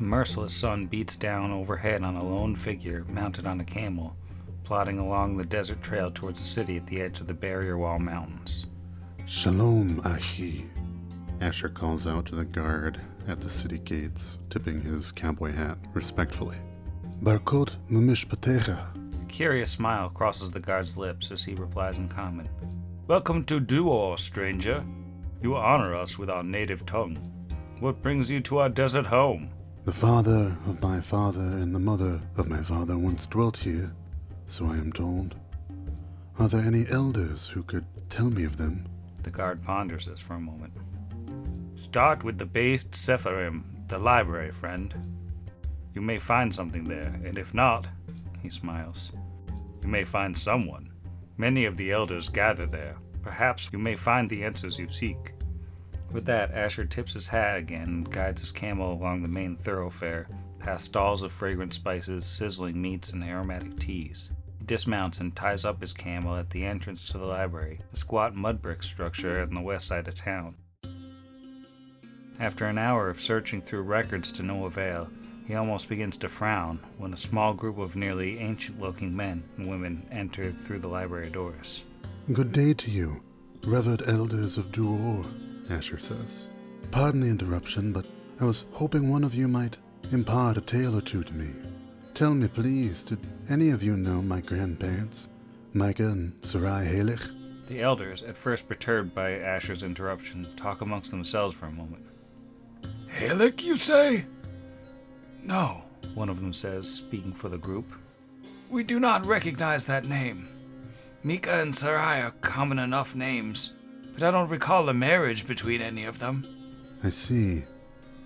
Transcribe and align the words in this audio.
The 0.00 0.06
merciless 0.06 0.54
sun 0.54 0.86
beats 0.86 1.14
down 1.14 1.52
overhead 1.52 2.02
on 2.02 2.16
a 2.16 2.24
lone 2.24 2.56
figure 2.56 3.04
mounted 3.10 3.46
on 3.46 3.60
a 3.60 3.64
camel, 3.64 4.16
plodding 4.64 4.98
along 4.98 5.36
the 5.36 5.44
desert 5.44 5.82
trail 5.82 6.10
towards 6.10 6.40
the 6.40 6.46
city 6.46 6.78
at 6.78 6.86
the 6.86 7.02
edge 7.02 7.20
of 7.20 7.26
the 7.26 7.34
barrier 7.34 7.76
wall 7.76 7.98
mountains. 7.98 8.64
Shalom, 9.26 10.00
Ahi. 10.02 10.64
Asher 11.42 11.68
calls 11.68 12.06
out 12.06 12.24
to 12.26 12.34
the 12.34 12.46
guard 12.46 12.98
at 13.28 13.42
the 13.42 13.50
city 13.50 13.76
gates, 13.76 14.38
tipping 14.48 14.80
his 14.80 15.12
cowboy 15.12 15.52
hat 15.52 15.76
respectfully. 15.92 16.56
Barkot 17.22 17.76
mumishpatecha. 17.90 18.78
A 19.22 19.26
curious 19.26 19.70
smile 19.70 20.08
crosses 20.08 20.50
the 20.50 20.60
guard's 20.60 20.96
lips 20.96 21.30
as 21.30 21.44
he 21.44 21.52
replies 21.56 21.98
in 21.98 22.08
common. 22.08 22.48
Welcome 23.06 23.44
to 23.44 23.60
Duor, 23.60 24.18
stranger. 24.18 24.82
You 25.42 25.56
honor 25.56 25.94
us 25.94 26.18
with 26.18 26.30
our 26.30 26.42
native 26.42 26.86
tongue. 26.86 27.16
What 27.80 28.02
brings 28.02 28.30
you 28.30 28.40
to 28.40 28.60
our 28.60 28.70
desert 28.70 29.04
home? 29.04 29.50
The 29.84 29.92
father 29.92 30.54
of 30.66 30.82
my 30.82 31.00
father 31.00 31.40
and 31.40 31.74
the 31.74 31.78
mother 31.78 32.20
of 32.36 32.50
my 32.50 32.62
father 32.62 32.98
once 32.98 33.26
dwelt 33.26 33.56
here, 33.56 33.90
so 34.44 34.66
I 34.66 34.76
am 34.76 34.92
told. 34.92 35.34
Are 36.38 36.48
there 36.48 36.60
any 36.60 36.86
elders 36.90 37.46
who 37.46 37.62
could 37.62 37.86
tell 38.10 38.28
me 38.28 38.44
of 38.44 38.58
them? 38.58 38.86
The 39.22 39.30
guard 39.30 39.64
ponders 39.64 40.04
this 40.04 40.20
for 40.20 40.34
a 40.34 40.40
moment. 40.40 40.74
Start 41.76 42.22
with 42.22 42.36
the 42.36 42.44
based 42.44 42.90
Sepharim, 42.90 43.88
the 43.88 43.98
library, 43.98 44.52
friend. 44.52 44.94
You 45.94 46.02
may 46.02 46.18
find 46.18 46.54
something 46.54 46.84
there, 46.84 47.18
and 47.24 47.38
if 47.38 47.54
not, 47.54 47.86
he 48.42 48.50
smiles, 48.50 49.12
you 49.82 49.88
may 49.88 50.04
find 50.04 50.36
someone. 50.36 50.92
Many 51.38 51.64
of 51.64 51.78
the 51.78 51.90
elders 51.90 52.28
gather 52.28 52.66
there. 52.66 52.96
Perhaps 53.22 53.70
you 53.72 53.78
may 53.78 53.96
find 53.96 54.28
the 54.28 54.44
answers 54.44 54.78
you 54.78 54.90
seek. 54.90 55.32
With 56.12 56.24
that, 56.26 56.50
Asher 56.52 56.84
tips 56.86 57.12
his 57.12 57.28
hat 57.28 57.56
again 57.56 57.82
and 57.82 58.10
guides 58.10 58.40
his 58.40 58.50
camel 58.50 58.92
along 58.92 59.22
the 59.22 59.28
main 59.28 59.56
thoroughfare, 59.56 60.26
past 60.58 60.86
stalls 60.86 61.22
of 61.22 61.32
fragrant 61.32 61.72
spices, 61.72 62.26
sizzling 62.26 62.80
meats, 62.80 63.12
and 63.12 63.22
aromatic 63.22 63.78
teas. 63.78 64.32
He 64.58 64.64
dismounts 64.64 65.20
and 65.20 65.34
ties 65.36 65.64
up 65.64 65.80
his 65.80 65.92
camel 65.92 66.36
at 66.36 66.50
the 66.50 66.64
entrance 66.64 67.06
to 67.08 67.18
the 67.18 67.26
library, 67.26 67.80
a 67.92 67.96
squat 67.96 68.34
mud 68.34 68.60
brick 68.60 68.82
structure 68.82 69.40
on 69.40 69.54
the 69.54 69.60
west 69.60 69.86
side 69.86 70.08
of 70.08 70.14
town. 70.14 70.56
After 72.40 72.66
an 72.66 72.78
hour 72.78 73.08
of 73.08 73.20
searching 73.20 73.60
through 73.62 73.82
records 73.82 74.32
to 74.32 74.42
no 74.42 74.64
avail, 74.64 75.08
he 75.46 75.54
almost 75.54 75.88
begins 75.88 76.16
to 76.18 76.28
frown 76.28 76.80
when 76.98 77.12
a 77.12 77.18
small 77.18 77.54
group 77.54 77.78
of 77.78 77.96
nearly 77.96 78.38
ancient 78.38 78.80
looking 78.80 79.14
men 79.14 79.44
and 79.56 79.68
women 79.68 80.06
enter 80.10 80.50
through 80.50 80.78
the 80.80 80.88
library 80.88 81.28
doors. 81.30 81.84
Good 82.32 82.52
day 82.52 82.72
to 82.74 82.90
you, 82.90 83.22
revered 83.64 84.08
elders 84.08 84.56
of 84.56 84.72
Duor, 84.72 85.26
Asher 85.70 85.98
says. 85.98 86.46
Pardon 86.90 87.20
the 87.20 87.28
interruption, 87.28 87.92
but 87.92 88.06
I 88.40 88.44
was 88.44 88.64
hoping 88.72 89.10
one 89.10 89.24
of 89.24 89.34
you 89.34 89.48
might 89.48 89.76
impart 90.12 90.56
a 90.56 90.60
tale 90.60 90.96
or 90.96 91.00
two 91.00 91.22
to 91.22 91.34
me. 91.34 91.50
Tell 92.14 92.34
me, 92.34 92.48
please, 92.48 93.04
did 93.04 93.20
any 93.48 93.70
of 93.70 93.82
you 93.82 93.96
know 93.96 94.20
my 94.20 94.40
grandparents, 94.40 95.28
Micah 95.72 96.08
and 96.08 96.34
Sarai 96.42 96.86
Halich? 96.86 97.30
The 97.68 97.82
elders, 97.82 98.22
at 98.22 98.36
first 98.36 98.68
perturbed 98.68 99.14
by 99.14 99.32
Asher's 99.32 99.84
interruption, 99.84 100.46
talk 100.56 100.80
amongst 100.80 101.12
themselves 101.12 101.54
for 101.54 101.66
a 101.66 101.72
moment. 101.72 102.04
Halek, 103.16 103.62
you 103.62 103.76
say? 103.76 104.24
No, 105.42 105.82
one 106.14 106.28
of 106.28 106.40
them 106.40 106.52
says, 106.52 106.92
speaking 106.92 107.32
for 107.32 107.48
the 107.48 107.58
group. 107.58 107.86
We 108.68 108.82
do 108.82 108.98
not 108.98 109.26
recognize 109.26 109.86
that 109.86 110.04
name. 110.04 110.48
Mika 111.22 111.60
and 111.60 111.74
Sarai 111.74 112.22
are 112.22 112.34
common 112.40 112.78
enough 112.78 113.14
names, 113.14 113.72
but 114.20 114.28
I 114.28 114.30
don't 114.32 114.50
recall 114.50 114.86
a 114.90 114.94
marriage 114.94 115.46
between 115.46 115.80
any 115.80 116.04
of 116.04 116.18
them. 116.18 116.46
I 117.02 117.08
see, 117.08 117.64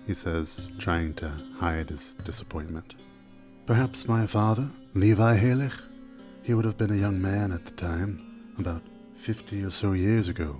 he 0.05 0.13
says, 0.13 0.67
trying 0.77 1.13
to 1.15 1.31
hide 1.57 1.89
his 1.89 2.15
disappointment. 2.15 2.95
Perhaps 3.65 4.05
my 4.05 4.27
father, 4.27 4.67
Levi 4.93 5.37
Halich? 5.37 5.81
He 6.43 6.53
would 6.53 6.65
have 6.65 6.77
been 6.77 6.91
a 6.91 6.97
young 6.97 7.21
man 7.21 7.53
at 7.53 7.65
the 7.65 7.71
time, 7.71 8.53
about 8.59 8.81
fifty 9.15 9.63
or 9.63 9.71
so 9.71 9.93
years 9.93 10.27
ago. 10.27 10.59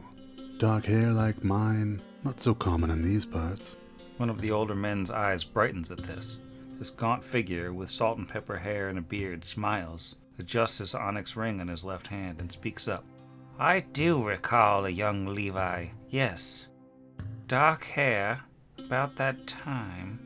Dark 0.57 0.85
hair 0.85 1.11
like 1.11 1.43
mine, 1.43 1.99
not 2.23 2.39
so 2.39 2.53
common 2.53 2.89
in 2.89 3.01
these 3.01 3.25
parts. 3.25 3.75
One 4.15 4.29
of 4.29 4.39
the 4.39 4.51
older 4.51 4.73
men's 4.73 5.11
eyes 5.11 5.43
brightens 5.43 5.91
at 5.91 5.97
this. 5.97 6.39
This 6.79 6.89
gaunt 6.89 7.25
figure, 7.25 7.73
with 7.73 7.91
salt 7.91 8.17
and 8.17 8.27
pepper 8.27 8.57
hair 8.57 8.87
and 8.87 8.97
a 8.97 9.01
beard, 9.01 9.43
smiles, 9.43 10.15
adjusts 10.39 10.77
his 10.77 10.95
onyx 10.95 11.35
ring 11.35 11.59
on 11.59 11.67
his 11.67 11.83
left 11.83 12.07
hand, 12.07 12.39
and 12.39 12.49
speaks 12.49 12.87
up. 12.87 13.03
I 13.57 13.79
do 13.79 14.21
recall 14.21 14.85
a 14.85 14.89
young 14.89 15.27
Levi, 15.27 15.87
yes. 16.09 16.67
Dark 17.47 17.85
hair, 17.85 18.41
about 18.77 19.15
that 19.15 19.47
time. 19.47 20.19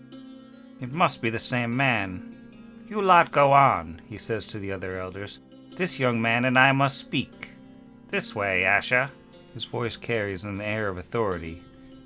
It 0.81 0.93
must 0.93 1.21
be 1.21 1.29
the 1.29 1.37
same 1.37 1.77
man. 1.77 2.35
You 2.87 3.03
lot 3.03 3.31
go 3.31 3.53
on, 3.53 4.01
he 4.07 4.17
says 4.17 4.47
to 4.47 4.57
the 4.57 4.71
other 4.71 4.99
elders. 4.99 5.39
This 5.75 5.99
young 5.99 6.19
man 6.19 6.45
and 6.45 6.57
I 6.57 6.71
must 6.71 6.97
speak. 6.97 7.49
This 8.07 8.33
way, 8.33 8.63
Asher. 8.63 9.11
His 9.53 9.65
voice 9.65 9.95
carries 9.95 10.43
an 10.43 10.59
air 10.59 10.87
of 10.87 10.97
authority, 10.97 11.61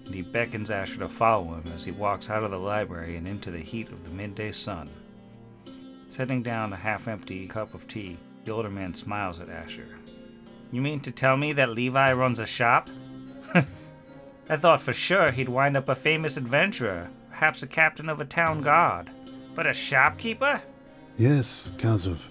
and 0.06 0.14
he 0.14 0.24
beckons 0.24 0.72
Asher 0.72 1.00
to 1.00 1.08
follow 1.08 1.54
him 1.54 1.64
as 1.74 1.86
he 1.86 1.92
walks 1.92 2.30
out 2.30 2.44
of 2.44 2.52
the 2.52 2.60
library 2.60 3.16
and 3.16 3.30
into 3.30 3.50
the 3.50 3.60
heat 3.60 3.88
of 3.90 4.04
the 4.04 4.12
midday 4.12 4.52
sun. 4.52 4.90
Setting 6.10 6.44
down 6.44 6.74
a 6.74 6.78
half 6.78 7.08
empty 7.08 7.48
cup 7.48 7.74
of 7.74 7.88
tea, 7.88 8.18
the 8.44 8.52
older 8.52 8.70
man 8.70 8.94
smiles 8.94 9.40
at 9.40 9.48
Asher. 9.48 9.88
You 10.74 10.82
mean 10.82 11.02
to 11.02 11.12
tell 11.12 11.38
me 11.38 11.54
that 11.54 11.70
Levi 11.70 12.14
runs 12.14 12.40
a 12.40 12.48
shop? 12.48 12.90
I 13.54 14.58
thought 14.58 14.82
for 14.82 14.92
sure 14.92 15.30
he'd 15.30 15.48
wind 15.48 15.78
up 15.78 15.88
a 15.88 15.94
famous 15.94 16.36
adventurer, 16.36 17.12
perhaps 17.30 17.62
a 17.62 17.68
captain 17.68 18.10
of 18.10 18.20
a 18.20 18.26
town 18.26 18.62
guard. 18.62 19.12
But 19.54 19.68
a 19.68 19.74
shopkeeper? 19.74 20.64
Yes, 21.16 21.72
Kazov. 21.78 22.22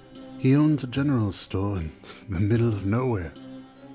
He 0.40 0.56
owns 0.56 0.82
a 0.82 0.88
general 0.88 1.30
store 1.30 1.76
in 1.76 1.92
the 2.28 2.40
middle 2.40 2.66
of 2.66 2.84
nowhere. 2.84 3.32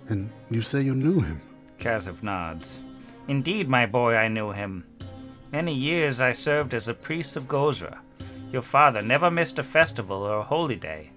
And 0.08 0.30
you 0.50 0.62
say 0.62 0.82
you 0.82 0.96
knew 0.96 1.20
him? 1.20 1.42
Kazov 1.78 2.24
nods. 2.24 2.80
Indeed, 3.28 3.68
my 3.68 3.86
boy, 3.86 4.16
I 4.16 4.30
knew 4.30 4.52
him. 4.54 4.86
Many 5.52 5.74
years 5.74 6.22
I 6.22 6.32
served 6.32 6.74
as 6.74 6.88
a 6.88 6.94
priest 6.94 7.36
of 7.36 7.50
Gozra. 7.50 7.98
Your 8.54 8.62
father 8.62 9.02
never 9.02 9.30
missed 9.30 9.60
a 9.60 9.64
festival 9.64 10.24
or 10.24 10.38
a 10.38 10.44
holy 10.44 10.78
day. 10.78 11.12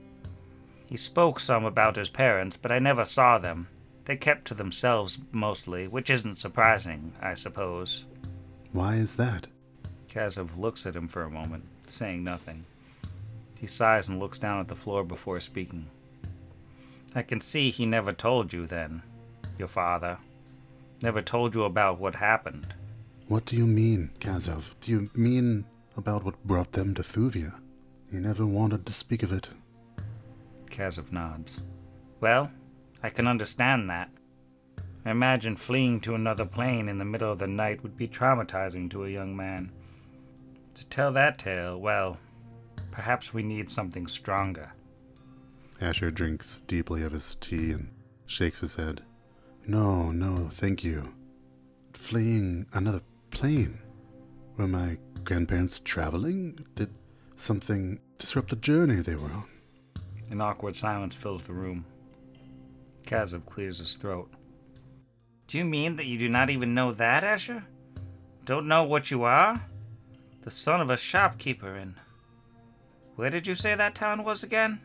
He 0.91 0.97
spoke 0.97 1.39
some 1.39 1.65
about 1.65 1.95
his 1.95 2.11
parents, 2.11 2.57
but 2.57 2.73
I 2.73 2.81
never 2.81 3.05
saw 3.05 3.39
them. 3.39 3.69
They 4.07 4.17
kept 4.17 4.47
to 4.49 4.55
themselves 4.55 5.21
mostly, 5.31 5.87
which 5.87 6.11
isn't 6.11 6.41
surprising, 6.41 7.13
I 7.23 7.35
suppose. 7.35 8.07
Why 8.73 8.97
is 8.97 9.17
that? 9.17 9.47
Kazov 10.09 10.59
looks 10.59 10.87
at 10.87 10.97
him 10.97 11.07
for 11.07 11.23
a 11.23 11.31
moment, 11.31 11.67
saying 11.87 12.25
nothing. 12.25 12.65
He 13.55 13.69
sighs 13.69 14.09
and 14.09 14.19
looks 14.19 14.41
down 14.41 14.59
at 14.59 14.67
the 14.67 14.75
floor 14.75 15.05
before 15.05 15.39
speaking. 15.39 15.87
I 17.15 17.23
can 17.23 17.41
see 17.41 17.71
he 17.71 17.87
never 17.87 18.11
told 18.11 18.53
you 18.53 18.67
then, 18.67 19.03
your 19.59 19.69
father. 19.69 20.19
Never 21.03 21.21
told 21.21 21.55
you 21.55 21.63
about 21.63 22.01
what 22.01 22.17
happened. 22.17 22.75
What 23.29 23.45
do 23.45 23.55
you 23.55 23.67
mean, 23.67 24.11
Kazov? 24.19 24.75
Do 24.81 24.91
you 24.91 25.07
mean 25.15 25.67
about 25.97 26.25
what 26.25 26.45
brought 26.45 26.73
them 26.73 26.95
to 26.95 27.03
Thuvia? 27.03 27.55
He 28.11 28.19
never 28.19 28.45
wanted 28.45 28.87
to 28.87 28.93
speak 28.93 29.23
of 29.23 29.31
it. 29.31 29.51
Kazov 30.71 31.13
nods. 31.13 31.61
Well, 32.21 32.51
I 33.03 33.11
can 33.11 33.27
understand 33.27 33.91
that. 33.91 34.11
I 35.05 35.11
imagine 35.11 35.57
fleeing 35.57 36.01
to 36.01 36.15
another 36.15 36.45
plane 36.45 36.89
in 36.89 36.99
the 36.99 37.05
middle 37.05 37.33
of 37.33 37.39
the 37.39 37.47
night 37.47 37.83
would 37.83 37.97
be 37.97 38.07
traumatizing 38.07 38.91
to 38.91 39.05
a 39.05 39.11
young 39.11 39.35
man. 39.35 39.73
To 40.75 40.87
tell 40.87 41.13
that 41.13 41.39
tale, 41.39 41.81
well, 41.81 42.19
perhaps 42.91 43.33
we 43.33 43.43
need 43.43 43.71
something 43.71 44.07
stronger. 44.07 44.73
Asher 45.81 46.11
drinks 46.11 46.61
deeply 46.67 47.03
of 47.03 47.13
his 47.13 47.37
tea 47.41 47.73
and 47.73 47.91
shakes 48.27 48.61
his 48.61 48.75
head. 48.75 49.03
No, 49.67 50.11
no, 50.11 50.49
thank 50.51 50.85
you. 50.85 51.15
Fleeing 51.95 52.67
another 52.73 53.01
plane? 53.31 53.79
Were 54.57 54.69
my 54.69 54.99
grandparents 55.25 55.79
traveling? 55.79 56.67
Did 56.75 56.91
something 57.37 58.01
disrupt 58.19 58.51
the 58.51 58.57
journey 58.57 58.97
they 58.97 59.15
were 59.15 59.33
on? 59.33 59.45
An 60.31 60.41
awkward 60.41 60.77
silence 60.77 61.17
fills 61.17 61.43
the 61.43 61.53
room. 61.53 61.85
Kazov 63.05 63.45
clears 63.47 63.79
his 63.79 63.97
throat. 63.97 64.31
Do 65.49 65.59
you 65.59 65.65
mean 65.65 65.97
that 65.97 66.07
you 66.07 66.17
do 66.19 66.29
not 66.29 66.51
even 66.51 66.73
know 66.73 66.93
that, 66.93 67.25
Asher? 67.25 67.65
Don't 68.45 68.69
know 68.69 68.85
what 68.85 69.11
you 69.11 69.25
are? 69.25 69.61
The 70.43 70.51
son 70.53 70.81
of 70.81 70.89
a 70.89 70.97
shopkeeper 70.97 71.75
in. 71.75 71.97
Where 73.17 73.31
did 73.31 73.49
you 73.49 73.57
say 73.57 73.75
that 73.75 73.97
town 73.97 74.23
was 74.23 74.45
again? 74.45 74.81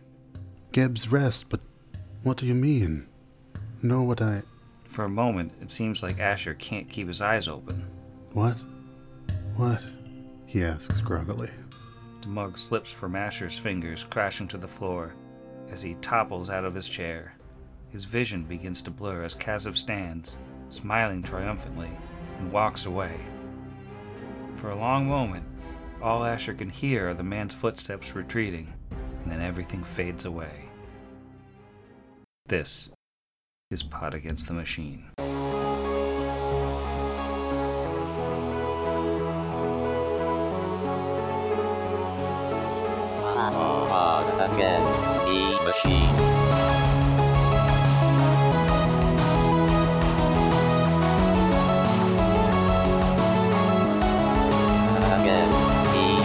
Geb's 0.72 1.12
Rest, 1.12 1.46
but 1.50 1.60
what 2.24 2.38
do 2.38 2.48
you 2.48 2.56
mean? 2.56 3.08
Know 3.84 4.02
what 4.02 4.24
I. 4.24 4.42
For 4.86 5.06
a 5.06 5.10
moment, 5.10 5.54
it 5.62 5.70
seems 5.70 6.02
like 6.02 6.20
Asher 6.20 6.56
can't 6.56 6.90
keep 6.90 7.08
his 7.08 7.22
eyes 7.22 7.48
open. 7.48 7.86
What? 8.34 8.56
What? 9.56 9.84
He 10.48 10.64
asks 10.64 11.00
groggily. 11.02 11.52
The 12.22 12.28
mug 12.28 12.58
slips 12.58 12.92
from 12.92 13.16
Asher's 13.16 13.60
fingers, 13.60 14.04
crashing 14.04 14.48
to 14.48 14.58
the 14.58 14.68
floor 14.68 15.14
as 15.72 15.82
he 15.82 15.96
topples 15.96 16.50
out 16.50 16.66
of 16.66 16.76
his 16.76 16.88
chair. 16.88 17.36
His 17.90 18.06
vision 18.06 18.44
begins 18.44 18.82
to 18.84 18.92
blur 18.92 19.24
as 19.24 19.36
Kazov 19.36 19.78
stands, 19.78 20.38
smiling 20.70 21.24
triumphantly, 21.24 21.92
and 22.40 22.52
walks 22.52 22.86
away. 22.86 23.20
For 24.56 24.72
a 24.72 24.80
long 24.80 25.08
moment, 25.08 25.46
All 26.02 26.26
Asher 26.26 26.54
can 26.54 26.70
hear 26.70 27.10
are 27.10 27.14
the 27.14 27.24
man's 27.24 27.54
footsteps 27.54 28.16
retreating, 28.16 28.74
and 29.24 29.32
then 29.32 29.42
everything 29.42 29.84
fades 29.84 30.26
away. 30.26 30.66
This 32.48 32.90
is 33.72 33.82
Pot 33.82 34.14
Against 34.14 34.48
the 34.48 34.54
Machine. 34.54 35.06
Pod 43.90 44.52
against 44.52 45.05
machine. 45.76 46.10
Against 55.12 55.68
the 55.68 56.16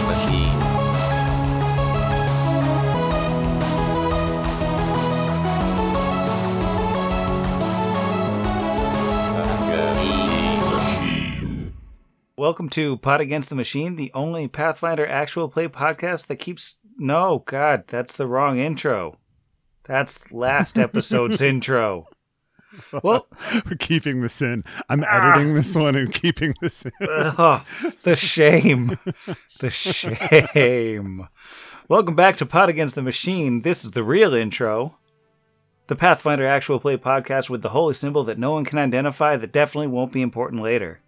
machine. 10.63 11.73
Welcome 12.37 12.69
to 12.69 12.97
Pot 12.97 13.19
Against 13.19 13.49
the 13.49 13.55
Machine, 13.55 13.97
the 13.97 14.11
only 14.13 14.47
Pathfinder 14.47 15.05
actual 15.05 15.49
play 15.49 15.67
podcast 15.67 16.27
that 16.27 16.37
keeps. 16.37 16.77
No, 16.97 17.43
God, 17.45 17.83
that's 17.87 18.15
the 18.15 18.27
wrong 18.27 18.57
intro. 18.57 19.20
That's 19.83 20.31
last 20.31 20.77
episode's 20.77 21.41
intro. 21.41 22.07
Well, 23.03 23.27
We're 23.65 23.77
keeping 23.77 24.21
this 24.21 24.41
in. 24.41 24.63
I'm 24.89 25.03
ah. 25.03 25.33
editing 25.33 25.55
this 25.55 25.75
one 25.75 25.95
and 25.95 26.13
keeping 26.13 26.53
this 26.61 26.85
in. 26.85 26.91
ugh, 27.01 27.35
oh, 27.37 27.63
the 28.03 28.15
shame. 28.15 28.97
The 29.59 29.69
shame. 29.69 31.27
Welcome 31.89 32.15
back 32.15 32.37
to 32.37 32.45
Pot 32.45 32.69
Against 32.69 32.95
the 32.95 33.01
Machine. 33.01 33.63
This 33.63 33.83
is 33.83 33.91
the 33.91 34.03
real 34.03 34.33
intro. 34.33 34.97
The 35.87 35.95
Pathfinder 35.95 36.47
actual 36.47 36.79
play 36.79 36.95
podcast 36.95 37.49
with 37.49 37.63
the 37.63 37.69
holy 37.69 37.95
symbol 37.95 38.23
that 38.25 38.39
no 38.39 38.51
one 38.51 38.63
can 38.63 38.77
identify 38.77 39.35
that 39.35 39.51
definitely 39.51 39.87
won't 39.87 40.13
be 40.13 40.21
important 40.21 40.61
later. 40.61 40.99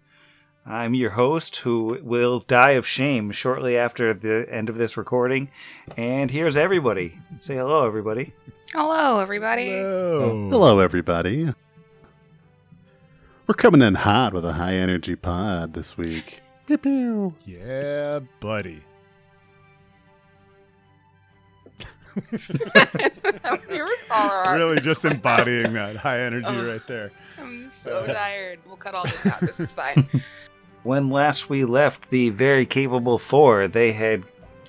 I'm 0.66 0.94
your 0.94 1.10
host, 1.10 1.56
who 1.56 1.98
will 2.02 2.40
die 2.40 2.72
of 2.72 2.86
shame 2.86 3.30
shortly 3.30 3.76
after 3.78 4.12
the 4.12 4.46
end 4.50 4.68
of 4.68 4.76
this 4.76 4.96
recording. 4.96 5.50
And 5.96 6.30
here's 6.30 6.56
everybody. 6.56 7.18
Say 7.40 7.56
hello, 7.56 7.86
everybody. 7.86 8.34
Hello, 8.74 9.20
everybody. 9.20 9.68
Hello. 9.70 10.48
Hello, 10.50 10.78
everybody. 10.80 11.52
We're 13.46 13.54
coming 13.54 13.82
in 13.82 13.94
hot 13.94 14.32
with 14.32 14.44
a 14.44 14.54
high 14.54 14.74
energy 14.74 15.14
pod 15.14 15.74
this 15.74 15.96
week. 15.96 16.40
Pew 16.66 16.78
pew. 16.78 17.34
Yeah, 17.46 18.20
buddy. 18.40 18.82
You're 23.70 23.88
Really 24.54 24.80
just 24.80 25.04
embodying 25.04 25.72
that 25.74 25.96
high 25.96 26.20
energy 26.20 26.46
Oh. 26.48 26.66
right 26.68 26.84
there. 26.86 27.12
I'm 27.38 27.68
so 27.68 28.06
tired. 28.06 28.60
We'll 28.66 28.76
cut 28.76 28.94
all 28.94 29.04
this 29.04 29.26
out. 29.26 29.40
This 29.40 29.60
is 29.60 29.72
fine. 29.74 30.08
When 30.84 31.08
last 31.08 31.48
we 31.48 31.64
left 31.64 32.10
the 32.10 32.28
very 32.28 32.66
capable 32.66 33.16
four, 33.16 33.68
they 33.68 33.92
had 33.92 34.22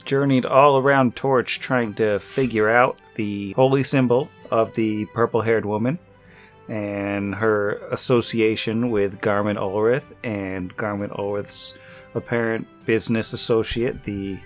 journeyed 0.05 0.45
all 0.45 0.77
around 0.77 1.15
Torch 1.15 1.59
trying 1.59 1.93
to 1.95 2.19
figure 2.19 2.69
out 2.69 2.99
the 3.15 3.53
holy 3.53 3.83
symbol 3.83 4.29
of 4.51 4.73
the 4.75 5.05
purple 5.07 5.41
haired 5.41 5.65
woman 5.65 5.99
and 6.67 7.35
her 7.35 7.73
association 7.91 8.89
with 8.89 9.21
Garmin 9.21 9.57
Ulrith 9.57 10.13
and 10.23 10.75
Garmin 10.77 11.15
Ulrith's 11.17 11.77
apparent 12.15 12.67
business 12.85 13.33
associate, 13.33 14.03
the 14.03 14.39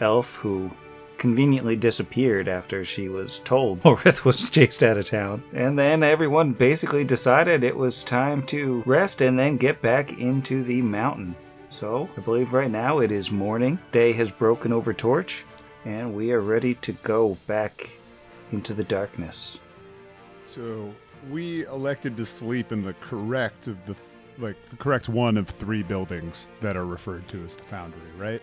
elf 0.00 0.34
who 0.34 0.70
conveniently 1.16 1.74
disappeared 1.74 2.48
after 2.48 2.84
she 2.84 3.08
was 3.08 3.40
told 3.40 3.82
Ulrith 3.84 4.24
was 4.24 4.50
chased 4.50 4.82
out 4.82 4.96
of 4.96 5.08
town. 5.08 5.42
And 5.52 5.78
then 5.78 6.02
everyone 6.02 6.52
basically 6.52 7.04
decided 7.04 7.64
it 7.64 7.76
was 7.76 8.04
time 8.04 8.42
to 8.46 8.82
rest 8.86 9.20
and 9.20 9.38
then 9.38 9.56
get 9.56 9.82
back 9.82 10.18
into 10.18 10.62
the 10.62 10.82
mountain. 10.82 11.34
So 11.70 12.08
I 12.16 12.20
believe 12.20 12.52
right 12.52 12.70
now 12.70 12.98
it 13.00 13.12
is 13.12 13.30
morning. 13.30 13.78
Day 13.92 14.12
has 14.14 14.30
broken 14.30 14.72
over 14.72 14.92
Torch, 14.94 15.44
and 15.84 16.14
we 16.14 16.32
are 16.32 16.40
ready 16.40 16.74
to 16.76 16.92
go 16.92 17.36
back 17.46 17.90
into 18.52 18.72
the 18.74 18.84
darkness. 18.84 19.60
So 20.44 20.94
we 21.30 21.66
elected 21.66 22.16
to 22.16 22.24
sleep 22.24 22.72
in 22.72 22.82
the 22.82 22.94
correct 22.94 23.66
of 23.66 23.84
the 23.86 23.94
like 24.38 24.56
the 24.70 24.76
correct 24.76 25.08
one 25.08 25.36
of 25.36 25.48
three 25.48 25.82
buildings 25.82 26.48
that 26.60 26.76
are 26.76 26.86
referred 26.86 27.26
to 27.28 27.44
as 27.44 27.54
the 27.56 27.64
foundry, 27.64 28.00
right? 28.16 28.40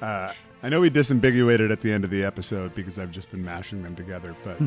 Uh, 0.00 0.32
I 0.62 0.68
know 0.70 0.80
we 0.80 0.88
disambiguated 0.90 1.70
at 1.70 1.80
the 1.80 1.92
end 1.92 2.02
of 2.04 2.10
the 2.10 2.24
episode 2.24 2.74
because 2.74 2.98
I've 2.98 3.10
just 3.10 3.30
been 3.30 3.44
mashing 3.44 3.82
them 3.82 3.94
together, 3.94 4.34
but 4.42 4.58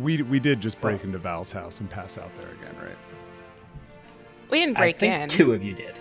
we 0.00 0.22
we 0.22 0.38
did 0.38 0.60
just 0.60 0.80
break 0.80 1.02
into 1.02 1.18
Val's 1.18 1.50
house 1.50 1.80
and 1.80 1.90
pass 1.90 2.18
out 2.18 2.30
there 2.40 2.52
again, 2.52 2.76
right? 2.80 2.98
We 4.50 4.60
didn't 4.60 4.76
break 4.76 4.96
I 4.96 4.98
think 4.98 5.22
in. 5.22 5.28
two 5.28 5.52
of 5.54 5.64
you 5.64 5.74
did. 5.74 5.94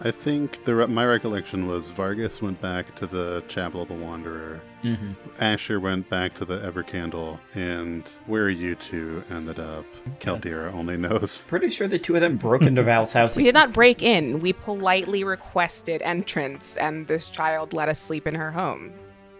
I 0.00 0.10
think 0.10 0.64
the 0.64 0.74
re- 0.74 0.86
my 0.86 1.06
recollection 1.06 1.66
was 1.66 1.88
Vargas 1.90 2.42
went 2.42 2.60
back 2.60 2.94
to 2.96 3.06
the 3.06 3.42
Chapel 3.48 3.82
of 3.82 3.88
the 3.88 3.94
Wanderer. 3.94 4.60
Mm-hmm. 4.82 5.12
Asher 5.40 5.80
went 5.80 6.10
back 6.10 6.34
to 6.34 6.44
the 6.44 6.58
Evercandle, 6.58 7.38
and 7.54 8.06
where 8.26 8.50
you 8.50 8.74
two 8.74 9.22
ended 9.30 9.58
up, 9.58 9.84
Caldera 10.20 10.72
only 10.72 10.96
knows. 10.96 11.44
Pretty 11.48 11.70
sure 11.70 11.86
the 11.88 11.98
two 11.98 12.14
of 12.16 12.20
them 12.20 12.36
broke 12.36 12.62
into 12.62 12.82
Val's 12.82 13.12
house. 13.12 13.36
We 13.36 13.44
did 13.44 13.54
not 13.54 13.72
break 13.72 14.02
in. 14.02 14.40
We 14.40 14.52
politely 14.52 15.24
requested 15.24 16.02
entrance, 16.02 16.76
and 16.76 17.06
this 17.08 17.30
child 17.30 17.72
let 17.72 17.88
us 17.88 17.98
sleep 18.00 18.26
in 18.26 18.34
her 18.34 18.50
home. 18.50 18.92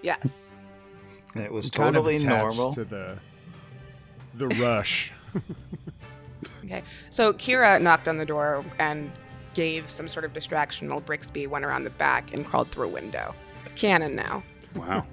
Yes. 0.03 0.55
And 1.35 1.43
it 1.45 1.53
was 1.53 1.69
Kind 1.71 1.97
of 1.97 2.05
totally 2.05 2.15
attached 2.15 2.57
normal. 2.57 2.73
to 2.75 2.85
the 2.85 3.19
the 4.35 4.49
rush. 4.49 5.13
Okay. 6.65 6.83
So 7.11 7.33
Kira 7.35 7.81
knocked 7.81 8.09
on 8.09 8.17
the 8.17 8.25
door 8.25 8.65
and 8.79 9.11
gave 9.55 9.89
some 9.91 10.09
sort 10.09 10.25
of 10.25 10.33
distraction 10.33 10.89
while 10.89 11.01
Brixby 11.01 11.47
went 11.47 11.65
around 11.65 11.85
the 11.85 11.91
back 11.91 12.33
and 12.35 12.45
crawled 12.45 12.69
through 12.69 12.87
a 12.87 12.91
window. 12.91 13.35
Canon 13.77 14.15
now. 14.15 14.43
Wow. 14.77 15.07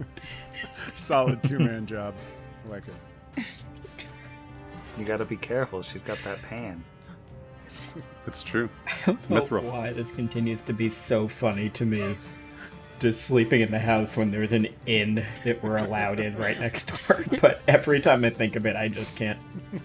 Solid 0.95 1.41
two 1.43 1.59
man 1.59 1.85
job. 1.85 2.13
I 2.65 2.71
like 2.71 2.83
it. 2.87 3.45
You 4.97 5.05
gotta 5.05 5.25
be 5.25 5.37
careful, 5.37 5.81
she's 5.81 6.01
got 6.01 6.17
that 6.23 6.41
pan. 6.43 6.83
It's 8.27 8.43
true. 8.43 8.69
It's 9.07 9.27
mithril. 9.27 9.63
why 9.63 9.93
this 9.93 10.11
continues 10.11 10.61
to 10.63 10.73
be 10.73 10.89
so 10.89 11.27
funny 11.27 11.69
to 11.69 11.85
me. 11.85 12.17
Just 13.01 13.23
sleeping 13.23 13.61
in 13.61 13.71
the 13.71 13.79
house 13.79 14.15
when 14.15 14.29
there's 14.29 14.51
an 14.51 14.67
inn 14.85 15.25
that 15.43 15.61
we're 15.63 15.77
allowed 15.77 16.19
in 16.19 16.37
right 16.37 16.59
next 16.59 16.91
door. 17.07 17.25
But 17.41 17.61
every 17.67 17.99
time 17.99 18.23
I 18.23 18.29
think 18.29 18.55
of 18.55 18.65
it, 18.67 18.75
I 18.75 18.87
just 18.89 19.15
can't 19.15 19.39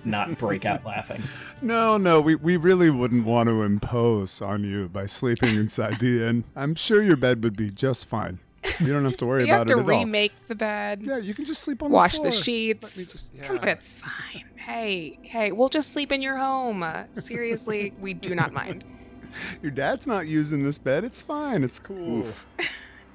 not 0.05 0.37
break 0.37 0.67
out 0.67 0.85
laughing. 0.85 1.23
No, 1.63 1.97
no, 1.97 2.21
we, 2.21 2.35
we 2.35 2.59
really 2.59 2.91
wouldn't 2.91 3.25
want 3.25 3.49
to 3.49 3.63
impose 3.63 4.43
on 4.43 4.65
you 4.65 4.89
by 4.91 5.07
sleeping 5.07 5.57
inside 5.57 5.99
the 5.99 6.25
inn. 6.27 6.45
I'm 6.55 6.75
sure 6.75 7.03
your 7.03 7.17
bed 7.17 7.43
would 7.43 7.57
be 7.57 7.71
just 7.71 8.07
fine. 8.07 8.39
You 8.81 8.93
don't 8.93 9.05
have 9.05 9.17
to 9.19 9.27
worry 9.27 9.45
about 9.49 9.69
it 9.69 9.71
at 9.71 9.79
all. 9.79 9.83
You 9.85 9.91
have 9.91 10.01
to 10.01 10.05
remake 10.05 10.33
the 10.49 10.55
bed, 10.55 11.03
Yeah, 11.03 11.17
you 11.17 11.33
can 11.33 11.47
just 11.47 11.63
sleep 11.63 11.83
on 11.83 11.91
wash 11.91 12.19
the 12.19 12.25
the 12.25 12.31
floor. 12.33 12.43
sheets. 12.45 12.97
Let 12.99 13.07
me 13.07 13.13
just- 13.13 13.43
Come 13.43 13.59
on, 13.59 13.65
yeah. 13.67 13.73
it's 13.73 13.93
fine. 13.93 14.45
Hey, 14.57 15.19
hey, 15.23 15.53
we'll 15.53 15.71
just 15.71 15.93
sleep 15.93 16.13
in 16.13 16.21
your 16.21 16.37
home. 16.37 16.83
Uh, 16.83 17.05
seriously, 17.15 17.95
we 17.99 18.13
do 18.13 18.35
not 18.35 18.53
mind. 18.53 18.85
Your 19.63 19.71
dad's 19.71 20.07
not 20.07 20.27
using 20.27 20.65
this 20.65 20.77
bed. 20.79 21.05
It's 21.05 21.23
fine. 21.23 21.63
It's 21.65 21.79
cool. 21.79 22.27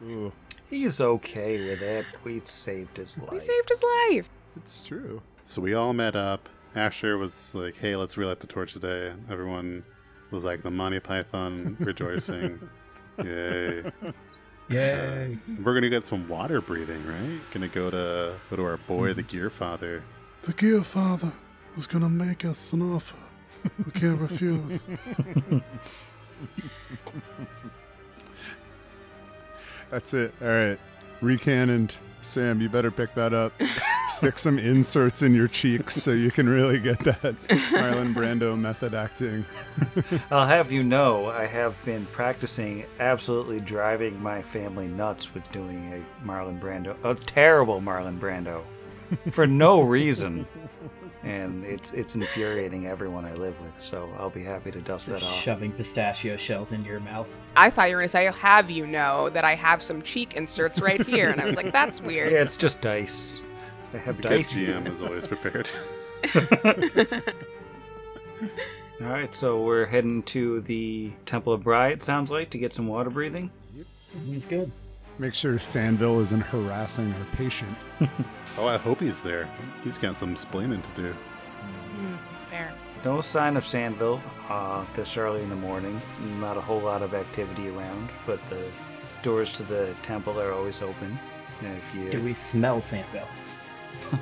Oof. 0.03 0.09
Ooh, 0.09 0.31
He's 0.69 1.01
okay 1.01 1.69
with 1.69 1.81
it. 1.81 2.05
We 2.23 2.41
saved 2.45 2.97
his 2.97 3.17
life. 3.17 3.31
We 3.31 3.39
saved 3.39 3.69
his 3.69 3.83
life. 3.83 4.29
it's 4.55 4.81
true. 4.81 5.21
So 5.43 5.61
we 5.61 5.73
all 5.73 5.93
met 5.93 6.15
up. 6.15 6.47
Asher 6.73 7.17
was 7.17 7.53
like, 7.53 7.75
"Hey, 7.75 7.95
let's 7.97 8.15
relight 8.15 8.39
the 8.39 8.47
torch 8.47 8.71
today." 8.73 9.13
Everyone 9.29 9.83
was 10.31 10.45
like 10.45 10.61
the 10.61 10.71
Monty 10.71 11.01
Python 11.01 11.75
rejoicing. 11.79 12.69
Yay! 13.23 13.83
Yay. 14.69 15.37
We're 15.61 15.73
gonna 15.73 15.89
get 15.89 16.07
some 16.07 16.29
water 16.29 16.61
breathing, 16.61 17.05
right? 17.05 17.41
Gonna 17.51 17.67
go 17.67 17.91
to 17.91 18.39
go 18.49 18.55
to 18.55 18.63
our 18.63 18.77
boy, 18.77 19.09
hmm. 19.09 19.17
the 19.17 19.23
Gear 19.23 19.49
Father. 19.49 20.03
The 20.43 20.53
Gear 20.53 20.81
Father 20.83 21.33
was 21.75 21.85
gonna 21.87 22.09
make 22.09 22.45
us 22.45 22.71
an 22.71 22.81
offer. 22.81 23.17
We 23.85 23.91
can't 23.91 24.19
refuse. 24.19 24.87
That's 29.91 30.13
it. 30.13 30.33
All 30.41 30.47
right. 30.47 30.79
Recannoned. 31.21 31.93
Sam, 32.21 32.61
you 32.61 32.69
better 32.69 32.91
pick 32.91 33.13
that 33.15 33.33
up. 33.33 33.51
Stick 34.07 34.37
some 34.37 34.59
inserts 34.59 35.23
in 35.23 35.33
your 35.33 35.47
cheeks 35.47 35.95
so 35.95 36.11
you 36.11 36.31
can 36.31 36.47
really 36.47 36.79
get 36.79 36.99
that 36.99 37.35
Marlon 37.49 38.13
Brando 38.13 38.57
method 38.57 38.93
acting. 38.93 39.45
I'll 40.31 40.47
have 40.47 40.71
you 40.71 40.83
know, 40.83 41.27
I 41.27 41.45
have 41.45 41.83
been 41.83 42.05
practicing 42.07 42.85
absolutely 42.99 43.59
driving 43.59 44.21
my 44.21 44.41
family 44.41 44.87
nuts 44.87 45.33
with 45.33 45.51
doing 45.51 45.93
a 45.93 46.27
Marlon 46.27 46.59
Brando, 46.59 46.95
a 47.03 47.15
terrible 47.15 47.81
Marlon 47.81 48.19
Brando, 48.19 48.63
for 49.31 49.47
no 49.47 49.81
reason. 49.81 50.45
And 51.23 51.63
it's 51.65 51.93
it's 51.93 52.15
infuriating 52.15 52.87
everyone 52.87 53.25
I 53.25 53.33
live 53.33 53.53
with. 53.61 53.79
So 53.79 54.09
I'll 54.17 54.31
be 54.31 54.43
happy 54.43 54.71
to 54.71 54.81
dust 54.81 55.07
that 55.07 55.21
off. 55.21 55.35
Shoving 55.35 55.71
pistachio 55.71 56.35
shells 56.35 56.71
into 56.71 56.89
your 56.89 56.99
mouth. 56.99 57.37
I 57.55 57.69
thought 57.69 57.89
you 57.89 57.95
were 57.95 58.01
gonna 58.01 58.09
say, 58.09 58.25
"Have 58.25 58.71
you 58.71 58.87
know 58.87 59.29
that 59.29 59.45
I 59.45 59.53
have 59.53 59.83
some 59.83 60.01
cheek 60.01 60.33
inserts 60.35 60.81
right 60.81 61.05
here?" 61.05 61.29
And 61.29 61.39
I 61.39 61.45
was 61.45 61.55
like, 61.55 61.71
"That's 61.71 62.01
weird." 62.01 62.31
Yeah, 62.33 62.39
it's 62.41 62.57
just 62.57 62.81
dice. 62.81 63.39
I 63.93 63.97
have 63.97 64.17
The 64.17 64.23
good 64.23 64.29
dice. 64.29 64.53
GM 64.55 64.87
is 64.91 65.01
always 65.01 65.27
prepared. 65.27 65.69
All 69.01 69.07
right, 69.07 69.33
so 69.33 69.61
we're 69.63 69.85
heading 69.85 70.23
to 70.23 70.61
the 70.61 71.11
Temple 71.25 71.53
of 71.53 71.63
Brigh. 71.63 71.89
It 71.89 72.03
sounds 72.03 72.29
like 72.31 72.49
to 72.51 72.57
get 72.57 72.73
some 72.73 72.87
water 72.87 73.09
breathing. 73.09 73.49
He's 74.25 74.45
good. 74.45 74.71
Make 75.21 75.35
sure 75.35 75.53
Sandville 75.59 76.19
isn't 76.23 76.41
harassing 76.41 77.13
our 77.13 77.25
patient. 77.33 77.77
oh, 78.57 78.65
I 78.65 78.77
hope 78.77 78.99
he's 78.99 79.21
there. 79.21 79.47
He's 79.83 79.99
got 79.99 80.15
some 80.15 80.33
splaining 80.33 80.81
to 80.81 80.99
do. 80.99 81.13
Hmm, 81.13 82.15
fair. 82.49 82.73
No 83.05 83.21
sign 83.21 83.55
of 83.55 83.63
Sandville 83.63 84.19
uh, 84.49 84.83
this 84.95 85.17
early 85.17 85.43
in 85.43 85.49
the 85.49 85.55
morning. 85.55 86.01
Not 86.39 86.57
a 86.57 86.59
whole 86.59 86.79
lot 86.79 87.03
of 87.03 87.13
activity 87.13 87.69
around, 87.69 88.09
but 88.25 88.39
the 88.49 88.65
doors 89.21 89.53
to 89.57 89.63
the 89.63 89.93
temple 90.01 90.41
are 90.41 90.53
always 90.53 90.81
open. 90.81 91.19
And 91.61 91.77
if 91.77 91.93
you 91.93 92.09
Do 92.09 92.23
we 92.23 92.33
smell 92.33 92.79
Sandville? 92.79 93.27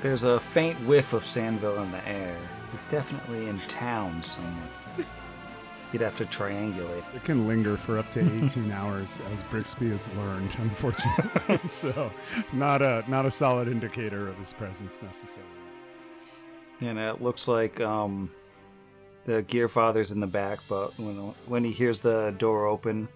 there's 0.00 0.22
a 0.22 0.40
faint 0.40 0.78
whiff 0.86 1.12
of 1.12 1.24
Sandville 1.24 1.82
in 1.82 1.90
the 1.92 2.08
air. 2.08 2.38
He's 2.72 2.88
definitely 2.88 3.48
in 3.48 3.60
town 3.68 4.22
somewhere. 4.22 4.68
You'd 5.92 6.02
have 6.02 6.16
to 6.18 6.24
triangulate. 6.24 7.02
It 7.14 7.24
can 7.24 7.48
linger 7.48 7.76
for 7.76 7.98
up 7.98 8.10
to 8.12 8.20
18 8.44 8.70
hours, 8.70 9.20
as 9.32 9.42
Brixby 9.44 9.90
has 9.90 10.08
learned, 10.16 10.54
unfortunately. 10.58 11.60
so, 11.68 12.12
not 12.52 12.82
a 12.82 13.04
not 13.08 13.26
a 13.26 13.30
solid 13.30 13.68
indicator 13.68 14.28
of 14.28 14.36
his 14.38 14.52
presence 14.52 15.00
necessarily. 15.02 15.50
And 16.82 16.98
it 16.98 17.20
looks 17.20 17.48
like 17.48 17.80
um, 17.80 18.30
the 19.24 19.42
Gear 19.42 19.68
Father's 19.68 20.12
in 20.12 20.20
the 20.20 20.26
back, 20.26 20.60
but 20.68 20.96
when 20.98 21.16
when 21.46 21.64
he 21.64 21.72
hears 21.72 22.00
the 22.00 22.34
door 22.38 22.66
open, 22.66 23.08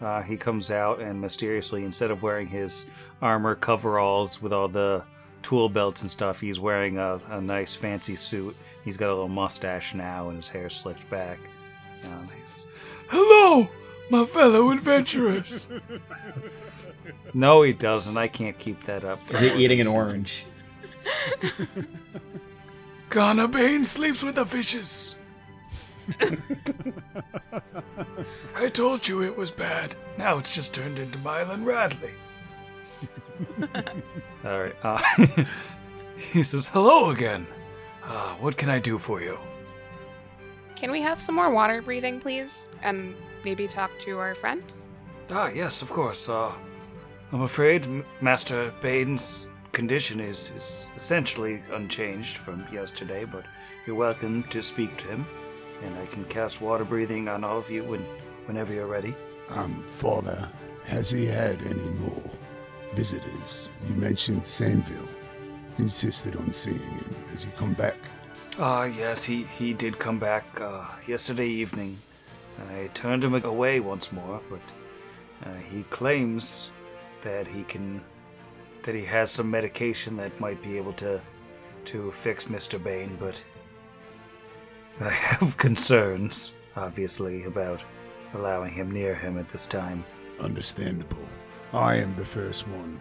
uh, 0.00 0.22
he 0.22 0.36
comes 0.36 0.70
out 0.70 1.00
and 1.00 1.20
mysteriously, 1.20 1.84
instead 1.84 2.10
of 2.10 2.22
wearing 2.22 2.46
his 2.48 2.86
armor 3.20 3.54
coveralls 3.54 4.42
with 4.42 4.52
all 4.52 4.68
the 4.68 5.04
tool 5.42 5.68
belts 5.68 6.02
and 6.02 6.10
stuff, 6.10 6.40
he's 6.40 6.58
wearing 6.58 6.98
a, 6.98 7.20
a 7.30 7.40
nice 7.40 7.74
fancy 7.74 8.16
suit. 8.16 8.56
He's 8.84 8.96
got 8.96 9.08
a 9.08 9.14
little 9.14 9.28
mustache 9.28 9.94
now 9.94 10.28
and 10.28 10.36
his 10.36 10.48
hair 10.48 10.70
slicked 10.70 11.08
back. 11.10 11.38
Um, 12.04 12.28
"Hello, 13.08 13.68
my 14.10 14.24
fellow 14.24 14.70
adventurers." 14.70 15.66
no, 17.34 17.62
he 17.62 17.72
doesn't. 17.72 18.16
I 18.16 18.28
can't 18.28 18.58
keep 18.58 18.84
that 18.84 19.04
up. 19.04 19.22
for 19.22 19.36
Is 19.36 19.40
he 19.42 19.64
eating 19.64 19.80
an 19.80 19.86
than- 19.86 19.96
orange? 19.96 20.44
Ghana 23.10 23.48
Bane 23.48 23.84
sleeps 23.84 24.22
with 24.22 24.36
the 24.36 24.46
fishes. 24.46 25.16
I 28.56 28.68
told 28.68 29.06
you 29.06 29.22
it 29.22 29.36
was 29.36 29.50
bad. 29.50 29.94
Now 30.18 30.38
it's 30.38 30.54
just 30.54 30.74
turned 30.74 30.98
into 30.98 31.18
Mylan 31.18 31.64
Radley. 31.64 32.10
All 34.44 34.60
right. 34.62 34.74
Uh, 34.82 35.00
he 36.16 36.42
says, 36.42 36.68
"Hello 36.68 37.10
again. 37.10 37.46
Uh, 38.04 38.34
what 38.36 38.56
can 38.56 38.68
I 38.70 38.78
do 38.78 38.98
for 38.98 39.20
you?" 39.20 39.38
Can 40.82 40.90
we 40.90 41.00
have 41.02 41.20
some 41.20 41.36
more 41.36 41.48
water 41.52 41.80
breathing, 41.80 42.18
please? 42.18 42.68
And 42.82 43.14
maybe 43.44 43.68
talk 43.68 43.92
to 44.00 44.18
our 44.18 44.34
friend? 44.34 44.64
Ah, 45.30 45.46
yes, 45.46 45.80
of 45.80 45.88
course. 45.92 46.28
Uh, 46.28 46.50
I'm 47.30 47.42
afraid 47.42 47.84
M- 47.84 48.04
Master 48.20 48.74
Bane's 48.80 49.46
condition 49.70 50.18
is, 50.18 50.50
is 50.56 50.88
essentially 50.96 51.60
unchanged 51.72 52.38
from 52.38 52.66
yesterday, 52.72 53.24
but 53.24 53.44
you're 53.86 53.94
welcome 53.94 54.42
to 54.50 54.60
speak 54.60 54.96
to 54.96 55.06
him, 55.06 55.24
and 55.84 55.96
I 56.00 56.06
can 56.06 56.24
cast 56.24 56.60
water 56.60 56.84
breathing 56.84 57.28
on 57.28 57.44
all 57.44 57.58
of 57.58 57.70
you 57.70 57.84
when, 57.84 58.04
whenever 58.46 58.74
you're 58.74 58.88
ready. 58.88 59.14
Um, 59.50 59.84
Father, 59.98 60.48
has 60.86 61.12
he 61.12 61.26
had 61.26 61.62
any 61.62 61.90
more 62.00 62.28
visitors? 62.94 63.70
You 63.88 63.94
mentioned 63.94 64.42
Sandville. 64.42 65.06
Insisted 65.78 66.34
on 66.34 66.52
seeing 66.52 66.80
him. 66.80 67.14
Has 67.30 67.44
he 67.44 67.52
come 67.52 67.74
back? 67.74 67.98
Ah, 68.64 68.84
yes, 68.84 69.24
he, 69.24 69.42
he 69.42 69.72
did 69.72 69.98
come 69.98 70.20
back 70.20 70.44
uh, 70.60 70.84
yesterday 71.08 71.48
evening. 71.48 71.98
I 72.70 72.86
turned 72.94 73.24
him 73.24 73.34
away 73.34 73.80
once 73.80 74.12
more, 74.12 74.40
but 74.48 74.60
uh, 75.44 75.54
he 75.68 75.82
claims 75.90 76.70
that 77.22 77.48
he 77.48 77.64
can 77.64 78.00
that 78.84 78.94
he 78.94 79.04
has 79.04 79.32
some 79.32 79.50
medication 79.50 80.16
that 80.18 80.38
might 80.38 80.62
be 80.62 80.76
able 80.76 80.92
to 80.92 81.20
to 81.86 82.12
fix 82.12 82.44
Mr. 82.44 82.80
Bane, 82.80 83.16
but 83.18 83.42
I 85.00 85.10
have 85.30 85.56
concerns, 85.56 86.54
obviously, 86.76 87.42
about 87.46 87.82
allowing 88.34 88.72
him 88.72 88.92
near 88.92 89.12
him 89.12 89.38
at 89.38 89.48
this 89.48 89.66
time. 89.66 90.04
Understandable. 90.38 91.26
I 91.72 91.96
am 91.96 92.14
the 92.14 92.24
first 92.24 92.68
one 92.68 93.00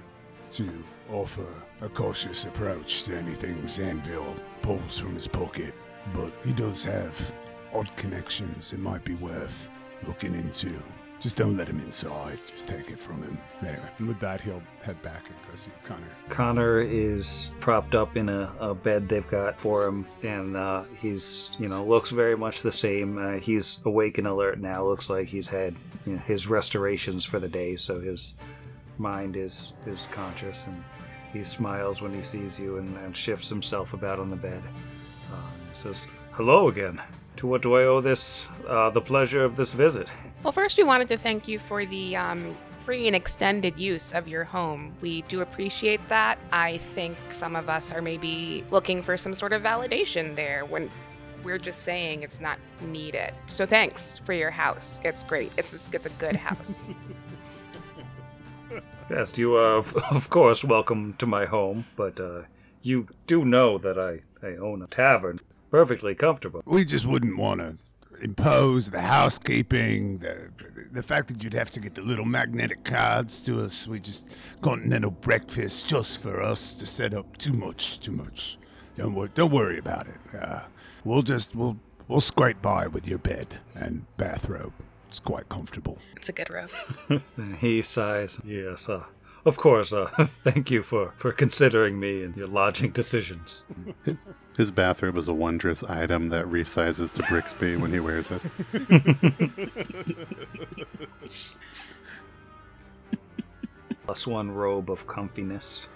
to 0.53 0.83
offer 1.11 1.45
a 1.81 1.89
cautious 1.89 2.45
approach 2.45 3.03
to 3.03 3.15
anything 3.15 3.57
Sandville 3.67 4.39
pulls 4.61 4.97
from 4.97 5.15
his 5.15 5.27
pocket, 5.27 5.73
but 6.13 6.31
he 6.43 6.53
does 6.53 6.83
have 6.83 7.33
odd 7.73 7.89
connections 7.95 8.73
it 8.73 8.79
might 8.79 9.03
be 9.03 9.15
worth 9.15 9.69
looking 10.07 10.33
into. 10.33 10.81
Just 11.19 11.37
don't 11.37 11.55
let 11.55 11.67
him 11.67 11.79
inside. 11.79 12.39
Just 12.47 12.67
take 12.67 12.89
it 12.89 12.99
from 12.99 13.21
him. 13.21 13.37
Anyway. 13.59 13.79
And 13.99 14.07
with 14.07 14.19
that, 14.21 14.41
he'll 14.41 14.63
head 14.81 14.99
back 15.03 15.27
and 15.27 15.35
go 15.47 15.55
see 15.55 15.69
Connor. 15.83 16.07
Connor 16.29 16.81
is 16.81 17.51
propped 17.59 17.93
up 17.93 18.17
in 18.17 18.27
a, 18.27 18.51
a 18.59 18.73
bed 18.73 19.07
they've 19.07 19.27
got 19.27 19.59
for 19.59 19.85
him, 19.85 20.07
and 20.23 20.57
uh, 20.57 20.83
he's, 20.99 21.51
you 21.59 21.67
know, 21.67 21.85
looks 21.85 22.09
very 22.09 22.35
much 22.35 22.63
the 22.63 22.71
same. 22.71 23.19
Uh, 23.19 23.37
he's 23.37 23.81
awake 23.85 24.17
and 24.17 24.25
alert 24.25 24.59
now. 24.59 24.83
Looks 24.83 25.11
like 25.11 25.27
he's 25.27 25.47
had 25.47 25.75
you 26.07 26.13
know, 26.13 26.19
his 26.19 26.47
restorations 26.47 27.23
for 27.23 27.37
the 27.37 27.47
day, 27.47 27.75
so 27.75 27.99
his 28.01 28.33
mind 28.97 29.37
is 29.37 29.73
is 29.85 30.07
conscious, 30.11 30.65
and 30.65 30.83
he 31.33 31.43
smiles 31.43 32.01
when 32.01 32.13
he 32.13 32.21
sees 32.21 32.59
you 32.59 32.77
and, 32.77 32.97
and 32.97 33.15
shifts 33.15 33.49
himself 33.49 33.93
about 33.93 34.19
on 34.19 34.29
the 34.29 34.35
bed. 34.35 34.61
Um, 35.31 35.51
he 35.71 35.77
says, 35.77 36.07
"Hello 36.31 36.67
again. 36.67 37.01
To 37.37 37.47
what 37.47 37.61
do 37.61 37.75
I 37.75 37.83
owe 37.85 38.01
this? 38.01 38.47
Uh, 38.67 38.89
the 38.89 39.01
pleasure 39.01 39.43
of 39.43 39.55
this 39.55 39.73
visit." 39.73 40.11
Well, 40.43 40.51
first, 40.51 40.77
we 40.77 40.83
wanted 40.83 41.07
to 41.09 41.17
thank 41.17 41.47
you 41.47 41.59
for 41.59 41.85
the 41.85 42.15
um, 42.15 42.55
free 42.81 43.07
and 43.07 43.15
extended 43.15 43.79
use 43.79 44.11
of 44.11 44.27
your 44.27 44.43
home. 44.43 44.93
We 45.01 45.21
do 45.23 45.41
appreciate 45.41 46.05
that. 46.09 46.39
I 46.51 46.77
think 46.95 47.17
some 47.29 47.55
of 47.55 47.69
us 47.69 47.91
are 47.91 48.01
maybe 48.01 48.63
looking 48.71 49.01
for 49.01 49.17
some 49.17 49.33
sort 49.33 49.53
of 49.53 49.61
validation 49.61 50.35
there 50.35 50.65
when 50.65 50.89
we're 51.43 51.57
just 51.57 51.79
saying 51.79 52.23
it's 52.23 52.39
not 52.39 52.59
needed. 52.81 53.33
So 53.47 53.65
thanks 53.65 54.19
for 54.19 54.33
your 54.33 54.51
house. 54.51 54.99
It's 55.03 55.23
great. 55.23 55.51
It's 55.57 55.73
a, 55.73 55.95
it's 55.95 56.05
a 56.05 56.11
good 56.11 56.35
house. 56.35 56.89
Yes, 59.11 59.37
you 59.37 59.55
are, 59.55 59.75
of, 59.77 59.93
of 60.09 60.29
course, 60.29 60.63
welcome 60.63 61.15
to 61.17 61.25
my 61.25 61.45
home, 61.45 61.85
but 61.97 62.17
uh, 62.19 62.43
you 62.81 63.07
do 63.27 63.43
know 63.43 63.77
that 63.77 63.99
I, 63.99 64.21
I 64.45 64.55
own 64.55 64.81
a 64.81 64.87
tavern. 64.87 65.37
Perfectly 65.69 66.15
comfortable. 66.15 66.61
We 66.65 66.85
just 66.85 67.05
wouldn't 67.05 67.37
want 67.37 67.59
to 67.59 67.75
impose 68.21 68.89
the 68.89 69.01
housekeeping, 69.01 70.19
the 70.19 70.51
the 70.91 71.03
fact 71.03 71.29
that 71.29 71.43
you'd 71.43 71.53
have 71.53 71.69
to 71.71 71.79
get 71.79 71.95
the 71.95 72.01
little 72.01 72.25
magnetic 72.25 72.83
cards 72.83 73.41
to 73.41 73.61
us. 73.63 73.87
We 73.87 73.99
just 73.99 74.27
continental 74.61 75.11
breakfast 75.11 75.87
just 75.87 76.21
for 76.21 76.41
us 76.41 76.73
to 76.75 76.85
set 76.85 77.13
up. 77.13 77.37
Too 77.37 77.53
much, 77.53 77.99
too 77.99 78.11
much. 78.11 78.57
Don't 78.97 79.13
worry, 79.13 79.29
don't 79.33 79.51
worry 79.51 79.77
about 79.77 80.07
it. 80.07 80.19
Uh, 80.37 80.63
we'll 81.05 81.21
just 81.21 81.55
we'll 81.55 81.77
we'll 82.07 82.21
scrape 82.21 82.61
by 82.61 82.87
with 82.87 83.07
your 83.07 83.19
bed 83.19 83.59
and 83.75 84.05
bathrobe. 84.17 84.73
It's 85.11 85.19
quite 85.19 85.49
comfortable. 85.49 85.99
it's 86.15 86.29
a 86.29 86.31
good 86.31 86.49
robe. 86.49 86.71
He 87.59 87.81
sighs. 87.81 88.39
Yes, 88.45 88.87
uh, 88.87 89.03
of 89.43 89.57
course. 89.57 89.91
Uh, 89.91 90.05
thank 90.21 90.71
you 90.71 90.83
for, 90.83 91.11
for 91.17 91.33
considering 91.33 91.99
me 91.99 92.23
in 92.23 92.33
your 92.33 92.47
lodging 92.47 92.91
decisions. 92.91 93.65
His, 94.05 94.23
his 94.55 94.71
bathrobe 94.71 95.17
is 95.17 95.27
a 95.27 95.33
wondrous 95.33 95.83
item 95.83 96.29
that 96.29 96.45
resizes 96.45 97.11
to 97.15 97.23
Brixby 97.23 97.75
when 97.75 97.91
he 97.91 97.99
wears 97.99 98.29
it. 98.31 98.41
Plus 104.05 104.25
one 104.25 104.49
robe 104.51 104.89
of 104.89 105.07
comfiness. 105.07 105.89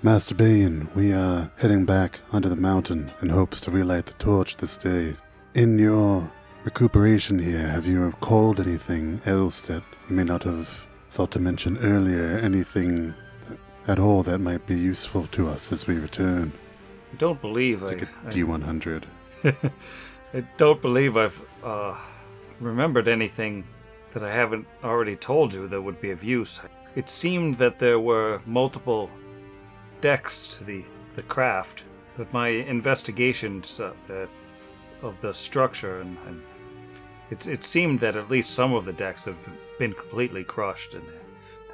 Master 0.00 0.36
Bane, 0.36 0.88
we 0.94 1.12
are 1.12 1.50
heading 1.56 1.84
back 1.84 2.20
onto 2.32 2.48
the 2.48 2.54
mountain 2.54 3.10
in 3.20 3.30
hopes 3.30 3.60
to 3.62 3.72
relight 3.72 4.06
the 4.06 4.12
torch 4.14 4.58
this 4.58 4.76
day. 4.76 5.16
In 5.54 5.76
your 5.80 6.30
recuperation 6.64 7.38
here, 7.38 7.68
have 7.68 7.86
you 7.86 8.04
recalled 8.04 8.60
anything 8.60 9.20
else 9.26 9.60
that 9.62 9.82
you 10.08 10.16
may 10.16 10.24
not 10.24 10.44
have 10.44 10.86
thought 11.08 11.30
to 11.32 11.38
mention 11.40 11.78
earlier? 11.78 12.38
Anything 12.38 13.14
that, 13.48 13.58
at 13.86 13.98
all 13.98 14.22
that 14.22 14.38
might 14.40 14.66
be 14.66 14.74
useful 14.78 15.26
to 15.28 15.48
us 15.48 15.72
as 15.72 15.86
we 15.86 15.96
return? 15.98 16.52
I 17.12 17.16
don't 17.16 17.40
believe 17.40 17.82
I, 17.84 17.88
Take 17.88 18.02
a 18.02 18.08
I- 18.26 18.30
D100. 18.30 19.04
I 20.34 20.40
don't 20.56 20.80
believe 20.80 21.16
I've 21.16 21.40
uh, 21.62 21.96
remembered 22.60 23.08
anything 23.08 23.64
that 24.12 24.22
I 24.22 24.32
haven't 24.32 24.66
already 24.84 25.16
told 25.16 25.52
you 25.52 25.66
that 25.68 25.80
would 25.80 26.00
be 26.00 26.10
of 26.10 26.22
use. 26.24 26.60
It 26.94 27.08
seemed 27.08 27.56
that 27.56 27.78
there 27.78 27.98
were 28.00 28.40
multiple 28.46 29.10
decks 30.00 30.56
to 30.56 30.64
the, 30.64 30.84
the 31.14 31.22
craft, 31.22 31.84
But 32.16 32.32
my 32.32 32.48
investigations 32.48 33.80
uh, 33.80 33.92
uh, 34.10 34.26
of 35.02 35.20
the 35.20 35.32
structure 35.32 36.00
and, 36.00 36.16
and 36.26 36.42
it's, 37.32 37.46
it 37.46 37.64
seemed 37.64 37.98
that 38.00 38.14
at 38.14 38.30
least 38.30 38.50
some 38.50 38.74
of 38.74 38.84
the 38.84 38.92
decks 38.92 39.24
have 39.24 39.38
been 39.78 39.94
completely 39.94 40.44
crushed 40.44 40.94
and 40.94 41.04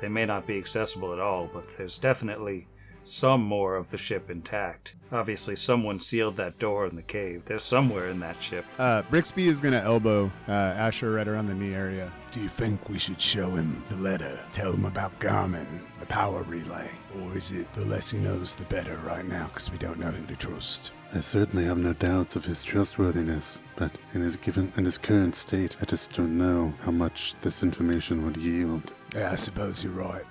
they 0.00 0.08
may 0.08 0.24
not 0.24 0.46
be 0.46 0.56
accessible 0.56 1.12
at 1.12 1.18
all, 1.18 1.50
but 1.52 1.66
there's 1.76 1.98
definitely 1.98 2.68
some 3.02 3.42
more 3.42 3.74
of 3.74 3.90
the 3.90 3.96
ship 3.96 4.30
intact. 4.30 4.94
Obviously, 5.10 5.56
someone 5.56 5.98
sealed 5.98 6.36
that 6.36 6.58
door 6.60 6.86
in 6.86 6.94
the 6.94 7.02
cave. 7.02 7.44
They're 7.44 7.58
somewhere 7.58 8.08
in 8.08 8.20
that 8.20 8.40
ship. 8.40 8.64
Uh, 8.78 9.02
Brixby 9.02 9.48
is 9.48 9.60
gonna 9.60 9.82
elbow 9.84 10.30
uh, 10.46 10.52
Asher 10.52 11.10
right 11.10 11.26
around 11.26 11.48
the 11.48 11.54
knee 11.54 11.74
area. 11.74 12.12
Do 12.30 12.40
you 12.40 12.48
think 12.48 12.88
we 12.88 12.98
should 12.98 13.20
show 13.20 13.50
him 13.50 13.82
the 13.88 13.96
letter, 13.96 14.38
tell 14.52 14.72
him 14.72 14.84
about 14.84 15.18
Garmin, 15.18 15.66
the 15.98 16.06
power 16.06 16.42
relay? 16.44 16.90
Or 17.20 17.36
is 17.36 17.50
it 17.50 17.72
the 17.72 17.84
less 17.84 18.12
he 18.12 18.18
knows, 18.18 18.54
the 18.54 18.64
better 18.64 18.96
right 18.98 19.26
now, 19.26 19.46
because 19.48 19.72
we 19.72 19.78
don't 19.78 19.98
know 19.98 20.10
who 20.10 20.24
to 20.26 20.36
trust? 20.36 20.92
I 21.14 21.20
certainly 21.20 21.64
have 21.64 21.78
no 21.78 21.94
doubts 21.94 22.36
of 22.36 22.44
his 22.44 22.62
trustworthiness, 22.62 23.62
but 23.76 23.92
in 24.12 24.20
his 24.20 24.36
given 24.36 24.72
in 24.76 24.84
his 24.84 24.98
current 24.98 25.34
state, 25.34 25.76
I 25.80 25.86
just 25.86 26.12
don't 26.12 26.36
know 26.36 26.74
how 26.82 26.90
much 26.90 27.34
this 27.40 27.62
information 27.62 28.24
would 28.24 28.36
yield. 28.36 28.92
Yeah, 29.14 29.32
I 29.32 29.36
suppose 29.36 29.82
you're 29.82 29.92
right. 29.92 30.24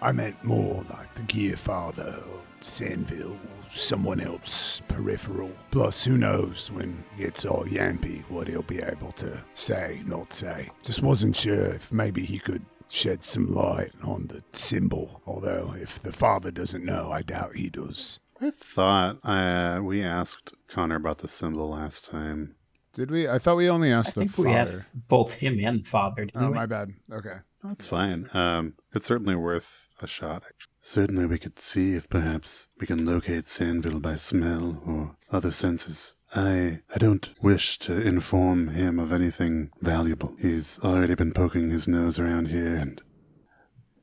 I 0.00 0.10
meant 0.12 0.42
more 0.42 0.84
like 0.90 1.14
the 1.14 1.22
Gear 1.22 1.56
Father 1.56 2.16
or 2.30 2.40
Sandville 2.60 3.32
or 3.34 3.68
someone 3.68 4.20
else 4.20 4.80
peripheral. 4.88 5.52
Plus, 5.70 6.02
who 6.02 6.16
knows 6.16 6.70
when 6.70 7.04
he 7.14 7.24
gets 7.24 7.44
all 7.44 7.64
yampy 7.64 8.22
what 8.30 8.48
he'll 8.48 8.62
be 8.62 8.80
able 8.80 9.12
to 9.12 9.44
say, 9.54 10.00
not 10.06 10.32
say. 10.32 10.70
Just 10.82 11.02
wasn't 11.02 11.36
sure 11.36 11.74
if 11.74 11.92
maybe 11.92 12.24
he 12.24 12.38
could 12.38 12.64
shed 12.88 13.24
some 13.24 13.52
light 13.52 13.92
on 14.04 14.26
the 14.26 14.42
symbol. 14.52 15.22
Although, 15.26 15.74
if 15.78 16.02
the 16.02 16.12
father 16.12 16.50
doesn't 16.50 16.84
know, 16.84 17.10
I 17.10 17.22
doubt 17.22 17.56
he 17.56 17.70
does. 17.70 18.18
I 18.42 18.50
thought 18.50 19.18
uh, 19.22 19.80
we 19.82 20.02
asked 20.02 20.52
Connor 20.68 20.96
about 20.96 21.18
the 21.18 21.28
symbol 21.28 21.70
last 21.70 22.04
time. 22.10 22.56
Did 22.92 23.10
we? 23.10 23.28
I 23.28 23.38
thought 23.38 23.56
we 23.56 23.70
only 23.70 23.92
I 23.92 23.98
asked 23.98 24.14
the 24.16 24.22
think 24.22 24.32
father. 24.32 24.48
we 24.48 24.54
asked 24.54 25.08
both 25.08 25.34
him 25.34 25.58
and 25.64 25.86
father. 25.86 26.24
didn't 26.24 26.42
Oh, 26.42 26.48
we? 26.48 26.54
my 26.54 26.66
bad. 26.66 26.90
Okay. 27.10 27.36
That's 27.62 27.86
fine. 27.86 28.28
Um, 28.34 28.74
it's 28.92 29.06
certainly 29.06 29.36
worth 29.36 29.86
a 30.02 30.08
shot. 30.08 30.42
Certainly, 30.80 31.26
we 31.26 31.38
could 31.38 31.60
see 31.60 31.94
if 31.94 32.10
perhaps 32.10 32.66
we 32.80 32.86
can 32.88 33.06
locate 33.06 33.44
Sandville 33.44 34.02
by 34.02 34.16
smell 34.16 34.82
or 34.84 35.16
other 35.30 35.52
senses. 35.52 36.16
I 36.34 36.80
I 36.92 36.98
don't 36.98 37.32
wish 37.40 37.78
to 37.80 38.02
inform 38.02 38.68
him 38.68 38.98
of 38.98 39.12
anything 39.12 39.70
valuable. 39.80 40.34
He's 40.40 40.80
already 40.80 41.14
been 41.14 41.32
poking 41.32 41.70
his 41.70 41.86
nose 41.86 42.18
around 42.18 42.48
here, 42.48 42.74
and 42.76 43.00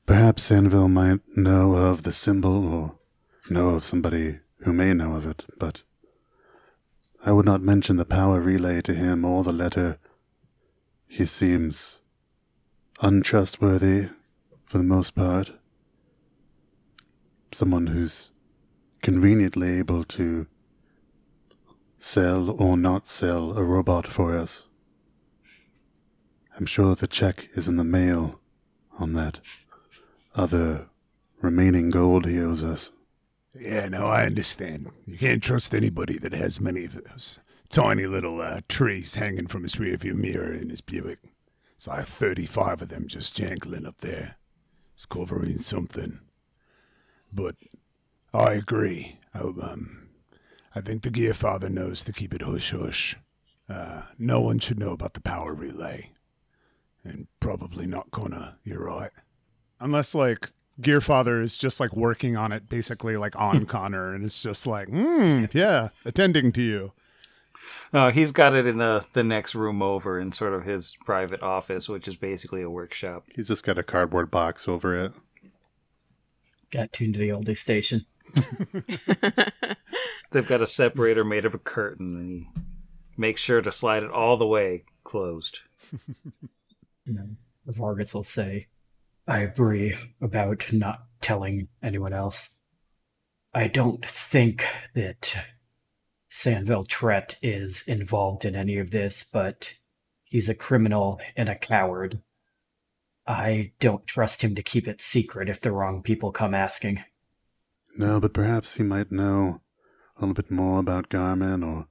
perhaps 0.06 0.50
Sandville 0.50 0.88
might 0.90 1.20
know 1.36 1.74
of 1.76 2.04
the 2.04 2.14
symbol 2.14 2.74
or 2.74 2.99
know 3.50 3.70
of 3.70 3.84
somebody 3.84 4.40
who 4.64 4.74
may 4.74 4.94
know 4.94 5.16
of 5.16 5.26
it. 5.26 5.46
But 5.58 5.84
I 7.26 7.32
would 7.32 7.46
not 7.46 7.62
mention 7.62 7.98
the 7.98 8.06
power 8.06 8.40
relay 8.40 8.82
to 8.82 8.94
him 8.94 9.26
or 9.26 9.44
the 9.44 9.54
letter. 9.54 9.98
He 11.08 11.26
seems 11.26 12.02
untrustworthy 13.02 14.10
for 14.66 14.78
the 14.78 14.84
most 14.84 15.16
part. 15.16 15.52
Someone 17.52 17.88
who's 17.88 18.32
conveniently 19.02 19.80
able 19.80 20.04
to 20.04 20.48
sell 21.98 22.52
or 22.52 22.78
not 22.78 23.06
sell 23.06 23.58
a 23.58 23.64
robot 23.64 24.08
for 24.08 24.36
us. 24.36 24.68
I'm 26.58 26.66
sure 26.66 26.96
the 26.96 27.08
check 27.08 27.50
is 27.54 27.68
in 27.68 27.78
the 27.78 27.84
mail 27.84 28.40
on 29.00 29.14
that 29.14 29.40
other 30.36 30.88
remaining 31.42 31.90
gold 31.90 32.26
he 32.26 32.40
owes 32.40 32.64
us. 32.64 32.92
Yeah, 33.58 33.90
no, 33.90 34.06
I 34.06 34.26
understand. 34.26 34.92
You 35.06 35.18
can't 35.18 35.44
trust 35.44 35.74
anybody 35.74 36.18
that 36.20 36.34
has 36.34 36.62
many 36.62 36.86
of 36.86 36.94
those 36.94 37.40
tiny 37.70 38.06
little 38.06 38.42
uh, 38.42 38.62
trees 38.68 39.16
hanging 39.16 39.48
from 39.48 39.64
his 39.64 39.76
rearview 39.76 40.14
mirror 40.14 40.54
in 40.54 40.70
his 40.70 40.82
Buick. 40.82 41.20
It's 41.76 41.88
like 41.88 42.06
35 42.06 42.82
of 42.84 42.90
them 42.90 43.08
just 43.08 43.36
jangling 43.36 43.86
up 43.86 44.00
there. 44.00 44.36
It's 44.94 45.06
covering 45.06 45.58
something. 45.58 46.20
But 47.32 47.56
I 48.34 48.54
agree. 48.54 49.20
I, 49.34 49.40
um, 49.40 50.10
I 50.76 50.82
think 50.82 51.04
the 51.04 51.10
Gear 51.10 51.34
Father 51.34 51.70
knows 51.70 52.04
to 52.04 52.14
keep 52.14 52.34
it 52.34 52.42
hush 52.42 52.72
hush. 52.72 53.18
Uh, 53.68 54.04
no 54.18 54.42
one 54.42 54.60
should 54.60 54.80
know 54.80 54.92
about 54.92 55.14
the 55.14 55.22
power 55.22 55.54
relay. 55.54 56.12
And 57.04 57.28
probably 57.40 57.88
not 57.88 58.12
gonna, 58.12 58.58
you're 58.64 58.86
right. 58.86 59.12
Unless 59.80 60.14
like 60.14 60.50
Gearfather 60.80 61.42
is 61.42 61.58
just 61.58 61.80
like 61.80 61.96
working 61.96 62.38
on 62.38 62.52
it, 62.52 62.70
basically 62.70 63.18
like 63.18 63.36
on 63.38 63.66
Connor, 63.66 64.14
and 64.14 64.24
it's 64.24 64.42
just 64.42 64.66
like, 64.66 64.88
hmm, 64.88 65.46
yeah, 65.54 65.90
attending 66.06 66.52
to 66.54 66.62
you. 66.62 66.92
No, 67.92 68.10
he's 68.10 68.32
got 68.32 68.56
it 68.56 68.68
in 68.68 68.78
the, 68.78 69.06
the 69.14 69.24
next 69.24 69.56
room 69.56 69.82
over 69.82 70.20
in 70.20 70.32
sort 70.32 70.54
of 70.54 70.64
his 70.64 70.96
private 71.06 71.42
office, 71.42 71.90
which 71.90 72.08
is 72.08 72.16
basically 72.16 72.62
a 72.62 72.70
workshop. 72.70 73.26
He's 73.34 73.48
just 73.48 73.64
got 73.64 73.80
a 73.80 73.84
cardboard 73.84 74.30
box 74.30 74.68
over 74.68 74.96
it. 74.96 75.14
Got 76.72 76.94
tuned 76.94 77.16
to 77.16 77.20
the 77.20 77.30
oldie 77.30 77.58
station. 77.58 78.06
They've 80.32 80.48
got 80.48 80.62
a 80.62 80.68
separator 80.68 81.26
made 81.26 81.46
of 81.46 81.56
a 81.56 81.60
curtain, 81.60 82.16
and 82.16 82.30
he 82.32 82.46
makes 83.18 83.42
sure 83.42 83.62
to 83.62 83.72
slide 83.72 84.04
it 84.04 84.12
all 84.12 84.38
the 84.38 84.48
way 84.48 84.84
closed. 85.04 85.60
You 87.06 87.16
know, 87.16 87.30
Vargas 87.66 88.14
will 88.14 88.24
say, 88.24 88.68
I 89.30 89.42
agree 89.42 89.94
about 90.20 90.74
not 90.74 91.04
telling 91.22 91.68
anyone 91.84 92.14
else. 92.14 92.50
I 93.54 93.68
don't 93.68 94.04
think 94.04 94.66
that 94.96 95.36
Sanville 96.32 96.88
Tret 96.88 97.38
is 97.40 97.84
involved 97.86 98.44
in 98.44 98.56
any 98.56 98.80
of 98.80 98.90
this, 98.90 99.24
but 99.24 99.76
he's 100.24 100.50
a 100.50 100.56
criminal 100.56 101.22
and 101.38 101.48
a 101.48 101.54
coward. 101.54 102.24
I 103.28 103.74
don't 103.80 104.08
trust 104.08 104.42
him 104.42 104.56
to 104.56 104.64
keep 104.64 104.88
it 104.88 105.00
secret 105.00 105.48
if 105.48 105.62
the 105.62 105.72
wrong 105.72 106.02
people 106.02 106.32
come 106.32 106.56
asking. 106.56 107.04
No, 107.96 108.20
but 108.20 108.34
perhaps 108.34 108.78
he 108.78 108.84
might 108.84 109.12
know 109.12 109.62
a 110.18 110.22
little 110.22 110.34
bit 110.34 110.50
more 110.50 110.80
about 110.80 111.10
Garmin 111.10 111.64
or 111.64 111.88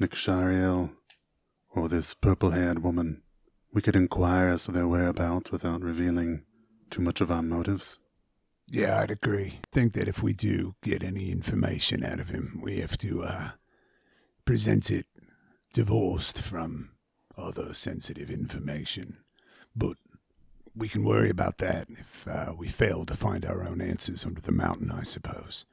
Nick 0.00 0.10
Shariel 0.10 0.90
or 1.70 1.88
this 1.88 2.14
purple 2.14 2.50
haired 2.50 2.82
woman. 2.82 3.22
We 3.72 3.80
could 3.80 3.94
inquire 3.94 4.48
as 4.48 4.64
to 4.64 4.72
their 4.72 4.88
whereabouts 4.88 5.52
without 5.52 5.80
revealing 5.80 6.44
too 6.94 7.02
much 7.02 7.20
of 7.20 7.28
our 7.28 7.42
motives. 7.42 7.98
Yeah, 8.68 9.00
I'd 9.00 9.10
agree. 9.10 9.58
Think 9.72 9.94
that 9.94 10.06
if 10.06 10.22
we 10.22 10.32
do 10.32 10.76
get 10.80 11.02
any 11.02 11.32
information 11.32 12.04
out 12.04 12.20
of 12.20 12.28
him, 12.28 12.60
we 12.62 12.78
have 12.78 12.96
to 12.98 13.24
uh, 13.24 13.50
present 14.44 14.92
it 14.92 15.06
divorced 15.72 16.40
from 16.40 16.92
other 17.36 17.74
sensitive 17.74 18.30
information. 18.30 19.16
But 19.74 19.96
we 20.76 20.88
can 20.88 21.04
worry 21.04 21.30
about 21.30 21.58
that 21.58 21.88
if 21.90 22.28
uh, 22.28 22.52
we 22.56 22.68
fail 22.68 23.04
to 23.06 23.16
find 23.16 23.44
our 23.44 23.66
own 23.66 23.80
answers 23.80 24.24
under 24.24 24.40
the 24.40 24.52
mountain, 24.52 24.92
I 24.92 25.02
suppose. 25.02 25.64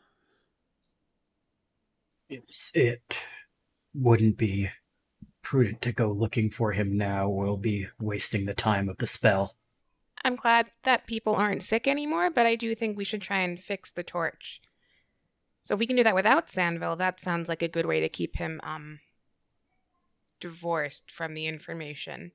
It's, 2.30 2.72
it 2.74 3.04
wouldn't 3.94 4.38
be 4.38 4.70
prudent 5.44 5.84
to 5.84 5.92
go 5.92 6.12
looking 6.12 6.50
for 6.50 6.72
him 6.72 6.98
now. 6.98 7.30
We'll 7.30 7.58
be 7.58 7.90
wasting 8.00 8.46
the 8.46 8.56
time 8.56 8.90
of 8.90 8.98
the 8.98 9.08
spell. 9.08 9.56
I'm 10.24 10.36
glad 10.36 10.68
that 10.84 11.08
people 11.08 11.36
aren't 11.36 11.64
sick 11.64 11.88
anymore, 11.88 12.30
but 12.30 12.46
I 12.46 12.56
do 12.56 12.76
think 12.76 12.98
we 12.98 13.04
should 13.04 13.22
try 13.22 13.40
and 13.40 13.60
fix 13.60 13.92
the 13.92 14.04
torch. 14.04 14.62
So 15.64 15.74
if 15.74 15.80
we 15.80 15.88
can 15.88 15.96
do 15.96 16.04
that 16.04 16.16
without 16.16 16.48
Sandville, 16.48 16.98
that 16.98 17.20
sounds 17.20 17.50
like 17.50 17.62
a 17.62 17.68
good 17.68 17.86
way 17.86 18.00
to 18.02 18.10
keep 18.10 18.38
him 18.38 18.60
um 18.64 19.00
divorced 20.40 21.12
from 21.12 21.34
the 21.34 21.46
information. 21.46 22.32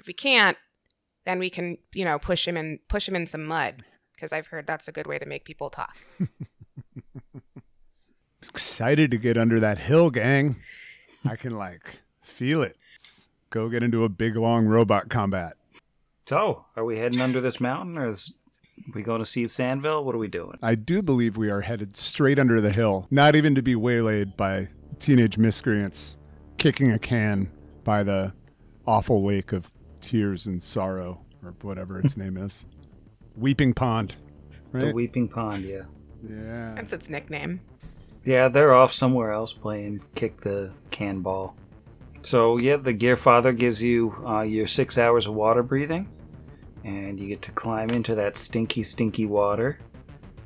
If 0.00 0.06
we 0.06 0.14
can't, 0.14 0.56
then 1.24 1.38
we 1.38 1.50
can, 1.50 1.78
you 1.92 2.04
know, 2.04 2.18
push 2.18 2.48
him 2.48 2.56
in 2.56 2.80
push 2.88 3.08
him 3.08 3.14
in 3.14 3.26
some 3.26 3.44
mud 3.44 3.84
because 4.14 4.32
I've 4.32 4.48
heard 4.48 4.66
that's 4.66 4.88
a 4.88 4.92
good 4.92 5.06
way 5.06 5.18
to 5.18 5.26
make 5.26 5.44
people 5.44 5.70
talk. 5.70 5.96
Excited 8.42 9.10
to 9.10 9.16
get 9.16 9.36
under 9.36 9.60
that 9.60 9.78
hill, 9.78 10.10
gang. 10.10 10.56
I 11.24 11.36
can 11.36 11.56
like 11.56 12.00
feel 12.22 12.62
it. 12.62 12.76
Go 13.50 13.68
get 13.68 13.82
into 13.82 14.04
a 14.04 14.08
big 14.08 14.36
long 14.36 14.66
robot 14.66 15.08
combat. 15.08 15.54
So, 16.26 16.64
are 16.74 16.84
we 16.84 16.98
heading 16.98 17.20
under 17.20 17.40
this 17.40 17.60
mountain, 17.60 17.98
or 17.98 18.10
is 18.10 18.34
we 18.94 19.02
going 19.02 19.18
to 19.20 19.26
see 19.26 19.44
Sandville? 19.44 20.04
What 20.04 20.14
are 20.14 20.18
we 20.18 20.28
doing? 20.28 20.58
I 20.62 20.74
do 20.74 21.02
believe 21.02 21.36
we 21.36 21.50
are 21.50 21.60
headed 21.60 21.96
straight 21.96 22.38
under 22.38 22.60
the 22.60 22.72
hill, 22.72 23.06
not 23.10 23.36
even 23.36 23.54
to 23.56 23.62
be 23.62 23.74
waylaid 23.74 24.36
by 24.36 24.68
teenage 24.98 25.36
miscreants 25.36 26.16
kicking 26.56 26.90
a 26.90 26.98
can 26.98 27.50
by 27.84 28.02
the 28.02 28.32
awful 28.86 29.22
lake 29.22 29.52
of 29.52 29.70
tears 30.00 30.46
and 30.46 30.62
sorrow, 30.62 31.20
or 31.42 31.54
whatever 31.60 31.98
its 31.98 32.16
name 32.16 32.38
is. 32.38 32.64
Weeping 33.36 33.74
Pond. 33.74 34.14
The 34.72 34.92
Weeping 34.92 35.28
Pond, 35.28 35.64
yeah. 35.64 35.82
yeah. 36.26 36.74
That's 36.74 36.92
its 36.92 37.08
nickname. 37.10 37.60
Yeah, 38.24 38.48
they're 38.48 38.74
off 38.74 38.92
somewhere 38.92 39.30
else 39.32 39.52
playing 39.52 40.02
kick 40.14 40.40
the 40.40 40.70
can 40.90 41.20
ball. 41.20 41.54
So, 42.24 42.56
yeah, 42.56 42.76
the 42.76 42.94
Gear 42.94 43.18
Father 43.18 43.52
gives 43.52 43.82
you 43.82 44.16
uh, 44.26 44.40
your 44.40 44.66
six 44.66 44.96
hours 44.96 45.26
of 45.26 45.34
water 45.34 45.62
breathing, 45.62 46.08
and 46.82 47.20
you 47.20 47.28
get 47.28 47.42
to 47.42 47.52
climb 47.52 47.90
into 47.90 48.14
that 48.14 48.34
stinky, 48.34 48.82
stinky 48.82 49.26
water. 49.26 49.78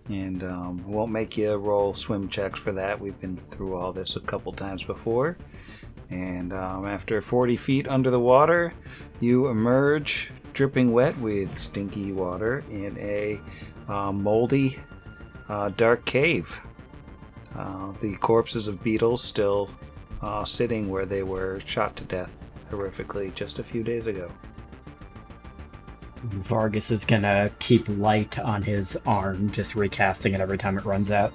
And 0.08 0.42
um, 0.42 0.82
won't 0.90 1.12
make 1.12 1.38
you 1.38 1.54
roll 1.54 1.94
swim 1.94 2.28
checks 2.28 2.58
for 2.58 2.72
that. 2.72 2.98
We've 2.98 3.18
been 3.20 3.36
through 3.36 3.76
all 3.76 3.92
this 3.92 4.16
a 4.16 4.20
couple 4.20 4.50
times 4.50 4.82
before. 4.82 5.36
And 6.10 6.52
um, 6.52 6.84
after 6.84 7.20
40 7.20 7.56
feet 7.56 7.86
under 7.86 8.10
the 8.10 8.18
water, 8.18 8.72
you 9.20 9.46
emerge 9.46 10.32
dripping 10.54 10.92
wet 10.92 11.16
with 11.20 11.56
stinky 11.56 12.10
water 12.10 12.64
in 12.72 12.98
a 12.98 13.38
uh, 13.88 14.10
moldy, 14.10 14.80
uh, 15.48 15.68
dark 15.76 16.04
cave. 16.06 16.60
Uh, 17.56 17.92
the 18.00 18.16
corpses 18.16 18.66
of 18.66 18.82
beetles 18.82 19.22
still 19.22 19.70
uh, 20.22 20.44
sitting 20.44 20.88
where 20.88 21.06
they 21.06 21.22
were 21.22 21.60
shot 21.64 21.96
to 21.96 22.04
death 22.04 22.44
horrifically 22.70 23.34
just 23.34 23.58
a 23.58 23.64
few 23.64 23.82
days 23.82 24.06
ago. 24.06 24.30
Vargas 26.22 26.90
is 26.90 27.04
gonna 27.04 27.50
keep 27.60 27.88
light 27.88 28.38
on 28.38 28.62
his 28.62 28.96
arm, 29.06 29.50
just 29.50 29.74
recasting 29.74 30.34
it 30.34 30.40
every 30.40 30.58
time 30.58 30.76
it 30.76 30.84
runs 30.84 31.10
out. 31.10 31.32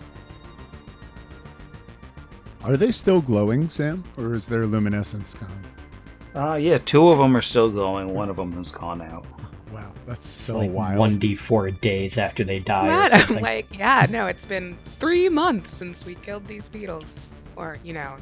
Are 2.64 2.78
they 2.78 2.92
still 2.92 3.22
glowing, 3.22 3.70
Sam, 3.70 4.04
or 4.18 4.34
is 4.34 4.46
their 4.46 4.66
luminescence 4.66 5.36
gone? 5.36 5.64
Uh, 6.36 6.56
yeah, 6.56 6.78
two 6.80 7.10
of 7.10 7.18
them 7.18 7.36
are 7.36 7.42
still 7.42 7.70
glowing. 7.70 8.14
One 8.14 8.30
of 8.30 8.36
them 8.36 8.54
has 8.54 8.72
gone 8.72 9.02
out. 9.02 9.26
Wow, 9.72 9.92
that's 10.06 10.28
so 10.28 10.60
like 10.60 10.72
wild. 10.72 11.00
one 11.00 11.18
d 11.18 11.36
four 11.36 11.72
days 11.72 12.18
after 12.18 12.44
they 12.44 12.60
die 12.60 12.88
or 12.88 13.10
That, 13.10 13.30
I'm 13.32 13.42
like, 13.42 13.78
yeah, 13.78 14.06
no, 14.10 14.28
it's 14.28 14.46
been 14.46 14.78
three 15.00 15.30
months 15.30 15.74
since 15.74 16.06
we 16.06 16.16
killed 16.16 16.48
these 16.48 16.70
beetles. 16.70 17.06
Or, 17.56 17.78
you 17.84 17.94
know, 17.94 18.16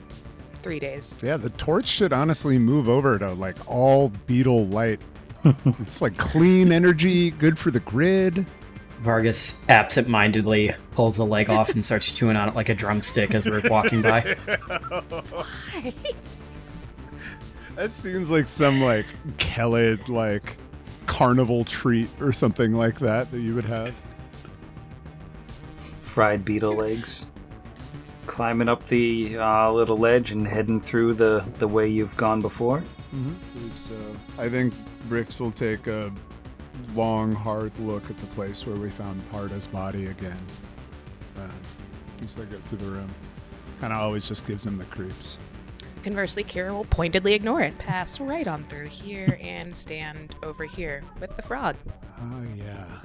three 0.62 0.80
days. 0.80 1.20
Yeah, 1.22 1.38
the 1.38 1.50
torch 1.52 1.88
should 1.88 2.14
honestly 2.14 2.58
move 2.58 2.88
over 2.88 3.18
to 3.20 3.34
like 3.34 3.58
all 3.70 4.10
beetle 4.28 4.66
light. 4.68 5.00
it's 5.80 6.02
like 6.02 6.18
clean 6.18 6.72
energy, 6.72 7.32
good 7.32 7.58
for 7.58 7.72
the 7.72 7.80
grid. 7.80 8.46
Vargas 9.00 9.56
absent-mindedly 9.68 10.74
pulls 10.92 11.18
the 11.18 11.26
leg 11.26 11.50
off 11.50 11.72
and 11.72 11.84
starts 11.84 12.12
chewing 12.12 12.36
on 12.36 12.50
it 12.50 12.56
like 12.56 12.70
a 12.70 12.76
drumstick 12.76 13.34
as 13.34 13.46
we're 13.48 13.68
walking 13.68 14.04
by. 14.04 14.36
That 17.82 17.92
seems 17.92 18.30
like 18.30 18.48
some 18.48 18.80
like 18.80 19.08
Kelid 19.40 20.08
like 20.08 20.58
carnival 21.08 21.66
treat 21.66 22.10
or 22.20 22.32
something 22.32 22.74
like 22.74 23.00
that 23.00 23.32
that 23.32 23.40
you 23.40 23.56
would 23.56 23.66
have. 23.66 24.00
Fried 26.00 26.46
beetle 26.46 26.76
legs. 26.76 27.26
Climbing 28.28 28.70
up 28.70 28.86
the 28.88 29.38
uh, 29.38 29.72
little 29.72 29.98
ledge 29.98 30.32
and 30.32 30.48
heading 30.48 30.80
through 30.80 31.16
the, 31.16 31.44
the 31.58 31.68
way 31.68 31.88
you've 31.88 32.16
gone 32.18 32.42
before. 32.42 32.84
Mm-hmm. 33.14 33.76
So 33.76 33.94
I 34.38 34.48
think 34.48 34.74
Brix 35.10 35.40
will 35.40 35.52
take 35.52 35.88
a 35.88 36.12
long, 36.96 37.34
hard 37.34 37.78
look 37.80 38.10
at 38.10 38.18
the 38.18 38.28
place 38.28 38.66
where 38.66 38.76
we 38.76 38.90
found 38.90 39.22
Parda's 39.32 39.68
body 39.68 40.08
again. 40.08 40.40
Uh, 41.38 41.50
just 42.22 42.38
like 42.38 42.52
it 42.52 42.64
through 42.66 42.78
the 42.78 42.86
room. 42.86 43.10
Kind 43.80 43.94
of 43.94 44.00
always 44.00 44.28
just 44.28 44.46
gives 44.46 44.66
him 44.66 44.78
the 44.78 44.86
creeps. 44.86 45.40
Conversely, 46.04 46.44
Kira 46.44 46.72
will 46.74 46.86
pointedly 46.86 47.34
ignore 47.34 47.62
it, 47.62 47.78
pass 47.78 48.20
right 48.20 48.48
on 48.48 48.64
through 48.64 48.88
here, 48.88 49.38
and 49.42 49.76
stand 49.76 50.36
over 50.42 50.66
here 50.66 51.04
with 51.20 51.36
the 51.36 51.44
frog. 51.44 51.76
Oh 52.20 52.44
yeah. 52.56 53.02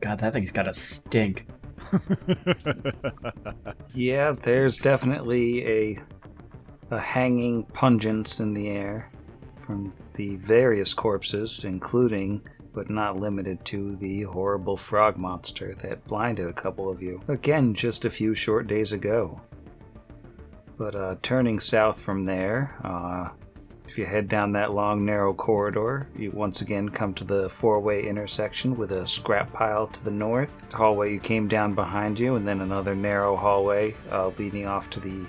God, 0.00 0.18
that 0.20 0.32
thing's 0.32 0.52
got 0.52 0.68
a 0.68 0.74
stink. 0.74 1.46
Yeah, 3.94 4.32
there's 4.32 4.78
definitely 4.78 5.66
a 5.66 5.98
a 6.90 7.00
hanging 7.00 7.64
pungence 7.64 8.40
in 8.40 8.54
the 8.54 8.68
air 8.68 9.10
from 9.60 9.90
the 10.14 10.36
various 10.36 10.94
corpses, 10.94 11.64
including 11.64 12.40
but 12.72 12.88
not 12.88 13.18
limited 13.18 13.62
to 13.64 13.96
the 13.96 14.22
horrible 14.22 14.76
frog 14.76 15.16
monster 15.16 15.74
that 15.80 16.06
blinded 16.06 16.46
a 16.46 16.52
couple 16.52 16.88
of 16.88 17.02
you. 17.02 17.20
Again, 17.26 17.74
just 17.74 18.04
a 18.04 18.10
few 18.10 18.34
short 18.34 18.68
days 18.68 18.92
ago. 18.92 19.40
But 20.76 20.94
uh, 20.94 21.16
turning 21.20 21.58
south 21.58 22.00
from 22.00 22.22
there, 22.22 22.78
uh, 22.84 23.30
if 23.88 23.96
you 23.96 24.04
head 24.04 24.28
down 24.28 24.52
that 24.52 24.72
long, 24.72 25.04
narrow 25.06 25.32
corridor, 25.32 26.06
you 26.14 26.30
once 26.30 26.60
again 26.60 26.90
come 26.90 27.14
to 27.14 27.24
the 27.24 27.48
four 27.48 27.80
way 27.80 28.06
intersection 28.06 28.76
with 28.76 28.92
a 28.92 29.06
scrap 29.06 29.50
pile 29.50 29.86
to 29.86 30.04
the 30.04 30.10
north, 30.10 30.62
the 30.68 30.76
hallway 30.76 31.10
you 31.10 31.18
came 31.18 31.48
down 31.48 31.74
behind 31.74 32.18
you, 32.18 32.36
and 32.36 32.46
then 32.46 32.60
another 32.60 32.94
narrow 32.94 33.34
hallway 33.34 33.96
uh, 34.12 34.28
leading 34.38 34.66
off 34.66 34.90
to 34.90 35.00
the 35.00 35.24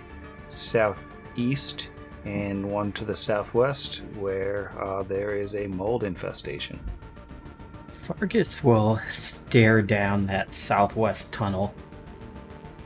southeast, 0.49 1.87
and 2.25 2.69
one 2.69 2.91
to 2.91 3.05
the 3.05 3.15
southwest, 3.15 4.01
where 4.17 4.73
uh, 4.77 5.03
there 5.03 5.37
is 5.37 5.55
a 5.55 5.65
mold 5.67 6.03
infestation. 6.03 6.77
Vargas 8.01 8.61
will 8.61 8.99
stare 9.09 9.81
down 9.81 10.25
that 10.25 10.53
southwest 10.53 11.31
tunnel 11.31 11.73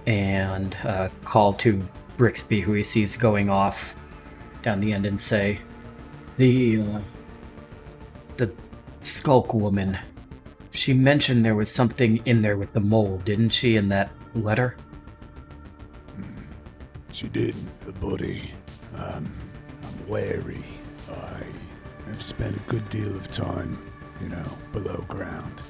and 0.06 0.78
uh, 0.84 1.10
call 1.24 1.52
to 1.54 1.84
Brixby, 2.16 2.62
who 2.62 2.74
he 2.74 2.84
sees 2.84 3.18
going 3.18 3.50
off 3.50 3.96
down 4.64 4.80
the 4.80 4.94
end, 4.94 5.06
and 5.06 5.20
say, 5.20 5.60
"The 6.38 6.82
uh, 6.82 7.02
the 8.38 8.52
Skulk 9.02 9.54
woman. 9.54 9.98
She 10.72 10.94
mentioned 10.94 11.46
there 11.46 11.56
was 11.56 11.72
something 11.72 12.18
in 12.26 12.42
there 12.42 12.58
with 12.58 12.74
the 12.74 12.80
mole, 12.80 13.22
didn't 13.24 13.50
she? 13.50 13.76
In 13.76 13.90
that 13.90 14.12
letter." 14.34 14.76
She 17.12 17.28
did, 17.28 17.56
buddy. 18.02 18.52
Um, 18.96 19.32
I'm 19.84 20.08
wary. 20.08 20.64
I 21.12 21.44
have 22.08 22.24
spent 22.24 22.56
a 22.58 22.60
good 22.62 22.90
deal 22.90 23.16
of 23.16 23.30
time, 23.30 23.78
you 24.20 24.30
know, 24.30 24.46
below 24.72 25.06
ground. 25.08 25.62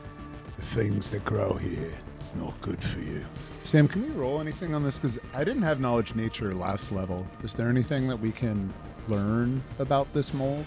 The 0.55 0.61
things 0.61 1.09
that 1.09 1.25
grow 1.25 1.53
here, 1.55 1.91
not 2.35 2.59
good 2.61 2.81
for 2.81 2.99
you. 2.99 3.25
Sam, 3.63 3.87
can 3.87 4.03
we 4.03 4.09
roll 4.09 4.41
anything 4.41 4.75
on 4.75 4.83
this? 4.83 4.99
Because 4.99 5.17
I 5.33 5.45
didn't 5.45 5.63
have 5.63 5.79
knowledge 5.79 6.15
nature 6.15 6.53
last 6.53 6.91
level. 6.91 7.25
Is 7.43 7.53
there 7.53 7.69
anything 7.69 8.09
that 8.09 8.17
we 8.17 8.31
can 8.31 8.71
learn 9.07 9.63
about 9.79 10.11
this 10.13 10.33
mold? 10.33 10.65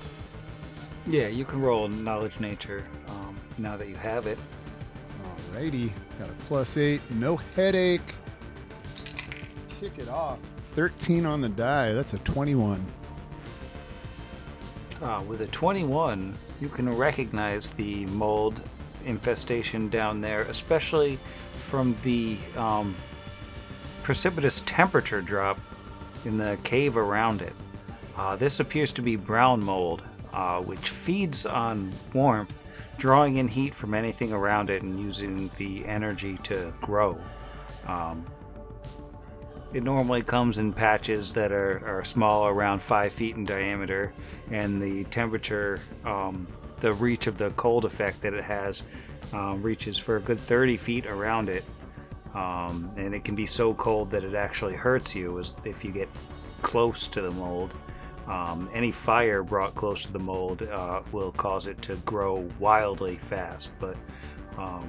Yeah, 1.06 1.28
you 1.28 1.44
can 1.44 1.60
roll 1.60 1.88
knowledge 1.88 2.40
nature 2.40 2.84
um, 3.08 3.36
now 3.58 3.76
that 3.76 3.88
you 3.88 3.96
have 3.96 4.26
it. 4.26 4.38
Alrighty, 5.52 5.92
got 6.18 6.30
a 6.30 6.32
plus 6.48 6.78
eight, 6.78 7.02
no 7.10 7.36
headache. 7.36 8.14
Let's 9.54 9.66
kick 9.78 9.98
it 9.98 10.08
off. 10.08 10.38
13 10.74 11.26
on 11.26 11.42
the 11.42 11.50
die, 11.50 11.92
that's 11.92 12.14
a 12.14 12.18
21. 12.20 12.84
Uh, 15.02 15.22
with 15.28 15.42
a 15.42 15.46
21, 15.48 16.36
you 16.62 16.68
can 16.70 16.88
recognize 16.96 17.70
the 17.70 18.06
mold 18.06 18.60
infestation 19.06 19.88
down 19.88 20.20
there, 20.20 20.42
especially 20.42 21.18
from 21.54 21.96
the 22.02 22.36
um, 22.56 22.94
precipitous 24.02 24.62
temperature 24.66 25.22
drop 25.22 25.58
in 26.24 26.36
the 26.38 26.58
cave 26.64 26.96
around 26.96 27.42
it. 27.42 27.52
Uh, 28.16 28.36
this 28.36 28.60
appears 28.60 28.92
to 28.92 29.02
be 29.02 29.16
brown 29.16 29.62
mold, 29.62 30.02
uh, 30.32 30.60
which 30.60 30.90
feeds 30.90 31.46
on 31.46 31.92
warmth, 32.12 32.62
drawing 32.98 33.36
in 33.36 33.48
heat 33.48 33.74
from 33.74 33.94
anything 33.94 34.32
around 34.32 34.70
it 34.70 34.82
and 34.82 34.98
using 34.98 35.50
the 35.58 35.84
energy 35.86 36.38
to 36.42 36.72
grow. 36.80 37.18
Um, 37.86 38.26
it 39.72 39.82
normally 39.82 40.22
comes 40.22 40.58
in 40.58 40.72
patches 40.72 41.34
that 41.34 41.52
are, 41.52 41.82
are 41.86 42.04
small, 42.04 42.46
around 42.46 42.80
five 42.80 43.12
feet 43.12 43.36
in 43.36 43.44
diameter, 43.44 44.14
and 44.50 44.80
the 44.80 45.04
temperature, 45.04 45.78
um, 46.04 46.46
the 46.86 46.92
reach 46.92 47.26
of 47.26 47.36
the 47.36 47.50
cold 47.50 47.84
effect 47.84 48.20
that 48.20 48.32
it 48.32 48.44
has, 48.44 48.84
um, 49.32 49.60
reaches 49.60 49.98
for 49.98 50.18
a 50.18 50.20
good 50.20 50.38
30 50.38 50.76
feet 50.76 51.04
around 51.04 51.48
it. 51.48 51.64
Um, 52.32 52.92
and 52.96 53.12
it 53.12 53.24
can 53.24 53.34
be 53.34 53.44
so 53.44 53.74
cold 53.74 54.08
that 54.12 54.22
it 54.22 54.36
actually 54.36 54.74
hurts 54.74 55.12
you 55.12 55.42
if 55.64 55.84
you 55.84 55.90
get 55.90 56.08
close 56.62 57.08
to 57.08 57.22
the 57.22 57.32
mold. 57.32 57.74
Um, 58.28 58.70
any 58.72 58.92
fire 58.92 59.42
brought 59.42 59.74
close 59.74 60.04
to 60.04 60.12
the 60.12 60.20
mold 60.20 60.62
uh, 60.62 61.02
will 61.10 61.32
cause 61.32 61.66
it 61.66 61.82
to 61.82 61.96
grow 61.96 62.48
wildly 62.60 63.16
fast, 63.16 63.72
but 63.80 63.96
um, 64.56 64.88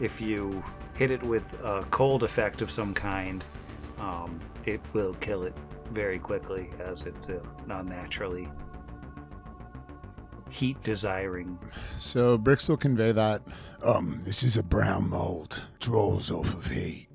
if 0.00 0.20
you 0.20 0.64
hit 0.94 1.12
it 1.12 1.22
with 1.22 1.44
a 1.62 1.86
cold 1.92 2.24
effect 2.24 2.60
of 2.60 2.72
some 2.72 2.92
kind, 2.92 3.44
um, 4.00 4.40
it 4.66 4.80
will 4.94 5.14
kill 5.14 5.44
it 5.44 5.54
very 5.92 6.18
quickly 6.18 6.70
as 6.80 7.02
it's 7.02 7.28
uh, 7.28 7.38
not 7.68 7.86
naturally 7.86 8.48
heat 10.50 10.82
desiring. 10.82 11.58
So 11.98 12.38
Brix 12.38 12.68
will 12.68 12.76
convey 12.76 13.12
that. 13.12 13.42
Um, 13.82 14.22
this 14.24 14.42
is 14.42 14.56
a 14.56 14.62
brown 14.62 15.10
mold. 15.10 15.64
Draws 15.80 16.30
off 16.30 16.52
of 16.54 16.66
heat. 16.66 17.08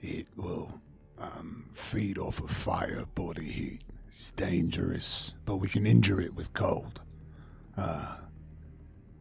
It 0.00 0.26
will 0.36 0.80
um, 1.18 1.68
feed 1.72 2.18
off 2.18 2.40
of 2.40 2.50
fire, 2.50 3.04
body 3.14 3.50
heat. 3.50 3.80
It's 4.08 4.32
dangerous, 4.32 5.34
but 5.44 5.56
we 5.56 5.68
can 5.68 5.86
injure 5.86 6.20
it 6.20 6.34
with 6.34 6.52
cold. 6.52 7.00
Uh, 7.76 8.16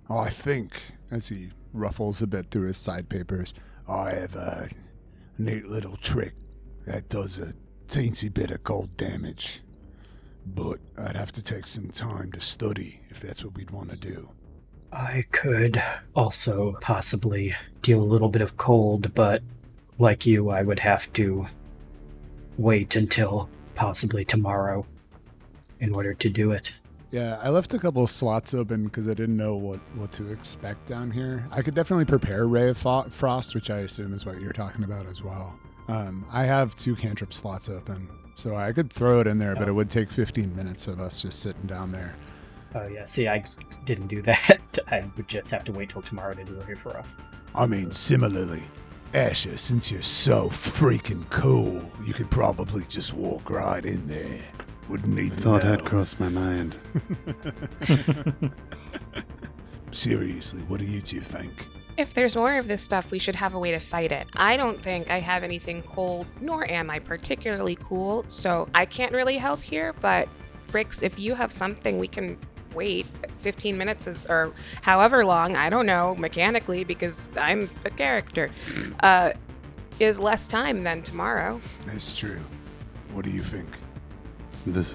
I 0.10 0.30
think, 0.30 0.82
As 1.12 1.28
he 1.28 1.52
ruffles 1.74 2.22
a 2.22 2.28
bit 2.28 2.50
through 2.52 2.68
his 2.68 2.78
side 2.78 3.10
papers. 3.10 3.54
I 3.88 4.12
have 4.12 4.36
a 4.36 4.70
neat 5.38 5.66
little 5.66 5.98
trick 5.98 6.34
that 6.86 7.10
does 7.10 7.40
a 7.40 7.54
teensy 7.88 8.34
bit 8.34 8.52
of 8.52 8.64
cold 8.64 8.98
damage. 8.98 9.62
But 10.56 10.80
I'd 10.98 11.16
have 11.16 11.32
to 11.34 11.44
take 11.44 11.68
some 11.68 11.90
time 11.90 12.32
to 12.32 12.42
study 12.42 13.02
if 13.10 13.20
that's 13.20 13.44
what 13.44 13.56
we'd 13.56 13.72
want 13.72 13.92
to 13.92 13.96
do. 13.96 14.30
I 14.92 15.24
could 15.32 15.82
also 16.16 16.78
possibly 16.82 17.54
deal 17.82 18.02
a 18.02 18.04
little 18.04 18.30
bit 18.30 18.42
of 18.42 18.58
cold, 18.58 19.14
but 19.14 19.44
like 20.00 20.26
you, 20.26 20.50
I 20.50 20.64
would 20.64 20.80
have 20.80 21.12
to 21.14 21.46
wait 22.58 22.96
until 22.96 23.50
possibly 23.76 24.26
tomorrow 24.26 24.86
in 25.80 25.94
order 25.94 26.14
to 26.14 26.30
do 26.30 26.52
it. 26.52 26.74
Yeah, 27.12 27.40
I 27.42 27.50
left 27.50 27.74
a 27.74 27.80
couple 27.80 28.04
of 28.04 28.10
slots 28.10 28.54
open 28.54 28.84
because 28.84 29.08
I 29.08 29.14
didn't 29.14 29.38
know 29.38 29.56
what, 29.56 29.80
what 29.96 30.12
to 30.14 30.32
expect 30.32 30.88
down 30.88 31.10
here. 31.10 31.48
I 31.52 31.62
could 31.62 31.74
definitely 31.74 32.06
prepare 32.06 32.48
Ray 32.48 32.70
of 32.70 32.78
Frost, 32.78 33.56
which 33.56 33.70
I 33.70 33.80
assume 33.80 34.14
is 34.14 34.26
what 34.26 34.40
you're 34.40 34.54
talking 34.54 34.84
about 34.84 35.08
as 35.08 35.24
well. 35.24 35.58
Um, 35.88 36.26
I 36.32 36.46
have 36.46 36.76
two 36.76 36.96
cantrip 36.96 37.34
slots 37.34 37.68
open, 37.68 38.08
so 38.40 38.56
I 38.56 38.72
could 38.72 38.92
throw 38.92 39.20
it 39.20 39.28
in 39.28 39.38
there, 39.38 39.54
but 39.56 39.68
Oh. 39.68 39.72
it 39.72 39.74
would 39.76 39.90
take 39.90 40.12
15 40.12 40.56
minutes 40.56 40.88
of 40.88 41.00
us 41.00 41.22
just 41.22 41.40
sitting 41.42 41.64
down 41.68 41.92
there. 41.92 42.16
Oh 42.76 42.88
yeah, 42.88 43.04
see, 43.04 43.28
I 43.28 43.44
didn't 43.86 44.08
do 44.08 44.22
that. 44.24 44.60
I 44.90 45.04
would 45.18 45.28
just 45.28 45.48
have 45.50 45.64
to 45.66 45.72
wait 45.72 45.90
till 45.90 46.02
tomorrow 46.02 46.34
to 46.34 46.44
do 46.44 46.60
it 46.60 46.66
here 46.66 46.76
for 46.76 46.96
us. 46.98 47.18
I 47.56 47.66
mean, 47.66 47.92
similarly, 47.92 48.64
Asher, 49.14 49.58
since 49.58 49.92
you're 49.92 50.02
so 50.04 50.50
freaking 50.50 51.28
cool, 51.30 51.82
you 52.06 52.14
could 52.14 52.30
probably 52.30 52.84
just 52.88 53.14
walk 53.14 53.50
right 53.50 53.84
in 53.84 54.06
there. 54.08 54.42
Wouldn't 54.88 55.18
even 55.20 55.38
Thought 55.38 55.64
know. 55.64 55.70
had 55.72 55.86
crossed 55.86 56.20
my 56.20 56.30
mind. 56.30 56.76
Seriously, 59.92 60.62
what 60.68 60.80
do 60.80 60.86
you 60.86 61.02
two 61.02 61.20
think? 61.20 61.66
If 62.00 62.14
there's 62.14 62.34
more 62.34 62.56
of 62.56 62.70
this 62.70 62.82
stuff, 62.82 63.12
we 63.12 63.20
should 63.20 63.36
have 63.36 63.56
a 63.56 63.60
way 63.60 63.72
to 63.72 63.80
fight 63.80 64.14
it. 64.14 64.26
I 64.34 64.56
don't 64.56 64.82
think 64.82 65.12
I 65.12 65.20
have 65.20 65.44
anything 65.44 65.84
cold, 65.84 66.28
nor 66.40 66.66
am 66.72 66.90
I 66.90 67.00
particularly 67.00 67.76
cool, 67.76 68.24
so 68.30 68.70
I 68.74 68.86
can't 68.86 69.12
really 69.12 69.38
help 69.38 69.62
here. 69.62 69.92
But, 70.00 70.30
Brix, 70.70 71.04
if 71.04 71.20
you 71.20 71.36
have 71.36 71.52
something, 71.52 72.00
we 72.00 72.08
can 72.08 72.38
wait. 72.74 73.06
15 73.42 73.78
minutes 73.78 74.08
is, 74.08 74.26
or 74.28 74.54
however 74.82 75.26
long, 75.26 75.58
I 75.58 75.70
don't 75.70 75.86
know, 75.86 76.16
mechanically, 76.16 76.86
because 76.86 77.30
I'm 77.36 77.70
a 77.84 77.90
character, 77.90 78.50
uh, 79.04 79.34
is 80.00 80.22
less 80.22 80.48
time 80.48 80.86
than 80.86 81.02
tomorrow. 81.02 81.60
That's 81.86 82.16
true. 82.16 82.40
What 83.12 83.26
do 83.26 83.32
you 83.32 83.44
think? 83.44 83.68
This, 84.66 84.94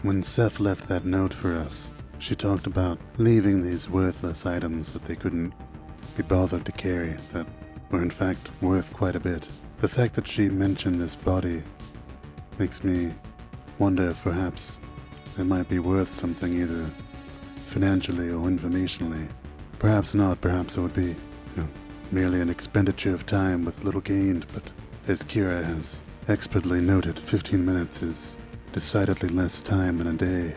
when 0.00 0.22
Seth 0.22 0.58
left 0.58 0.88
that 0.88 1.04
note 1.04 1.34
for 1.34 1.54
us, 1.54 1.92
she 2.18 2.34
talked 2.34 2.66
about 2.66 2.98
leaving 3.18 3.62
these 3.62 3.90
worthless 3.90 4.46
items 4.46 4.94
that 4.94 5.04
they 5.04 5.16
couldn't 5.16 5.52
be 6.16 6.22
bothered 6.22 6.64
to 6.64 6.72
carry, 6.72 7.16
that 7.32 7.46
were 7.90 8.02
in 8.02 8.10
fact 8.10 8.50
worth 8.60 8.92
quite 8.92 9.16
a 9.16 9.20
bit. 9.20 9.48
The 9.78 9.88
fact 9.88 10.14
that 10.14 10.26
she 10.26 10.48
mentioned 10.48 11.00
this 11.00 11.14
body 11.14 11.62
makes 12.58 12.82
me 12.82 13.14
wonder 13.78 14.08
if 14.08 14.22
perhaps 14.22 14.80
it 15.38 15.44
might 15.44 15.68
be 15.68 15.78
worth 15.78 16.08
something 16.08 16.60
either 16.60 16.86
financially 17.66 18.30
or 18.30 18.48
informationally. 18.48 19.28
Perhaps 19.78 20.14
not, 20.14 20.40
perhaps 20.40 20.76
it 20.76 20.80
would 20.80 20.94
be, 20.94 21.08
you 21.08 21.16
know, 21.56 21.68
merely 22.10 22.40
an 22.40 22.48
expenditure 22.48 23.12
of 23.14 23.26
time 23.26 23.64
with 23.64 23.84
little 23.84 24.00
gained, 24.00 24.46
but 24.54 24.70
as 25.08 25.22
Kira 25.22 25.62
has 25.62 26.00
expertly 26.28 26.80
noted, 26.80 27.18
15 27.18 27.64
minutes 27.64 28.02
is 28.02 28.36
decidedly 28.72 29.28
less 29.28 29.62
time 29.62 29.98
than 29.98 30.06
a 30.06 30.12
day. 30.12 30.54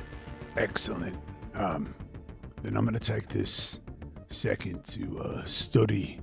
Excellent. 0.57 1.17
Um, 1.55 1.93
then 2.61 2.77
I'm 2.77 2.85
gonna 2.85 2.99
take 2.99 3.27
this 3.27 3.79
second 4.29 4.83
to 4.85 5.19
uh, 5.19 5.45
study 5.45 6.19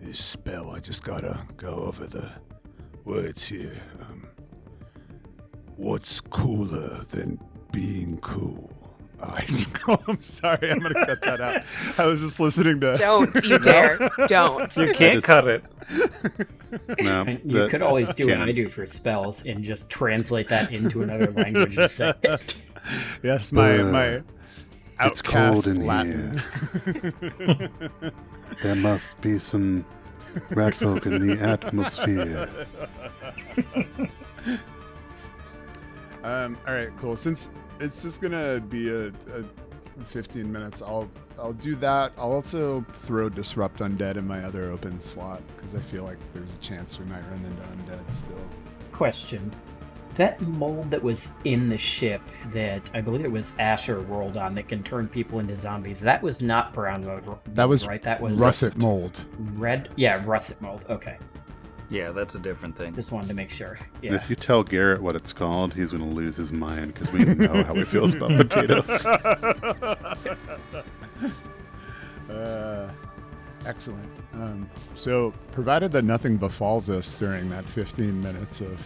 this 0.00 0.18
spell. 0.18 0.70
I 0.70 0.80
just 0.80 1.04
gotta 1.04 1.46
go 1.56 1.68
over 1.68 2.06
the 2.06 2.30
words 3.04 3.46
here. 3.46 3.72
Um, 4.00 4.26
what's 5.76 6.20
cooler 6.20 7.04
than 7.10 7.38
being 7.72 8.18
cool? 8.18 8.70
Eyes. 9.24 9.68
oh, 9.88 9.96
I'm 10.08 10.20
sorry. 10.20 10.70
I'm 10.70 10.80
going 10.80 10.92
to 10.92 11.06
cut 11.06 11.22
that 11.22 11.40
out. 11.40 11.62
I 11.98 12.04
was 12.04 12.20
just 12.20 12.40
listening 12.40 12.80
to. 12.80 12.94
Don't 12.94 13.34
you 13.44 13.58
dare. 13.60 14.10
Don't. 14.26 14.76
You 14.76 14.92
can't 14.92 15.14
just- 15.14 15.26
cut 15.26 15.46
it. 15.48 15.64
No, 17.00 17.24
you 17.24 17.38
that- 17.52 17.70
could 17.70 17.80
always 17.82 18.12
do 18.16 18.26
what. 18.26 18.40
I 18.40 18.52
do 18.52 18.68
for 18.68 18.84
spells 18.84 19.46
and 19.46 19.64
just 19.64 19.88
translate 19.88 20.48
that 20.48 20.72
into 20.72 21.02
another 21.02 21.30
language 21.30 21.76
and 21.78 21.90
say 21.90 22.12
it. 22.22 22.56
Yes, 23.22 23.50
my 23.52 23.78
Uh, 23.78 23.84
my 23.86 24.22
it's 25.00 25.22
cold 25.22 25.66
in 25.66 25.86
Latin. 25.86 26.40
There 28.62 28.76
must 28.76 29.20
be 29.20 29.38
some 29.38 29.84
rat 30.50 30.74
folk 30.74 31.06
in 31.06 31.26
the 31.26 31.40
atmosphere. 31.40 32.66
Um, 36.24 36.56
all 36.66 36.72
right, 36.72 36.88
cool. 36.96 37.16
Since 37.16 37.50
it's 37.80 38.02
just 38.02 38.22
gonna 38.22 38.58
be 38.58 38.88
a, 38.88 39.08
a 39.08 39.44
15 40.06 40.50
minutes, 40.50 40.80
I'll 40.80 41.10
I'll 41.38 41.52
do 41.52 41.74
that. 41.76 42.12
I'll 42.16 42.32
also 42.32 42.82
throw 42.92 43.28
disrupt 43.28 43.80
undead 43.80 44.16
in 44.16 44.26
my 44.26 44.42
other 44.42 44.64
open 44.70 44.98
slot 45.00 45.42
because 45.54 45.74
I 45.74 45.80
feel 45.80 46.02
like 46.02 46.16
there's 46.32 46.54
a 46.54 46.60
chance 46.60 46.98
we 46.98 47.04
might 47.04 47.20
run 47.30 47.44
into 47.44 47.92
undead 47.92 48.10
still. 48.10 48.40
Question. 48.90 49.54
That 50.14 50.40
mold 50.40 50.90
that 50.90 51.02
was 51.02 51.28
in 51.44 51.68
the 51.68 51.78
ship 51.78 52.22
that 52.52 52.88
I 52.94 53.00
believe 53.00 53.24
it 53.24 53.32
was 53.32 53.52
Asher 53.58 54.00
rolled 54.00 54.36
on 54.36 54.54
that 54.54 54.68
can 54.68 54.82
turn 54.82 55.08
people 55.08 55.40
into 55.40 55.56
zombies, 55.56 56.00
that 56.00 56.22
was 56.22 56.40
not 56.40 56.72
brown 56.72 57.04
mold. 57.04 57.38
That 57.54 57.68
was 57.68 57.86
right. 57.86 58.02
That 58.02 58.20
was 58.20 58.40
Russet 58.40 58.76
mold. 58.76 59.24
red. 59.54 59.88
Yeah, 59.96 60.22
russet 60.24 60.60
mold. 60.60 60.84
Okay. 60.88 61.18
Yeah, 61.90 62.12
that's 62.12 62.34
a 62.34 62.38
different 62.38 62.76
thing. 62.76 62.94
Just 62.94 63.12
wanted 63.12 63.28
to 63.28 63.34
make 63.34 63.50
sure. 63.50 63.78
And 64.02 64.14
if 64.14 64.30
you 64.30 64.36
tell 64.36 64.64
Garrett 64.64 65.02
what 65.02 65.14
it's 65.14 65.32
called, 65.32 65.74
he's 65.74 65.92
going 65.92 66.08
to 66.08 66.14
lose 66.14 66.36
his 66.36 66.52
mind 66.52 66.94
because 66.94 67.12
we 67.12 67.24
know 67.24 67.62
how 67.62 67.74
he 67.74 67.84
feels 67.84 68.14
about 68.14 68.30
potatoes. 68.36 69.06
Uh, 72.30 72.88
excellent. 73.66 74.08
Um, 74.32 74.68
so, 74.94 75.32
provided 75.52 75.92
that 75.92 76.04
nothing 76.04 76.36
befalls 76.36 76.90
us 76.90 77.14
during 77.14 77.48
that 77.50 77.68
15 77.68 78.20
minutes 78.22 78.60
of 78.60 78.80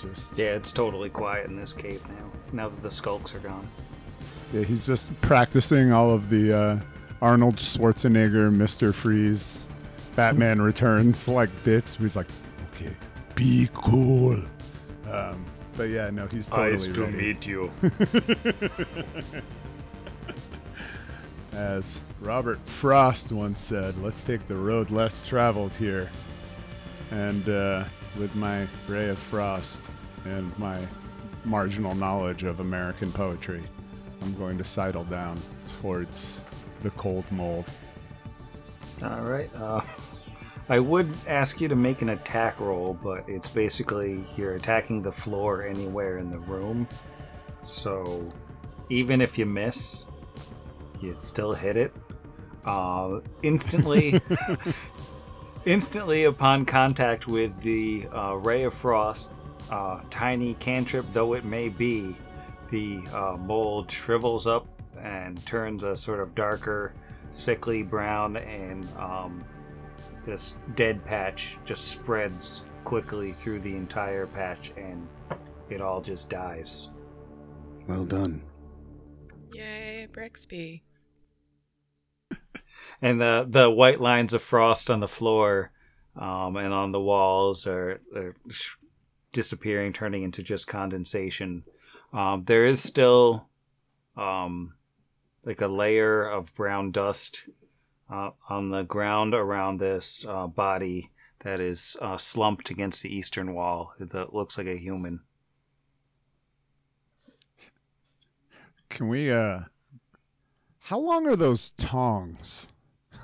just 0.00 0.36
Yeah, 0.38 0.54
it's 0.54 0.72
totally 0.72 1.08
quiet 1.10 1.46
in 1.46 1.56
this 1.56 1.72
cave 1.72 2.02
now. 2.08 2.30
Now 2.52 2.68
that 2.68 2.82
the 2.82 2.90
skulks 2.90 3.34
are 3.34 3.38
gone. 3.40 3.68
Yeah, 4.52 4.62
he's 4.62 4.86
just 4.86 5.18
practicing 5.22 5.92
all 5.92 6.10
of 6.12 6.28
the 6.30 6.52
uh, 6.56 6.78
Arnold 7.20 7.56
Schwarzenegger, 7.56 8.52
Mister 8.52 8.92
Freeze, 8.92 9.64
Batman 10.14 10.60
Returns 10.62 11.26
like 11.38 11.50
bits. 11.64 11.96
He's 11.96 12.16
like, 12.16 12.28
Okay, 12.76 12.94
be 13.34 13.68
cool. 13.74 14.40
um, 15.10 15.44
but 15.76 15.84
yeah, 15.90 16.10
no, 16.10 16.26
he's 16.26 16.48
totally 16.48 16.92
ready. 16.92 17.16
Meet 17.16 17.46
you. 17.46 17.70
As 21.52 22.00
Robert 22.20 22.58
Frost 22.66 23.32
once 23.32 23.60
said, 23.62 23.96
let's 24.02 24.20
take 24.20 24.46
the 24.46 24.54
road 24.54 24.90
less 24.90 25.24
traveled 25.24 25.72
here. 25.74 26.10
And 27.10 27.48
uh, 27.48 27.84
with 28.18 28.34
my 28.34 28.66
ray 28.88 29.08
of 29.08 29.18
frost 29.18 29.82
and 30.24 30.56
my 30.58 30.78
marginal 31.44 31.94
knowledge 31.94 32.42
of 32.42 32.60
American 32.60 33.12
poetry, 33.12 33.62
I'm 34.22 34.34
going 34.34 34.58
to 34.58 34.64
sidle 34.64 35.04
down 35.04 35.38
towards 35.80 36.40
the 36.82 36.90
cold 36.90 37.30
mold. 37.30 37.66
All 39.02 39.22
right. 39.22 39.50
Uh, 39.54 39.80
I 40.68 40.80
would 40.80 41.16
ask 41.28 41.60
you 41.60 41.68
to 41.68 41.76
make 41.76 42.02
an 42.02 42.08
attack 42.08 42.58
roll, 42.58 42.98
but 43.00 43.24
it's 43.28 43.48
basically 43.48 44.24
you're 44.36 44.54
attacking 44.54 45.00
the 45.00 45.12
floor 45.12 45.64
anywhere 45.64 46.18
in 46.18 46.28
the 46.28 46.40
room. 46.40 46.88
So 47.58 48.28
even 48.88 49.20
if 49.20 49.38
you 49.38 49.46
miss, 49.46 50.06
you 51.00 51.14
still 51.14 51.52
hit 51.52 51.76
it. 51.76 51.94
Uh, 52.64 53.20
instantly, 53.42 54.20
instantly 55.66 56.24
upon 56.24 56.64
contact 56.64 57.26
with 57.26 57.54
the 57.60 58.06
uh, 58.14 58.34
ray 58.34 58.62
of 58.62 58.72
frost, 58.72 59.34
uh, 59.70 60.00
tiny 60.08 60.54
cantrip 60.54 61.04
though 61.12 61.34
it 61.34 61.44
may 61.44 61.68
be, 61.68 62.16
the 62.70 63.02
uh, 63.12 63.36
mold 63.36 63.90
shrivels 63.90 64.46
up 64.46 64.66
and 65.00 65.44
turns 65.44 65.82
a 65.82 65.96
sort 65.96 66.20
of 66.20 66.34
darker, 66.34 66.94
sickly 67.30 67.82
brown, 67.82 68.36
and 68.36 68.88
um, 68.96 69.44
this 70.24 70.56
dead 70.74 71.04
patch 71.04 71.58
just 71.64 71.88
spreads 71.88 72.62
quickly 72.84 73.32
through 73.32 73.60
the 73.60 73.74
entire 73.76 74.26
patch, 74.26 74.72
and 74.76 75.06
it 75.68 75.80
all 75.80 76.00
just 76.00 76.30
dies. 76.30 76.90
well 77.88 78.04
done. 78.04 78.42
Yay, 79.52 80.08
Brixby. 80.12 80.82
And 83.02 83.20
the 83.20 83.46
the 83.48 83.70
white 83.70 84.00
lines 84.00 84.32
of 84.32 84.42
frost 84.42 84.90
on 84.90 85.00
the 85.00 85.08
floor 85.08 85.70
um, 86.16 86.56
and 86.56 86.72
on 86.72 86.92
the 86.92 87.00
walls 87.00 87.66
are, 87.66 88.00
are 88.14 88.34
disappearing, 89.32 89.92
turning 89.92 90.22
into 90.22 90.42
just 90.42 90.66
condensation. 90.66 91.62
Um, 92.12 92.44
there 92.46 92.64
is 92.64 92.82
still 92.82 93.48
um, 94.16 94.74
like 95.44 95.60
a 95.60 95.66
layer 95.66 96.28
of 96.28 96.54
brown 96.54 96.90
dust 96.90 97.48
uh, 98.10 98.30
on 98.48 98.70
the 98.70 98.82
ground 98.82 99.34
around 99.34 99.78
this 99.78 100.24
uh, 100.26 100.46
body 100.46 101.10
that 101.40 101.60
is 101.60 101.96
uh, 102.00 102.16
slumped 102.16 102.70
against 102.70 103.02
the 103.02 103.14
eastern 103.14 103.54
wall. 103.54 103.92
Uh, 104.00 104.24
looks 104.32 104.56
like 104.56 104.66
a 104.66 104.76
human. 104.78 105.20
Can 108.88 109.08
we 109.08 109.30
uh 109.30 109.64
How 110.80 110.98
long 110.98 111.26
are 111.26 111.36
those 111.36 111.70
tongs? 111.70 112.68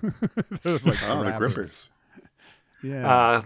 those 0.63 0.87
like 0.87 0.99
Oh, 1.09 1.25
the 1.25 1.33
grippers. 1.33 1.91
Yeah. 2.83 3.09
Uh, 3.13 3.43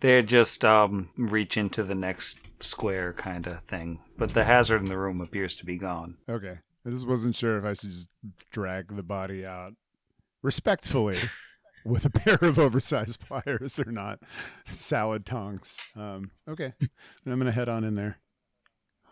they're 0.00 0.22
just 0.22 0.64
um, 0.64 1.10
reach 1.16 1.56
into 1.56 1.82
the 1.82 1.94
next 1.94 2.38
square 2.60 3.12
kind 3.12 3.46
of 3.46 3.62
thing. 3.64 4.00
But 4.18 4.34
the 4.34 4.44
hazard 4.44 4.80
in 4.80 4.86
the 4.86 4.98
room 4.98 5.20
appears 5.20 5.56
to 5.56 5.64
be 5.66 5.76
gone. 5.78 6.16
okay. 6.28 6.58
I 6.86 6.90
just 6.90 7.06
wasn't 7.08 7.34
sure 7.34 7.56
if 7.56 7.64
I 7.64 7.72
should 7.72 7.88
just 7.88 8.10
drag 8.50 8.94
the 8.94 9.02
body 9.02 9.46
out 9.46 9.72
respectfully 10.42 11.18
with 11.86 12.04
a 12.04 12.10
pair 12.10 12.36
of 12.42 12.58
oversized 12.58 13.20
pliers 13.20 13.80
or 13.80 13.90
not. 13.90 14.18
Salad 14.68 15.24
tongs. 15.24 15.78
Um, 15.96 16.30
okay. 16.46 16.74
And 16.80 17.32
I'm 17.32 17.38
gonna 17.38 17.52
head 17.52 17.70
on 17.70 17.84
in 17.84 17.94
there. 17.94 18.18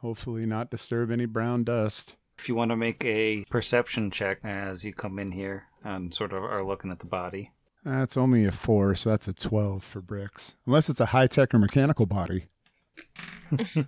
Hopefully 0.02 0.44
not 0.44 0.70
disturb 0.70 1.10
any 1.10 1.24
brown 1.24 1.64
dust. 1.64 2.16
If 2.42 2.48
you 2.48 2.56
want 2.56 2.72
to 2.72 2.76
make 2.76 3.04
a 3.04 3.44
perception 3.50 4.10
check 4.10 4.40
as 4.42 4.84
you 4.84 4.92
come 4.92 5.20
in 5.20 5.30
here 5.30 5.68
and 5.84 6.12
sort 6.12 6.32
of 6.32 6.42
are 6.42 6.64
looking 6.64 6.90
at 6.90 6.98
the 6.98 7.06
body. 7.06 7.52
That's 7.84 8.16
only 8.16 8.44
a 8.44 8.50
four, 8.50 8.96
so 8.96 9.10
that's 9.10 9.28
a 9.28 9.32
twelve 9.32 9.84
for 9.84 10.02
Brix. 10.02 10.54
Unless 10.66 10.88
it's 10.88 11.00
a 11.00 11.06
high 11.06 11.28
tech 11.28 11.54
or 11.54 11.60
mechanical 11.60 12.04
body. 12.04 12.46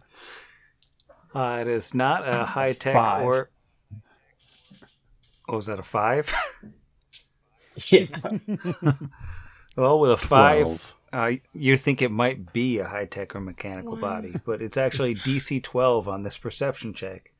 Uh, 1.34 1.58
it 1.62 1.66
is 1.66 1.94
not 1.94 2.32
a 2.32 2.44
high 2.44 2.72
tech 2.74 2.94
or. 2.94 3.50
Oh, 5.48 5.58
is 5.58 5.66
that 5.66 5.80
a 5.80 5.82
five? 5.82 6.32
Yeah. 7.88 8.06
well, 9.76 9.98
with 9.98 10.12
a 10.12 10.16
five, 10.16 10.62
Twelve. 10.62 10.94
uh, 11.12 11.32
you 11.52 11.76
think 11.76 12.02
it 12.02 12.12
might 12.12 12.52
be 12.52 12.78
a 12.78 12.86
high 12.86 13.06
tech 13.06 13.34
or 13.34 13.40
mechanical 13.40 13.96
body, 13.96 14.36
but 14.44 14.62
it's 14.62 14.76
actually 14.76 15.16
DC 15.16 15.60
12 15.60 16.06
on 16.06 16.22
this 16.22 16.38
perception 16.38 16.94
check. 16.94 17.32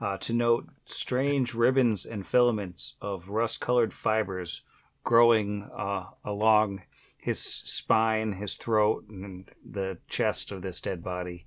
Uh, 0.00 0.16
to 0.16 0.32
note 0.32 0.66
strange 0.86 1.52
ribbons 1.52 2.06
and 2.06 2.26
filaments 2.26 2.94
of 3.02 3.28
rust 3.28 3.60
colored 3.60 3.92
fibers 3.92 4.62
growing 5.04 5.68
uh, 5.76 6.04
along 6.24 6.82
his 7.18 7.38
spine, 7.38 8.32
his 8.32 8.56
throat, 8.56 9.04
and 9.10 9.50
the 9.68 9.98
chest 10.08 10.50
of 10.52 10.62
this 10.62 10.80
dead 10.80 11.02
body. 11.02 11.46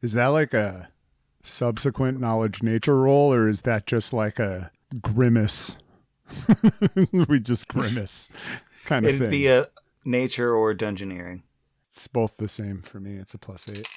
Is 0.00 0.12
that 0.12 0.28
like 0.28 0.54
a 0.54 0.88
subsequent 1.42 2.20
knowledge 2.20 2.62
nature 2.62 3.00
roll, 3.00 3.32
or 3.32 3.48
is 3.48 3.62
that 3.62 3.86
just 3.86 4.12
like 4.12 4.38
a 4.38 4.70
grimace? 5.02 5.76
we 7.28 7.40
just 7.40 7.66
grimace 7.66 8.28
kind 8.84 9.04
of 9.04 9.10
It'd 9.10 9.22
thing. 9.22 9.30
be 9.30 9.48
a 9.48 9.68
nature 10.04 10.54
or 10.54 10.74
dungeoneering. 10.74 11.42
it's 11.90 12.06
both 12.06 12.36
the 12.36 12.48
same 12.48 12.82
for 12.82 13.00
me. 13.00 13.16
It's 13.16 13.34
a 13.34 13.38
plus 13.38 13.68
eight. 13.68 13.88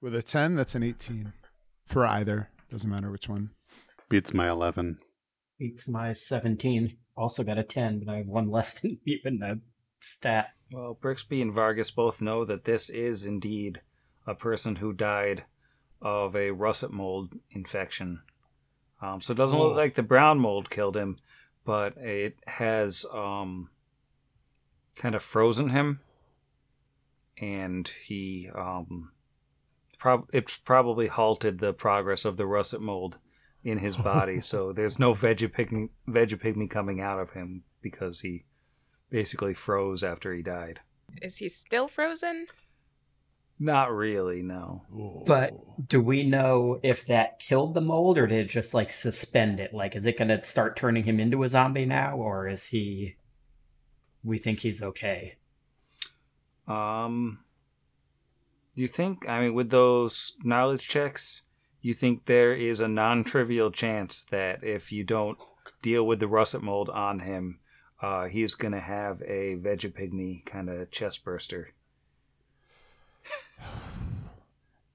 With 0.00 0.14
a 0.14 0.22
ten, 0.22 0.54
that's 0.54 0.74
an 0.76 0.82
eighteen 0.84 1.32
for 1.90 2.06
either. 2.06 2.48
Doesn't 2.70 2.90
matter 2.90 3.10
which 3.10 3.28
one. 3.28 3.50
Beats 4.08 4.32
my 4.34 4.48
11. 4.48 4.98
Beats 5.58 5.86
my 5.88 6.12
17. 6.12 6.96
Also 7.16 7.42
got 7.44 7.58
a 7.58 7.62
10, 7.62 8.00
but 8.04 8.12
I 8.12 8.18
have 8.18 8.26
one 8.26 8.50
less 8.50 8.72
than 8.80 8.98
even 9.04 9.34
in 9.34 9.38
the 9.40 9.60
stat. 10.00 10.50
Well, 10.72 10.96
Brixby 11.00 11.42
and 11.42 11.52
Vargas 11.52 11.90
both 11.90 12.20
know 12.22 12.44
that 12.44 12.64
this 12.64 12.88
is 12.90 13.24
indeed 13.24 13.80
a 14.26 14.34
person 14.34 14.76
who 14.76 14.92
died 14.92 15.44
of 16.00 16.34
a 16.36 16.50
russet 16.52 16.92
mold 16.92 17.34
infection. 17.50 18.22
Um, 19.02 19.20
so 19.20 19.32
it 19.32 19.36
doesn't 19.36 19.58
look 19.58 19.72
Oh. 19.72 19.76
like 19.76 19.94
the 19.96 20.02
brown 20.02 20.38
mold 20.38 20.70
killed 20.70 20.96
him, 20.96 21.16
but 21.64 21.96
it 21.98 22.36
has 22.46 23.04
um, 23.12 23.68
kind 24.96 25.14
of 25.14 25.22
frozen 25.22 25.70
him, 25.70 26.00
and 27.40 27.90
he 28.04 28.48
um, 28.54 29.10
prob- 30.00 30.28
it's 30.32 30.56
probably 30.56 31.06
halted 31.06 31.60
the 31.60 31.72
progress 31.72 32.24
of 32.24 32.36
the 32.36 32.46
russet 32.46 32.80
mold 32.80 33.18
in 33.62 33.78
his 33.78 33.96
body. 33.96 34.40
so 34.52 34.72
there's 34.72 34.98
no 34.98 35.14
vegepygmy, 35.14 35.90
vegepygmy 36.08 36.68
coming 36.68 37.00
out 37.00 37.20
of 37.20 37.30
him 37.30 37.62
because 37.80 38.20
he 38.20 38.44
basically 39.10 39.54
froze 39.54 40.02
after 40.02 40.34
he 40.34 40.42
died. 40.42 40.80
Is 41.22 41.36
he 41.36 41.48
still 41.48 41.86
frozen? 41.86 42.46
Not 43.62 43.92
really, 43.92 44.40
no. 44.40 44.84
But 45.26 45.52
do 45.86 46.00
we 46.00 46.22
know 46.22 46.80
if 46.82 47.04
that 47.06 47.40
killed 47.40 47.74
the 47.74 47.82
mold 47.82 48.16
or 48.16 48.26
did 48.26 48.46
it 48.46 48.48
just 48.48 48.72
like 48.72 48.88
suspend 48.88 49.60
it? 49.60 49.74
Like, 49.74 49.94
is 49.94 50.06
it 50.06 50.16
going 50.16 50.28
to 50.28 50.42
start 50.42 50.76
turning 50.76 51.04
him 51.04 51.20
into 51.20 51.42
a 51.42 51.48
zombie 51.48 51.84
now 51.84 52.16
or 52.16 52.48
is 52.48 52.66
he. 52.66 53.16
We 54.22 54.38
think 54.38 54.60
he's 54.60 54.82
okay? 54.82 55.36
Um, 56.68 57.40
do 58.74 58.82
you 58.82 58.88
think? 58.88 59.28
I 59.28 59.40
mean, 59.40 59.54
with 59.54 59.70
those 59.70 60.34
knowledge 60.42 60.88
checks, 60.88 61.42
you 61.82 61.94
think 61.94 62.26
there 62.26 62.54
is 62.54 62.80
a 62.80 62.88
non-trivial 62.88 63.70
chance 63.70 64.24
that 64.24 64.62
if 64.62 64.92
you 64.92 65.04
don't 65.04 65.38
deal 65.82 66.06
with 66.06 66.20
the 66.20 66.28
russet 66.28 66.62
mold 66.62 66.90
on 66.90 67.20
him, 67.20 67.60
uh, 68.02 68.26
he's 68.26 68.54
gonna 68.54 68.80
have 68.80 69.22
a 69.22 69.56
vegepygmy 69.56 70.44
kind 70.46 70.68
of 70.68 70.90
chest 70.90 71.24
burster. 71.24 71.72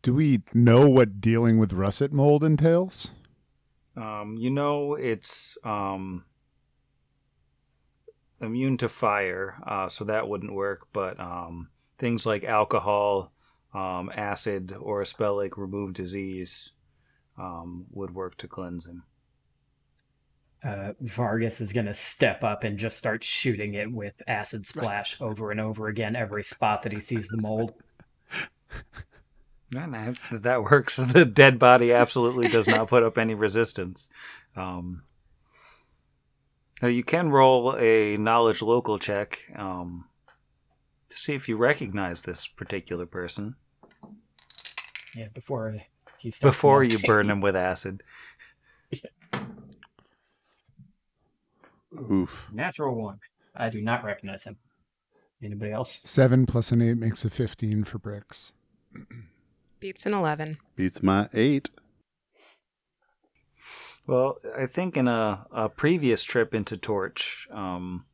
Do 0.01 0.13
we 0.13 0.43
know 0.53 0.87
what 0.87 1.19
dealing 1.19 1.57
with 1.57 1.73
russet 1.73 2.13
mold 2.13 2.43
entails? 2.43 3.11
Um, 3.97 4.37
you 4.37 4.49
know, 4.49 4.93
it's 4.95 5.57
um 5.63 6.25
immune 8.41 8.77
to 8.77 8.89
fire, 8.89 9.55
uh, 9.65 9.89
so 9.89 10.05
that 10.05 10.27
wouldn't 10.27 10.53
work. 10.53 10.87
But 10.93 11.19
um, 11.19 11.69
things 11.97 12.25
like 12.25 12.43
alcohol, 12.43 13.31
um, 13.75 14.09
acid, 14.15 14.73
or 14.79 15.01
a 15.01 15.05
spell 15.05 15.35
like 15.35 15.57
remove 15.57 15.93
disease 15.93 16.71
um, 17.37 17.85
would 17.91 18.15
work 18.15 18.37
to 18.37 18.47
cleanse 18.47 18.85
him. 18.85 19.03
Uh, 20.63 20.93
Vargas 21.01 21.59
is 21.59 21.73
going 21.73 21.85
to 21.85 21.93
step 21.93 22.43
up 22.43 22.63
and 22.63 22.79
just 22.79 22.97
start 22.97 23.23
shooting 23.23 23.73
it 23.73 23.91
with 23.91 24.13
acid 24.27 24.65
splash 24.65 25.19
over 25.21 25.51
and 25.51 25.59
over 25.59 25.87
again 25.87 26.15
every 26.15 26.41
spot 26.41 26.83
that 26.83 26.91
he 26.93 26.99
sees 26.99 27.27
the 27.27 27.37
mold. 27.37 27.73
And 29.75 29.93
that, 29.93 30.17
that 30.31 30.63
works. 30.63 30.97
The 31.13 31.25
dead 31.25 31.59
body 31.59 31.91
absolutely 31.91 32.47
does 32.47 32.67
not 32.67 32.87
put 32.87 33.03
up 33.03 33.17
any 33.17 33.33
resistance. 33.33 34.09
Um, 34.55 35.03
now 36.81 36.87
you 36.87 37.03
can 37.03 37.29
roll 37.29 37.75
a 37.77 38.15
knowledge 38.15 38.61
local 38.61 38.99
check 38.99 39.41
um, 39.55 40.05
to 41.09 41.17
see 41.17 41.33
if 41.33 41.49
you 41.49 41.57
recognize 41.57 42.23
this 42.23 42.47
particular 42.47 43.05
person 43.05 43.55
Yeah, 45.15 45.27
before 45.33 45.75
he 46.19 46.31
starts 46.31 46.55
before 46.55 46.83
you 46.83 46.89
melting. 46.91 47.07
burn 47.07 47.29
him 47.29 47.41
with 47.45 47.55
acid. 47.55 48.03
Oof. 52.11 52.49
Natural 52.51 52.93
one. 52.93 53.19
I 53.55 53.69
do 53.69 53.81
not 53.81 54.03
recognize 54.03 54.43
him. 54.43 54.57
Anybody 55.41 55.71
else? 55.71 56.01
Seven 56.03 56.45
plus 56.45 56.71
an 56.71 56.81
eight 56.81 56.97
makes 56.97 57.23
a 57.23 57.29
fifteen 57.29 57.83
for 57.83 57.99
Brix. 57.99 58.51
Beats 59.79 60.05
an 60.05 60.13
11. 60.13 60.57
Beats 60.75 61.03
my 61.03 61.27
8. 61.33 61.69
Well, 64.07 64.37
I 64.57 64.65
think 64.67 64.97
in 64.97 65.07
a, 65.07 65.45
a 65.51 65.69
previous 65.69 66.23
trip 66.23 66.55
into 66.55 66.77
Torch, 66.77 67.47
um, 67.51 68.05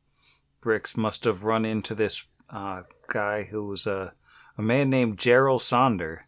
Brix 0.62 0.96
must 0.96 1.24
have 1.24 1.44
run 1.44 1.64
into 1.64 1.94
this 1.94 2.26
uh, 2.50 2.82
guy 3.08 3.44
who 3.44 3.64
was 3.66 3.86
a, 3.86 4.12
a 4.58 4.62
man 4.62 4.90
named 4.90 5.18
Gerald 5.18 5.60
Sonder, 5.62 6.18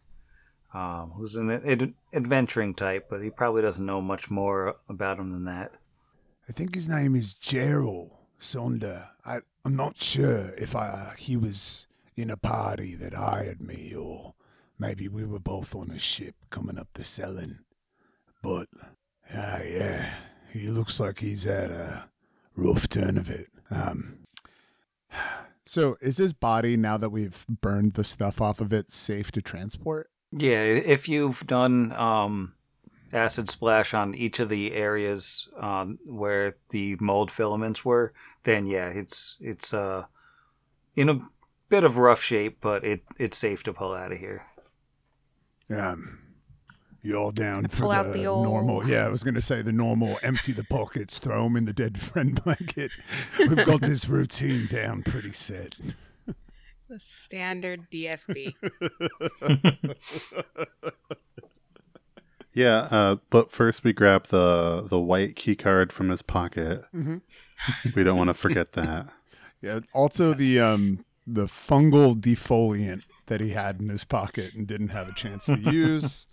um, 0.75 1.13
who's 1.15 1.35
an 1.35 1.49
ad- 1.49 1.93
adventuring 2.13 2.73
type, 2.73 3.07
but 3.09 3.23
he 3.23 3.29
probably 3.29 3.61
doesn't 3.61 3.85
know 3.85 4.01
much 4.01 4.29
more 4.29 4.75
about 4.89 5.17
him 5.17 5.31
than 5.31 5.45
that. 5.45 5.71
I 6.49 6.51
think 6.51 6.75
his 6.75 6.87
name 6.87 7.15
is 7.15 7.33
Gerald 7.33 8.11
Sonder. 8.41 9.07
I, 9.25 9.37
I'm 9.63 9.77
not 9.77 9.97
sure 9.97 10.53
if 10.57 10.75
I, 10.75 11.13
he 11.17 11.37
was 11.37 11.87
in 12.17 12.29
a 12.29 12.35
party 12.35 12.93
that 12.95 13.13
hired 13.13 13.61
me 13.61 13.95
or 13.97 14.33
maybe 14.77 15.07
we 15.07 15.23
were 15.23 15.39
both 15.39 15.73
on 15.73 15.91
a 15.91 15.97
ship 15.97 16.35
coming 16.49 16.77
up 16.77 16.89
the 16.93 17.05
Sellen. 17.05 17.63
But, 18.43 18.67
ah, 19.33 19.59
yeah, 19.65 20.13
he 20.51 20.67
looks 20.67 20.99
like 20.99 21.19
he's 21.19 21.45
had 21.45 21.71
a 21.71 22.09
rough 22.53 22.89
turn 22.89 23.17
of 23.17 23.29
it. 23.29 23.47
Um, 23.71 24.19
So 25.67 25.97
is 25.99 26.17
his 26.17 26.35
body 26.35 26.77
now 26.77 26.95
that 26.97 27.09
we've 27.09 27.43
burned 27.49 27.95
the 27.95 28.03
stuff 28.03 28.39
off 28.39 28.61
of 28.61 28.71
it 28.71 28.91
safe 28.91 29.31
to 29.31 29.41
transport? 29.41 30.11
Yeah, 30.31 30.61
if 30.63 31.07
you've 31.07 31.45
done 31.47 31.91
um, 31.93 32.53
acid 33.13 33.49
splash 33.49 33.93
on 33.93 34.13
each 34.15 34.39
of 34.39 34.49
the 34.49 34.73
areas 34.73 35.47
um, 35.59 35.97
where 36.05 36.57
the 36.71 36.97
mold 36.99 37.31
filaments 37.31 37.85
were, 37.85 38.13
then 38.43 38.65
yeah, 38.65 38.87
it's 38.89 39.37
it's 39.39 39.73
uh, 39.73 40.05
in 40.95 41.09
a 41.09 41.19
bit 41.69 41.83
of 41.83 41.97
rough 41.97 42.21
shape, 42.21 42.57
but 42.61 42.83
it 42.83 43.03
it's 43.17 43.37
safe 43.37 43.63
to 43.63 43.73
pull 43.73 43.93
out 43.93 44.11
of 44.11 44.17
here. 44.19 44.45
um, 45.75 46.19
you 47.01 47.15
all 47.15 47.31
down 47.31 47.67
for 47.67 47.81
pull 47.81 47.89
the, 47.89 47.95
out 47.95 48.13
the 48.13 48.25
old- 48.25 48.45
normal? 48.45 48.87
Yeah, 48.87 49.05
I 49.05 49.09
was 49.09 49.23
going 49.23 49.35
to 49.35 49.41
say 49.41 49.61
the 49.61 49.71
normal 49.71 50.17
empty 50.23 50.51
the 50.51 50.63
pockets, 50.63 51.19
throw 51.19 51.43
them 51.43 51.55
in 51.55 51.65
the 51.65 51.73
dead 51.73 52.01
friend 52.01 52.43
blanket. 52.43 52.91
We've 53.37 53.63
got 53.65 53.81
this 53.81 54.09
routine 54.09 54.67
down 54.67 55.03
pretty 55.03 55.31
set. 55.31 55.75
The 56.89 56.99
standard 56.99 57.89
DFB. 57.91 58.53
Yeah, 62.53 62.87
uh, 62.89 63.17
but 63.29 63.51
first 63.51 63.83
we 63.83 63.91
grab 63.91 64.27
the 64.27 64.87
the 64.89 64.97
white 64.99 65.35
key 65.35 65.55
card 65.57 65.91
from 65.91 66.07
his 66.09 66.21
pocket. 66.21 66.83
Mhm. 66.95 67.21
We 67.93 68.03
don't 68.05 68.17
want 68.17 68.29
to 68.29 68.33
forget 68.33 68.73
that. 68.73 69.07
Yeah. 69.61 69.79
Also 69.93 70.33
the 70.35 70.59
um 70.59 71.03
the 71.25 71.45
fungal 71.47 72.13
defoliant 72.15 73.01
that 73.25 73.41
he 73.41 73.49
had 73.49 73.79
in 73.79 73.89
his 73.89 74.05
pocket 74.05 74.53
and 74.53 74.67
didn't 74.67 74.89
have 74.89 75.09
a 75.09 75.13
chance 75.13 75.47
to 75.47 75.57
use. 75.57 76.27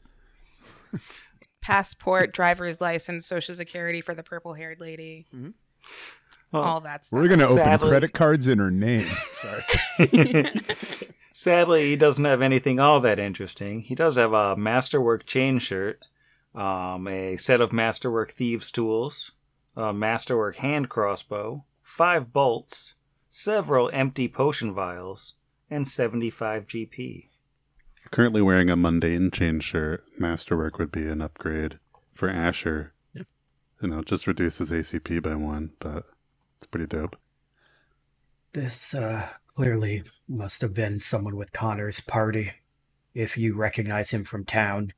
Passport, 1.63 2.35
driver's 2.35 2.79
license, 2.81 3.25
social 3.27 3.55
security 3.55 4.03
for 4.03 4.15
the 4.15 4.23
purple 4.23 4.53
haired 4.53 4.81
lady. 4.81 5.25
Well, 6.53 6.63
All 6.63 6.81
that 6.83 7.07
stuff. 7.07 7.19
We're 7.19 7.29
gonna 7.29 7.45
open 7.45 7.65
Sadly- 7.65 7.89
credit 7.89 8.13
cards 8.13 8.47
in 8.47 8.59
her 8.59 8.71
name. 8.71 9.09
Sorry. 9.35 10.45
Sadly, 11.33 11.89
he 11.91 11.97
doesn't 11.97 12.25
have 12.25 12.43
anything 12.43 12.79
all 12.79 13.01
that 13.01 13.19
interesting. 13.19 13.81
He 13.81 13.95
does 13.95 14.17
have 14.17 14.33
a 14.35 14.55
Masterwork 14.57 15.25
chain 15.25 15.59
shirt, 15.59 16.05
um, 16.55 17.09
a 17.09 17.37
set 17.39 17.61
of 17.63 17.73
Masterwork 17.73 18.31
thieves' 18.33 18.71
tools, 18.71 19.33
a 19.75 19.95
Masterwork 19.95 20.57
hand 20.57 20.91
crossbow, 20.91 21.65
five 21.83 22.33
bolts, 22.35 22.95
several 23.31 23.89
empty 23.95 24.29
potion 24.29 24.75
vials, 24.75 25.37
and 25.71 25.89
75 25.89 26.67
GP. 26.67 27.29
Currently 28.11 28.43
wearing 28.43 28.69
a 28.69 28.77
mundane 28.77 29.31
chain 29.31 29.61
shirt, 29.61 30.05
Masterwork 30.19 30.79
would 30.79 30.93
be 30.93 31.07
an 31.09 31.23
upgrade 31.23 31.79
for 32.13 32.29
Asher. 32.29 32.93
Yep. 33.15 33.27
You 33.81 33.89
know, 33.89 33.99
it 34.01 34.07
just 34.07 34.27
reduces 34.27 34.71
ACP 34.71 35.23
by 35.23 35.35
one, 35.35 35.71
but 35.79 36.05
it's 36.63 36.69
pretty 36.69 36.87
dope. 36.87 37.17
This 38.53 38.95
uh, 38.95 39.31
clearly 39.57 40.05
must 40.29 40.61
have 40.61 40.73
been 40.73 41.01
someone 41.01 41.35
with 41.35 41.53
Connor's 41.53 42.01
party. 42.01 42.53
If 43.15 43.37
you 43.37 43.57
recognize 43.57 44.13
him 44.13 44.23
from 44.25 44.45
town, 44.45 44.93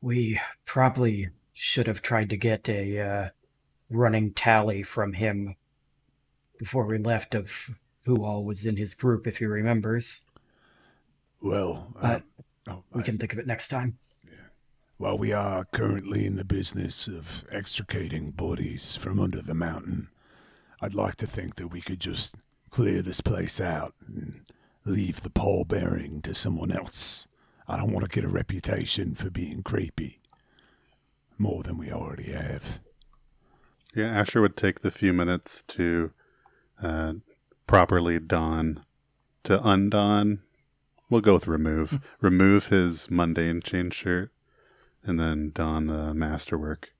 we 0.00 0.40
probably 0.64 1.28
should 1.52 1.86
have 1.86 2.02
tried 2.02 2.30
to 2.30 2.36
get 2.36 2.68
a 2.68 2.98
uh, 3.00 3.28
running 3.88 4.32
tally 4.32 4.82
from 4.82 5.12
him 5.12 5.54
before 6.58 6.84
we 6.84 6.98
left 6.98 7.36
of 7.36 7.78
who 8.04 8.24
all 8.24 8.44
was 8.44 8.66
in 8.66 8.76
his 8.76 8.94
group, 8.94 9.24
if 9.24 9.38
he 9.38 9.44
remembers. 9.44 10.22
Well, 11.40 11.92
uh, 12.00 12.20
oh, 12.66 12.82
we 12.92 13.02
I- 13.02 13.04
can 13.04 13.18
think 13.18 13.32
of 13.32 13.38
it 13.38 13.46
next 13.46 13.68
time. 13.68 13.98
While 14.98 15.16
we 15.16 15.32
are 15.32 15.64
currently 15.66 16.26
in 16.26 16.34
the 16.34 16.44
business 16.44 17.06
of 17.06 17.44
extricating 17.52 18.32
bodies 18.32 18.96
from 18.96 19.20
under 19.20 19.40
the 19.40 19.54
mountain, 19.54 20.08
I'd 20.82 20.92
like 20.92 21.14
to 21.16 21.26
think 21.26 21.54
that 21.54 21.68
we 21.68 21.80
could 21.80 22.00
just 22.00 22.34
clear 22.70 23.00
this 23.00 23.20
place 23.20 23.60
out 23.60 23.94
and 24.04 24.40
leave 24.84 25.20
the 25.20 25.30
pall 25.30 25.64
bearing 25.64 26.20
to 26.22 26.34
someone 26.34 26.72
else. 26.72 27.28
I 27.68 27.76
don't 27.76 27.92
want 27.92 28.10
to 28.10 28.12
get 28.12 28.24
a 28.24 28.32
reputation 28.32 29.14
for 29.14 29.30
being 29.30 29.62
creepy. 29.62 30.18
More 31.38 31.62
than 31.62 31.78
we 31.78 31.92
already 31.92 32.32
have. 32.32 32.80
Yeah, 33.94 34.06
Asher 34.06 34.40
would 34.40 34.56
take 34.56 34.80
the 34.80 34.90
few 34.90 35.12
minutes 35.12 35.62
to 35.68 36.10
uh, 36.82 37.12
properly 37.68 38.18
don, 38.18 38.84
to 39.44 39.58
undon. 39.58 40.40
We'll 41.08 41.20
go 41.20 41.34
with 41.34 41.46
remove. 41.46 42.00
remove 42.20 42.66
his 42.66 43.08
mundane 43.12 43.60
chain 43.62 43.90
shirt, 43.90 44.32
and 45.04 45.18
then 45.18 45.50
don 45.54 45.86
the 45.86 46.12
masterwork 46.14 46.92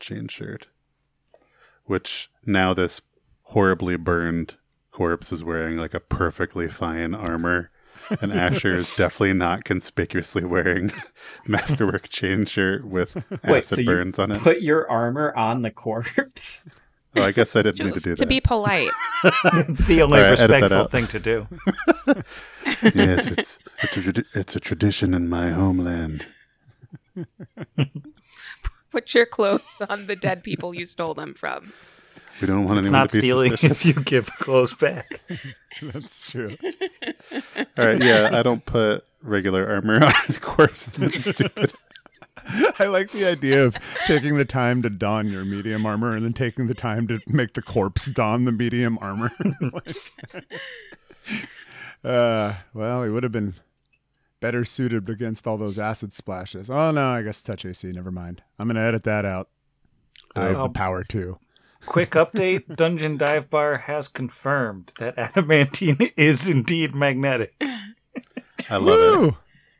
chain 0.00 0.28
shirt. 0.28 0.68
Which 1.84 2.30
now 2.46 2.72
this 2.74 3.02
horribly 3.42 3.96
burned 3.96 4.56
corpse 4.90 5.32
is 5.32 5.44
wearing 5.44 5.76
like 5.76 5.92
a 5.94 6.00
perfectly 6.00 6.68
fine 6.68 7.14
armor. 7.14 7.70
And 8.20 8.32
Asher 8.32 8.76
is 8.76 8.88
definitely 8.96 9.34
not 9.34 9.64
conspicuously 9.64 10.44
wearing 10.44 10.92
masterwork 11.46 12.08
chain 12.08 12.44
shirt 12.44 12.84
with 12.86 13.16
acid 13.16 13.50
Wait, 13.50 13.64
so 13.64 13.76
you 13.80 13.86
burns 13.86 14.18
on 14.18 14.30
it. 14.32 14.40
put 14.40 14.60
your 14.62 14.90
armor 14.90 15.34
on 15.36 15.62
the 15.62 15.70
corpse? 15.70 16.68
Oh, 17.16 17.22
I 17.22 17.30
guess 17.32 17.54
I 17.54 17.62
didn't 17.62 17.76
To, 17.76 17.84
need 17.84 17.94
to 17.94 18.00
do 18.00 18.10
that. 18.10 18.16
to 18.18 18.26
be 18.26 18.40
polite. 18.40 18.90
It's 19.54 19.86
the 19.86 20.02
only 20.02 20.18
All 20.20 20.30
right, 20.30 20.38
edit 20.38 20.60
that 20.60 20.70
respectful 20.70 20.84
thing 20.88 21.06
to 21.06 21.18
do. 21.20 21.46
yes, 22.94 23.30
it's 23.30 23.58
it's 23.82 23.96
a 23.96 24.24
it's 24.34 24.56
a 24.56 24.60
tradition 24.60 25.14
in 25.14 25.28
my 25.28 25.50
homeland. 25.50 26.26
Put 28.90 29.12
your 29.14 29.26
clothes 29.26 29.80
on 29.88 30.06
the 30.06 30.16
dead 30.16 30.44
people 30.44 30.74
you 30.74 30.86
stole 30.86 31.14
them 31.14 31.34
from. 31.34 31.72
We 32.40 32.46
don't 32.46 32.64
want 32.64 32.78
It's 32.80 32.88
anyone 32.88 33.02
not 33.02 33.10
to 33.10 33.16
be 33.16 33.20
stealing 33.20 33.50
suspicious. 33.56 33.86
if 33.86 33.96
you 33.96 34.02
give 34.02 34.26
clothes 34.38 34.74
back. 34.74 35.20
That's 35.82 36.30
true. 36.30 36.56
All 37.78 37.84
right, 37.86 38.02
yeah, 38.02 38.30
I 38.32 38.42
don't 38.42 38.64
put 38.66 39.04
regular 39.22 39.66
armor 39.68 39.94
on 40.04 40.12
the 40.28 40.38
corpse. 40.40 40.86
That's 40.86 41.24
stupid. 41.30 41.72
I 42.78 42.86
like 42.86 43.10
the 43.12 43.24
idea 43.24 43.64
of 43.64 43.76
taking 44.04 44.36
the 44.36 44.44
time 44.44 44.82
to 44.82 44.90
don 44.90 45.28
your 45.28 45.44
medium 45.44 45.86
armor 45.86 46.14
and 46.14 46.24
then 46.24 46.32
taking 46.34 46.66
the 46.66 46.74
time 46.74 47.06
to 47.08 47.20
make 47.26 47.54
the 47.54 47.62
corpse 47.62 48.06
don 48.06 48.44
the 48.44 48.52
medium 48.52 48.98
armor. 49.00 49.30
Like- 49.60 49.96
uh, 52.04 52.54
well, 52.74 53.02
he 53.02 53.10
would 53.10 53.22
have 53.22 53.32
been 53.32 53.54
better 54.44 54.62
suited 54.62 55.08
against 55.08 55.46
all 55.46 55.56
those 55.56 55.78
acid 55.78 56.12
splashes. 56.12 56.68
Oh 56.68 56.90
no, 56.90 57.12
I 57.14 57.22
guess 57.22 57.40
touch 57.40 57.64
AC. 57.64 57.90
Never 57.92 58.10
mind. 58.10 58.42
I'm 58.58 58.66
gonna 58.68 58.80
edit 58.86 59.02
that 59.04 59.24
out. 59.24 59.48
I 60.36 60.42
have 60.42 60.52
the 60.52 60.60
Um, 60.64 60.72
power 60.74 61.02
too. 61.02 61.38
Quick 61.86 62.10
update 62.10 62.76
Dungeon 62.76 63.16
Dive 63.16 63.48
Bar 63.48 63.78
has 63.78 64.06
confirmed 64.06 64.92
that 64.98 65.16
adamantine 65.16 65.96
is 66.18 66.46
indeed 66.46 66.94
magnetic. 66.94 67.54
I 68.68 68.76
love 68.76 69.34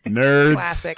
it. 0.04 0.10
Nerds, 0.10 0.54
Classic. 0.54 0.96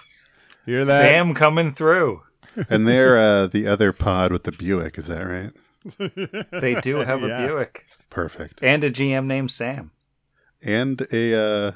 hear 0.65 0.85
that? 0.85 1.03
Sam 1.03 1.35
coming 1.35 1.73
through. 1.73 2.23
And 2.71 2.87
they're 2.87 3.19
uh, 3.19 3.49
the 3.49 3.67
other 3.67 3.93
pod 3.93 4.31
with 4.31 4.45
the 4.45 4.53
Buick. 4.53 4.97
Is 4.97 5.09
that 5.09 5.23
right? 5.25 5.53
They 6.61 6.77
do 6.81 6.97
have 6.99 7.25
a 7.25 7.27
Buick 7.29 7.85
Perfect. 8.11 8.61
and 8.63 8.85
a 8.85 8.91
GM 8.91 9.27
named 9.27 9.51
Sam. 9.51 9.91
And 10.63 11.05
a 11.13 11.35
uh, 11.37 11.73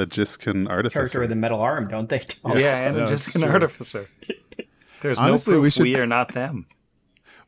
a 0.00 0.06
Jiskin 0.06 0.66
Character 0.66 0.70
artificer. 0.72 1.20
with 1.20 1.30
a 1.32 1.36
metal 1.36 1.60
arm, 1.60 1.86
don't 1.88 2.08
they? 2.08 2.22
yeah, 2.56 2.86
and 2.88 2.96
no, 2.96 3.06
just 3.06 3.28
it's 3.28 3.36
an 3.36 3.44
artificer. 3.44 4.08
There's 5.02 5.18
Honestly, 5.18 5.54
no 5.54 5.60
we 5.60 5.70
should- 5.70 5.82
we 5.84 5.96
are 5.96 6.06
not 6.06 6.34
them. 6.34 6.66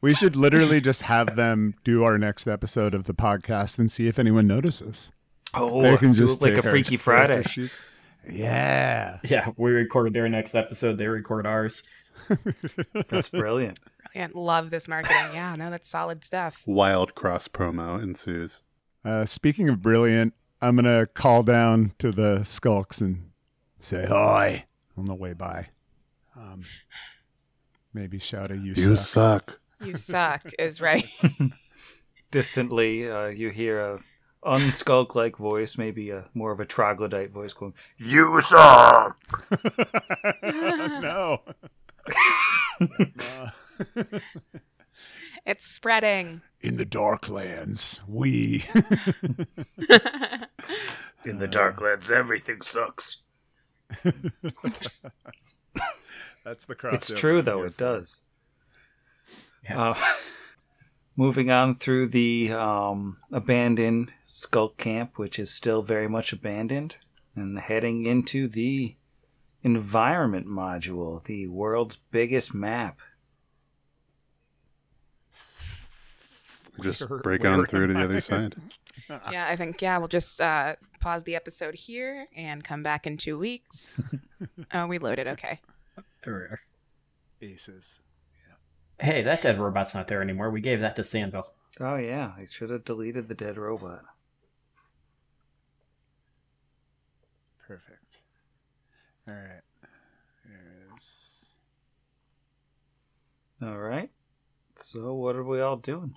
We 0.01 0.15
should 0.15 0.35
literally 0.35 0.81
just 0.81 1.03
have 1.03 1.37
them 1.37 1.75
do 1.85 2.03
our 2.03 2.19
next 2.19 2.49
episode 2.49 2.93
of 2.93 3.05
the 3.05 3.15
podcast 3.15 3.79
and 3.79 3.89
see 3.91 4.09
if 4.09 4.19
anyone 4.19 4.49
notices. 4.49 5.13
Oh, 5.55 5.81
They 5.83 5.97
can 5.97 6.13
just 6.13 6.43
like 6.43 6.57
a 6.59 6.63
Freaky 6.63 6.97
Friday. 6.97 7.43
sheets. 7.43 7.81
Yeah. 8.29 9.19
Yeah, 9.23 9.51
we 9.57 9.71
record 9.71 10.13
their 10.13 10.29
next 10.29 10.55
episode, 10.57 10.99
they 10.99 11.07
record 11.07 11.47
ours. 11.47 11.83
That's 13.09 13.29
brilliant. 13.29 13.79
Brilliant. 14.13 14.35
Love 14.35 14.71
this 14.71 14.89
marketing. 14.89 15.17
Yeah, 15.35 15.55
no, 15.57 15.71
that's 15.71 15.89
solid 15.89 16.25
stuff. 16.25 16.63
Wild 16.67 17.15
cross 17.15 17.49
promo 17.49 18.01
ensues. 18.03 18.63
Uh, 19.05 19.25
speaking 19.25 19.69
of 19.69 19.81
brilliant, 19.83 20.35
I'm 20.63 20.77
gonna 20.77 21.07
call 21.07 21.43
down 21.43 21.93
to 21.99 22.13
the 22.13 22.45
skulks 22.45 23.01
and 23.01 23.31
say 23.79 24.07
hi 24.07 24.67
on 24.97 25.07
the 25.07 25.15
way 25.15 25.33
by. 25.33 25.71
Um, 26.37 26.63
maybe 27.93 28.19
shout 28.21 28.53
a 28.53 28.57
you, 28.57 28.73
You 28.73 28.97
suck. 28.97 29.51
suck. 29.51 29.61
You 29.85 29.97
suck 29.97 30.43
is 30.61 30.81
right. 30.81 31.05
Distantly, 32.31 33.11
uh, 33.11 33.27
you 33.27 33.51
hear 33.51 33.81
a 33.81 33.99
unskulk 34.45 35.17
like 35.17 35.37
voice, 35.37 35.77
maybe 35.77 36.11
a 36.11 36.25
more 36.33 36.53
of 36.53 36.61
a 36.61 36.65
troglodyte 36.65 37.31
voice 37.33 37.53
going, 37.53 37.75
You 37.99 38.41
suck! 38.41 39.21
no. 40.43 41.43
It's 45.45 45.67
spreading. 45.67 46.41
In 46.63 46.77
the 46.77 46.87
Darklands, 46.87 48.01
we. 48.07 48.65
In 51.25 51.39
the 51.39 51.49
Darklands, 51.49 52.11
everything 52.11 52.63
sucks. 52.63 53.23
That's 56.45 56.65
the 56.65 56.75
crossover. 56.75 56.95
It's 56.95 57.11
true, 57.11 57.43
though, 57.43 57.65
it 57.65 57.77
does. 57.77 58.23
Yeah. 59.65 59.91
Uh, 59.91 59.99
moving 61.17 61.51
on 61.51 61.75
through 61.75 62.09
the 62.09 62.53
um, 62.53 63.19
abandoned 63.33 64.13
skull 64.27 64.71
Camp, 64.71 65.19
which 65.19 65.39
is 65.39 65.51
still 65.51 65.83
very 65.83 66.09
much 66.09 66.33
abandoned, 66.33 66.97
and 67.35 67.59
heading 67.59 68.07
into 68.07 68.49
the 68.49 68.97
environment 69.63 70.47
module, 70.47 71.23
the 71.25 71.47
world's 71.47 71.97
biggest 71.97 72.55
map. 72.55 72.99
Just 76.81 77.09
Where- 77.09 77.21
break 77.21 77.43
where 77.43 77.53
on 77.53 77.67
through 77.67 77.89
to 77.89 77.93
the 77.93 78.03
other 78.03 78.21
side. 78.21 78.57
Yeah, 79.31 79.47
I 79.49 79.57
think, 79.57 79.83
yeah, 79.83 79.99
we'll 79.99 80.09
just 80.09 80.41
uh, 80.41 80.77
pause 81.01 81.25
the 81.25 81.35
episode 81.35 81.75
here 81.75 82.29
and 82.37 82.63
come 82.63 82.83
back 82.83 83.07
in 83.07 83.17
two 83.17 83.39
weeks. 83.39 84.01
oh, 84.75 84.87
we 84.87 84.99
loaded. 84.99 85.27
Okay. 85.27 85.61
Aces. 87.41 87.99
Hey, 89.01 89.23
that 89.23 89.43
dead 89.43 89.59
robot's 89.59 89.95
not 89.95 90.09
there 90.09 90.23
anymore. 90.23 90.51
We 90.51 90.61
gave 90.61 90.81
that 90.81 90.95
to 90.97 91.03
Sandville. 91.03 91.47
Oh, 91.81 91.97
yeah, 91.97 92.33
I 92.39 92.47
should 92.49 92.71
have 92.71 92.85
deleted 92.85 93.29
the 93.29 93.35
dead 93.35 93.57
robot. 93.59 94.05
Perfect. 97.67 98.21
All 99.27 99.35
right. 99.35 99.63
Nice. 100.91 101.59
All 103.63 103.79
right. 103.79 104.11
So 104.77 105.15
what 105.15 105.35
are 105.37 105.45
we 105.45 105.61
all 105.61 105.77
doing? 105.77 106.15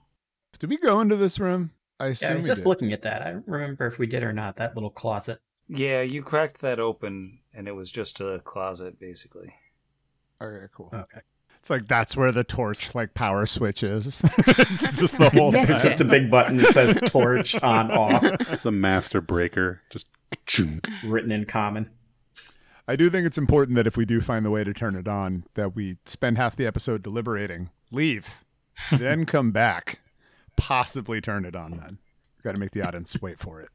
Did 0.59 0.69
we 0.69 0.77
go 0.77 1.01
into 1.01 1.15
this 1.15 1.39
room? 1.39 1.71
I 1.99 2.07
assume 2.07 2.29
Yeah, 2.29 2.33
I 2.33 2.37
was 2.37 2.47
just 2.47 2.61
did. 2.63 2.67
looking 2.69 2.93
at 2.93 3.01
that. 3.03 3.21
I 3.21 3.31
don't 3.31 3.47
remember 3.47 3.87
if 3.87 3.97
we 3.99 4.07
did 4.07 4.23
or 4.23 4.33
not. 4.33 4.57
That 4.57 4.75
little 4.75 4.89
closet. 4.89 5.39
Yeah, 5.67 6.01
you 6.01 6.21
cracked 6.21 6.61
that 6.61 6.79
open, 6.79 7.39
and 7.53 7.67
it 7.67 7.71
was 7.71 7.89
just 7.91 8.19
a 8.21 8.39
closet, 8.43 8.99
basically. 8.99 9.53
Okay, 10.41 10.65
cool. 10.75 10.89
Okay. 10.93 11.21
It's 11.59 11.69
like 11.71 11.87
that's 11.87 12.15
where 12.15 12.31
the 12.31 12.43
torch 12.43 12.93
like 12.93 13.15
power 13.15 13.47
switch 13.47 13.81
is. 13.81 14.05
it's 14.37 14.99
just 14.99 15.17
the 15.17 15.31
whole 15.31 15.55
It's 15.55 15.81
just 15.81 15.99
a 15.99 16.05
big 16.05 16.29
button 16.29 16.57
that 16.57 16.71
says 16.73 16.99
torch 17.07 17.55
on 17.63 17.89
off, 17.89 18.23
It's 18.51 18.65
a 18.67 18.71
master 18.71 19.19
breaker. 19.19 19.81
Just 19.89 20.07
written 21.03 21.31
in 21.31 21.45
common. 21.45 21.89
I 22.87 22.95
do 22.95 23.09
think 23.09 23.25
it's 23.25 23.39
important 23.39 23.77
that 23.77 23.87
if 23.87 23.97
we 23.97 24.05
do 24.05 24.21
find 24.21 24.45
the 24.45 24.51
way 24.51 24.63
to 24.63 24.73
turn 24.73 24.95
it 24.95 25.07
on, 25.07 25.45
that 25.55 25.75
we 25.75 25.97
spend 26.05 26.37
half 26.37 26.55
the 26.55 26.67
episode 26.67 27.01
deliberating, 27.01 27.71
leave, 27.91 28.43
then 28.91 29.25
come 29.25 29.49
back, 29.51 29.99
possibly 30.55 31.21
turn 31.21 31.45
it 31.45 31.55
on. 31.55 31.77
Then 31.77 31.99
got 32.43 32.53
to 32.53 32.57
make 32.59 32.71
the 32.71 32.81
audience 32.81 33.15
wait 33.21 33.39
for 33.39 33.61
it. 33.61 33.69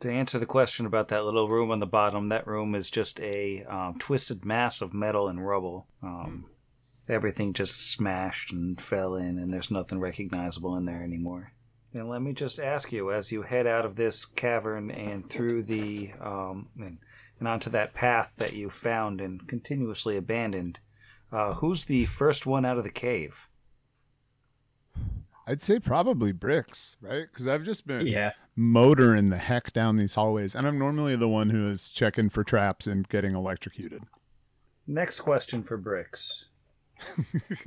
To 0.00 0.10
answer 0.10 0.38
the 0.38 0.46
question 0.46 0.84
about 0.84 1.08
that 1.08 1.24
little 1.24 1.48
room 1.48 1.70
on 1.70 1.80
the 1.80 1.86
bottom, 1.86 2.28
that 2.28 2.46
room 2.46 2.74
is 2.74 2.90
just 2.90 3.18
a 3.20 3.64
um, 3.64 3.96
twisted 3.98 4.44
mass 4.44 4.82
of 4.82 4.92
metal 4.92 5.28
and 5.28 5.46
rubble. 5.46 5.86
Um, 6.02 6.46
Everything 7.08 7.52
just 7.52 7.92
smashed 7.92 8.52
and 8.52 8.80
fell 8.80 9.14
in, 9.14 9.38
and 9.38 9.52
there's 9.52 9.70
nothing 9.70 10.00
recognizable 10.00 10.76
in 10.76 10.86
there 10.86 11.04
anymore. 11.04 11.52
And 11.94 12.08
let 12.08 12.20
me 12.20 12.32
just 12.32 12.58
ask 12.58 12.90
you, 12.90 13.12
as 13.12 13.30
you 13.30 13.42
head 13.42 13.66
out 13.66 13.84
of 13.84 13.94
this 13.94 14.24
cavern 14.24 14.90
and 14.90 15.26
through 15.26 15.62
the 15.62 16.10
um, 16.20 16.68
and, 16.78 16.98
and 17.38 17.46
onto 17.46 17.70
that 17.70 17.94
path 17.94 18.34
that 18.38 18.54
you 18.54 18.68
found 18.70 19.20
and 19.20 19.46
continuously 19.46 20.16
abandoned, 20.16 20.80
uh, 21.30 21.54
who's 21.54 21.84
the 21.84 22.06
first 22.06 22.44
one 22.44 22.64
out 22.64 22.76
of 22.76 22.84
the 22.84 22.90
cave? 22.90 23.48
I'd 25.46 25.62
say 25.62 25.78
probably 25.78 26.32
Brix, 26.32 26.96
right? 27.00 27.26
Because 27.30 27.46
I've 27.46 27.62
just 27.62 27.86
been 27.86 28.06
Yeah. 28.06 28.32
motoring 28.56 29.30
the 29.30 29.38
heck 29.38 29.72
down 29.72 29.96
these 29.96 30.14
hallways, 30.16 30.54
and 30.56 30.66
I'm 30.66 30.78
normally 30.78 31.14
the 31.16 31.28
one 31.28 31.50
who 31.50 31.68
is 31.68 31.90
checking 31.90 32.28
for 32.30 32.42
traps 32.42 32.86
and 32.86 33.08
getting 33.08 33.36
electrocuted. 33.36 34.02
Next 34.86 35.20
question 35.20 35.62
for 35.62 35.78
Brix. 35.78 36.46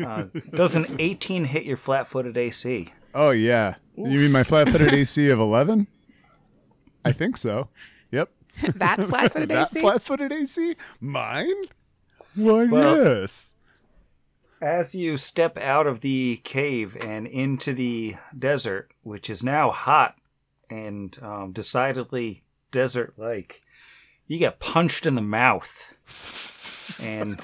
Uh, 0.03 0.25
does 0.53 0.75
an 0.75 0.87
18 0.99 1.45
hit 1.45 1.63
your 1.63 1.77
flat-footed 1.77 2.35
AC? 2.35 2.91
Oh 3.13 3.29
yeah, 3.31 3.75
you 3.95 4.05
mean 4.19 4.31
my 4.31 4.43
flat-footed 4.43 4.93
AC 4.93 5.29
of 5.29 5.39
11? 5.39 5.87
I 7.05 7.11
think 7.11 7.37
so. 7.37 7.69
Yep. 8.11 8.31
that 8.75 8.99
flat-footed 9.07 9.49
that 9.49 9.67
AC. 9.67 9.79
flat-footed 9.81 10.31
AC, 10.31 10.75
mine? 10.99 11.53
Why 12.35 12.65
Well- 12.65 12.97
yes. 13.21 13.55
As 14.61 14.93
you 14.93 15.15
step 15.17 15.57
out 15.57 15.87
of 15.87 16.01
the 16.01 16.41
cave 16.43 16.97
and 16.99 17.25
into 17.27 17.73
the 17.73 18.15
desert, 18.37 18.91
which 19.03 19.29
is 19.29 19.43
now 19.43 19.71
hot 19.71 20.15
and 20.69 21.17
um, 21.21 21.51
decidedly 21.53 22.43
desert 22.71 23.13
like, 23.17 23.61
you 24.27 24.37
get 24.37 24.59
punched 24.59 25.05
in 25.05 25.15
the 25.15 25.21
mouth 25.21 25.93
and 27.01 27.39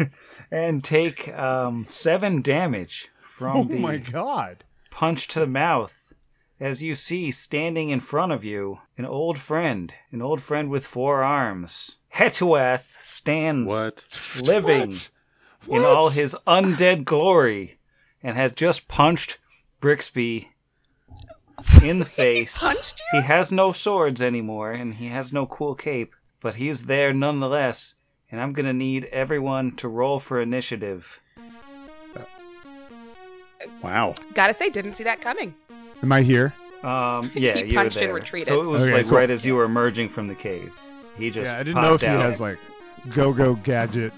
and 0.50 0.82
take 0.82 1.28
um, 1.36 1.84
seven 1.88 2.40
damage 2.42 3.08
from 3.20 3.56
Oh 3.56 3.64
the 3.64 3.78
my 3.78 3.98
god. 3.98 4.64
punch 4.90 5.28
to 5.28 5.40
the 5.40 5.46
mouth 5.46 6.12
as 6.58 6.82
you 6.82 6.94
see 6.94 7.30
standing 7.30 7.90
in 7.90 8.00
front 8.00 8.32
of 8.32 8.44
you 8.44 8.78
an 8.98 9.04
old 9.04 9.38
friend, 9.38 9.94
an 10.10 10.20
old 10.22 10.40
friend 10.40 10.68
with 10.70 10.86
four 10.86 11.22
arms. 11.22 11.96
Hetuath 12.14 12.96
stands 13.02 13.70
What? 13.72 14.04
living 14.42 14.90
What? 14.90 15.08
In 15.68 15.84
all 15.84 16.08
his 16.10 16.36
undead 16.46 17.04
glory 17.04 17.78
and 18.22 18.36
has 18.36 18.52
just 18.52 18.88
punched 18.88 19.38
Brixby 19.80 20.48
in 21.82 21.98
the 21.98 22.04
face. 22.22 22.58
punched 22.60 23.00
He 23.12 23.20
has 23.22 23.52
no 23.52 23.72
swords 23.72 24.20
anymore 24.22 24.72
and 24.72 24.94
he 24.94 25.06
has 25.08 25.32
no 25.32 25.46
cool 25.46 25.74
cape, 25.74 26.14
but 26.40 26.56
he's 26.56 26.84
there 26.86 27.12
nonetheless. 27.12 27.94
And 28.32 28.40
I'm 28.40 28.52
gonna 28.52 28.72
need 28.72 29.06
everyone 29.06 29.74
to 29.76 29.88
roll 29.88 30.18
for 30.20 30.40
initiative. 30.40 31.20
Wow. 33.82 34.14
Gotta 34.34 34.54
say, 34.54 34.70
didn't 34.70 34.94
see 34.94 35.04
that 35.04 35.20
coming. 35.20 35.54
Am 36.02 36.12
I 36.12 36.22
here? 36.22 36.54
Um, 36.82 37.30
yeah, 37.34 37.54
He 37.58 37.64
you 37.72 37.74
punched 37.74 37.96
were 37.98 38.04
and 38.04 38.14
retreated. 38.14 38.48
So 38.48 38.62
it 38.62 38.66
was 38.66 38.84
Okay, 38.84 38.94
like 38.94 39.06
cool. 39.06 39.18
right 39.18 39.30
as 39.30 39.44
you 39.44 39.54
were 39.54 39.64
emerging 39.64 40.08
from 40.08 40.28
the 40.28 40.34
cave. 40.34 40.72
He 41.16 41.30
just 41.30 41.50
yeah, 41.50 41.58
I 41.58 41.62
didn't 41.62 41.82
know 41.82 41.94
if 41.94 42.00
popped 42.00 42.02
he 42.02 42.08
out. 42.08 42.22
has 42.22 42.40
like 42.40 42.58
go-go 43.10 43.54
gadget 43.56 44.12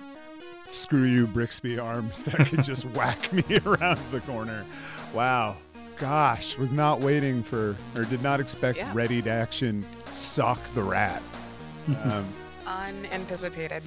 screw 0.73 1.05
you 1.05 1.27
Brixby 1.27 1.79
arms 1.79 2.23
that 2.25 2.47
could 2.49 2.63
just 2.65 2.85
whack 2.97 3.33
me 3.33 3.43
around 3.67 4.01
the 4.11 4.21
corner. 4.21 4.65
Wow. 5.13 5.57
Gosh, 5.99 6.57
was 6.59 6.73
not 6.73 7.01
waiting 7.01 7.43
for 7.43 7.77
or 7.97 8.05
did 8.05 8.23
not 8.23 8.41
expect 8.41 8.79
Yeah. 8.79 8.91
ready 8.95 9.23
to 9.23 9.31
action 9.31 9.85
sock 10.13 10.61
the 10.75 10.83
rat. 10.83 11.23
Um, 12.05 12.27
Unanticipated. 12.67 13.83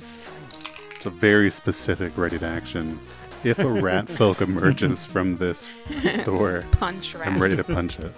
It's 0.96 1.06
a 1.06 1.10
very 1.10 1.50
specific 1.50 2.18
ready 2.18 2.38
to 2.40 2.46
action. 2.46 3.00
If 3.44 3.60
a 3.60 3.68
rat 3.68 4.08
folk 4.20 4.42
emerges 4.42 5.06
from 5.06 5.38
this 5.38 5.78
door, 6.24 6.64
Punch 6.72 7.14
rat. 7.16 7.28
I'm 7.28 7.38
ready 7.42 7.56
to 7.56 7.64
punch 7.64 8.00
it. 8.00 8.14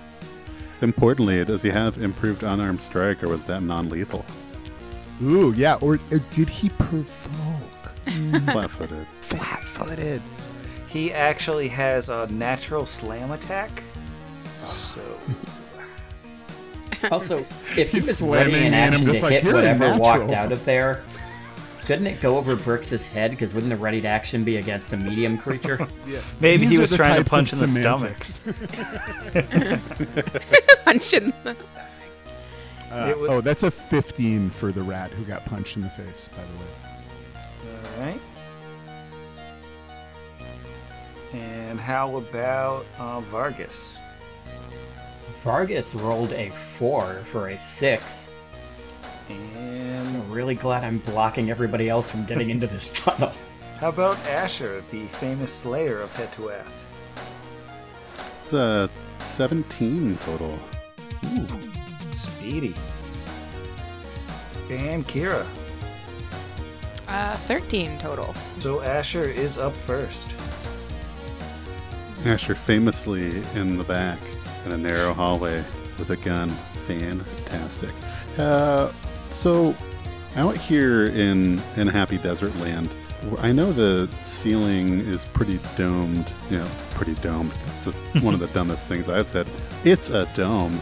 Importantly, 0.81 1.43
does 1.43 1.61
he 1.63 1.69
have 1.69 1.97
improved 1.97 2.43
unarmed 2.43 2.81
strike 2.81 3.23
or 3.23 3.29
was 3.29 3.45
that 3.45 3.61
non 3.63 3.89
lethal? 3.89 4.25
ooh, 5.23 5.51
yeah, 5.53 5.75
or 5.81 5.95
uh, 6.11 6.19
did 6.31 6.47
he 6.47 6.69
provoke? 6.69 7.56
Flat 8.07 8.69
footed. 8.71 9.07
Flat-footed. 9.21 10.21
He 10.87 11.13
actually 11.13 11.67
has 11.67 12.09
a 12.09 12.27
natural 12.27 12.85
slam 12.85 13.31
attack. 13.31 13.83
So 14.61 15.01
Also, 17.11 17.45
if 17.77 17.89
he 17.89 17.97
was 17.97 18.17
slamming 18.17 18.53
ready 18.53 18.65
in 18.65 18.73
and 18.73 18.75
action 18.75 19.05
just 19.05 19.19
to 19.19 19.25
like, 19.25 19.33
hit 19.33 19.43
"You're 19.43 19.53
a 19.53 19.55
whatever 19.57 19.97
walked 19.97 20.31
out 20.31 20.51
of 20.51 20.63
there, 20.65 21.03
couldn't 21.85 22.07
it 22.07 22.19
go 22.21 22.37
over 22.37 22.55
Brooks's 22.55 23.07
head? 23.07 23.31
Because 23.31 23.53
wouldn't 23.53 23.71
the 23.71 23.77
ready 23.77 24.01
to 24.01 24.07
action 24.07 24.43
be 24.43 24.57
against 24.57 24.93
a 24.93 24.97
medium 24.97 25.37
creature? 25.37 25.87
yeah. 26.07 26.21
maybe 26.39 26.63
These 26.65 26.71
he 26.71 26.79
was 26.79 26.91
trying 26.93 27.23
to 27.23 27.29
types 27.29 27.31
of 27.31 27.31
punch 27.31 27.53
in 27.53 27.59
the 27.59 27.67
stomach. 27.67 28.17
Punch 30.85 31.13
in 31.13 31.33
the 31.43 31.55
stomach. 31.55 31.83
Uh, 32.91 33.13
was- 33.17 33.29
oh, 33.29 33.41
that's 33.41 33.63
a 33.63 33.71
15 33.71 34.49
for 34.49 34.71
the 34.71 34.81
rat 34.81 35.11
who 35.11 35.23
got 35.23 35.45
punched 35.45 35.75
in 35.75 35.83
the 35.83 35.89
face, 35.89 36.29
by 36.29 36.37
the 36.43 36.59
way. 36.59 36.96
All 37.97 38.03
right. 38.03 38.19
And 41.33 41.79
how 41.79 42.17
about 42.17 42.85
uh, 42.99 43.21
Vargas? 43.21 43.99
Vargas 45.41 45.95
rolled 45.95 46.31
a 46.33 46.49
four 46.49 47.15
for 47.23 47.49
a 47.49 47.59
six. 47.59 48.31
And 49.29 50.07
I'm 50.07 50.31
really 50.31 50.55
glad 50.55 50.83
I'm 50.83 50.99
blocking 50.99 51.49
everybody 51.49 51.89
else 51.89 52.09
from 52.09 52.25
getting 52.25 52.49
into 52.49 52.67
this 52.67 52.93
tunnel. 53.03 53.31
how 53.79 53.89
about 53.89 54.17
Asher, 54.27 54.83
the 54.91 55.05
famous 55.07 55.51
slayer 55.51 56.01
of 56.01 56.13
Hetuath? 56.13 56.69
It's 58.43 58.53
a 58.53 58.89
17 59.19 60.17
total. 60.19 60.57
Speedy. 62.11 62.73
And 64.69 65.05
Kira. 65.07 65.45
Uh, 67.07 67.35
13 67.37 67.97
total. 67.99 68.35
So 68.59 68.81
Asher 68.81 69.25
is 69.25 69.57
up 69.57 69.73
first. 69.73 70.33
Asher 72.25 72.55
famously 72.55 73.41
in 73.55 73.77
the 73.77 73.83
back 73.83 74.19
in 74.65 74.73
a 74.73 74.77
narrow 74.77 75.13
hallway 75.13 75.63
with 75.97 76.09
a 76.09 76.17
gun. 76.17 76.49
Fantastic. 76.85 77.91
Uh, 78.37 78.91
so, 79.29 79.75
out 80.35 80.55
here 80.57 81.07
in 81.07 81.61
in 81.75 81.87
Happy 81.87 82.17
Desert 82.17 82.55
Land, 82.57 82.89
I 83.39 83.51
know 83.51 83.71
the 83.71 84.09
ceiling 84.21 84.99
is 84.99 85.25
pretty 85.25 85.59
domed. 85.75 86.31
You 86.49 86.59
know, 86.59 86.67
pretty 86.91 87.15
domed. 87.15 87.51
That's, 87.65 87.85
that's 87.85 88.03
one 88.21 88.33
of 88.33 88.39
the 88.39 88.47
dumbest 88.47 88.87
things 88.87 89.09
I've 89.09 89.29
said. 89.29 89.47
It's 89.83 90.09
a 90.09 90.29
dome. 90.33 90.81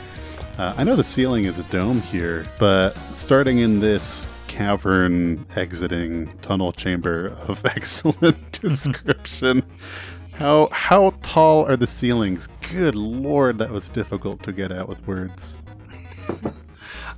Uh, 0.58 0.74
I 0.78 0.84
know 0.84 0.96
the 0.96 1.04
ceiling 1.04 1.46
is 1.46 1.60
a 1.60 1.64
dome 1.64 2.02
here, 2.02 2.46
but 2.60 2.98
starting 3.14 3.60
in 3.60 3.80
this 3.80 4.26
cavern 4.56 5.45
exiting 5.58 6.28
tunnel 6.38 6.72
chamber 6.72 7.36
of 7.45 7.66
excellent 7.76 8.51
description. 8.62 9.62
How 10.36 10.70
how 10.72 11.10
tall 11.22 11.66
are 11.66 11.76
the 11.76 11.88
ceilings? 11.88 12.47
Good 12.72 12.95
lord, 12.95 13.58
that 13.58 13.70
was 13.70 13.89
difficult 13.89 14.41
to 14.43 14.53
get 14.53 14.72
out 14.72 14.88
with 14.88 15.06
words. 15.06 15.62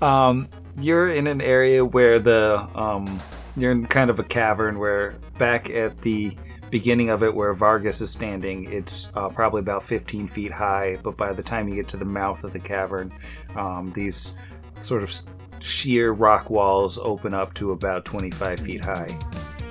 Um, 0.02 0.50
you're 0.80 1.12
in 1.12 1.28
an 1.28 1.40
area 1.42 1.86
where 1.86 2.18
the 2.18 2.68
um, 2.74 3.20
you're 3.56 3.72
in 3.72 3.86
kind 3.86 4.10
of 4.10 4.18
a 4.18 4.24
cavern 4.24 4.80
where 4.80 5.16
back 5.38 5.70
at 5.70 6.02
the 6.02 6.36
beginning 6.72 7.12
of 7.12 7.22
it 7.22 7.36
where 7.36 7.54
Vargas 7.54 8.02
is 8.02 8.10
standing, 8.10 8.72
it's 8.72 9.12
uh, 9.14 9.30
probably 9.30 9.60
about 9.60 9.84
15 9.84 10.28
feet 10.28 10.52
high. 10.52 10.98
But 11.04 11.18
by 11.18 11.34
the 11.34 11.44
time 11.44 11.70
you 11.70 11.76
get 11.76 11.88
to 11.90 11.98
the 11.98 12.06
mouth 12.06 12.44
of 12.44 12.52
the 12.52 12.60
cavern, 12.60 13.14
um, 13.56 13.92
these 13.94 14.36
sort 14.80 15.04
of 15.04 15.12
sheer 15.60 16.12
rock 16.12 16.50
walls 16.50 16.98
open 16.98 17.34
up 17.34 17.54
to 17.56 17.72
about 17.72 18.06
25 18.06 18.60
feet 18.60 18.84
high. 18.84 19.18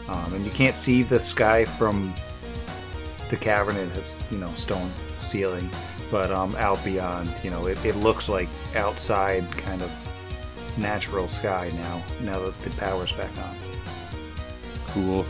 Um, 0.08 0.34
and 0.34 0.44
you 0.44 0.50
can't 0.50 0.74
see 0.74 1.02
the 1.02 1.18
sky 1.18 1.64
from 1.64 2.14
the 3.28 3.36
cavern. 3.36 3.76
It 3.76 3.90
has, 3.90 4.16
you 4.30 4.38
know, 4.38 4.52
stone 4.54 4.92
ceiling. 5.18 5.70
But 6.10 6.30
um, 6.30 6.54
out 6.56 6.82
beyond, 6.84 7.32
you 7.42 7.50
know, 7.50 7.66
it, 7.66 7.84
it 7.84 7.96
looks 7.96 8.28
like 8.28 8.48
outside 8.76 9.50
kind 9.56 9.82
of 9.82 9.90
natural 10.78 11.28
sky 11.28 11.70
now, 11.74 12.02
now 12.20 12.38
that 12.40 12.62
the 12.62 12.70
power's 12.70 13.12
back 13.12 13.36
on. 13.38 13.56
Cool. 14.88 15.26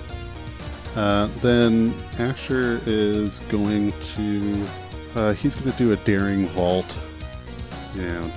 Uh, 0.94 1.28
then 1.40 1.94
Asher 2.18 2.80
is 2.86 3.40
going 3.48 3.92
to. 4.14 4.66
Uh, 5.14 5.32
he's 5.32 5.54
going 5.54 5.70
to 5.70 5.78
do 5.78 5.92
a 5.92 5.96
daring 5.96 6.46
vault. 6.48 6.98
You 7.94 8.02
know, 8.02 8.32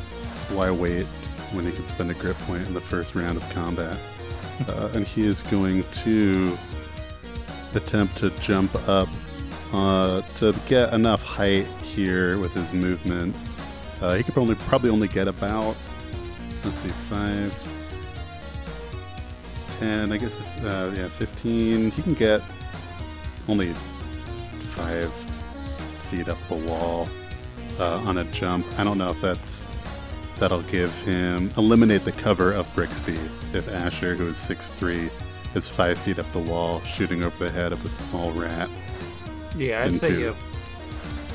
why 0.50 0.72
wait 0.72 1.06
when 1.54 1.66
he 1.66 1.72
can 1.72 1.86
spend 1.86 2.12
a 2.12 2.14
grip 2.14 2.38
point 2.40 2.68
in 2.68 2.74
the 2.74 2.82
first 2.82 3.16
round 3.16 3.38
of 3.38 3.50
combat? 3.52 3.98
uh, 4.68 4.90
and 4.94 5.08
he 5.08 5.26
is 5.26 5.42
going 5.44 5.84
to 5.92 6.58
attempt 7.74 8.18
to 8.18 8.30
jump 8.40 8.74
up 8.88 9.08
uh, 9.74 10.22
to 10.36 10.54
get 10.68 10.94
enough 10.94 11.24
height 11.24 11.66
here 11.84 12.38
with 12.40 12.54
his 12.54 12.74
movement. 12.74 13.36
Uh, 14.02 14.16
he 14.16 14.24
could 14.24 14.34
probably 14.34 14.56
probably 14.56 14.90
only 14.90 15.08
get 15.08 15.28
about 15.28 15.76
let's 16.64 16.78
see 16.78 16.90
five 16.90 17.54
10, 19.80 20.12
I 20.12 20.18
guess, 20.18 20.38
uh, 20.40 20.94
yeah, 20.98 21.08
15. 21.08 21.92
He 21.92 22.02
can 22.02 22.14
get 22.14 22.42
only 23.48 23.74
five 24.60 25.14
feet 26.10 26.28
up 26.28 26.38
the 26.50 26.56
wall 26.56 27.08
uh, 27.80 28.00
on 28.00 28.18
a 28.18 28.26
jump. 28.26 28.66
I 28.78 28.84
don't 28.84 28.98
know 28.98 29.12
if 29.12 29.22
that's 29.22 29.66
that'll 30.40 30.62
give 30.64 30.96
him 31.02 31.52
eliminate 31.58 32.06
the 32.06 32.12
cover 32.12 32.52
of 32.52 32.66
Brixby 32.74 33.18
if 33.54 33.68
Asher, 33.68 34.16
who 34.16 34.28
is 34.28 34.38
6'3, 34.38 35.10
is 35.56 35.70
five 35.70 35.98
feet 35.98 36.20
up 36.20 36.32
the 36.32 36.40
wall, 36.40 36.82
shooting 36.82 37.24
over 37.24 37.46
the 37.46 37.52
head 37.52 37.74
of 37.74 37.84
a 37.86 37.90
small 37.90 38.32
rat. 38.32 38.70
Yeah, 39.56 39.84
I'd 39.84 39.98
say 39.98 40.18
you 40.18 40.26
have, 40.28 40.38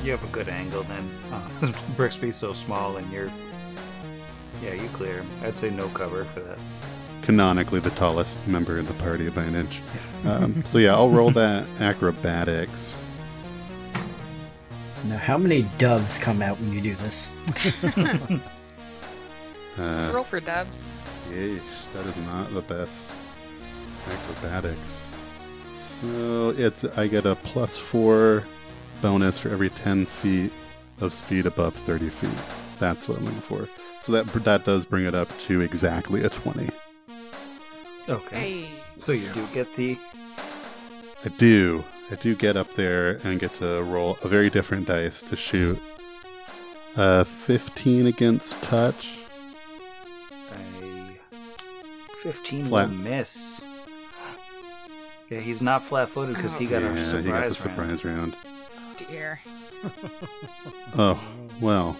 you 0.03 0.11
have 0.11 0.23
a 0.23 0.27
good 0.27 0.49
angle 0.49 0.83
then. 0.83 1.09
Uh, 1.31 1.47
Brixby's 1.97 2.37
so 2.37 2.53
small 2.53 2.97
and 2.97 3.11
you're. 3.11 3.31
Yeah, 4.63 4.73
you 4.73 4.87
clear 4.89 5.17
him. 5.17 5.27
I'd 5.43 5.57
say 5.57 5.69
no 5.69 5.87
cover 5.89 6.25
for 6.25 6.39
that. 6.39 6.57
Canonically, 7.21 7.79
the 7.79 7.89
tallest 7.91 8.45
member 8.47 8.79
in 8.79 8.85
the 8.85 8.93
party 8.93 9.29
by 9.29 9.43
an 9.43 9.55
inch. 9.55 9.81
Um, 10.25 10.63
so 10.65 10.77
yeah, 10.77 10.93
I'll 10.93 11.09
roll 11.09 11.31
that 11.31 11.67
acrobatics. 11.79 12.97
Now, 15.05 15.17
how 15.17 15.37
many 15.37 15.63
doves 15.77 16.17
come 16.17 16.41
out 16.41 16.59
when 16.59 16.73
you 16.73 16.81
do 16.81 16.95
this? 16.95 17.29
Uh, 19.77 20.11
Roll 20.13 20.23
for 20.23 20.39
dubs. 20.39 20.87
Yeesh, 21.29 21.59
that 21.93 22.05
is 22.05 22.17
not 22.17 22.53
the 22.53 22.61
best 22.61 23.05
acrobatics. 24.07 25.01
So 25.77 26.49
it's 26.57 26.83
I 26.83 27.07
get 27.07 27.25
a 27.25 27.35
plus 27.35 27.77
four 27.77 28.43
bonus 29.01 29.39
for 29.39 29.49
every 29.49 29.69
ten 29.69 30.05
feet 30.05 30.53
of 31.01 31.13
speed 31.13 31.45
above 31.45 31.75
thirty 31.75 32.09
feet. 32.09 32.29
That's 32.79 33.07
what 33.07 33.17
I'm 33.17 33.25
looking 33.25 33.41
for. 33.41 33.67
So 34.01 34.11
that 34.11 34.27
that 34.27 34.65
does 34.65 34.85
bring 34.85 35.05
it 35.05 35.15
up 35.15 35.35
to 35.39 35.61
exactly 35.61 36.23
a 36.23 36.29
twenty. 36.29 36.69
Okay. 38.07 38.61
Hey. 38.61 38.67
So 38.97 39.11
you 39.11 39.29
do 39.33 39.45
get 39.53 39.73
the. 39.75 39.97
I 41.23 41.29
do. 41.29 41.83
I 42.11 42.15
do 42.15 42.35
get 42.35 42.55
up 42.55 42.71
there 42.75 43.19
and 43.23 43.39
get 43.39 43.53
to 43.55 43.81
roll 43.83 44.17
a 44.23 44.27
very 44.27 44.49
different 44.49 44.87
dice 44.87 45.23
to 45.23 45.35
shoot. 45.35 45.79
Uh, 46.95 47.23
15 47.23 48.07
against 48.07 48.61
touch. 48.61 49.24
15 52.25 52.65
Flat. 52.65 52.89
will 52.89 52.95
miss. 52.95 53.63
Yeah, 55.29 55.39
he's 55.39 55.61
not 55.61 55.83
flat 55.83 56.09
footed 56.09 56.35
because 56.35 56.57
he 56.57 56.65
got 56.65 56.81
yeah, 56.81 56.93
a 56.93 56.97
surprise. 56.97 57.23
he 57.23 57.29
got 57.31 57.35
the 57.37 57.41
round. 57.41 57.55
surprise 57.55 58.05
round. 58.05 58.35
Dear. 58.97 59.39
Oh, 60.97 61.19
well, 61.61 61.95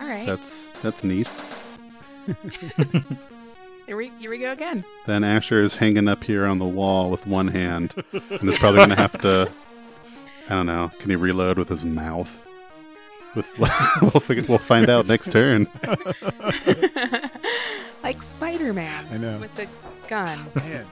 All 0.00 0.06
right. 0.06 0.24
that's 0.24 0.68
that's 0.80 1.04
neat. 1.04 1.28
Here 3.86 3.96
we, 3.96 4.10
here 4.20 4.30
we 4.30 4.38
go 4.38 4.52
again. 4.52 4.84
Then 5.06 5.24
Asher 5.24 5.60
is 5.60 5.74
hanging 5.76 6.06
up 6.08 6.22
here 6.24 6.46
on 6.46 6.58
the 6.58 6.64
wall 6.64 7.10
with 7.10 7.26
one 7.26 7.48
hand, 7.48 7.92
and 8.12 8.48
is 8.48 8.56
probably 8.58 8.78
gonna 8.78 8.94
have 8.96 9.20
to. 9.22 9.50
I 10.48 10.54
don't 10.54 10.66
know. 10.66 10.90
Can 11.00 11.10
he 11.10 11.16
reload 11.16 11.58
with 11.58 11.68
his 11.68 11.84
mouth? 11.84 12.38
With 13.34 13.52
we'll 14.00 14.20
figure, 14.20 14.44
we'll 14.48 14.58
find 14.58 14.88
out 14.88 15.06
next 15.08 15.32
turn. 15.32 15.66
Like 18.02 18.22
Spider 18.22 18.72
Man. 18.72 19.06
I 19.12 19.16
know. 19.16 19.38
With 19.38 19.54
the 19.54 19.68
gun. 20.08 20.38
Man, 20.54 20.86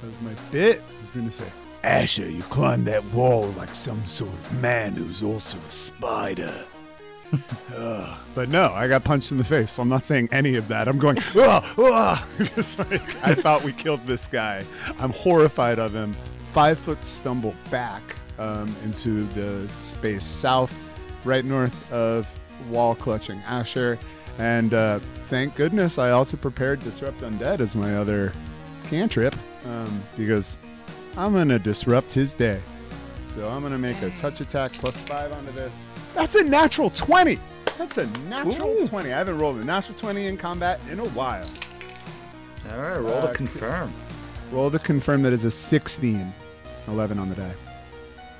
that 0.00 0.06
was 0.06 0.20
my 0.20 0.32
bit. 0.50 0.82
I 0.96 1.00
was 1.00 1.10
gonna 1.10 1.30
say. 1.30 1.50
Asher, 1.84 2.28
you 2.28 2.42
climbed 2.44 2.86
that 2.86 3.04
wall 3.12 3.46
like 3.56 3.74
some 3.74 4.04
sort 4.06 4.32
of 4.32 4.60
man 4.60 4.94
who's 4.94 5.22
also 5.22 5.58
a 5.58 5.70
spider. 5.70 6.64
Ugh. 7.76 8.18
But 8.34 8.48
no, 8.48 8.72
I 8.72 8.88
got 8.88 9.04
punched 9.04 9.32
in 9.32 9.38
the 9.38 9.44
face. 9.44 9.72
So 9.72 9.82
I'm 9.82 9.88
not 9.88 10.04
saying 10.04 10.28
any 10.32 10.56
of 10.56 10.66
that. 10.68 10.88
I'm 10.88 10.98
going, 10.98 11.18
ah, 11.36 11.74
ah. 11.78 12.28
Like, 12.78 13.24
I 13.24 13.34
thought 13.34 13.62
we 13.64 13.72
killed 13.72 14.04
this 14.06 14.26
guy. 14.26 14.64
I'm 14.98 15.10
horrified 15.10 15.78
of 15.78 15.94
him. 15.94 16.16
Five 16.52 16.78
foot 16.78 17.04
stumble 17.06 17.54
back 17.70 18.02
um, 18.38 18.74
into 18.84 19.26
the 19.34 19.68
space 19.68 20.24
south, 20.24 20.76
right 21.24 21.44
north 21.44 21.92
of 21.92 22.26
wall 22.70 22.94
clutching 22.94 23.40
Asher. 23.46 23.98
And 24.38 24.74
uh, 24.74 25.00
thank 25.28 25.54
goodness 25.54 25.98
I 25.98 26.10
also 26.10 26.36
prepared 26.36 26.80
Disrupt 26.80 27.20
Undead 27.20 27.60
as 27.60 27.76
my 27.76 27.96
other 27.96 28.32
cantrip 28.84 29.34
um, 29.64 30.02
because 30.16 30.58
I'm 31.16 31.32
going 31.32 31.48
to 31.48 31.58
disrupt 31.58 32.12
his 32.12 32.32
day. 32.32 32.60
So 33.34 33.48
I'm 33.48 33.60
going 33.60 33.72
to 33.72 33.78
make 33.78 34.00
a 34.02 34.10
touch 34.10 34.40
attack 34.40 34.72
plus 34.72 35.00
five 35.02 35.32
onto 35.32 35.52
this. 35.52 35.86
That's 36.14 36.34
a 36.34 36.42
natural 36.42 36.90
20. 36.90 37.38
That's 37.76 37.98
a 37.98 38.06
natural 38.28 38.86
20. 38.88 39.12
I 39.12 39.18
haven't 39.18 39.38
rolled 39.38 39.58
a 39.58 39.64
natural 39.64 39.96
20 39.98 40.26
in 40.26 40.36
combat 40.36 40.80
in 40.90 40.98
a 40.98 41.08
while. 41.10 41.46
All 42.72 42.78
right, 42.78 42.98
roll 42.98 43.12
Uh, 43.12 43.28
to 43.28 43.34
confirm. 43.34 43.92
Roll 44.50 44.70
to 44.70 44.78
confirm 44.78 45.22
that 45.22 45.32
is 45.32 45.44
a 45.44 45.50
16. 45.50 46.32
11 46.88 47.18
on 47.18 47.28
the 47.28 47.34
die. 47.36 47.54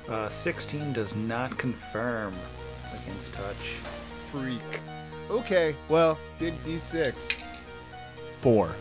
Uh, 0.09 0.27
16 0.27 0.91
does 0.91 1.15
not 1.15 1.55
confirm 1.57 2.33
against 3.03 3.33
touch. 3.33 3.77
Freak. 4.31 4.59
Okay, 5.29 5.75
well, 5.87 6.17
big 6.37 6.59
d6. 6.63 7.43
Four. 8.41 8.75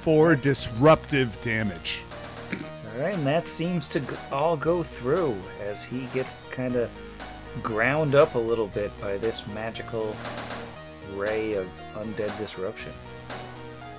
Four 0.00 0.36
disruptive 0.36 1.40
damage. 1.42 2.02
All 2.52 3.02
right, 3.02 3.14
and 3.14 3.26
that 3.26 3.48
seems 3.48 3.88
to 3.88 4.02
all 4.30 4.56
go 4.56 4.82
through 4.82 5.36
as 5.64 5.84
he 5.84 6.06
gets 6.14 6.46
kind 6.46 6.76
of 6.76 6.90
ground 7.62 8.14
up 8.14 8.34
a 8.34 8.38
little 8.38 8.68
bit 8.68 8.98
by 9.00 9.16
this 9.18 9.46
magical 9.48 10.14
ray 11.14 11.54
of 11.54 11.66
undead 11.94 12.36
disruption. 12.38 12.92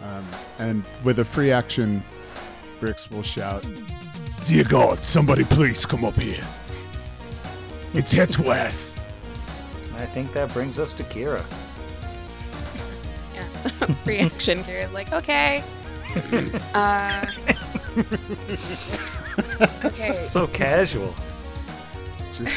Um, 0.01 0.25
and 0.59 0.85
with 1.03 1.19
a 1.19 1.25
free 1.25 1.51
action, 1.51 2.03
Brix 2.79 3.09
will 3.11 3.23
shout, 3.23 3.65
Dear 4.45 4.65
God, 4.65 5.05
somebody 5.05 5.43
please 5.45 5.85
come 5.85 6.03
up 6.03 6.15
here. 6.15 6.43
It's 7.93 8.13
Hetuath. 8.13 8.92
I 9.97 10.05
think 10.05 10.33
that 10.33 10.51
brings 10.53 10.79
us 10.79 10.93
to 10.93 11.03
Kira. 11.03 11.43
Yeah. 13.33 13.95
Reaction 14.05 14.63
here 14.63 14.79
is 14.79 14.91
like, 14.91 15.11
okay. 15.11 15.63
Uh, 16.75 17.25
okay. 19.83 20.11
So 20.13 20.45
casual. 20.47 21.15
just. 22.33 22.55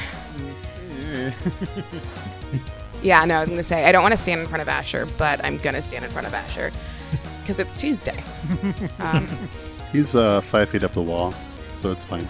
Yeah, 3.03 3.25
no, 3.25 3.37
I 3.37 3.41
was 3.41 3.49
going 3.49 3.59
to 3.59 3.65
say, 3.65 3.85
I 3.85 3.93
don't 3.93 4.03
want 4.03 4.13
to 4.13 4.21
stand 4.21 4.41
in 4.41 4.47
front 4.47 4.61
of 4.63 4.69
Asher, 4.69 5.07
but 5.17 5.43
I'm 5.45 5.59
going 5.59 5.75
to 5.75 5.83
stand 5.83 6.05
in 6.05 6.11
front 6.11 6.27
of 6.27 6.35
Asher 6.35 6.73
because 7.41 7.61
it's 7.61 7.77
Tuesday. 7.77 8.23
Um, 8.99 9.27
He's 9.93 10.15
uh, 10.15 10.41
five 10.41 10.69
feet 10.69 10.83
up 10.83 10.93
the 10.93 11.03
wall, 11.03 11.33
so 11.75 11.91
it's 11.93 12.05
fine. 12.05 12.29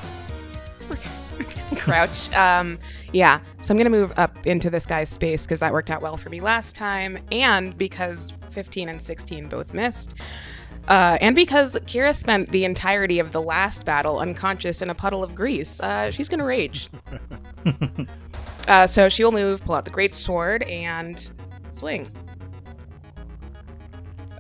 Crouch. 1.87 2.29
Um, 2.37 2.79
yeah, 3.13 3.41
so 3.61 3.73
I'm 3.73 3.79
going 3.79 3.91
to 3.91 3.99
move 3.99 4.13
up 4.17 4.47
into 4.47 4.69
this 4.69 4.85
guy's 4.85 5.09
space 5.09 5.45
because 5.45 5.61
that 5.61 5.73
worked 5.73 5.91
out 5.91 6.03
well 6.03 6.17
for 6.17 6.29
me 6.29 6.41
last 6.41 6.77
time, 6.77 7.19
and 7.33 7.77
because 7.77 8.33
15 8.51 8.89
and 8.89 9.03
16 9.03 9.49
both 9.49 9.73
missed. 9.75 10.15
Uh, 10.89 11.19
and 11.21 11.35
because 11.35 11.75
Kira 11.87 12.15
spent 12.15 12.51
the 12.51 12.65
entirety 12.65 13.19
of 13.19 13.33
the 13.33 13.43
last 13.43 13.85
battle 13.85 14.19
unconscious 14.19 14.83
in 14.83 14.91
a 14.91 14.95
puddle 14.95 15.25
of 15.25 15.35
grease, 15.35 15.81
uh, 15.81 16.11
she's 16.11 16.29
gonna 16.29 16.45
rage. 16.45 16.89
uh, 18.69 18.87
so 18.87 19.09
she 19.09 19.25
will 19.25 19.33
move, 19.33 19.65
pull 19.65 19.75
out 19.75 19.85
the 19.85 19.91
great 19.91 20.15
sword, 20.15 20.63
and 20.65 21.33
swing. 21.71 22.09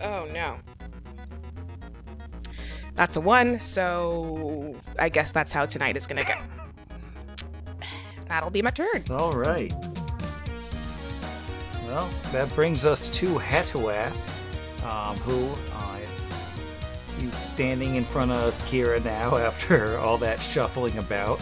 Oh 0.01 0.29
no. 0.33 0.59
That's 2.95 3.17
a 3.17 3.21
one, 3.21 3.61
so 3.61 4.77
I 4.99 5.09
guess 5.09 5.33
that's 5.33 5.53
how 5.53 5.67
tonight 5.67 5.97
is 5.97 6.07
gonna 6.07 6.25
go. 6.25 6.35
That'll 8.29 8.51
be 8.51 8.63
my 8.63 8.71
turn. 8.71 9.03
All 9.11 9.33
right. 9.33 9.73
Well, 11.87 12.11
that 12.33 12.53
brings 12.55 12.85
us 12.85 13.09
to 13.11 13.27
Hetuath, 13.39 14.17
um, 14.85 15.17
who 15.19 15.49
uh, 15.73 15.99
it's 16.13 16.49
He's 17.19 17.35
standing 17.35 17.97
in 17.97 18.05
front 18.05 18.33
of 18.33 18.55
Kira 18.67 19.03
now 19.03 19.37
after 19.39 19.99
all 19.99 20.19
that 20.19 20.41
shuffling 20.41 20.99
about, 20.99 21.41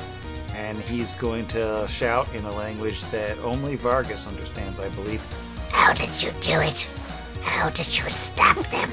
and 0.53 0.79
he's 0.83 1.15
going 1.15 1.47
to 1.49 1.87
shout 1.89 2.33
in 2.35 2.45
a 2.45 2.55
language 2.55 3.03
that 3.07 3.39
only 3.39 3.77
Vargas 3.77 4.27
understands, 4.27 4.79
I 4.79 4.89
believe. 4.91 5.25
How 5.71 5.93
did 5.93 6.23
you 6.23 6.31
do 6.41 6.61
it? 6.61 6.89
How 7.43 7.71
did 7.71 7.87
you 7.99 8.09
stop 8.09 8.57
them? 8.69 8.91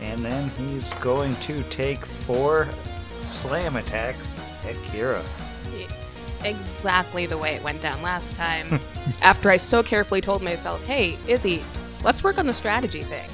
And 0.00 0.24
then 0.24 0.50
he's 0.50 0.92
going 0.94 1.34
to 1.36 1.62
take 1.64 2.06
four 2.06 2.68
slam 3.22 3.76
attacks 3.76 4.40
at 4.64 4.76
Kira. 4.76 5.24
Exactly 6.44 7.26
the 7.26 7.36
way 7.38 7.54
it 7.54 7.62
went 7.62 7.80
down 7.80 8.00
last 8.02 8.34
time. 8.34 8.80
After 9.22 9.50
I 9.50 9.56
so 9.56 9.82
carefully 9.82 10.20
told 10.20 10.42
myself, 10.42 10.82
hey, 10.84 11.18
Izzy, 11.28 11.62
let's 12.02 12.22
work 12.24 12.38
on 12.38 12.46
the 12.46 12.52
strategy 12.52 13.02
thing. 13.02 13.28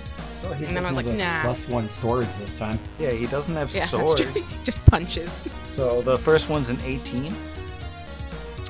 Oh, 0.45 0.53
he 0.53 0.65
And 0.67 0.77
then 0.77 0.85
I'm 0.87 0.95
like, 0.95 1.07
those 1.07 1.19
nah. 1.19 1.43
plus 1.43 1.69
one 1.69 1.89
swords 1.89 2.37
this 2.37 2.57
time. 2.57 2.79
Yeah, 2.99 3.11
he 3.11 3.27
doesn't 3.27 3.55
have 3.55 3.71
Yeah, 3.73 3.81
that's 3.81 3.91
swords. 3.91 4.21
true. 4.33 4.43
Just 4.65 4.85
punches. 4.87 5.45
So 5.67 6.03
the 6.03 6.17
first 6.19 6.49
one's 6.49 6.69
an 6.69 6.81
18. 6.83 7.35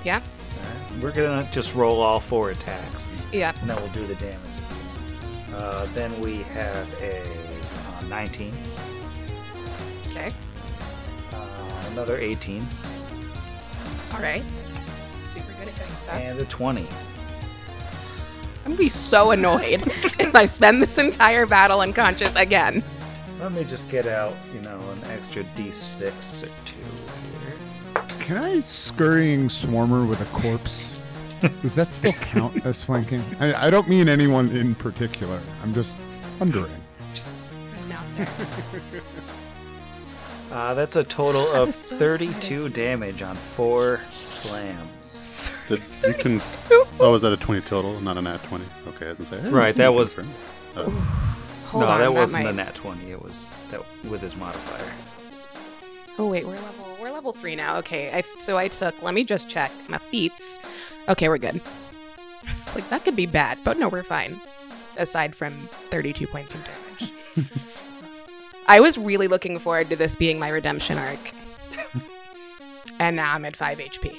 Yeah. 0.05 0.23
Alright, 0.57 1.03
We're 1.03 1.13
gonna 1.13 1.49
just 1.53 1.75
roll 1.75 2.01
all 2.01 2.21
four 2.21 2.51
attacks, 2.51 3.11
Yeah. 3.33 3.53
and 3.61 3.69
then 3.71 3.77
we'll 3.77 3.93
do 3.93 4.07
the 4.07 4.15
damage. 4.17 4.41
Uh, 5.55 5.87
then 5.95 6.19
we 6.21 6.43
have 6.43 6.87
a 7.03 7.23
uh, 7.23 8.03
19, 8.09 8.55
Okay. 10.11 10.31
uh, 11.33 11.85
another 11.93 12.19
18, 12.19 12.67
All 14.13 14.21
right. 14.21 14.43
Super 15.35 15.53
good 15.59 15.69
at 15.69 15.75
hitting 15.75 15.95
stuff. 15.95 16.15
and 16.15 16.39
a 16.41 16.45
20. 16.45 16.89
I'm 18.65 18.73
gonna 18.73 18.77
be 18.77 18.89
so 18.89 19.31
annoyed 19.31 19.83
if 20.19 20.35
I 20.35 20.47
spend 20.47 20.83
this 20.83 20.99
entire 20.99 21.47
battle 21.47 21.81
unconscious 21.81 22.35
again. 22.35 22.83
Let 23.41 23.53
me 23.53 23.65
just 23.65 23.89
get 23.91 24.07
out, 24.07 24.35
you 24.53 24.61
know, 24.61 24.79
an 24.91 25.05
extra 25.11 25.45
d6 25.45 26.43
or 26.45 26.65
two 26.65 26.77
here. 26.79 28.03
Can 28.21 28.39
I 28.39 28.59
scurrying 28.61 29.49
swarmer 29.49 30.09
with 30.09 30.21
a 30.21 30.25
corpse? 30.37 31.01
Does 31.63 31.75
that 31.75 31.93
still 31.93 32.13
count 32.15 32.65
as 32.67 32.83
flanking? 32.83 33.23
I, 33.39 33.67
I 33.67 33.71
don't 33.71 33.89
mean 33.89 34.09
anyone 34.09 34.49
in 34.51 34.75
particular. 34.75 35.41
I'm 35.63 35.73
just 35.75 35.99
wondering. 36.41 36.73
Put 37.13 37.87
it 37.87 37.93
out 37.93 38.05
there. 38.17 39.03
Uh, 40.51 40.75
that's 40.75 40.97
a 40.97 41.05
total 41.05 41.51
of 41.53 41.75
so 41.75 41.97
32 41.97 42.69
damage 42.71 43.23
on 43.23 43.35
four 43.35 44.01
slams. 44.23 45.21
Did 45.69 45.83
you 46.07 46.15
can? 46.15 46.41
Oh, 46.99 47.11
was 47.13 47.21
that 47.23 47.33
a 47.33 47.37
twenty 47.37 47.61
total, 47.61 48.01
not 48.01 48.17
a 48.17 48.23
nat 48.23 48.43
twenty? 48.45 48.65
Okay, 48.87 49.07
as 49.07 49.21
I 49.21 49.25
say. 49.25 49.41
hey, 49.41 49.51
Right, 49.51 49.75
that 49.77 49.91
you 49.91 49.99
was- 49.99 50.15
confirm? 50.15 50.35
Oh, 50.77 50.91
Hold 51.67 51.85
no, 51.85 51.91
on. 51.91 52.01
that 52.01 52.15
wasn't 52.15 52.45
might... 52.45 52.51
a 52.51 52.55
nat 52.55 52.75
20. 52.75 53.11
It 53.11 53.21
was 53.21 53.47
that 53.71 53.81
with 54.05 54.21
his 54.23 54.37
modifier. 54.37 54.91
Oh 56.19 56.27
wait, 56.29 56.47
we're 56.47 56.55
level 56.55 56.97
we're 57.01 57.11
level 57.11 57.33
three 57.33 57.55
now. 57.57 57.77
Okay, 57.79 58.11
I 58.13 58.23
so 58.41 58.57
I 58.57 58.69
took. 58.69 59.03
Let 59.03 59.13
me 59.15 59.25
just 59.25 59.49
check 59.51 59.71
my 59.89 59.99
feats. 59.99 60.59
Okay, 61.09 61.29
we're 61.29 61.37
good. 61.39 61.61
like 62.75 62.89
that 62.89 63.05
could 63.05 63.17
be 63.17 63.27
bad, 63.27 63.59
but 63.65 63.79
no, 63.79 63.89
we're 63.89 64.03
fine. 64.03 64.41
Aside 64.97 65.35
from 65.35 65.69
32 65.91 66.27
points 66.29 66.55
of 66.55 66.65
damage. 66.65 67.13
I 68.69 68.81
was 68.81 68.99
really 68.99 69.29
looking 69.29 69.59
forward 69.59 69.91
to 69.91 69.97
this 69.97 70.17
being 70.17 70.39
my 70.39 70.49
redemption 70.49 70.99
arc. 70.99 71.33
and 72.99 73.15
now 73.17 73.33
I'm 73.33 73.45
at 73.45 73.57
5 73.57 73.79
HP. 73.79 74.17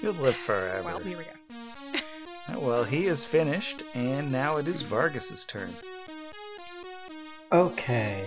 You'll 0.00 0.14
live 0.14 0.36
forever. 0.36 0.82
Well, 0.82 0.98
here 0.98 1.18
we 1.18 1.24
go. 1.24 1.30
Well, 2.58 2.82
he 2.82 3.08
is 3.08 3.26
finished, 3.26 3.82
and 3.92 4.32
now 4.32 4.56
it 4.56 4.66
is 4.66 4.80
Vargas's 4.80 5.44
turn. 5.44 5.70
Okay. 7.52 8.24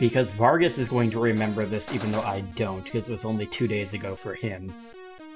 Because 0.00 0.32
Vargas 0.32 0.78
is 0.78 0.88
going 0.88 1.12
to 1.12 1.20
remember 1.20 1.64
this 1.64 1.92
even 1.94 2.10
though 2.10 2.22
I 2.22 2.40
don't, 2.56 2.84
because 2.84 3.08
it 3.08 3.12
was 3.12 3.24
only 3.24 3.46
two 3.46 3.68
days 3.68 3.94
ago 3.94 4.16
for 4.16 4.34
him. 4.34 4.74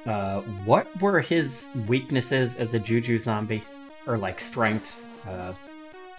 Uh, 0.06 0.40
what 0.64 0.88
were 1.00 1.20
his 1.20 1.68
weaknesses 1.86 2.56
as 2.56 2.74
a 2.74 2.80
Juju 2.80 3.20
zombie? 3.20 3.62
Or 4.08 4.18
like 4.18 4.40
strengths? 4.40 5.04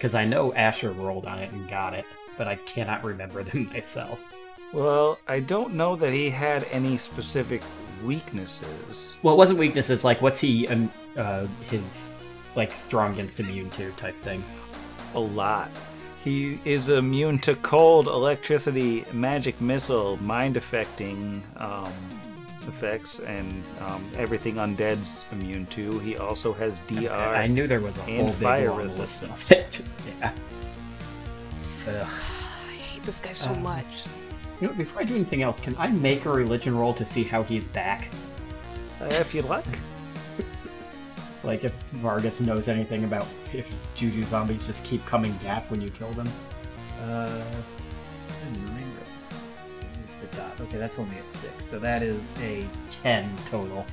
Because 0.02 0.16
I 0.16 0.26
know 0.26 0.52
Asher 0.54 0.93
rolled 0.93 1.28
on 1.28 1.38
it 1.38 1.52
and 1.52 1.70
got 1.70 1.93
it, 1.93 2.08
but 2.36 2.47
I 2.47 2.56
cannot 2.56 3.04
remember 3.04 3.43
them 3.43 3.70
myself. 3.72 4.34
Well, 4.74 5.20
I 5.28 5.41
don't 5.41 5.76
know 5.76 5.95
that 5.95 6.12
he 6.12 6.28
had 6.28 6.64
any 6.72 6.97
specific 6.97 7.62
weaknesses. 8.04 9.16
Well, 9.22 9.36
it 9.36 9.38
wasn't 9.38 9.60
weaknesses, 9.60 10.04
like 10.04 10.20
what's 10.20 10.39
he, 10.39 10.68
um, 10.70 10.91
uh, 11.18 11.45
his, 11.70 12.24
like, 12.56 12.72
strong 12.72 13.14
against 13.14 13.39
immune 13.39 13.70
to 13.70 13.91
type 13.91 14.20
thing. 14.24 14.43
A 15.14 15.20
lot. 15.20 15.70
He 16.24 16.60
is 16.66 16.89
immune 16.89 17.38
to 17.39 17.54
cold, 17.58 18.08
electricity, 18.08 19.06
magic 19.14 19.62
missile, 19.62 20.18
mind 20.18 20.58
affecting 20.58 21.43
um, 21.58 21.93
effects, 22.68 23.20
and 23.20 23.64
um, 23.82 24.05
everything 24.18 24.55
undead's 24.55 25.26
immune 25.32 25.66
to. 25.68 25.97
He 25.99 26.18
also 26.18 26.53
has 26.53 26.80
DR. 26.82 27.09
I 27.12 27.47
knew 27.47 27.68
there 27.68 27.80
was 27.82 27.97
a 27.97 28.03
and 28.03 28.24
whole 28.24 28.32
fire 28.32 28.70
long 28.70 28.80
list 28.80 29.24
of 29.24 29.30
resistance. 29.32 29.82
yeah. 30.20 30.34
Ugh. 31.88 32.07
I 32.70 32.74
hate 32.74 33.03
this 33.03 33.20
guy 33.20 33.34
so 33.34 33.51
Uh, 33.51 33.55
much. 33.55 34.03
You 34.59 34.68
know, 34.68 34.74
before 34.74 35.01
I 35.01 35.05
do 35.05 35.16
anything 35.16 35.41
else, 35.41 35.59
can 35.59 35.76
I 35.80 35.88
make 35.88 36.26
a 36.26 36.30
religion 36.32 36.78
roll 36.78 36.93
to 36.93 37.03
see 37.05 37.24
how 37.24 37.41
he's 37.43 37.68
back? 37.68 38.09
Uh, 39.01 39.05
if 39.05 39.34
you'd 39.34 39.45
like. 39.45 39.66
Like 41.43 41.64
if 41.64 41.74
Vargas 41.93 42.39
knows 42.39 42.68
anything 42.68 43.03
about 43.03 43.26
if 43.51 43.84
Juju 43.95 44.22
zombies 44.22 44.68
just 44.68 44.84
keep 44.86 45.03
coming 45.07 45.32
back 45.38 45.70
when 45.72 45.82
you 45.82 45.89
kill 45.89 46.12
them. 46.12 46.30
Uh, 47.01 47.43
Okay, 50.62 50.78
that's 50.78 50.99
only 50.99 51.18
a 51.18 51.24
six, 51.24 51.66
so 51.66 51.80
that 51.80 52.03
is 52.03 52.34
a 52.41 52.66
ten 52.89 53.30
total. 53.49 53.86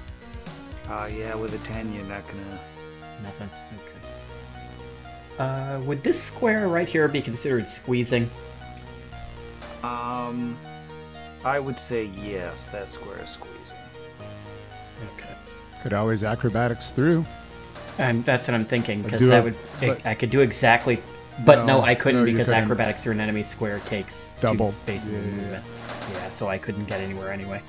Uh, 0.89 1.09
yeah, 1.13 1.35
with 1.35 1.55
a 1.55 1.59
10, 1.67 1.93
you're 1.93 2.05
not 2.05 2.23
gonna. 2.29 2.59
Nothing. 3.23 3.49
Okay. 3.75 4.09
Uh, 5.39 5.81
would 5.81 6.03
this 6.03 6.21
square 6.23 6.69
right 6.69 6.89
here 6.89 7.07
be 7.09 7.21
considered 7.21 7.67
squeezing? 7.67 8.31
Um, 9.83 10.57
I 11.45 11.59
would 11.59 11.79
say 11.79 12.05
yes, 12.23 12.65
that 12.67 12.89
square 12.89 13.23
is 13.23 13.31
squeezing. 13.31 13.77
Okay. 15.17 15.35
Could 15.83 15.93
always 15.93 16.25
acrobatics 16.25 16.91
through. 16.91 17.25
And 17.99 18.25
that's 18.25 18.49
what 18.49 18.55
I'm 18.55 18.65
thinking, 18.65 19.03
because 19.03 19.19
do 19.21 19.27
that 19.29 19.41
a- 19.41 19.45
would 19.45 19.55
but- 19.81 20.07
I 20.07 20.15
could 20.15 20.31
do 20.31 20.41
exactly, 20.41 21.03
but 21.45 21.65
no, 21.67 21.79
No, 21.79 21.83
I 21.83 21.95
couldn't 21.95 22.21
no, 22.21 22.25
because 22.27 22.47
couldn't. 22.47 22.63
acrobatics 22.65 23.03
through 23.05 23.13
an 23.13 23.21
enemy 23.21 23.43
square 23.43 23.79
takes 23.87 24.35
Double. 24.41 24.69
two 24.71 24.73
spaces 24.73 25.13
Yeah, 25.13 25.19
yeah, 25.19 25.25
yeah. 25.27 25.31
movement. 25.33 25.65
Yeah, 26.13 26.29
so 26.29 26.49
I 26.49 26.59
couldn't 26.59 26.87
get 26.87 27.01
anywhere 27.01 27.33
anyway. 27.33 27.63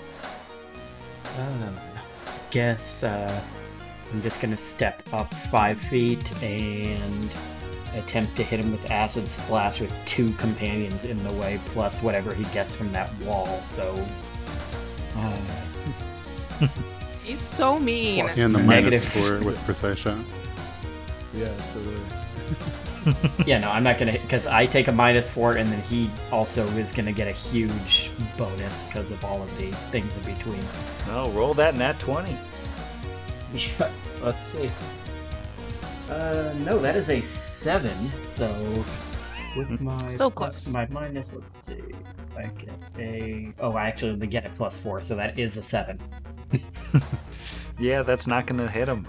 Um, 1.37 1.79
guess 2.51 3.03
uh, 3.03 3.41
I'm 4.11 4.21
just 4.21 4.41
gonna 4.41 4.57
step 4.57 5.03
up 5.13 5.33
five 5.33 5.79
feet 5.79 6.31
and 6.43 7.29
attempt 7.95 8.35
to 8.37 8.43
hit 8.43 8.59
him 8.59 8.71
with 8.71 8.89
acid 8.91 9.29
splash 9.29 9.81
with 9.81 9.91
two 10.05 10.31
companions 10.33 11.03
in 11.03 11.23
the 11.23 11.33
way, 11.33 11.59
plus 11.67 12.01
whatever 12.01 12.33
he 12.33 12.43
gets 12.45 12.75
from 12.75 12.91
that 12.93 13.13
wall. 13.19 13.61
So. 13.65 14.05
Uh, 15.15 15.37
He's 17.23 17.41
so 17.41 17.79
mean. 17.79 18.25
Plus- 18.25 18.37
and 18.39 18.55
the 18.55 18.63
Negative. 18.63 19.03
minus 19.15 19.27
four 19.27 19.39
with 19.39 19.63
precise 19.65 19.99
shot. 19.99 20.17
Yeah, 21.31 21.55
so 21.65 21.79
Yeah, 23.45 23.59
no, 23.59 23.71
I'm 23.71 23.83
not 23.83 23.97
gonna 23.97 24.13
because 24.13 24.45
I 24.45 24.65
take 24.65 24.87
a 24.87 24.91
minus 24.91 25.31
four, 25.31 25.53
and 25.53 25.67
then 25.69 25.81
he 25.83 26.09
also 26.31 26.65
is 26.69 26.91
gonna 26.91 27.11
get 27.13 27.27
a 27.27 27.31
huge 27.31 28.11
bonus 28.37 28.85
because 28.85 29.11
of 29.11 29.23
all 29.23 29.41
of 29.41 29.57
the 29.57 29.71
things 29.91 30.13
in 30.17 30.33
between. 30.35 30.63
No, 31.07 31.29
roll 31.31 31.53
that 31.55 31.75
nat 31.75 31.99
20. 31.99 32.37
Yeah, 33.53 33.89
let's 34.21 34.45
see. 34.45 34.69
Uh, 36.09 36.53
no, 36.59 36.77
that 36.79 36.95
is 36.95 37.09
a 37.09 37.21
seven. 37.21 38.11
So 38.23 38.51
with 39.57 39.79
my 39.81 40.07
So 40.07 40.29
plus- 40.29 40.65
close. 40.65 40.73
my 40.73 40.87
minus, 40.91 41.33
let's 41.33 41.57
see, 41.65 41.81
I 42.37 42.43
get 42.43 42.71
a. 42.99 43.53
Oh, 43.59 43.71
I 43.73 43.87
actually 43.87 44.11
only 44.11 44.27
get 44.27 44.45
a 44.45 44.49
plus 44.51 44.77
four, 44.77 45.01
so 45.01 45.15
that 45.15 45.39
is 45.39 45.57
a 45.57 45.63
seven. 45.63 45.97
Yeah, 47.79 48.01
that's 48.01 48.27
not 48.27 48.45
gonna 48.45 48.67
hit 48.69 48.89
him. 48.89 49.05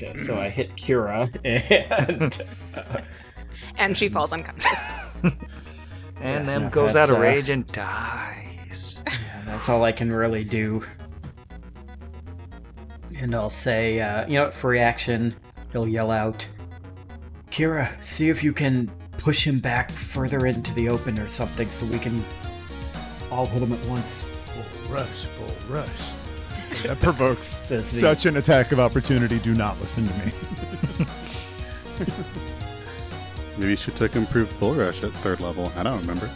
Okay, 0.00 0.16
so 0.24 0.38
I 0.38 0.48
hit 0.48 0.74
Kira, 0.76 1.28
and 1.44 2.40
And 3.76 3.96
she 3.96 4.08
falls 4.08 4.32
unconscious. 4.32 4.78
And 6.20 6.46
Yeah, 6.46 6.52
then 6.52 6.62
no, 6.64 6.70
goes 6.70 6.90
out 6.96 7.00
that's, 7.02 7.10
of 7.10 7.18
uh, 7.18 7.20
rage 7.20 7.48
and 7.48 7.64
dies. 7.68 9.00
Yeah, 9.06 9.42
that's 9.46 9.68
all 9.68 9.84
I 9.84 9.92
can 9.92 10.12
really 10.12 10.42
do. 10.42 10.82
And 13.16 13.32
I'll 13.36 13.48
say, 13.48 14.00
uh, 14.00 14.26
you 14.26 14.34
know, 14.34 14.46
what, 14.46 14.54
for 14.54 14.68
reaction, 14.70 15.36
he'll 15.70 15.86
yell 15.86 16.10
out, 16.10 16.44
Kira, 17.52 18.02
see 18.02 18.30
if 18.30 18.42
you 18.42 18.52
can 18.52 18.90
push 19.16 19.46
him 19.46 19.60
back 19.60 19.92
further 19.92 20.46
into 20.46 20.74
the 20.74 20.88
open 20.88 21.20
or 21.20 21.28
something 21.28 21.70
so 21.70 21.86
we 21.86 22.00
can 22.00 22.24
all 23.30 23.46
hit 23.46 23.62
him 23.62 23.72
at 23.72 23.86
once. 23.86 24.26
bull 24.56 24.92
rush, 24.96 25.26
bull 25.38 25.54
rush. 25.68 26.10
That 26.84 27.00
provokes 27.00 27.46
such 27.84 28.26
an 28.26 28.36
attack 28.36 28.72
of 28.72 28.80
opportunity. 28.80 29.38
Do 29.38 29.54
not 29.54 29.80
listen 29.80 30.06
to 30.06 30.14
me. 30.26 30.32
Maybe 33.58 33.76
she 33.76 33.90
took 33.90 34.14
improved 34.14 34.58
bull 34.60 34.74
rush 34.74 35.02
at 35.02 35.12
third 35.14 35.40
level. 35.40 35.72
I 35.76 35.82
don't 35.82 36.00
remember. 36.00 36.30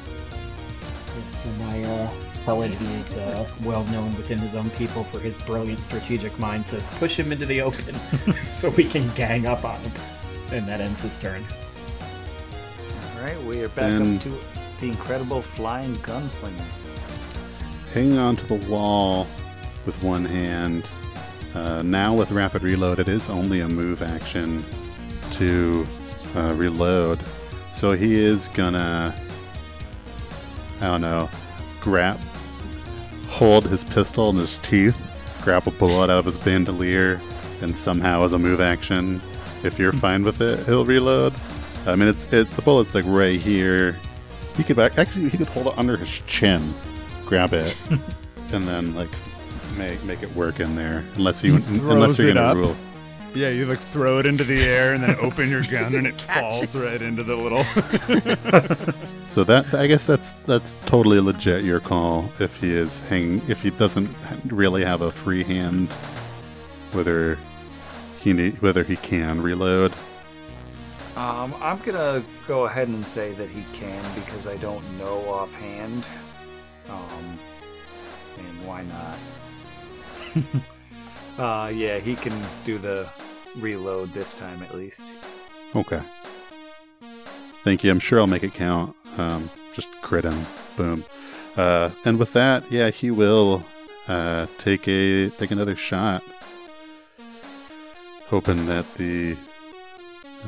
So 1.30 1.48
my 1.50 1.82
uh, 1.84 2.10
paladin 2.44 2.74
is 2.98 3.14
uh, 3.14 3.48
well 3.62 3.84
known 3.86 4.16
within 4.16 4.38
his 4.38 4.54
own 4.54 4.70
people 4.70 5.04
for 5.04 5.20
his 5.20 5.38
brilliant 5.42 5.84
strategic 5.84 6.36
mind. 6.38 6.66
Says 6.66 6.86
push 6.98 7.16
him 7.18 7.30
into 7.30 7.46
the 7.46 7.60
open 7.62 7.94
so 8.34 8.70
we 8.70 8.84
can 8.84 9.08
gang 9.14 9.46
up 9.46 9.64
on 9.64 9.80
him, 9.82 9.92
and 10.50 10.66
that 10.68 10.80
ends 10.80 11.00
his 11.02 11.16
turn. 11.18 11.44
All 13.16 13.22
right, 13.22 13.40
we 13.44 13.60
are 13.62 13.68
back 13.68 13.90
Then- 13.90 14.16
up 14.16 14.22
to 14.22 14.38
the 14.80 14.88
incredible 14.88 15.40
flying 15.40 15.94
gunslinger. 15.96 16.64
hanging 17.94 18.18
onto 18.18 18.44
the 18.48 18.66
wall 18.68 19.28
with 19.86 20.02
one 20.02 20.24
hand. 20.24 20.88
Uh, 21.54 21.82
now 21.82 22.14
with 22.14 22.30
rapid 22.30 22.62
reload, 22.62 22.98
it 22.98 23.08
is 23.08 23.28
only 23.28 23.60
a 23.60 23.68
move 23.68 24.02
action 24.02 24.64
to 25.32 25.86
uh, 26.36 26.54
reload. 26.56 27.20
So 27.72 27.92
he 27.92 28.14
is 28.14 28.48
gonna, 28.48 29.14
I 30.80 30.84
don't 30.84 31.00
know, 31.00 31.28
grab, 31.80 32.20
hold 33.28 33.66
his 33.66 33.84
pistol 33.84 34.30
in 34.30 34.36
his 34.36 34.58
teeth, 34.58 34.96
grab 35.42 35.66
a 35.66 35.70
bullet 35.70 36.10
out 36.10 36.18
of 36.18 36.24
his 36.24 36.38
bandolier, 36.38 37.20
and 37.60 37.76
somehow 37.76 38.24
as 38.24 38.32
a 38.32 38.38
move 38.38 38.60
action, 38.60 39.22
if 39.62 39.78
you're 39.78 39.92
fine 39.92 40.22
with 40.22 40.40
it, 40.40 40.64
he'll 40.66 40.84
reload. 40.84 41.34
I 41.86 41.96
mean, 41.96 42.08
it's 42.08 42.24
it. 42.32 42.50
The 42.52 42.62
bullet's 42.62 42.94
like 42.94 43.04
right 43.06 43.40
here. 43.40 43.98
He 44.56 44.62
could 44.62 44.76
back, 44.76 44.98
actually 44.98 45.28
he 45.30 45.38
could 45.38 45.48
hold 45.48 45.68
it 45.68 45.78
under 45.78 45.96
his 45.96 46.20
chin, 46.26 46.74
grab 47.24 47.52
it, 47.52 47.74
and 48.52 48.64
then 48.68 48.94
like 48.94 49.10
make 49.76 50.02
make 50.04 50.22
it 50.22 50.34
work 50.34 50.60
in 50.60 50.76
there. 50.76 51.04
Unless 51.16 51.42
you 51.44 51.56
unless 51.56 52.18
you're 52.18 52.32
gonna 52.32 52.46
up. 52.46 52.56
rule. 52.56 52.76
Yeah, 53.34 53.48
you 53.48 53.64
like 53.64 53.78
throw 53.78 54.18
it 54.18 54.26
into 54.26 54.44
the 54.44 54.62
air 54.62 54.92
and 54.92 55.02
then 55.02 55.16
open 55.20 55.48
your 55.48 55.62
gun 55.62 55.94
and 55.94 56.06
it 56.06 56.18
Catch 56.26 56.42
falls 56.42 56.76
right 56.76 57.00
into 57.00 57.22
the 57.22 57.34
little. 57.34 57.64
So 59.24 59.44
that 59.44 59.72
I 59.72 59.86
guess 59.86 60.06
that's 60.06 60.34
that's 60.46 60.74
totally 60.84 61.20
legit 61.20 61.64
your 61.64 61.80
call. 61.80 62.30
If 62.40 62.56
he 62.56 62.70
is 62.70 63.00
hanging, 63.00 63.40
if 63.48 63.62
he 63.62 63.70
doesn't 63.70 64.10
really 64.46 64.84
have 64.84 65.00
a 65.00 65.12
free 65.12 65.44
hand, 65.44 65.92
whether 66.90 67.38
he 68.18 68.32
need, 68.32 68.60
whether 68.60 68.82
he 68.82 68.96
can 68.96 69.40
reload. 69.40 69.92
Um, 71.16 71.54
I'm 71.60 71.78
gonna 71.78 72.22
go 72.48 72.66
ahead 72.66 72.88
and 72.88 73.06
say 73.06 73.32
that 73.32 73.48
he 73.48 73.64
can 73.72 74.02
because 74.14 74.46
I 74.46 74.56
don't 74.56 74.84
know 74.98 75.18
offhand. 75.30 76.04
Um, 76.88 77.38
and 78.38 78.64
why 78.64 78.82
not? 78.82 79.16
uh, 81.38 81.70
yeah, 81.74 81.98
he 81.98 82.14
can 82.14 82.34
do 82.64 82.78
the 82.78 83.08
reload 83.56 84.12
this 84.12 84.34
time 84.34 84.62
at 84.62 84.74
least. 84.74 85.12
Okay. 85.74 86.02
Thank 87.64 87.84
you. 87.84 87.90
I'm 87.90 88.00
sure 88.00 88.18
I'll 88.18 88.26
make 88.26 88.44
it 88.44 88.54
count. 88.54 88.96
Um, 89.16 89.50
just 89.72 89.88
crit 90.02 90.24
him. 90.24 90.46
Boom. 90.76 91.04
Uh, 91.56 91.90
and 92.04 92.18
with 92.18 92.32
that, 92.32 92.70
yeah, 92.70 92.90
he 92.90 93.10
will 93.10 93.64
uh, 94.08 94.46
take 94.58 94.88
a 94.88 95.28
take 95.30 95.50
another 95.50 95.76
shot, 95.76 96.22
hoping 98.26 98.66
that 98.66 98.94
the 98.94 99.36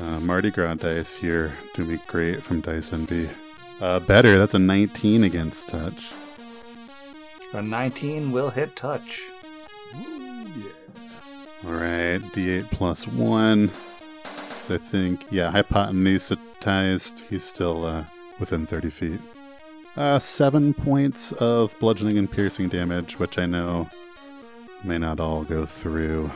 uh, 0.01 0.19
Mardi 0.19 0.51
Gras 0.51 0.75
dice 0.75 1.15
here 1.15 1.53
do 1.73 1.85
me 1.85 1.99
great 2.07 2.43
from 2.43 2.59
Dice 2.59 2.91
Envy. 2.91 3.29
Uh, 3.79 3.99
better. 3.99 4.37
That's 4.37 4.53
a 4.53 4.59
19 4.59 5.23
against 5.23 5.69
touch. 5.69 6.11
A 7.53 7.61
19 7.61 8.31
will 8.31 8.49
hit 8.49 8.75
touch. 8.75 9.21
All 11.63 11.73
right, 11.73 12.19
D8 12.19 12.69
plus 12.71 13.07
one. 13.07 13.71
So 14.61 14.75
I 14.75 14.77
think, 14.77 15.25
yeah, 15.31 15.51
hypotenusitized. 15.51 17.27
He's 17.29 17.43
still 17.43 17.85
uh, 17.85 18.03
within 18.39 18.65
30 18.65 18.89
feet. 18.89 19.21
Uh, 19.95 20.19
seven 20.19 20.73
points 20.73 21.31
of 21.33 21.77
bludgeoning 21.79 22.17
and 22.17 22.29
piercing 22.29 22.67
damage, 22.67 23.17
which 23.17 23.37
I 23.39 23.45
know 23.45 23.87
may 24.83 24.97
not 24.97 25.19
all 25.19 25.43
go 25.43 25.65
through. 25.65 26.29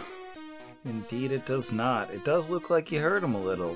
Indeed, 0.85 1.31
it 1.33 1.45
does 1.45 1.71
not. 1.71 2.09
It 2.11 2.23
does 2.23 2.49
look 2.49 2.69
like 2.69 2.91
you 2.91 3.01
hurt 3.01 3.23
him 3.23 3.35
a 3.35 3.41
little, 3.41 3.75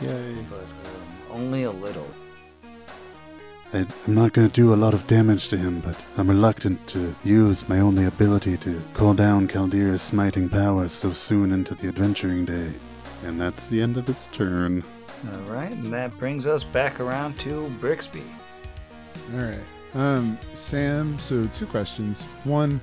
Yay. 0.00 0.34
but 0.48 0.60
um, 0.60 1.16
only 1.32 1.64
a 1.64 1.70
little. 1.70 2.06
I, 3.72 3.86
I'm 4.06 4.14
not 4.14 4.32
going 4.32 4.48
to 4.48 4.52
do 4.52 4.72
a 4.72 4.76
lot 4.76 4.94
of 4.94 5.06
damage 5.06 5.48
to 5.48 5.56
him, 5.56 5.80
but 5.80 6.00
I'm 6.16 6.30
reluctant 6.30 6.86
to 6.88 7.14
use 7.24 7.68
my 7.68 7.80
only 7.80 8.04
ability 8.04 8.56
to 8.58 8.82
call 8.94 9.14
down 9.14 9.48
Caldera's 9.48 10.02
smiting 10.02 10.48
power 10.48 10.88
so 10.88 11.12
soon 11.12 11.52
into 11.52 11.74
the 11.74 11.88
adventuring 11.88 12.44
day. 12.44 12.72
And 13.24 13.40
that's 13.40 13.68
the 13.68 13.82
end 13.82 13.96
of 13.96 14.06
his 14.06 14.28
turn. 14.30 14.84
All 15.32 15.40
right, 15.52 15.72
and 15.72 15.92
that 15.92 16.16
brings 16.18 16.46
us 16.46 16.62
back 16.62 17.00
around 17.00 17.38
to 17.40 17.68
Brixby. 17.80 18.22
All 19.34 19.40
right. 19.40 19.64
Um, 19.94 20.38
Sam, 20.54 21.18
so 21.18 21.46
two 21.52 21.66
questions. 21.66 22.22
One, 22.44 22.80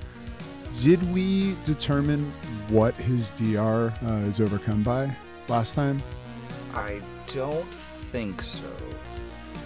did 0.82 1.02
we 1.14 1.54
determine 1.64 2.32
what 2.68 2.94
his 2.96 3.30
DR 3.30 3.92
uh, 4.04 4.28
is 4.28 4.40
overcome 4.40 4.82
by 4.82 5.16
last 5.48 5.74
time? 5.74 6.02
I 6.74 7.00
don't 7.32 7.72
think 7.72 8.42
so. 8.42 8.68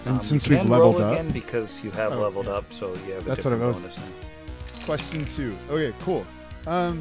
And 0.05 0.15
Um, 0.15 0.19
since 0.19 0.47
you 0.47 0.55
we've 0.57 0.69
leveled 0.69 0.95
roll 0.95 1.03
up, 1.03 1.13
again 1.13 1.31
because 1.31 1.83
you 1.83 1.91
have 1.91 2.13
Oh, 2.13 2.19
leveled 2.21 2.45
yeah. 2.45 2.53
up, 2.53 2.71
so 2.71 2.87
you 3.05 3.13
have 3.13 3.25
a 3.25 3.29
That's 3.29 3.45
what 3.45 3.53
I 3.53 3.57
different 3.57 3.61
was- 3.75 3.95
bonus 3.95 4.85
question 4.85 5.25
two. 5.25 5.55
Okay, 5.69 5.93
cool. 6.01 6.25
Um, 6.65 6.99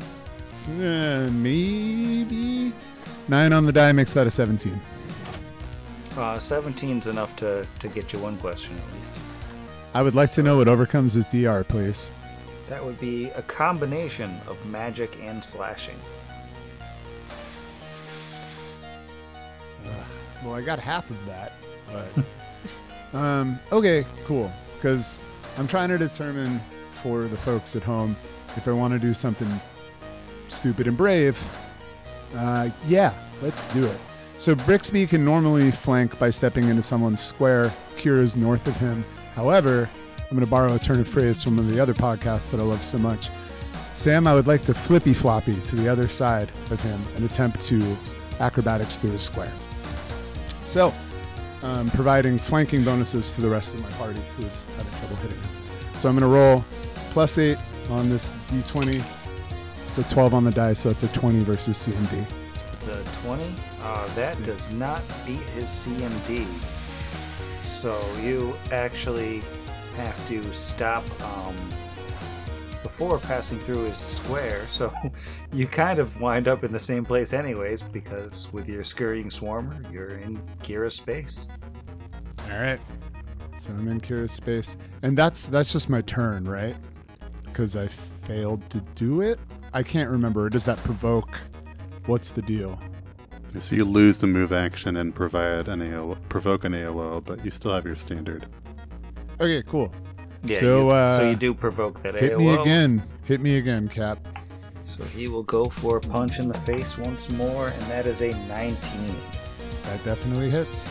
uh, 0.81 1.29
maybe 1.33 2.73
nine 3.29 3.53
on 3.53 3.65
the 3.65 3.73
die 3.73 3.93
makes 3.93 4.13
that 4.15 4.27
a 4.27 4.31
17. 4.31 4.79
Uh, 6.17 6.37
17's 6.39 7.07
enough 7.07 7.35
to, 7.37 7.67
to 7.79 7.89
get 7.89 8.13
you 8.13 8.19
one 8.19 8.37
question 8.39 8.77
at 8.77 8.95
least. 9.01 9.15
I 9.95 10.03
would 10.03 10.15
like 10.15 10.33
to 10.33 10.43
know 10.43 10.59
what 10.59 10.69
overcomes 10.69 11.15
his 11.15 11.27
DR, 11.29 11.65
please. 11.65 12.11
That 12.69 12.85
would 12.85 13.01
be 13.01 13.27
a 13.31 13.43
combination 13.43 14.39
of 14.49 14.65
magic 14.67 15.17
and 15.23 15.43
slashing. 15.43 15.97
Well, 20.45 20.55
I 20.55 20.61
got 20.61 20.79
half 20.79 21.09
of 21.11 21.27
that, 21.27 21.55
but 21.91 22.07
um, 23.13 23.59
okay, 23.73 24.05
cool. 24.25 24.53
Because 24.77 25.23
I'm 25.57 25.67
trying 25.67 25.89
to 25.89 25.99
determine 25.99 26.61
for 27.03 27.23
the 27.23 27.37
folks 27.37 27.77
at 27.77 27.83
home 27.83 28.17
if 28.57 28.69
I 28.69 28.73
want 28.73 28.93
to 28.93 28.99
do 28.99 29.15
something 29.15 29.49
stupid 30.49 30.87
and 30.87 30.97
brave. 30.97 31.39
Uh, 32.35 32.71
yeah, 32.87 33.13
let's 33.43 33.67
do 33.73 33.85
it. 33.85 33.99
So 34.37 34.55
Brixby 34.55 35.09
can 35.09 35.25
normally 35.25 35.71
flank 35.71 36.19
by 36.19 36.31
stepping 36.31 36.69
into 36.69 36.83
someone's 36.83 37.21
square. 37.21 37.73
Kira's 37.97 38.37
north 38.37 38.67
of 38.69 38.77
him. 38.77 39.05
However, 39.35 39.91
I'm 40.19 40.37
going 40.37 40.45
to 40.45 40.51
borrow 40.51 40.75
a 40.75 40.79
turn 40.79 41.01
of 41.01 41.09
phrase 41.09 41.43
from 41.43 41.57
one 41.57 41.67
of 41.67 41.73
the 41.73 41.81
other 41.81 41.95
podcasts 41.95 42.51
that 42.51 42.61
I 42.61 42.63
love 42.63 42.85
so 42.85 42.99
much. 42.99 43.31
Sam, 43.95 44.29
I 44.29 44.35
would 44.35 44.47
like 44.47 44.65
to 44.67 44.75
flippy 44.75 45.13
floppy 45.13 45.61
to 45.61 45.75
the 45.75 45.89
other 45.89 46.09
side 46.09 46.53
of 46.71 46.81
him 46.81 47.03
and 47.17 47.25
attempt 47.25 47.61
to 47.63 47.97
acrobatics 48.39 48.97
through 48.97 49.13
his 49.13 49.23
square. 49.23 49.53
So, 50.65 50.95
um, 51.63 51.89
providing 51.91 52.39
flanking 52.39 52.85
bonuses 52.85 53.31
to 53.33 53.41
the 53.41 53.49
rest 53.49 53.75
of 53.75 53.83
my 53.83 53.91
party 53.91 54.21
who 54.37 54.47
is 54.47 54.65
having 54.77 54.93
trouble 54.93 55.17
hitting 55.17 55.39
him. 55.39 55.51
So 55.95 56.09
I'm 56.09 56.19
going 56.19 56.31
to 56.31 56.35
roll 56.35 56.65
plus 57.11 57.39
8 57.39 57.59
on 57.91 58.09
this 58.09 58.33
d20. 58.49 59.05
It's 59.89 59.99
a 59.99 60.15
12 60.15 60.35
on 60.35 60.45
the 60.45 60.51
die, 60.51 60.75
so 60.75 60.91
it's 60.91 61.03
a 61.03 61.09
20 61.09 61.43
versus 61.43 61.87
CMD. 61.87 62.25
It's 62.75 62.87
a 62.87 63.03
20. 63.23 63.55
Uh, 63.81 64.07
that 64.15 64.41
does 64.45 64.71
not 64.71 65.03
beat 65.27 65.41
his 65.57 65.69
CMD. 65.69 66.47
So 67.65 68.01
you 68.21 68.57
actually 68.71 69.43
have 69.97 70.29
to 70.29 70.53
stop 70.53 71.05
um, 71.23 71.57
before 72.83 73.19
passing 73.19 73.59
through 73.61 73.85
his 73.85 73.99
square. 73.99 74.67
So 74.69 74.93
you 75.53 75.67
kind 75.67 75.99
of 75.99 76.21
wind 76.21 76.49
up 76.49 76.65
in 76.65 76.73
the 76.73 76.79
same 76.79 77.05
place, 77.05 77.33
anyways, 77.33 77.83
because 77.83 78.53
with 78.53 78.69
your 78.69 78.83
scurrying 78.83 79.29
swarmer, 79.29 79.93
you're 79.93 80.19
in 80.19 80.37
Kira's 80.63 80.97
space. 80.97 81.47
All 82.51 82.59
right. 82.59 82.81
So 83.59 83.71
I'm 83.71 83.89
in 83.89 84.01
Kira's 84.01 84.33
space, 84.33 84.77
and 85.03 85.17
that's 85.17 85.49
that's 85.49 85.73
just 85.73 85.89
my 85.89 86.01
turn, 86.03 86.45
right? 86.45 86.77
Because 87.45 87.75
I 87.75 87.89
failed 87.89 88.69
to 88.71 88.81
do 88.95 89.21
it. 89.21 89.39
I 89.75 89.83
can't 89.83 90.09
remember. 90.09 90.49
Does 90.49 90.65
that 90.65 90.79
provoke? 90.79 91.37
What's 92.07 92.31
the 92.31 92.43
deal? 92.43 92.79
So 93.59 93.75
you 93.75 93.85
lose 93.85 94.19
the 94.19 94.27
move 94.27 94.53
action 94.53 94.97
and 94.97 95.15
provide 95.15 95.69
an 95.69 95.83
AO, 95.83 96.17
provoke 96.29 96.65
an 96.65 96.73
AOL, 96.73 97.25
but 97.25 97.45
you 97.45 97.51
still 97.51 97.73
have 97.73 97.85
your 97.85 97.97
standard. 97.97 98.47
Okay, 99.41 99.63
cool. 99.67 99.93
Yeah, 100.45 100.59
so 100.59 100.83
you, 100.83 100.91
uh, 100.91 101.17
so 101.17 101.31
you 101.31 101.37
do 101.37 101.53
provoke 101.55 102.03
that 102.03 102.15
hit 102.15 102.33
AOL. 102.33 102.39
me 102.39 102.55
again. 102.55 103.03
Hit 103.25 103.41
me 103.41 103.57
again, 103.57 103.89
Cap. 103.89 104.19
So 104.85 105.05
he 105.05 105.29
will 105.29 105.43
go 105.43 105.67
for 105.67 105.99
a 105.99 106.01
punch 106.01 106.39
in 106.39 106.49
the 106.49 106.59
face 106.61 106.97
once 106.97 107.29
more, 107.29 107.69
and 107.69 107.83
that 107.83 108.07
is 108.07 108.23
a 108.23 108.33
19. 108.49 108.79
That 109.83 110.03
definitely 110.05 110.49
hits. 110.51 110.89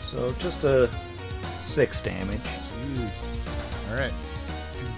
So 0.00 0.32
just 0.38 0.64
a 0.64 0.88
six 1.60 2.00
damage. 2.02 2.40
Jeez. 2.94 3.34
All 3.90 3.96
right. 3.96 4.12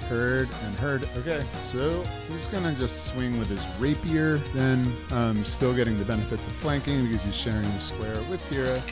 Heard 0.08 0.50
and 0.64 0.78
heard. 0.78 1.08
Okay, 1.16 1.46
so 1.62 2.04
he's 2.28 2.46
gonna 2.46 2.74
just 2.74 3.06
swing 3.06 3.38
with 3.38 3.48
his 3.48 3.66
rapier, 3.78 4.36
then 4.52 4.94
um, 5.12 5.44
still 5.46 5.72
getting 5.74 5.98
the 5.98 6.04
benefits 6.04 6.46
of 6.46 6.52
flanking 6.54 7.06
because 7.06 7.24
he's 7.24 7.34
sharing 7.34 7.62
the 7.62 7.80
square 7.80 8.22
with 8.28 8.42
Kira. 8.50 8.82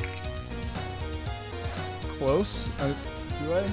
close. 2.19 2.71
Uh, 2.79 2.95
do 3.45 3.53
I? 3.53 3.71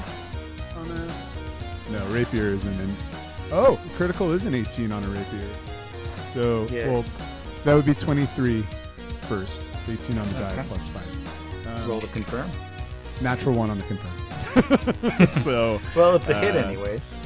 On 0.79 0.91
a 0.91 1.91
no, 1.91 2.05
rapier 2.07 2.45
isn't 2.49 2.79
in. 2.79 2.95
Oh, 3.51 3.79
critical 3.95 4.31
is 4.31 4.45
an 4.45 4.53
18 4.53 4.91
on 4.91 5.03
a 5.03 5.07
rapier. 5.07 5.47
So 6.31 6.67
Yeah. 6.69 6.87
well, 6.87 7.05
that 7.63 7.73
would 7.73 7.85
be 7.85 7.93
23 7.95 8.65
first. 9.21 9.63
18 9.87 10.17
on 10.17 10.27
the 10.29 10.33
die 10.39 10.65
plus 10.67 10.87
five. 10.89 11.03
Um, 11.83 11.89
Roll 11.89 12.01
to 12.01 12.07
confirm. 12.07 12.49
natural 13.21 13.55
one 13.55 13.69
on 13.71 13.79
the 13.79 13.85
confirm. 13.85 15.27
so, 15.43 15.81
Well, 15.95 16.15
it's 16.15 16.29
a 16.29 16.35
hit 16.39 16.55
Uh, 16.55 16.59
anyways. 16.67 17.17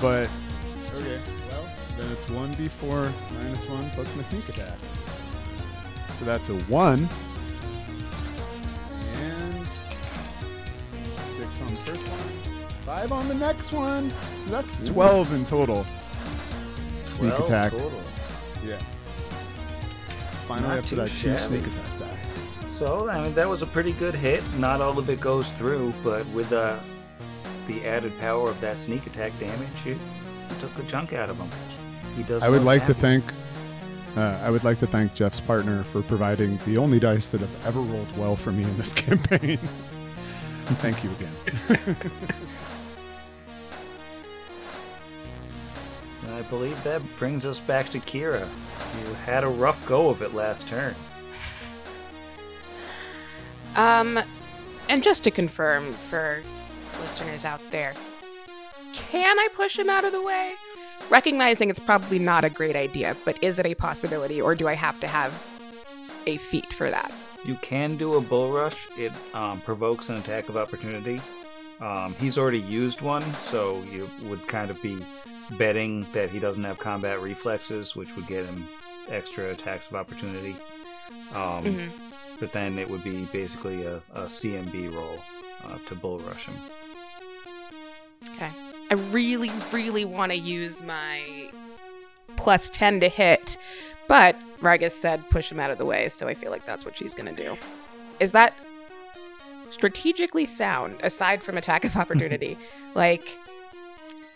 but 0.00 0.28
okay. 0.94 1.20
Well, 1.50 1.68
then 1.98 2.10
it's 2.12 2.28
one 2.30 2.54
d4 2.54 3.12
minus 3.34 3.66
one 3.66 3.90
plus 3.90 4.14
my 4.16 4.22
sneak 4.22 4.48
attack. 4.48 4.78
So 6.14 6.24
that's 6.24 6.48
a 6.50 6.54
one. 6.64 7.08
Six 11.52 11.60
on 11.60 11.74
the 11.74 11.80
first 11.80 12.06
one, 12.08 12.64
five 12.84 13.12
on 13.12 13.26
the 13.28 13.34
next 13.34 13.72
one. 13.72 14.10
So 14.38 14.50
that's 14.50 14.78
12 14.78 15.32
in 15.34 15.44
total. 15.44 15.86
Sneak 17.04 17.30
Well, 17.32 17.44
attack. 17.44 17.72
total. 17.72 17.92
Yeah. 18.64 18.78
Finally 20.46 20.76
Not 20.76 20.86
too 20.86 20.96
that 20.96 21.08
two 21.08 21.34
sneak 21.34 21.62
attack 21.66 21.98
die. 21.98 22.16
So, 22.66 23.08
I 23.08 23.22
mean, 23.22 23.34
that 23.34 23.48
was 23.48 23.62
a 23.62 23.66
pretty 23.66 23.92
good 23.92 24.14
hit. 24.14 24.42
Not 24.58 24.80
all 24.80 24.98
of 24.98 25.08
it 25.10 25.20
goes 25.20 25.50
through, 25.52 25.92
but 26.02 26.26
with 26.28 26.52
uh, 26.52 26.78
the 27.66 27.84
added 27.86 28.18
power 28.20 28.48
of 28.48 28.60
that 28.60 28.78
sneak 28.78 29.06
attack 29.06 29.38
damage, 29.38 29.68
you, 29.84 29.92
you 29.92 30.56
took 30.60 30.76
a 30.78 30.82
chunk 30.84 31.12
out 31.12 31.28
of 31.30 31.36
him. 31.36 31.48
He 32.16 32.22
does. 32.22 32.42
I 32.42 32.48
would 32.48 32.58
look 32.58 32.66
like 32.66 32.80
to 32.86 32.94
happy. 32.94 33.00
thank. 33.00 33.24
Uh, 34.16 34.40
I 34.42 34.50
would 34.50 34.64
like 34.64 34.78
to 34.78 34.88
thank 34.88 35.14
Jeff's 35.14 35.40
partner 35.40 35.84
for 35.84 36.02
providing 36.02 36.56
the 36.66 36.76
only 36.78 36.98
dice 36.98 37.28
that 37.28 37.40
have 37.42 37.66
ever 37.66 37.80
rolled 37.80 38.16
well 38.16 38.34
for 38.34 38.50
me 38.50 38.64
in 38.64 38.76
this 38.76 38.92
campaign. 39.04 39.60
Thank 40.76 41.04
you 41.04 41.10
again. 41.12 41.96
I 46.28 46.42
believe 46.42 46.82
that 46.84 47.02
brings 47.18 47.44
us 47.44 47.60
back 47.60 47.88
to 47.90 47.98
Kira. 47.98 48.48
You 49.04 49.14
had 49.14 49.44
a 49.44 49.48
rough 49.48 49.86
go 49.86 50.08
of 50.08 50.22
it 50.22 50.32
last 50.34 50.68
turn. 50.68 50.94
Um, 53.76 54.18
and 54.88 55.02
just 55.02 55.22
to 55.24 55.30
confirm 55.30 55.92
for 55.92 56.42
listeners 57.00 57.44
out 57.44 57.60
there, 57.70 57.94
can 58.92 59.38
I 59.38 59.48
push 59.54 59.78
him 59.78 59.88
out 59.88 60.04
of 60.04 60.12
the 60.12 60.22
way? 60.22 60.52
Recognizing 61.08 61.70
it's 61.70 61.80
probably 61.80 62.18
not 62.18 62.44
a 62.44 62.50
great 62.50 62.76
idea, 62.76 63.16
but 63.24 63.42
is 63.42 63.58
it 63.58 63.66
a 63.66 63.74
possibility, 63.74 64.40
or 64.40 64.54
do 64.54 64.68
I 64.68 64.74
have 64.74 64.98
to 65.00 65.08
have 65.08 65.40
a 66.26 66.36
feat 66.38 66.72
for 66.72 66.90
that? 66.90 67.14
You 67.44 67.56
can 67.62 67.96
do 67.96 68.14
a 68.14 68.20
bull 68.20 68.52
rush. 68.52 68.88
It 68.96 69.12
um, 69.34 69.60
provokes 69.62 70.08
an 70.08 70.16
attack 70.16 70.48
of 70.48 70.56
opportunity. 70.56 71.20
Um, 71.80 72.14
he's 72.20 72.36
already 72.36 72.58
used 72.60 73.00
one, 73.00 73.22
so 73.34 73.82
you 73.84 74.10
would 74.24 74.46
kind 74.46 74.70
of 74.70 74.80
be 74.82 74.98
betting 75.58 76.06
that 76.12 76.28
he 76.28 76.38
doesn't 76.38 76.62
have 76.64 76.78
combat 76.78 77.20
reflexes, 77.22 77.96
which 77.96 78.14
would 78.16 78.26
get 78.26 78.44
him 78.44 78.68
extra 79.08 79.50
attacks 79.50 79.86
of 79.88 79.94
opportunity. 79.94 80.54
Um, 81.34 81.64
Mhm. 81.64 81.90
But 82.38 82.52
then 82.52 82.78
it 82.78 82.88
would 82.88 83.04
be 83.04 83.24
basically 83.32 83.84
a, 83.84 83.96
a 84.14 84.22
CMB 84.26 84.94
roll 84.94 85.18
uh, 85.64 85.76
to 85.88 85.94
bull 85.94 86.18
rush 86.20 86.46
him. 86.46 86.56
Okay. 88.34 88.50
I 88.90 88.94
really, 89.10 89.50
really 89.72 90.04
want 90.04 90.32
to 90.32 90.38
use 90.38 90.82
my 90.82 91.50
plus 92.36 92.70
10 92.70 93.00
to 93.00 93.08
hit, 93.08 93.56
but 94.10 94.34
Vargas 94.56 94.92
said 94.92 95.22
push 95.30 95.52
him 95.52 95.60
out 95.60 95.70
of 95.70 95.78
the 95.78 95.84
way, 95.84 96.08
so 96.08 96.26
I 96.26 96.34
feel 96.34 96.50
like 96.50 96.66
that's 96.66 96.84
what 96.84 96.96
she's 96.96 97.14
going 97.14 97.32
to 97.32 97.42
do. 97.44 97.56
Is 98.18 98.32
that 98.32 98.54
strategically 99.70 100.46
sound, 100.46 100.96
aside 101.04 101.44
from 101.44 101.56
attack 101.56 101.84
of 101.84 101.96
opportunity? 101.96 102.58
like, 102.96 103.38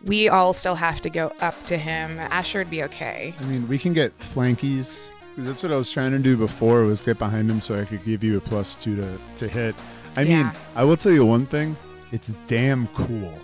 we 0.05 0.29
all 0.29 0.55
still 0.55 0.77
have 0.77 1.01
to 1.01 1.11
go 1.11 1.33
up 1.41 1.61
to 1.65 1.77
him. 1.77 2.21
Asher 2.21 2.61
would 2.61 2.71
be 2.71 2.85
okay. 2.85 3.35
I 3.41 3.45
mean, 3.47 3.67
we 3.67 3.77
can 3.77 3.93
get 3.93 4.17
flankies 4.17 5.11
because 5.31 5.49
that's 5.49 5.65
what 5.65 5.73
I 5.73 5.77
was 5.77 5.91
trying 5.91 6.13
to 6.13 6.21
do 6.21 6.37
before 6.37 6.85
was 6.85 7.01
get 7.01 7.19
behind 7.19 7.51
him 7.51 7.61
so 7.61 7.75
I 7.81 7.85
could 7.85 8.05
give 8.05 8.23
you 8.23 8.37
a 8.37 8.41
plus 8.41 8.77
two 8.77 8.95
to, 8.95 9.19
to 9.39 9.49
hit. 9.49 9.75
I 10.17 10.23
mean, 10.23 10.53
I 10.77 10.85
will 10.85 10.97
tell 10.97 11.11
you 11.11 11.27
one 11.27 11.47
thing. 11.47 11.77
It's 12.13 12.37
damn 12.47 12.87
cool. 12.95 13.41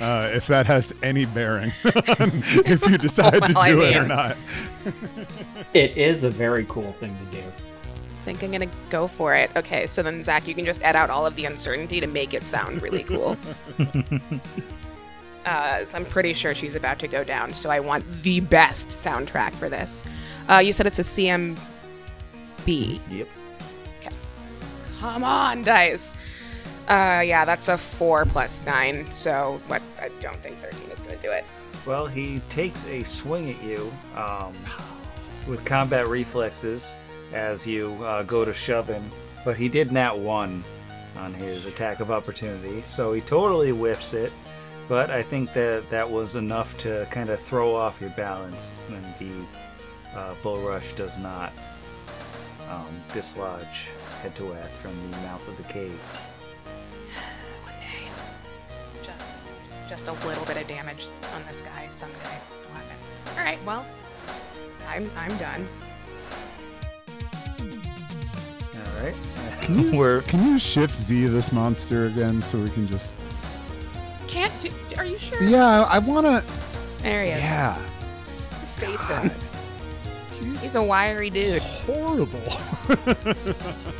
Uh, 0.00 0.28
if 0.32 0.46
that 0.48 0.66
has 0.66 0.92
any 1.02 1.24
bearing 1.24 1.72
on 1.84 1.92
if 2.66 2.84
you 2.88 2.98
decide 2.98 3.32
to 3.46 3.52
Well, 3.54 3.58
I 3.58 3.68
do 3.70 3.82
it 3.82 3.96
or 3.96 4.06
not. 4.06 4.36
It 5.72 5.96
is 5.96 6.24
a 6.24 6.30
very 6.30 6.66
cool 6.68 6.92
thing 6.94 7.16
to 7.16 7.36
do. 7.40 7.44
I 7.46 8.24
think 8.24 8.42
I'm 8.42 8.50
gonna 8.50 8.70
go 8.90 9.06
for 9.06 9.34
it. 9.34 9.50
Okay, 9.54 9.86
so 9.86 10.02
then 10.02 10.22
Zach, 10.24 10.48
you 10.48 10.54
can 10.54 10.64
just 10.64 10.82
add 10.82 10.96
out 10.96 11.10
all 11.10 11.26
of 11.26 11.36
the 11.36 11.44
uncertainty 11.44 12.00
to 12.00 12.06
make 12.06 12.34
it 12.34 12.42
sound 12.44 12.82
really 12.82 13.04
cool. 13.04 13.36
uh, 15.46 15.84
so 15.84 15.96
I'm 15.96 16.06
pretty 16.06 16.32
sure 16.32 16.54
she's 16.54 16.74
about 16.74 16.98
to 17.00 17.08
go 17.08 17.22
down, 17.22 17.52
so 17.52 17.70
I 17.70 17.80
want 17.80 18.06
the 18.22 18.40
best 18.40 18.88
soundtrack 18.88 19.54
for 19.54 19.68
this. 19.68 20.02
Uh, 20.50 20.58
you 20.58 20.72
said 20.72 20.86
it's 20.86 20.98
a 20.98 21.02
CMB. 21.02 21.58
Yep. 23.10 23.28
Come 25.00 25.22
on, 25.22 25.62
dice. 25.62 26.14
Uh, 26.88 27.22
yeah, 27.24 27.44
that's 27.44 27.68
a 27.68 27.78
four 27.78 28.26
plus 28.26 28.62
nine. 28.66 29.10
So 29.12 29.60
what? 29.68 29.82
I 30.00 30.10
don't 30.20 30.40
think 30.42 30.58
thirteen 30.58 30.90
is 30.90 31.00
gonna 31.00 31.16
do 31.16 31.30
it. 31.30 31.44
Well, 31.86 32.06
he 32.06 32.40
takes 32.48 32.86
a 32.86 33.02
swing 33.04 33.50
at 33.50 33.62
you 33.62 33.92
um, 34.16 34.54
with 35.46 35.64
combat 35.64 36.08
reflexes 36.08 36.96
as 37.32 37.66
you 37.66 37.92
uh, 38.04 38.22
go 38.22 38.44
to 38.44 38.52
shove 38.52 38.88
him, 38.88 39.10
but 39.44 39.56
he 39.56 39.68
did 39.68 39.92
nat 39.92 40.16
one 40.16 40.64
on 41.16 41.32
his 41.34 41.66
attack 41.66 42.00
of 42.00 42.10
opportunity, 42.10 42.82
so 42.84 43.12
he 43.12 43.20
totally 43.20 43.70
whiffs 43.70 44.14
it. 44.14 44.32
But 44.88 45.10
I 45.10 45.22
think 45.22 45.52
that 45.54 45.88
that 45.90 46.10
was 46.10 46.36
enough 46.36 46.76
to 46.78 47.06
kind 47.10 47.30
of 47.30 47.40
throw 47.40 47.74
off 47.74 48.00
your 48.00 48.10
balance, 48.10 48.72
and 48.88 49.04
the 49.18 50.18
uh, 50.18 50.34
bull 50.42 50.60
rush 50.60 50.92
does 50.92 51.16
not 51.18 51.52
um, 52.70 52.86
dislodge 53.12 53.88
Hetuath 54.22 54.68
from 54.68 54.92
the 55.10 55.16
mouth 55.18 55.46
of 55.48 55.56
the 55.56 55.72
cave. 55.72 55.98
Just 59.94 60.06
just 60.06 60.24
a 60.24 60.26
little 60.26 60.44
bit 60.44 60.56
of 60.56 60.66
damage 60.66 61.06
on 61.34 61.42
this 61.48 61.60
guy 61.60 61.88
someday. 61.92 62.18
All 63.36 63.44
right, 63.44 63.62
well, 63.64 63.86
I'm 64.88 65.10
I'm 65.16 65.36
done. 65.38 65.68
All 68.74 69.02
right, 69.02 69.14
Can 69.60 69.78
you, 69.92 69.92
we're 69.98 70.22
can 70.22 70.44
you 70.46 70.58
shift 70.58 70.96
Z 70.96 71.26
this 71.26 71.52
monster 71.52 72.06
again 72.06 72.42
so 72.42 72.58
we 72.58 72.70
can 72.70 72.88
just. 72.88 73.16
Can't 74.26 74.52
do. 74.60 74.70
Are 74.96 75.04
you 75.04 75.18
sure? 75.18 75.42
Yeah, 75.42 75.82
I 75.82 75.98
want 75.98 76.26
to. 76.26 76.44
There 77.02 77.22
he 77.24 77.30
is. 77.30 77.38
Yeah. 77.38 77.78
Face 78.76 78.96
God. 79.08 79.30
him. 79.30 79.40
He's 80.40 80.64
He's 80.64 80.74
a 80.74 80.82
wiry 80.82 81.30
dude. 81.30 81.62
horrible. 81.62 82.40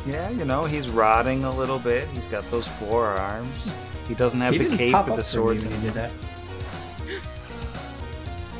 Yeah, 0.05 0.29
you 0.29 0.45
know, 0.45 0.63
he's 0.65 0.87
rotting 0.87 1.45
a 1.45 1.51
little 1.51 1.79
bit. 1.79 2.07
He's 2.09 2.27
got 2.27 2.49
those 2.51 2.67
four 2.67 3.07
arms. 3.07 3.73
He 4.07 4.13
doesn't 4.13 4.39
have 4.41 4.53
he 4.53 4.59
the 4.63 4.77
cape 4.77 4.93
pop 4.93 5.07
with 5.07 5.15
the 5.17 5.23
sword. 5.23 5.57
when 5.61 5.69
to 5.69 5.75
he 5.77 5.81
did 5.87 5.93
that. 5.95 6.11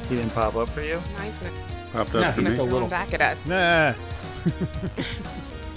He 0.09 0.15
didn't 0.15 0.31
pop 0.33 0.55
up 0.55 0.69
for 0.69 0.81
you? 0.81 1.01
Now 1.17 1.23
he's 1.23 1.37
gonna 1.37 1.51
Popped 1.93 2.13
No, 2.13 2.21
up 2.21 2.35
for 2.35 2.41
he's 2.41 2.49
me. 2.49 2.53
still- 2.55 2.65
throw 2.65 2.65
him 2.65 2.71
little. 2.73 2.87
back 2.89 3.13
at 3.13 3.21
us. 3.21 3.45
nah. 3.47 3.93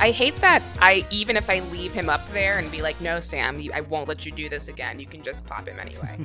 I 0.00 0.10
hate 0.12 0.36
that. 0.42 0.62
I 0.78 1.04
even 1.10 1.36
if 1.36 1.50
I 1.50 1.58
leave 1.58 1.92
him 1.92 2.08
up 2.08 2.20
there 2.32 2.58
and 2.58 2.70
be 2.70 2.82
like, 2.82 3.00
"No, 3.00 3.18
Sam, 3.18 3.58
you, 3.58 3.72
I 3.74 3.80
won't 3.80 4.06
let 4.06 4.24
you 4.24 4.30
do 4.30 4.48
this 4.48 4.68
again." 4.68 5.00
You 5.00 5.06
can 5.06 5.22
just 5.24 5.44
pop 5.44 5.66
him 5.66 5.78
anyway. 5.80 6.18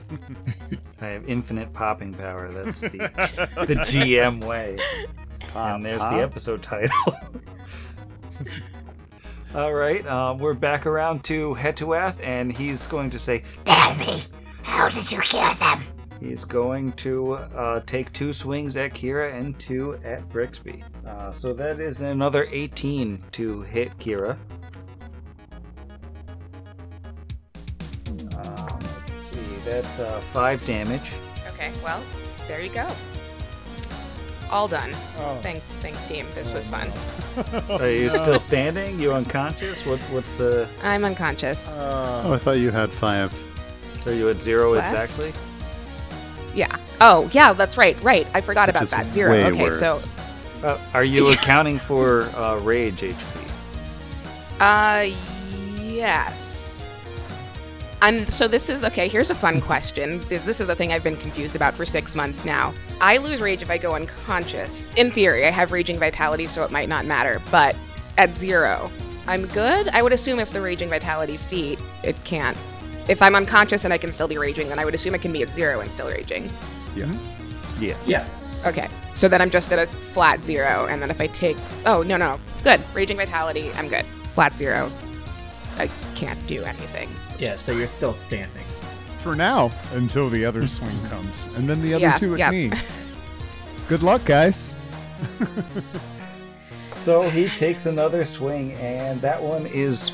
I 1.01 1.07
have 1.07 1.27
infinite 1.27 1.73
popping 1.73 2.13
power. 2.13 2.51
That's 2.51 2.81
the, 2.81 2.89
the 3.67 3.75
GM 3.87 4.43
way. 4.43 4.77
and 5.55 5.83
there's 5.83 5.97
the 5.99 6.21
episode 6.21 6.61
title. 6.61 6.95
All 9.55 9.73
right, 9.73 10.03
uh, 10.07 10.35
we're 10.39 10.55
back 10.55 10.87
around 10.87 11.23
to 11.25 11.53
Hetuath, 11.53 12.19
and 12.23 12.51
he's 12.51 12.87
going 12.87 13.11
to 13.11 13.19
say 13.19 13.43
Tell 13.65 13.95
me, 13.95 14.23
how 14.63 14.89
did 14.89 15.11
you 15.11 15.19
kill 15.21 15.53
them? 15.55 15.79
he's 16.19 16.43
going 16.43 16.91
to 16.93 17.33
uh, 17.33 17.81
take 17.81 18.11
two 18.13 18.33
swings 18.33 18.77
at 18.77 18.93
Kira 18.93 19.31
and 19.37 19.59
two 19.59 19.99
at 20.03 20.27
Brixby. 20.29 20.83
Uh, 21.05 21.31
so 21.31 21.53
that 21.53 21.79
is 21.79 22.01
another 22.01 22.47
18 22.51 23.21
to 23.33 23.61
hit 23.61 23.95
Kira. 23.99 24.37
Um, 28.35 28.79
let's 28.79 29.13
see, 29.13 29.37
that's 29.65 29.99
uh, 29.99 30.19
five 30.31 30.65
damage. 30.65 31.11
okay, 31.49 31.71
well, 31.83 32.01
there 32.47 32.61
you 32.61 32.73
go. 32.73 32.87
All 34.49 34.67
done. 34.67 34.91
Oh. 35.17 35.37
Thanks, 35.41 35.65
thanks, 35.81 36.03
team. 36.07 36.27
This 36.35 36.51
was 36.51 36.67
fun. 36.67 36.91
Are 37.69 37.89
you 37.89 38.09
still 38.11 38.39
standing? 38.39 38.99
You 38.99 39.13
unconscious? 39.13 39.83
What, 39.85 39.99
what's 40.11 40.33
the? 40.33 40.67
I'm 40.83 41.03
unconscious. 41.05 41.75
Oh, 41.79 42.33
I 42.33 42.37
thought 42.37 42.59
you 42.59 42.69
had 42.71 42.91
five. 42.91 43.33
Are 44.05 44.13
you 44.13 44.29
at 44.29 44.41
zero 44.41 44.73
Left? 44.73 44.91
exactly? 44.93 45.33
yeah. 46.53 46.75
Oh, 47.01 47.29
yeah. 47.33 47.53
That's 47.53 47.77
right. 47.77 48.01
Right. 48.03 48.27
I 48.33 48.41
forgot 48.41 48.67
Which 48.67 48.75
about 48.75 48.89
that. 48.89 49.07
Zero. 49.09 49.31
way 49.31 49.45
okay, 49.45 49.63
worse. 49.63 49.79
so 49.79 49.99
Uh, 50.63 50.77
are 50.93 51.03
you 51.03 51.29
accounting 51.31 51.79
for 51.79 52.23
uh, 52.37 52.57
rage 52.59 53.01
HP? 53.01 53.49
Uh, 54.59 55.13
yes. 55.81 56.52
And 58.03 58.29
so 58.31 58.49
this 58.49 58.69
is 58.69 58.83
okay. 58.83 59.07
Here's 59.07 59.29
a 59.29 59.35
fun 59.35 59.61
question. 59.61 60.19
This 60.27 60.43
this 60.43 60.59
is 60.59 60.67
a 60.67 60.75
thing 60.75 60.91
I've 60.91 61.05
been 61.05 61.15
confused 61.15 61.55
about 61.55 61.73
for 61.73 61.85
six 61.85 62.15
months 62.15 62.43
now. 62.43 62.73
I 62.99 63.15
lose 63.15 63.39
rage 63.39 63.61
if 63.61 63.71
I 63.71 63.77
go 63.77 63.93
unconscious. 63.93 64.85
In 64.97 65.09
theory, 65.09 65.45
I 65.47 65.51
have 65.51 65.71
raging 65.71 65.97
vitality, 65.97 66.45
so 66.47 66.65
it 66.65 66.71
might 66.71 66.89
not 66.89 67.05
matter. 67.05 67.41
But 67.49 67.77
at 68.17 68.37
zero, 68.37 68.91
I'm 69.25 69.47
good. 69.47 69.87
I 69.87 70.01
would 70.01 70.11
assume 70.11 70.41
if 70.41 70.51
the 70.51 70.59
raging 70.59 70.89
vitality 70.89 71.37
feat, 71.37 71.79
it 72.03 72.21
can't. 72.25 72.57
If 73.07 73.21
I'm 73.21 73.35
unconscious 73.35 73.85
and 73.85 73.93
I 73.93 73.97
can 73.97 74.11
still 74.11 74.27
be 74.27 74.37
raging, 74.37 74.67
then 74.67 74.79
I 74.79 74.85
would 74.85 74.95
assume 74.95 75.15
it 75.15 75.21
can 75.21 75.31
be 75.31 75.41
at 75.41 75.53
zero 75.53 75.79
and 75.79 75.89
still 75.89 76.09
raging. 76.09 76.51
Yeah. 76.97 77.05
Mm-hmm. 77.05 77.83
Yeah. 77.83 77.97
Yeah. 78.05 78.27
Okay. 78.65 78.89
So 79.15 79.29
then 79.29 79.41
I'm 79.41 79.49
just 79.49 79.71
at 79.71 79.79
a 79.79 79.89
flat 80.11 80.43
zero, 80.43 80.87
and 80.87 81.01
then 81.01 81.09
if 81.09 81.21
I 81.21 81.27
take, 81.27 81.55
oh 81.85 82.03
no 82.03 82.17
no, 82.17 82.37
good. 82.65 82.81
Raging 82.93 83.15
vitality, 83.15 83.71
I'm 83.75 83.87
good. 83.87 84.05
Flat 84.33 84.57
zero, 84.57 84.91
I 85.77 85.87
can't 86.15 86.45
do 86.47 86.65
anything. 86.65 87.09
Yeah, 87.39 87.55
so 87.55 87.71
you're 87.71 87.87
still 87.87 88.13
standing. 88.13 88.65
For 89.21 89.35
now, 89.35 89.71
until 89.93 90.29
the 90.29 90.43
other 90.45 90.67
swing 90.77 90.99
comes, 91.07 91.47
and 91.55 91.67
then 91.69 91.81
the 91.81 91.93
other 91.93 92.01
Yeah, 92.03 92.17
two 92.17 92.33
at 92.33 92.39
yeah. 92.39 92.51
me. 92.51 92.71
Good 93.89 94.03
luck, 94.03 94.23
guys. 94.25 94.75
So 96.95 97.29
he 97.29 97.49
takes 97.49 97.85
another 97.85 98.23
swing, 98.23 98.73
and 98.73 99.19
that 99.21 99.41
one 99.41 99.65
is 99.65 100.11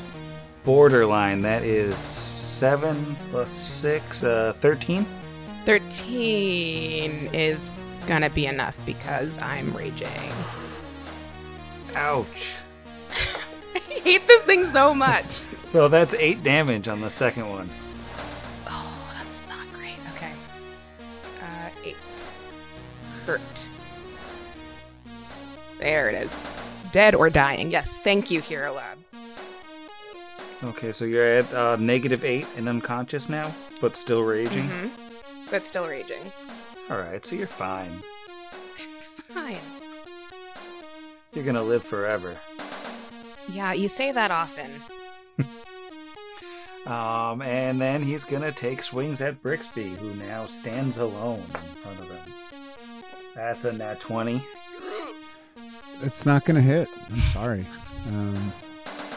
borderline. 0.64 1.40
That 1.40 1.62
is 1.62 1.96
7 1.96 3.16
plus 3.30 3.50
6, 3.52 4.24
uh, 4.24 4.52
13. 4.56 5.06
13 5.66 7.30
is 7.32 7.70
gonna 8.06 8.30
be 8.30 8.46
enough 8.46 8.76
because 8.84 9.38
I'm 9.38 9.72
raging. 9.76 10.08
Ouch. 11.94 12.56
I 13.74 13.78
hate 13.78 14.26
this 14.26 14.42
thing 14.44 14.64
so 14.64 14.92
much. 14.94 15.38
So 15.70 15.86
that's 15.86 16.14
8 16.14 16.42
damage 16.42 16.88
on 16.88 17.00
the 17.00 17.08
second 17.10 17.48
one. 17.48 17.70
Oh, 18.66 19.12
that's 19.16 19.40
not 19.48 19.70
great. 19.72 19.94
Okay. 20.16 20.32
Uh, 21.40 21.70
eight. 21.84 21.96
Hurt. 23.24 23.40
There 25.78 26.10
it 26.10 26.24
is. 26.24 26.36
Dead 26.90 27.14
or 27.14 27.30
dying. 27.30 27.70
Yes, 27.70 28.00
thank 28.00 28.32
you, 28.32 28.40
Hero 28.40 28.72
Lab. 28.72 28.98
Okay, 30.64 30.90
so 30.90 31.04
you're 31.04 31.24
at 31.24 31.54
uh, 31.54 31.76
negative 31.76 32.24
8 32.24 32.48
and 32.56 32.68
unconscious 32.68 33.28
now, 33.28 33.54
but 33.80 33.94
still 33.94 34.24
raging. 34.24 34.68
hmm 34.68 34.88
But 35.52 35.64
still 35.64 35.86
raging. 35.86 36.32
Alright, 36.90 37.24
so 37.24 37.36
you're 37.36 37.46
fine. 37.46 38.02
It's 38.76 39.08
fine. 39.08 39.56
You're 41.32 41.44
gonna 41.44 41.62
live 41.62 41.84
forever. 41.84 42.36
Yeah, 43.48 43.72
you 43.72 43.88
say 43.88 44.10
that 44.10 44.32
often. 44.32 44.82
Um, 46.86 47.42
and 47.42 47.80
then 47.80 48.02
he's 48.02 48.24
gonna 48.24 48.52
take 48.52 48.82
swings 48.82 49.20
at 49.20 49.42
Brixby, 49.42 49.96
who 49.96 50.14
now 50.14 50.46
stands 50.46 50.98
alone 50.98 51.44
in 51.44 51.74
front 51.74 52.00
of 52.00 52.08
him. 52.08 52.34
That's 53.34 53.64
a 53.64 53.72
nat 53.72 54.00
20. 54.00 54.42
It's 56.02 56.24
not 56.24 56.44
gonna 56.44 56.62
hit. 56.62 56.88
I'm 57.10 57.20
sorry. 57.20 57.66
Um, 58.08 58.52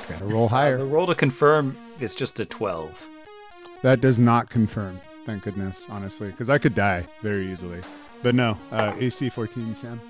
gotta 0.10 0.26
roll 0.26 0.46
Uh, 0.46 0.50
higher. 0.50 0.78
the 0.78 0.86
roll 0.86 1.08
to 1.08 1.16
confirm 1.16 1.78
is 2.00 2.14
just 2.16 2.40
a 2.40 2.46
12. 2.46 3.08
That 3.82 4.02
does 4.02 4.20
not 4.20 4.50
confirm. 4.50 5.00
Thank 5.26 5.44
goodness, 5.44 5.88
honestly, 5.90 6.30
because 6.30 6.50
I 6.50 6.58
could 6.58 6.76
die 6.76 7.06
very 7.22 7.50
easily. 7.50 7.80
But 8.22 8.36
no, 8.36 8.58
uh, 8.72 8.94
AC 9.00 9.30
14, 9.30 9.74
Sam. 9.76 10.02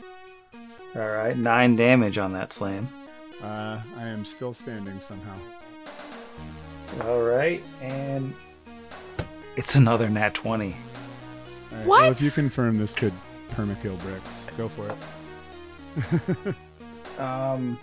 Alright, 0.96 1.38
9 1.38 1.76
damage 1.76 2.18
on 2.18 2.34
that 2.34 2.52
slam. 2.52 2.88
Uh, 3.42 3.80
I 3.98 4.04
am 4.08 4.26
still 4.26 4.54
standing 4.54 5.00
somehow. 5.00 5.36
Alright, 7.02 7.64
and 7.82 8.34
it's 9.56 9.76
another 9.76 10.10
nat 10.10 10.34
20. 10.34 10.68
All 10.74 10.78
right, 11.78 11.88
What? 11.88 12.02
Well, 12.02 12.12
if 12.12 12.22
you 12.22 12.32
confirm 12.32 12.78
this 12.78 12.94
could 12.94 13.14
permakill 13.52 13.98
Brix, 14.00 14.56
go 14.58 14.70
for 14.70 14.90
it. 14.90 16.56
Um, 17.20 17.78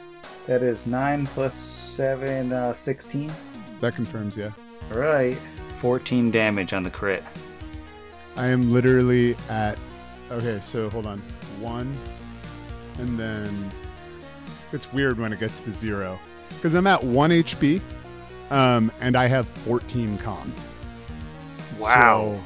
that 0.46 0.62
is 0.62 0.86
9 0.86 1.26
plus 1.28 1.54
7, 1.54 2.52
uh, 2.52 2.72
16. 2.72 3.32
That 3.80 3.94
confirms, 3.94 4.36
yeah. 4.36 4.50
Alright, 4.90 5.38
14 5.78 6.30
damage 6.30 6.72
on 6.72 6.82
the 6.82 6.90
crit. 6.90 7.22
I 8.36 8.46
am 8.46 8.72
literally 8.72 9.36
at. 9.48 9.78
Okay, 10.30 10.58
so 10.60 10.88
hold 10.90 11.06
on. 11.06 11.18
One, 11.60 11.96
and 12.98 13.18
then 13.18 13.70
it's 14.72 14.92
weird 14.92 15.18
when 15.18 15.32
it 15.32 15.40
gets 15.40 15.60
to 15.60 15.72
zero 15.72 16.18
because 16.48 16.74
I'm 16.74 16.86
at 16.86 17.02
one 17.02 17.30
HP, 17.30 17.80
um, 18.50 18.90
and 19.00 19.16
I 19.16 19.26
have 19.26 19.46
14 19.48 20.18
con. 20.18 20.52
Wow. 21.78 22.34
So, 22.38 22.42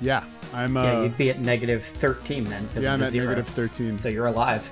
yeah, 0.00 0.24
I'm. 0.52 0.76
Uh, 0.76 0.82
yeah, 0.84 1.02
you'd 1.02 1.16
be 1.18 1.30
at 1.30 1.40
negative 1.40 1.84
13 1.84 2.44
then. 2.44 2.68
'cause 2.74 2.82
yeah, 2.82 2.92
I'm 2.92 3.00
the 3.00 3.06
at 3.06 3.12
zero. 3.12 3.28
negative 3.28 3.48
13. 3.54 3.96
So 3.96 4.08
you're 4.08 4.26
alive. 4.26 4.70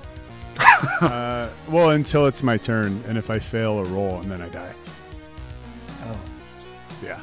uh, 1.01 1.49
well, 1.69 1.91
until 1.91 2.25
it's 2.27 2.43
my 2.43 2.57
turn, 2.57 3.01
and 3.07 3.17
if 3.17 3.29
I 3.29 3.39
fail 3.39 3.79
a 3.79 3.83
roll, 3.85 4.19
and 4.19 4.29
then 4.29 4.41
I 4.41 4.49
die. 4.49 4.73
Oh. 6.05 6.19
Yeah. 7.03 7.19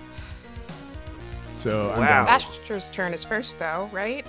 So 1.56 1.90
I'm 1.92 2.00
Wow. 2.00 2.26
Asher's 2.26 2.88
turn 2.90 3.12
is 3.12 3.24
first, 3.24 3.58
though, 3.58 3.90
right? 3.92 4.26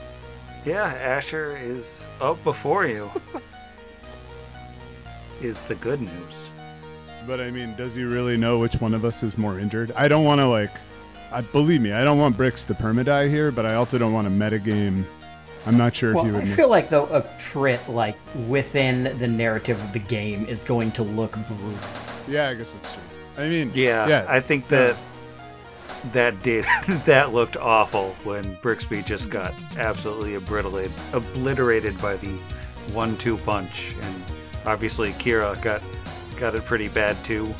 Yeah, 0.65 0.85
Asher 0.93 1.55
is 1.57 2.07
up 2.19 2.43
before 2.43 2.85
you. 2.85 3.09
is 5.41 5.63
the 5.63 5.75
good 5.75 6.01
news. 6.01 6.49
But 7.27 7.41
I 7.41 7.51
mean, 7.51 7.75
does 7.75 7.93
he 7.93 8.03
really 8.03 8.37
know 8.37 8.57
which 8.57 8.75
one 8.75 8.93
of 8.93 9.03
us 9.03 9.21
is 9.21 9.37
more 9.37 9.59
injured? 9.59 9.91
I 9.95 10.07
don't 10.07 10.23
want 10.23 10.39
to 10.39 10.47
like. 10.47 10.71
I 11.29 11.41
believe 11.41 11.81
me, 11.81 11.91
I 11.91 12.05
don't 12.05 12.17
want 12.17 12.37
Brix 12.37 12.65
to 12.67 12.73
permadie 12.73 13.29
here, 13.29 13.51
but 13.51 13.65
I 13.65 13.75
also 13.75 13.97
don't 13.97 14.13
want 14.13 14.27
to 14.27 14.31
metagame. 14.33 15.03
I'm 15.65 15.75
not 15.77 15.93
sure 15.93 16.11
if 16.11 16.23
he 16.25 16.31
Well, 16.31 16.39
would. 16.39 16.43
I 16.49 16.55
feel 16.55 16.69
like 16.69 16.89
though 16.89 17.07
a 17.07 17.21
crit 17.37 17.81
like 17.89 18.15
within 18.47 19.17
the 19.19 19.27
narrative 19.27 19.83
of 19.83 19.91
the 19.91 19.99
game 19.99 20.45
is 20.47 20.63
going 20.63 20.91
to 20.93 21.03
look 21.03 21.33
brutal. 21.33 21.73
yeah, 22.29 22.47
I 22.47 22.53
guess 22.53 22.71
that's 22.71 22.93
true. 22.93 23.03
I 23.37 23.49
mean, 23.49 23.71
Yeah, 23.75 24.07
yeah. 24.07 24.25
I 24.29 24.39
think 24.39 24.69
that 24.69 24.95
that 26.13 26.41
did 26.43 26.65
that 27.05 27.33
looked 27.33 27.57
awful 27.57 28.15
when 28.23 28.55
Brixby 28.61 29.03
just 29.05 29.29
got 29.29 29.53
absolutely 29.77 30.35
obliterated, 30.35 30.93
obliterated 31.11 31.97
by 32.01 32.15
the 32.15 32.37
one-two 32.93 33.35
punch, 33.39 33.93
and 34.01 34.23
obviously 34.65 35.11
Kira 35.13 35.61
got 35.61 35.81
got 36.39 36.55
it 36.55 36.65
pretty 36.65 36.87
bad 36.87 37.21
too. 37.23 37.53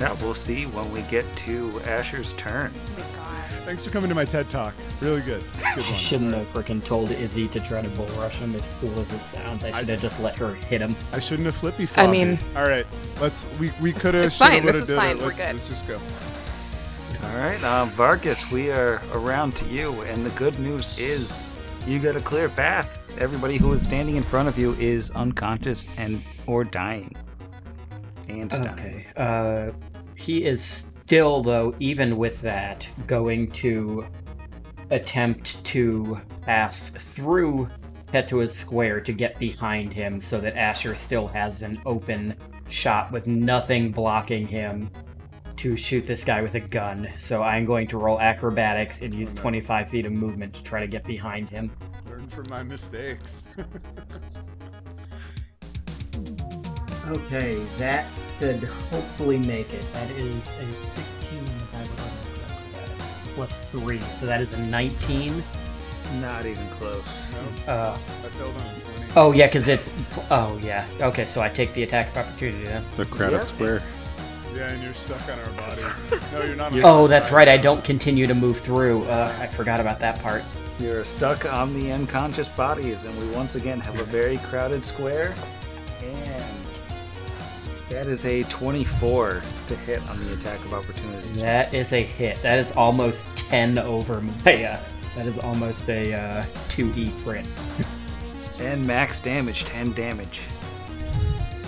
Now 0.00 0.14
we'll 0.20 0.34
see 0.34 0.66
when 0.66 0.90
we 0.92 1.02
get 1.02 1.24
to 1.38 1.80
Asher's 1.84 2.32
turn. 2.34 2.72
Oh 2.74 2.92
my 2.92 2.98
god. 3.16 3.28
Thanks 3.64 3.84
for 3.84 3.92
coming 3.92 4.08
to 4.08 4.14
my 4.14 4.24
TED 4.24 4.50
talk. 4.50 4.74
Really 5.00 5.20
good. 5.20 5.44
Good 5.74 5.84
I 5.84 5.88
one. 5.90 5.94
shouldn't 5.94 6.34
have 6.34 6.46
freaking 6.52 6.84
told 6.84 7.10
Izzy 7.12 7.46
to 7.48 7.60
try 7.60 7.80
to 7.82 7.88
bull 7.90 8.06
rush 8.18 8.34
him 8.36 8.54
as 8.56 8.68
cool 8.80 8.98
as 8.98 9.12
it 9.12 9.24
sounds. 9.24 9.62
I 9.62 9.70
should 9.78 9.88
have 9.90 10.00
just 10.00 10.18
let 10.20 10.34
her 10.36 10.54
hit 10.54 10.80
him. 10.80 10.96
I 11.12 11.20
shouldn't 11.20 11.46
have 11.46 11.54
flippy 11.56 11.86
I 11.96 12.06
mean- 12.08 12.38
all 12.56 12.64
right, 12.68 12.86
let's. 13.20 13.46
We 13.60 13.72
we 13.80 13.92
could 13.92 14.14
have. 14.14 14.24
It's 14.24 14.36
fine, 14.38 14.64
this 14.66 14.76
Did 14.76 14.82
is 14.84 14.90
it. 14.90 14.96
fine, 14.96 15.18
we're 15.18 15.26
Let's, 15.26 15.44
good. 15.44 15.52
let's 15.54 15.68
just 15.68 15.86
go. 15.86 16.00
All 17.24 17.36
right, 17.38 17.62
uh, 17.62 17.84
Vargas, 17.86 18.50
we 18.50 18.70
are 18.72 19.00
around 19.12 19.54
to 19.56 19.64
you, 19.66 20.00
and 20.02 20.26
the 20.26 20.30
good 20.30 20.58
news 20.58 20.92
is 20.98 21.50
you 21.86 22.00
got 22.00 22.16
a 22.16 22.20
clear 22.20 22.48
path. 22.48 22.98
Everybody 23.18 23.58
who 23.58 23.72
is 23.74 23.82
standing 23.84 24.16
in 24.16 24.22
front 24.24 24.48
of 24.48 24.58
you 24.58 24.72
is 24.74 25.10
unconscious 25.12 25.86
and 25.98 26.20
or 26.46 26.64
dying. 26.64 27.14
And 28.40 28.50
dying. 28.50 28.68
Okay. 28.68 29.06
Uh, 29.16 29.72
he 30.14 30.44
is 30.44 30.62
still, 30.62 31.42
though, 31.42 31.74
even 31.78 32.16
with 32.16 32.40
that, 32.42 32.88
going 33.06 33.50
to 33.52 34.06
attempt 34.90 35.62
to 35.64 36.18
pass 36.42 36.90
through 36.90 37.68
Hetuath's 38.12 38.54
square 38.54 39.00
to 39.00 39.12
get 39.12 39.38
behind 39.38 39.92
him 39.92 40.20
so 40.20 40.38
that 40.40 40.56
Asher 40.56 40.94
still 40.94 41.26
has 41.28 41.62
an 41.62 41.80
open 41.86 42.34
shot 42.68 43.10
with 43.10 43.26
nothing 43.26 43.90
blocking 43.90 44.46
him 44.46 44.90
to 45.56 45.76
shoot 45.76 46.06
this 46.06 46.24
guy 46.24 46.42
with 46.42 46.54
a 46.54 46.60
gun. 46.60 47.08
So 47.16 47.42
I'm 47.42 47.64
going 47.64 47.86
to 47.88 47.98
roll 47.98 48.20
acrobatics 48.20 49.02
and 49.02 49.14
use 49.14 49.32
Oh, 49.32 49.40
25 49.40 49.88
feet 49.88 50.06
of 50.06 50.12
movement 50.12 50.54
to 50.54 50.62
try 50.62 50.80
to 50.80 50.86
get 50.86 51.04
behind 51.04 51.48
him. 51.48 51.70
Learn 52.06 52.26
from 52.28 52.48
my 52.48 52.62
mistakes. 52.62 53.44
Okay, 57.08 57.64
that 57.78 58.06
could 58.38 58.62
hopefully 58.64 59.38
make 59.38 59.72
it. 59.72 59.84
That 59.92 60.10
is 60.12 60.50
a 60.52 60.74
16 60.76 61.04
if 61.32 61.74
I 61.74 61.78
remember 61.78 62.02
acrobatics, 62.48 63.20
plus 63.34 63.58
3, 63.70 64.00
so 64.02 64.26
that 64.26 64.40
is 64.40 64.52
a 64.54 64.58
19. 64.58 65.42
Not 66.20 66.44
even 66.46 66.68
close. 66.70 67.22
no, 67.66 67.72
Uh, 67.72 67.94
I 67.94 67.98
failed 67.98 68.54
on 68.56 68.62
a 68.62 68.80
twenty. 68.80 69.12
oh, 69.16 69.32
yeah, 69.32 69.46
because 69.46 69.66
it's. 69.68 69.92
Oh, 70.30 70.58
yeah. 70.62 70.86
Okay, 71.00 71.24
so 71.24 71.40
I 71.40 71.48
take 71.48 71.72
the 71.74 71.84
attack 71.84 72.10
of 72.10 72.18
opportunity 72.18 72.64
then. 72.64 72.84
It's 72.90 72.98
a 72.98 73.04
crowded 73.06 73.36
Yep. 73.38 73.44
square. 73.46 73.82
Yeah, 74.54 74.68
and 74.68 74.82
you're 74.82 74.92
stuck 74.92 75.22
on 75.30 75.38
our 75.38 75.48
bodies. 75.52 76.12
no, 76.32 76.42
you're 76.44 76.54
not. 76.54 76.72
on 76.72 76.76
You're 76.76 76.86
our 76.86 76.98
Oh, 76.98 77.06
that's 77.06 77.28
side. 77.30 77.34
right, 77.36 77.48
I 77.48 77.56
don't 77.56 77.82
continue 77.82 78.26
to 78.26 78.34
move 78.34 78.60
through. 78.60 79.04
Uh, 79.06 79.34
I 79.40 79.46
forgot 79.46 79.80
about 79.80 79.98
that 80.00 80.20
part. 80.22 80.42
You're 80.78 81.04
stuck 81.04 81.50
on 81.50 81.72
the 81.78 81.90
unconscious 81.92 82.48
bodies, 82.50 83.04
and 83.04 83.18
we 83.18 83.26
once 83.34 83.54
again 83.54 83.80
have 83.80 83.98
a 83.98 84.04
very 84.04 84.36
crowded 84.38 84.84
square. 84.84 85.34
And 86.02 86.31
That 87.92 88.06
is 88.06 88.24
a 88.24 88.42
24 88.44 89.42
to 89.66 89.76
hit 89.76 90.00
on 90.08 90.24
the 90.24 90.32
attack 90.32 90.58
of 90.64 90.72
opportunity. 90.72 91.28
That 91.40 91.74
is 91.74 91.92
a 91.92 92.02
hit. 92.02 92.40
That 92.40 92.58
is 92.58 92.72
almost 92.72 93.26
10 93.36 93.78
over 93.78 94.22
my. 94.22 94.64
Uh, 94.64 94.80
that 95.14 95.26
is 95.26 95.38
almost 95.38 95.90
a 95.90 96.14
uh, 96.14 96.44
2e 96.68 97.22
crit. 97.22 97.46
And 98.58 98.86
max 98.86 99.20
damage, 99.20 99.64
10 99.64 99.92
damage. 99.92 100.42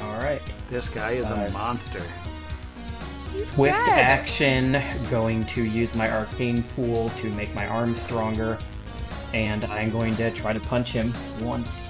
All 0.02 0.18
right. 0.22 0.40
This 0.70 0.88
guy 0.88 1.12
is 1.12 1.30
a 1.30 1.36
monster. 1.36 2.02
He's 3.32 3.50
Swift 3.50 3.84
dead. 3.86 3.88
action, 3.88 4.80
going 5.10 5.44
to 5.46 5.64
use 5.64 5.92
my 5.94 6.08
arcane 6.08 6.62
pool 6.62 7.08
to 7.08 7.30
make 7.30 7.52
my 7.52 7.66
arm 7.66 7.96
stronger, 7.96 8.58
and 9.32 9.64
I'm 9.64 9.90
going 9.90 10.14
to 10.16 10.30
try 10.30 10.52
to 10.52 10.60
punch 10.60 10.92
him 10.92 11.12
once. 11.40 11.88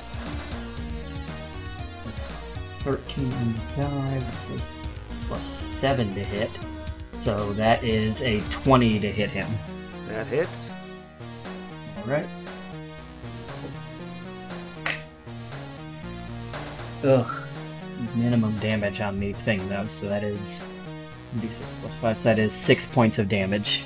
13 2.84 3.32
and 3.32 3.56
5 3.76 4.22
plus, 4.46 4.74
plus 5.26 5.42
7 5.42 6.14
to 6.14 6.22
hit, 6.22 6.50
so 7.08 7.54
that 7.54 7.82
is 7.82 8.20
a 8.20 8.40
20 8.50 9.00
to 9.00 9.10
hit 9.10 9.30
him. 9.30 9.50
That 10.08 10.26
hits. 10.26 10.70
Alright. 12.00 12.28
Ugh. 17.02 17.48
Minimum 18.14 18.54
damage 18.56 19.00
on 19.00 19.18
the 19.18 19.32
thing, 19.32 19.66
though, 19.70 19.86
so 19.86 20.06
that 20.06 20.22
is 20.22 20.62
d6 21.36 21.62
plus 21.80 21.98
5, 22.00 22.16
so 22.18 22.24
that 22.24 22.38
is 22.38 22.52
6 22.52 22.86
points 22.88 23.18
of 23.18 23.30
damage. 23.30 23.84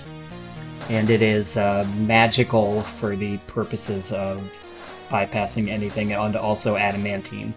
And 0.89 1.09
it 1.09 1.23
is 1.23 1.57
uh, 1.57 1.89
magical 1.99 2.83
for 2.83 3.15
the 3.15 3.39
purposes 3.47 4.11
of 4.11 4.41
bypassing 5.09 5.69
anything, 5.69 6.15
and 6.15 6.35
also 6.35 6.75
adamantine 6.75 7.55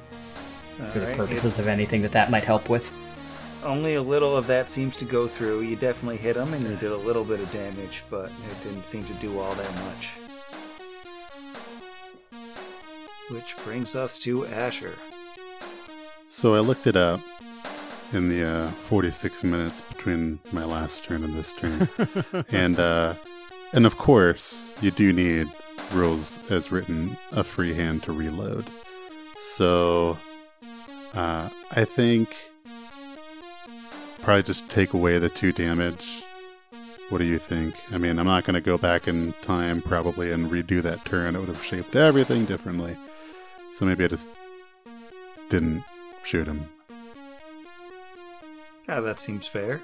for 0.87 0.99
the 0.99 1.05
Alright, 1.05 1.17
purposes 1.17 1.59
of 1.59 1.67
anything 1.67 2.01
that 2.01 2.11
that 2.11 2.31
might 2.31 2.43
help 2.43 2.69
with. 2.69 2.93
only 3.63 3.95
a 3.95 4.01
little 4.01 4.35
of 4.35 4.47
that 4.47 4.69
seems 4.69 4.95
to 4.97 5.05
go 5.05 5.27
through. 5.27 5.61
You 5.61 5.75
definitely 5.75 6.17
hit 6.17 6.35
him 6.35 6.53
and 6.53 6.63
you 6.63 6.75
did 6.77 6.91
a 6.91 6.97
little 6.97 7.23
bit 7.23 7.39
of 7.39 7.51
damage, 7.51 8.03
but 8.09 8.31
it 8.49 8.61
didn't 8.63 8.85
seem 8.85 9.03
to 9.05 9.13
do 9.15 9.39
all 9.39 9.53
that 9.53 9.75
much. 9.85 10.13
Which 13.29 13.55
brings 13.63 13.95
us 13.95 14.19
to 14.19 14.45
Asher. 14.47 14.93
So 16.27 16.53
I 16.53 16.59
looked 16.59 16.87
it 16.87 16.95
up 16.95 17.21
in 18.13 18.27
the 18.27 18.45
uh, 18.45 18.67
46 18.67 19.43
minutes 19.43 19.81
between 19.81 20.39
my 20.51 20.65
last 20.65 21.03
turn 21.05 21.23
and 21.23 21.33
this 21.33 21.53
turn, 21.53 21.87
and 22.51 22.77
uh, 22.79 23.13
and 23.73 23.85
of 23.85 23.97
course 23.97 24.73
you 24.81 24.91
do 24.91 25.13
need 25.13 25.47
rules 25.93 26.39
as 26.49 26.71
written 26.71 27.17
a 27.31 27.43
free 27.43 27.73
hand 27.73 28.03
to 28.03 28.11
reload. 28.11 28.65
So 29.39 30.17
uh, 31.13 31.49
I 31.71 31.85
think 31.85 32.35
probably 34.21 34.43
just 34.43 34.69
take 34.69 34.93
away 34.93 35.17
the 35.19 35.29
two 35.29 35.51
damage. 35.51 36.23
What 37.09 37.17
do 37.17 37.25
you 37.25 37.39
think? 37.39 37.75
I 37.91 37.97
mean, 37.97 38.17
I'm 38.19 38.25
not 38.25 38.45
going 38.45 38.53
to 38.53 38.61
go 38.61 38.77
back 38.77 39.07
in 39.07 39.33
time 39.41 39.81
probably 39.81 40.31
and 40.31 40.49
redo 40.49 40.81
that 40.83 41.03
turn. 41.05 41.35
It 41.35 41.39
would 41.39 41.49
have 41.49 41.63
shaped 41.63 41.95
everything 41.95 42.45
differently. 42.45 42.95
So 43.73 43.85
maybe 43.85 44.03
I 44.05 44.07
just 44.07 44.29
didn't 45.49 45.83
shoot 46.23 46.47
him. 46.47 46.61
Yeah, 48.87 49.01
that 49.01 49.19
seems 49.19 49.47
fair. 49.47 49.81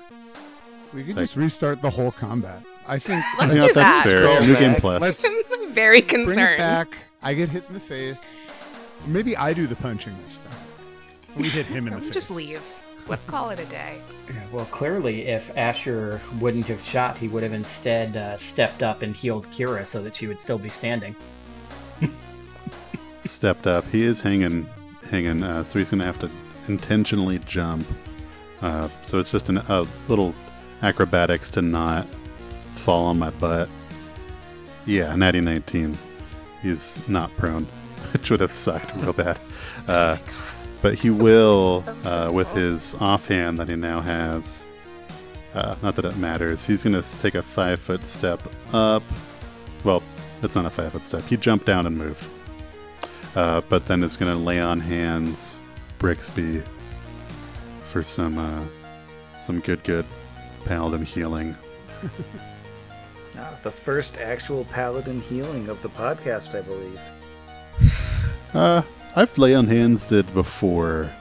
We 0.93 1.03
could 1.03 1.17
Like- 1.17 1.23
just 1.23 1.35
restart 1.35 1.81
the 1.81 1.89
whole 1.89 2.11
combat. 2.11 2.63
I 2.87 2.99
think. 2.99 3.25
Let's 3.37 3.51
I 3.51 3.55
do 3.55 3.61
think 3.61 3.73
that. 3.73 4.03
that's 4.05 4.09
fair. 4.09 4.41
New 4.41 4.55
game 4.55 4.75
plus. 4.75 5.01
Let's 5.01 5.25
I'm 5.51 5.73
very 5.73 5.99
bring 6.01 6.29
it 6.29 6.57
back. 6.57 6.97
I 7.21 7.33
get 7.33 7.49
hit 7.49 7.65
in 7.67 7.73
the 7.73 7.79
face. 7.81 8.47
Maybe 9.05 9.35
I 9.35 9.51
do 9.53 9.67
the 9.67 9.75
punching 9.75 10.15
this 10.25 10.37
time. 10.39 10.57
We 11.38 11.49
hit 11.49 11.65
him 11.68 11.88
in 11.88 11.93
Or 11.93 11.97
the 11.97 12.01
we 12.01 12.05
face. 12.07 12.14
just 12.14 12.31
leave. 12.31 12.61
Let's 13.07 13.23
call 13.23 13.49
it 13.51 13.59
a 13.59 13.65
day. 13.65 14.01
Yeah, 14.27 14.41
well, 14.51 14.65
clearly, 14.65 15.27
if 15.27 15.55
Asher 15.55 16.19
wouldn't 16.41 16.65
have 16.68 16.81
shot, 16.81 17.18
he 17.18 17.30
would 17.30 17.41
have 17.43 17.53
instead 17.53 18.18
uh, 18.18 18.35
stepped 18.35 18.84
up 18.84 19.01
and 19.01 19.15
healed 19.15 19.47
Kira 19.49 19.85
so 19.85 20.03
that 20.03 20.14
she 20.14 20.27
would 20.27 20.41
still 20.41 20.57
be 20.57 20.68
standing. 20.68 21.15
stepped 23.22 23.68
up. 23.68 23.85
He 23.91 24.03
is 24.03 24.22
hanging, 24.22 24.68
hanging. 25.09 25.43
Uh, 25.43 25.64
so 25.64 25.80
he's 25.80 25.89
gonna 25.89 26.03
have 26.05 26.19
to 26.19 26.30
intentionally 26.68 27.39
jump. 27.39 27.85
Uh, 28.61 28.89
so 29.03 29.19
it's 29.19 29.31
just 29.31 29.49
an, 29.49 29.57
a 29.57 29.85
little 30.07 30.34
acrobatics 30.81 31.49
to 31.51 31.61
not 31.61 32.05
fall 32.72 33.05
on 33.05 33.19
my 33.19 33.30
butt. 33.31 33.69
Yeah, 34.85 35.15
natty 35.15 35.41
19. 35.41 35.97
He's 36.61 37.07
not 37.07 37.34
prone, 37.38 37.65
which 38.14 38.30
would 38.31 38.39
have 38.41 38.51
sucked 38.51 38.93
real 38.97 39.14
bad. 39.14 39.39
Uh, 39.88 40.18
but 40.81 40.95
he 40.95 41.09
will, 41.09 41.83
uh, 42.03 42.29
with 42.33 42.51
his 42.53 42.95
offhand 42.95 43.59
that 43.59 43.69
he 43.69 43.75
now 43.75 44.01
has. 44.01 44.63
Uh, 45.53 45.75
not 45.81 45.95
that 45.95 46.05
it 46.05 46.17
matters. 46.17 46.65
He's 46.65 46.83
gonna 46.83 47.01
take 47.01 47.35
a 47.35 47.41
five 47.41 47.79
foot 47.79 48.05
step 48.05 48.39
up. 48.73 49.03
Well, 49.83 50.03
it's 50.43 50.55
not 50.55 50.65
a 50.65 50.69
five 50.69 50.91
foot 50.91 51.03
step. 51.03 51.31
You 51.31 51.37
jump 51.37 51.65
down 51.65 51.87
and 51.87 51.97
move 51.97 52.33
uh, 53.37 53.61
but 53.69 53.85
then 53.85 54.01
is 54.01 54.17
going 54.17 54.35
to 54.35 54.43
lay 54.43 54.59
on 54.59 54.79
hands 54.79 55.61
Brixby 55.99 56.63
for 57.81 58.01
some 58.01 58.37
uh, 58.39 58.63
some 59.41 59.59
good 59.59 59.83
good 59.83 60.05
paladin 60.65 61.05
healing. 61.05 61.55
Ah, 63.39 63.55
the 63.61 63.69
first 63.69 64.17
actual 64.17 64.65
paladin 64.65 65.21
healing 65.21 65.69
of 65.69 65.79
the 65.83 65.89
podcast, 65.89 66.57
I 66.57 66.61
believe. 66.61 66.99
Uh, 68.51 68.81
I've 69.18 69.35
lay 69.39 69.56
on 69.56 69.65
hands 69.65 70.06
did 70.06 70.31
before. 70.35 71.11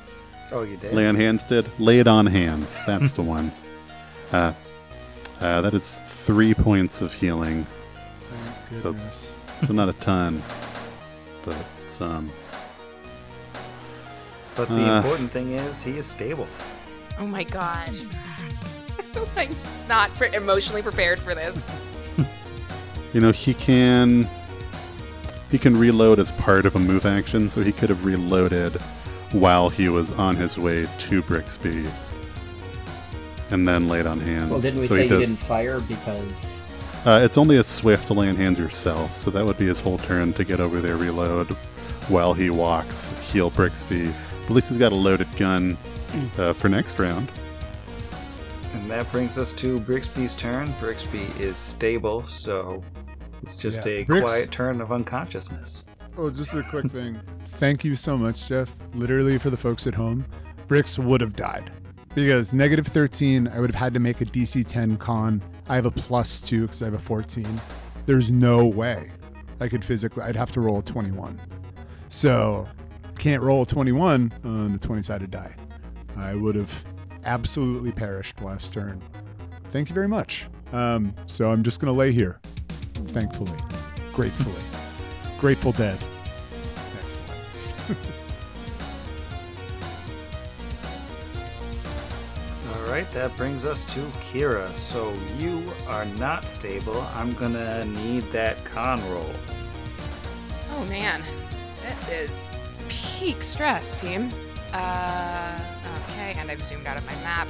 Oh, 0.53 0.63
you 0.65 0.77
did? 0.77 0.93
Lay 0.93 1.07
on 1.09 1.15
hands 1.17 1.43
did 1.45 1.65
Lay 1.79 1.99
it 1.99 2.07
on 2.07 2.27
hands. 2.27 2.83
That's 2.87 3.15
the 3.15 3.23
one. 3.23 3.51
Uh, 4.33 4.53
uh, 5.41 5.63
that 5.63 5.73
is 5.73 5.99
three 6.05 6.53
points 6.53 7.01
of 7.01 7.13
healing, 7.15 7.67
So- 8.71 8.93
goodness. 8.93 9.35
so 9.67 9.73
not 9.73 9.89
a 9.89 9.93
ton, 10.11 10.43
but 11.43 11.57
some. 11.89 12.31
But 14.57 14.69
the 14.69 14.75
Uh. 14.93 14.97
important 14.99 15.33
thing 15.33 15.53
is 15.53 15.83
he 15.83 15.93
is 15.97 16.05
stable. 16.07 16.47
Oh 17.19 17.27
my 17.27 17.45
gosh. 17.45 18.03
like, 19.37 19.49
not 19.89 20.15
pre- 20.17 20.35
emotionally 20.35 20.83
prepared 20.83 21.19
for 21.19 21.35
this. 21.35 21.57
You 23.15 23.21
know 23.23 23.31
he 23.33 23.55
can. 23.55 24.29
He 25.51 25.59
can 25.59 25.77
reload 25.77 26.19
as 26.19 26.33
part 26.33 26.67
of 26.67 26.75
a 26.75 26.79
move 26.79 27.07
action, 27.07 27.49
so 27.49 27.63
he 27.63 27.73
could 27.73 27.89
have 27.89 28.05
reloaded 28.05 28.81
while 29.33 29.69
he 29.69 29.89
was 29.89 30.11
on 30.13 30.37
his 30.37 30.59
way 30.59 30.87
to 30.99 31.23
Brixby, 31.23 31.89
and 33.51 33.67
then 33.67 33.89
laid 33.89 34.07
on 34.07 34.21
hands. 34.21 34.51
Well, 34.51 34.61
didn't 34.61 34.81
we 34.81 34.87
so 34.87 34.95
say 34.97 35.03
he 35.03 35.09
you 35.09 35.11
does, 35.11 35.29
didn't 35.29 35.37
fire 35.39 35.81
because 35.81 36.65
Uh, 37.05 37.21
it's 37.23 37.39
only 37.39 37.59
a 37.59 37.65
swift 37.65 38.09
to 38.09 38.15
lay 38.15 38.29
on 38.29 38.35
hands 38.37 38.59
yourself, 38.59 39.15
so 39.17 39.31
that 39.31 39.45
would 39.45 39.57
be 39.59 39.67
his 39.67 39.79
whole 39.81 39.99
turn 39.99 40.33
to 40.33 40.45
get 40.45 40.59
over 40.61 40.81
there, 40.81 40.97
reload, 40.97 41.49
while 42.09 42.35
he 42.35 42.51
walks, 42.51 43.09
heal 43.31 43.51
Brixby. 43.51 44.07
But 44.07 44.45
at 44.47 44.51
least 44.51 44.69
he's 44.71 44.79
got 44.79 44.91
a 44.93 44.97
loaded 44.97 45.29
gun 45.37 45.79
uh, 46.39 46.53
for 46.55 46.69
next 46.69 46.99
round. 46.99 47.31
And 48.73 48.91
that 48.91 49.11
brings 49.13 49.39
us 49.39 49.53
to 49.55 49.79
Brixby's 49.81 50.35
turn. 50.35 50.73
Brixby 50.81 51.25
is 51.41 51.59
stable, 51.59 52.25
so 52.25 52.83
it's 53.43 53.57
just 53.57 53.85
Yeah, 53.87 53.93
a 53.93 54.05
Brix- 54.05 54.23
quiet 54.23 54.51
turn 54.51 54.81
of 54.81 54.93
unconsciousness. 54.93 55.85
Oh, 56.19 56.31
just 56.31 56.55
a 56.55 56.63
quick 56.63 56.91
thing. 56.91 57.21
Thank 57.59 57.85
you 57.85 57.97
so 57.97 58.17
much, 58.17 58.49
Jeff. 58.49 58.75
Literally, 58.95 59.39
for 59.39 59.51
the 59.51 59.57
folks 59.57 59.87
at 59.87 59.95
home, 59.95 60.25
Brix 60.69 60.99
would 61.03 61.21
have 61.21 61.35
died. 61.35 61.71
Because 62.15 62.53
negative 62.55 62.87
13, 62.87 63.47
I 63.49 63.61
would 63.61 63.71
have 63.71 63.79
had 63.81 63.93
to 63.95 64.01
make 64.01 64.21
a 64.23 64.25
DC 64.25 64.65
10 64.67 64.97
con. 64.97 65.43
I 65.69 65.75
have 65.75 65.85
a 65.87 65.91
plus 65.91 66.41
2 66.41 66.63
because 66.63 66.81
I 66.83 66.87
have 66.87 66.95
a 66.95 66.99
14. 66.99 67.47
There's 68.07 68.31
no 68.31 68.67
way 68.67 69.11
I 69.61 69.69
could 69.69 69.85
physically, 69.85 70.23
I'd 70.23 70.37
have 70.37 70.53
to 70.53 70.61
roll 70.61 70.79
a 70.79 70.83
21. 70.83 71.39
So, 72.09 72.67
can't 73.19 73.43
roll 73.43 73.63
a 73.63 73.67
21 73.67 74.33
on 74.45 74.75
a 74.75 74.79
20 74.79 75.03
sided 75.03 75.31
die. 75.31 75.55
I 76.17 76.35
would 76.35 76.55
have 76.55 76.73
absolutely 77.25 77.93
perished 77.93 78.41
last 78.41 78.73
turn. 78.73 79.03
Thank 79.71 79.89
you 79.89 79.95
very 79.95 80.09
much. 80.09 80.47
Um, 80.73 81.15
so, 81.27 81.51
I'm 81.51 81.63
just 81.63 81.81
going 81.81 81.93
to 81.93 81.99
lay 81.99 82.13
here, 82.13 82.41
thankfully, 83.05 83.59
gratefully. 84.13 84.55
Grateful 85.39 85.73
Dead. 85.73 85.99
Excellent. 87.05 87.39
All 92.73 92.83
right, 92.91 93.11
that 93.13 93.37
brings 93.37 93.67
us 93.67 93.85
to 93.93 94.01
Kira. 94.23 94.75
So 94.77 95.13
you 95.37 95.71
are 95.89 96.07
not 96.07 96.49
stable. 96.49 97.03
I'm 97.15 97.35
gonna 97.35 97.85
need 97.85 98.23
that 98.33 98.65
con 98.65 98.99
roll. 99.11 99.31
Oh 100.75 100.85
man, 100.87 101.23
this 101.83 102.09
is 102.09 102.51
peak 102.89 103.43
stress, 103.43 104.01
team. 104.01 104.33
Uh, 104.73 105.61
okay, 106.09 106.35
and 106.39 106.51
I've 106.51 106.67
zoomed 106.67 106.87
out 106.87 106.97
of 106.97 107.05
my 107.05 107.15
map. 107.17 107.49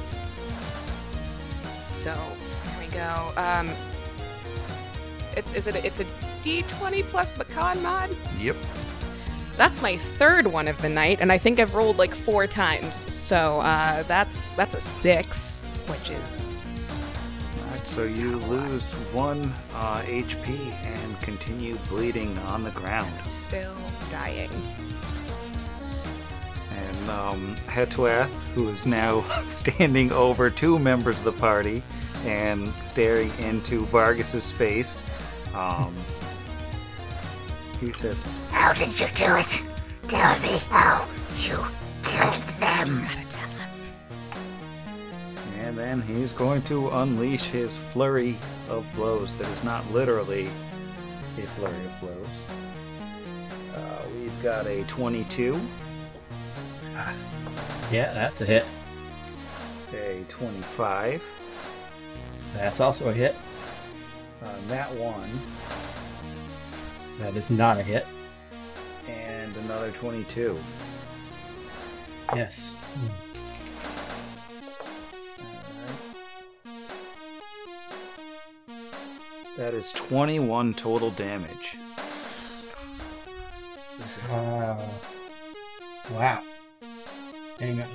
So 1.92 2.12
here 2.12 2.78
we 2.80 2.86
go. 2.88 3.32
Um, 3.36 3.70
it's 5.36 5.52
is 5.52 5.66
it 5.66 5.76
it's 5.84 6.00
a 6.00 6.06
D20 6.42 7.02
plus 7.04 7.36
Macan 7.36 7.82
mod? 7.82 8.16
Yep. 8.38 8.56
That's 9.56 9.80
my 9.80 9.96
third 9.96 10.46
one 10.46 10.68
of 10.68 10.80
the 10.82 10.88
night, 10.88 11.18
and 11.20 11.32
I 11.32 11.38
think 11.38 11.60
I've 11.60 11.74
rolled 11.74 11.96
like 11.96 12.14
four 12.14 12.46
times. 12.46 13.10
So 13.12 13.60
uh, 13.60 14.02
that's 14.04 14.52
that's 14.54 14.74
a 14.74 14.80
six, 14.80 15.60
which 15.86 16.10
is 16.10 16.52
Alright, 17.58 17.86
so 17.86 18.04
you 18.04 18.36
lose 18.36 18.92
one 19.12 19.52
uh, 19.74 20.02
HP 20.02 20.48
and 20.84 21.20
continue 21.20 21.76
bleeding 21.88 22.36
on 22.38 22.64
the 22.64 22.70
ground. 22.70 23.12
still 23.30 23.76
dying. 24.10 24.50
And 26.70 27.10
um, 27.10 27.56
Hetuath, 27.66 28.28
who 28.54 28.68
is 28.68 28.86
now 28.86 29.22
standing 29.46 30.12
over 30.12 30.50
two 30.50 30.78
members 30.78 31.18
of 31.18 31.24
the 31.24 31.32
party 31.32 31.82
and 32.24 32.72
staring 32.82 33.30
into 33.38 33.86
Vargas's 33.86 34.50
face, 34.52 35.04
um, 35.56 35.94
he 37.80 37.92
says, 37.92 38.26
How 38.50 38.72
did 38.72 38.88
you 39.00 39.06
do 39.14 39.36
it? 39.36 39.62
Tell 40.08 40.38
me 40.40 40.58
how 40.70 41.08
you 41.38 41.56
killed 42.02 42.42
them. 42.60 43.02
Gotta 43.02 43.26
tell 43.30 43.48
him. 43.48 43.70
and 45.58 45.76
then 45.76 46.00
he's 46.02 46.32
going 46.32 46.62
to 46.62 46.88
unleash 46.90 47.42
his 47.44 47.76
flurry 47.76 48.38
of 48.68 48.86
blows. 48.94 49.34
That 49.34 49.48
is 49.48 49.64
not 49.64 49.88
literally 49.92 50.48
a 51.38 51.46
flurry 51.46 51.84
of 51.86 52.00
blows. 52.00 52.26
Uh, 53.74 54.06
we've 54.14 54.42
got 54.42 54.66
a 54.66 54.84
22, 54.84 55.60
Yeah, 57.92 58.12
that's 58.14 58.40
a 58.40 58.46
hit. 58.46 58.64
a 59.92 60.24
25, 60.28 61.22
That's 62.54 62.80
also 62.80 63.08
a 63.10 63.12
hit. 63.12 63.34
Uh, 64.42 64.54
that 64.68 64.94
one, 64.96 65.40
That 67.18 67.36
is 67.36 67.50
not 67.50 67.78
a 67.78 67.82
hit. 67.82 68.06
and 69.08 69.56
another 69.56 69.90
22. 69.92 70.58
Yes. 72.34 72.74
That 79.56 79.72
is 79.72 79.92
21 79.92 80.74
total 80.74 81.10
damage. 81.12 81.76
Uh, 84.28 84.76
wow. 86.12 86.42
Hang 87.58 87.80
on. 87.80 87.88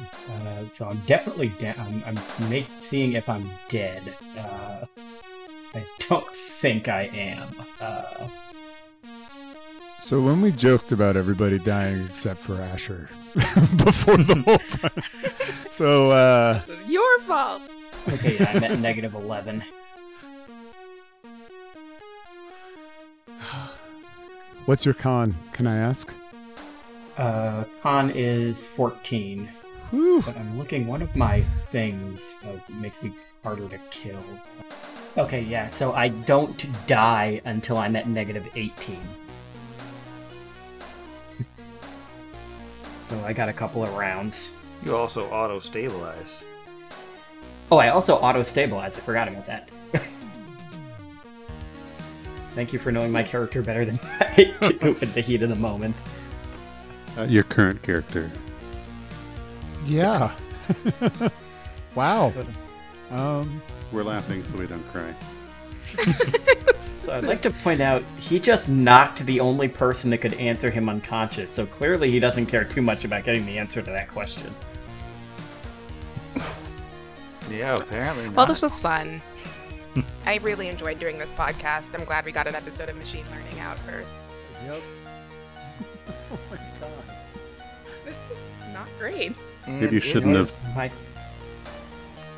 Uh, 0.47 0.63
so 0.71 0.87
I'm 0.87 1.01
definitely 1.05 1.49
down. 1.59 1.75
I'm, 1.77 2.17
I'm 2.17 2.49
make, 2.49 2.65
seeing 2.79 3.13
if 3.13 3.29
I'm 3.29 3.49
dead. 3.69 4.01
Uh, 4.37 4.85
I 5.73 5.85
don't 6.09 6.25
think 6.35 6.87
I 6.87 7.03
am. 7.13 7.49
Uh, 7.79 8.27
So 9.99 10.19
when 10.19 10.41
we 10.41 10.51
joked 10.51 10.91
about 10.91 11.15
everybody 11.15 11.59
dying 11.59 12.05
except 12.09 12.39
for 12.41 12.59
Asher 12.59 13.07
before 13.85 14.17
the 14.17 14.35
whole 14.45 14.57
fight, 14.57 15.71
so 15.71 16.09
uh, 16.09 16.59
This 16.65 16.79
is 16.79 16.87
your 16.89 17.19
fault. 17.21 17.61
okay, 18.09 18.37
yeah, 18.39 18.51
I'm 18.51 18.63
at 18.63 18.79
negative 18.89 19.13
11. 19.13 19.63
what's 24.65 24.85
your 24.85 24.93
con? 24.93 25.35
Can 25.53 25.67
I 25.67 25.77
ask? 25.77 26.13
Uh, 27.17 27.63
con 27.81 28.09
is 28.11 28.65
14. 28.67 29.47
Whew. 29.91 30.21
But 30.25 30.37
I'm 30.37 30.57
looking, 30.57 30.87
one 30.87 31.01
of 31.01 31.15
my 31.15 31.41
things 31.69 32.37
uh, 32.45 32.57
makes 32.81 33.03
me 33.03 33.13
harder 33.43 33.67
to 33.67 33.77
kill. 33.89 34.23
Okay, 35.17 35.41
yeah, 35.41 35.67
so 35.67 35.91
I 35.91 36.07
don't 36.07 36.65
die 36.87 37.41
until 37.43 37.77
I'm 37.77 37.95
at 37.97 38.07
negative 38.07 38.47
18. 38.55 38.97
so 43.01 43.19
I 43.25 43.33
got 43.33 43.49
a 43.49 43.53
couple 43.53 43.83
of 43.83 43.93
rounds. 43.95 44.51
You 44.85 44.95
also 44.95 45.27
auto 45.29 45.59
stabilize. 45.59 46.45
Oh, 47.69 47.77
I 47.77 47.89
also 47.89 48.15
auto 48.15 48.41
stabilize. 48.41 48.95
I 48.95 49.01
forgot 49.01 49.27
about 49.27 49.45
that. 49.47 49.69
Thank 52.55 52.71
you 52.71 52.79
for 52.79 52.91
knowing 52.91 53.11
my 53.11 53.23
character 53.23 53.61
better 53.61 53.83
than 53.85 53.99
I 54.19 54.55
do 54.79 54.95
at 55.01 55.13
the 55.13 55.21
heat 55.21 55.41
of 55.41 55.49
the 55.49 55.55
moment. 55.55 55.95
Uh, 57.17 57.23
your 57.23 57.43
current 57.43 57.81
character. 57.81 58.31
Yeah. 59.85 60.33
wow. 61.95 62.33
Um, 63.09 63.61
We're 63.91 64.03
laughing 64.03 64.43
so 64.43 64.57
we 64.57 64.67
don't 64.67 64.87
cry. 64.91 65.13
So 67.01 67.11
I'd 67.11 67.23
like 67.23 67.41
to 67.41 67.49
point 67.49 67.81
out 67.81 68.03
he 68.19 68.39
just 68.39 68.69
knocked 68.69 69.25
the 69.25 69.39
only 69.39 69.67
person 69.67 70.11
that 70.11 70.19
could 70.19 70.35
answer 70.35 70.69
him 70.69 70.87
unconscious. 70.87 71.49
So 71.49 71.65
clearly 71.65 72.11
he 72.11 72.19
doesn't 72.19 72.45
care 72.45 72.63
too 72.63 72.83
much 72.83 73.05
about 73.05 73.23
getting 73.23 73.43
the 73.47 73.57
answer 73.57 73.81
to 73.81 73.89
that 73.89 74.07
question. 74.07 74.53
Yeah, 77.49 77.75
apparently 77.75 78.25
not. 78.25 78.35
Well, 78.35 78.45
this 78.45 78.61
was 78.61 78.79
fun. 78.79 79.19
I 80.27 80.37
really 80.37 80.69
enjoyed 80.69 80.99
doing 80.99 81.17
this 81.17 81.33
podcast. 81.33 81.93
I'm 81.95 82.05
glad 82.05 82.23
we 82.23 82.31
got 82.31 82.47
an 82.47 82.53
episode 82.53 82.87
of 82.87 82.97
machine 82.97 83.25
learning 83.31 83.59
out 83.59 83.77
first. 83.79 84.21
yep. 84.65 84.81
Oh 86.31 86.39
my 86.49 86.57
god. 86.79 87.15
This 88.05 88.13
is 88.13 88.73
not 88.73 88.87
great. 88.97 89.33
Maybe 89.67 89.95
you 89.95 90.01
mm, 90.01 90.03
shouldn't 90.03 90.35
have. 90.35 90.75
My, 90.75 90.91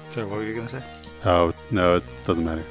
Sorry, 0.09 0.25
what 0.25 0.37
were 0.37 0.43
you 0.43 0.55
gonna 0.55 0.69
say? 0.69 0.83
Oh, 1.25 1.53
no, 1.71 1.97
it 1.97 2.03
doesn't 2.25 2.43
matter. 2.43 2.63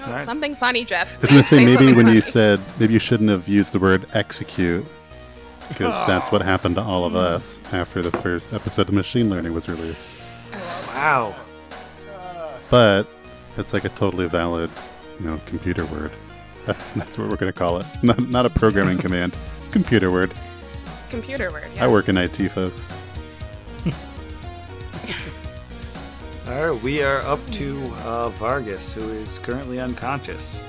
Oh, 0.00 0.04
Alright. 0.04 0.24
Something 0.24 0.54
funny, 0.54 0.84
Jeff. 0.84 1.16
I 1.16 1.20
was 1.20 1.30
going 1.30 1.42
to 1.42 1.48
say, 1.48 1.56
Say 1.56 1.64
maybe 1.64 1.86
something 1.86 1.96
when 1.96 2.06
you 2.06 2.20
funny. 2.20 2.32
said, 2.32 2.60
maybe 2.78 2.92
you 2.92 2.98
shouldn't 2.98 3.30
have 3.30 3.48
used 3.48 3.72
the 3.72 3.78
word 3.78 4.06
execute, 4.14 4.86
because 5.68 5.94
that's 6.06 6.30
what 6.30 6.42
happened 6.42 6.76
to 6.76 6.82
all 6.82 7.04
of 7.04 7.12
hmm. 7.12 7.18
us 7.18 7.60
after 7.72 8.02
the 8.02 8.12
first 8.18 8.52
episode 8.52 8.88
of 8.88 8.94
Machine 8.94 9.28
Learning 9.28 9.52
was 9.52 9.68
released. 9.68 10.24
Wow. 10.88 11.34
But 12.70 13.06
it's 13.56 13.72
like 13.72 13.84
a 13.84 13.88
totally 13.90 14.28
valid, 14.28 14.70
you 15.18 15.26
know, 15.26 15.40
computer 15.46 15.84
word. 15.86 16.12
That's 16.64 16.92
that's 16.92 17.16
what 17.16 17.28
we're 17.30 17.36
going 17.36 17.52
to 17.52 17.58
call 17.58 17.78
it. 17.78 17.86
Not, 18.02 18.28
not 18.28 18.46
a 18.46 18.50
programming 18.50 18.98
command. 19.06 19.34
Computer 19.70 20.10
word. 20.10 20.32
computer 21.08 21.50
word. 21.50 21.68
Yeah. 21.74 21.84
I 21.84 21.88
work 21.88 22.08
in 22.08 22.16
IT, 22.16 22.36
folks. 22.50 22.88
All 26.48 26.70
right, 26.70 26.82
we 26.82 27.02
are 27.02 27.20
up 27.26 27.46
to 27.50 27.92
uh, 28.04 28.30
Vargas, 28.30 28.94
who 28.94 29.02
is 29.02 29.38
currently 29.38 29.80
unconscious. 29.80 30.62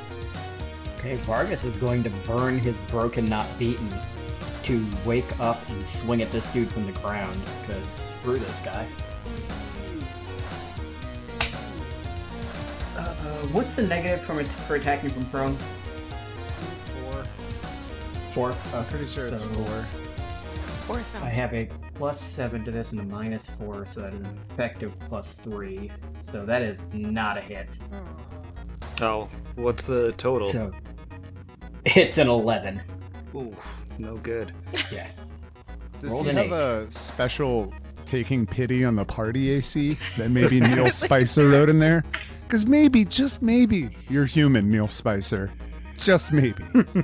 okay, 0.98 1.16
Vargas 1.16 1.64
is 1.64 1.78
going 1.78 2.04
to 2.04 2.10
burn 2.28 2.60
his 2.60 2.82
broken, 2.82 3.30
not 3.30 3.48
beaten 3.58 3.90
to 4.64 4.86
wake 5.06 5.40
up 5.40 5.58
and 5.70 5.88
swing 5.88 6.22
at 6.22 6.30
this 6.34 6.52
dude 6.52 6.70
from 6.70 6.86
the 6.86 6.92
ground. 7.00 7.42
Because 7.62 7.96
screw 7.96 8.38
this 8.38 8.60
guy. 8.60 8.86
Uh, 12.98 13.00
uh, 13.00 13.48
what's 13.54 13.74
the 13.74 13.84
negative 13.84 14.20
from 14.22 14.44
for 14.44 14.76
attacking 14.76 15.12
from 15.12 15.26
prone? 15.28 15.58
Four. 17.04 17.26
Four. 18.32 18.50
Okay, 18.50 18.78
I'm 18.80 18.86
Pretty 18.88 19.08
sure 19.08 19.28
it's 19.28 19.44
so 19.44 19.48
four. 19.48 19.88
Four 20.88 21.04
sounds. 21.06 21.24
I 21.24 21.30
have 21.30 21.54
a 21.54 21.70
plus 22.00 22.20
seven 22.20 22.64
to 22.64 22.72
this 22.72 22.94
and 22.94 23.02
a 23.02 23.04
minus 23.04 23.50
four, 23.50 23.86
so 23.86 24.00
that 24.00 24.14
is 24.14 24.26
an 24.26 24.40
effective 24.50 24.98
plus 25.00 25.34
three. 25.34 25.92
So 26.22 26.46
that 26.46 26.62
is 26.62 26.84
not 26.94 27.38
a 27.38 27.42
hit. 27.42 27.68
Oh, 29.02 29.30
what's 29.56 29.84
the 29.84 30.14
total? 30.14 30.50
So 30.50 30.72
it's 31.86 32.18
an 32.18 32.30
eleven. 32.30 32.82
Ooh, 33.36 33.54
no 34.00 34.16
good. 34.16 34.54
Yeah. 34.92 35.08
Does 36.00 36.12
Rolled 36.12 36.24
he 36.24 36.30
an 36.30 36.38
have 36.38 36.46
eight. 36.48 36.88
a 36.88 36.92
special 36.92 37.74
taking 38.06 38.46
pity 38.46 38.86
on 38.86 38.96
the 38.96 39.04
party 39.04 39.52
AC 39.52 39.98
that 40.18 40.32
maybe 40.32 40.62
Neil 40.62 40.90
Spicer 40.90 41.50
wrote 41.50 41.68
in 41.70 41.80
there? 41.80 42.06
Because 42.48 42.66
maybe, 42.66 43.04
just 43.04 43.42
maybe, 43.42 43.90
you're 44.10 44.26
human, 44.26 44.72
Neil 44.72 44.88
Spicer. 44.88 45.52
Just 45.98 46.32
maybe. 46.32 46.64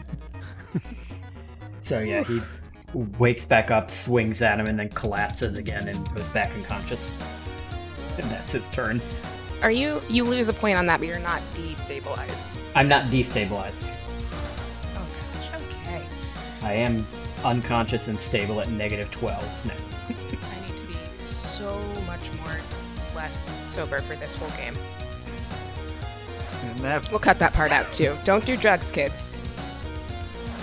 So 1.82 2.00
yeah, 2.00 2.24
he 2.24 2.42
wakes 3.20 3.46
back 3.46 3.72
up, 3.72 3.92
swings 3.92 4.42
at 4.42 4.60
him, 4.60 4.68
and 4.68 4.80
then 4.80 4.90
collapses 4.90 5.58
again 5.58 5.88
and 5.88 6.16
goes 6.16 6.30
back 6.30 6.54
unconscious. 6.56 7.12
And 8.18 8.24
that's 8.32 8.54
his 8.54 8.70
turn. 8.70 9.02
Are 9.62 9.72
you? 9.72 10.02
You 10.10 10.24
lose 10.24 10.48
a 10.48 10.54
point 10.54 10.78
on 10.78 10.86
that, 10.88 11.00
but 11.00 11.08
you're 11.08 11.20
not 11.20 11.42
destabilized. 11.54 12.48
I'm 12.76 12.88
not 12.88 13.12
destabilized. 13.12 13.94
Oh 14.96 15.08
gosh. 15.34 15.62
Okay. 15.82 16.06
I 16.62 16.74
am 16.74 17.06
unconscious 17.44 18.08
and 18.08 18.20
stable 18.20 18.62
at 18.62 18.70
negative 18.70 19.12
twelve 19.12 19.44
now. 19.66 19.74
I 20.08 20.68
need 20.68 20.78
to 20.78 20.88
be 20.88 21.24
so 21.24 21.78
much 22.06 22.32
more 22.34 22.58
less 23.16 23.54
sober 23.70 24.02
for 24.02 24.16
this 24.16 24.36
whole 24.36 24.50
game. 24.58 24.76
That 26.82 27.10
We'll 27.10 27.20
cut 27.20 27.40
that 27.40 27.54
part 27.54 27.72
out 27.72 27.92
too. 27.94 28.18
Don't 28.24 28.46
do 28.46 28.58
drugs, 28.58 28.92
kids. 28.92 29.38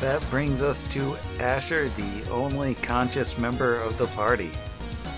That 0.02 0.20
brings 0.30 0.62
us 0.62 0.82
to 0.82 1.16
Asher, 1.38 1.88
the 1.90 2.28
only 2.28 2.74
conscious 2.74 3.38
member 3.38 3.76
of 3.76 3.96
the 3.98 4.08
party. 4.08 4.50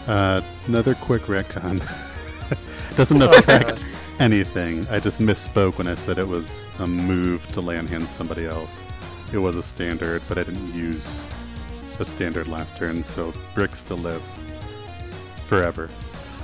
Uh, 0.06 0.42
another 0.66 0.94
quick 0.96 1.22
retcon. 1.22 1.80
Doesn't 2.96 3.22
affect 3.22 3.86
anything. 4.18 4.86
I 4.88 5.00
just 5.00 5.20
misspoke 5.20 5.78
when 5.78 5.86
I 5.86 5.94
said 5.94 6.18
it 6.18 6.28
was 6.28 6.68
a 6.80 6.86
move 6.86 7.46
to 7.52 7.62
land 7.62 7.88
hand 7.88 8.06
somebody 8.06 8.44
else. 8.44 8.84
it 9.32 9.38
was 9.38 9.56
a 9.56 9.62
standard, 9.62 10.20
but 10.28 10.36
I 10.36 10.42
didn't 10.42 10.74
use 10.74 11.22
a 11.98 12.04
standard 12.04 12.46
last 12.46 12.76
turn, 12.76 13.02
so 13.02 13.32
Brick 13.54 13.74
still 13.74 13.96
lives 13.96 14.38
forever. 15.44 15.88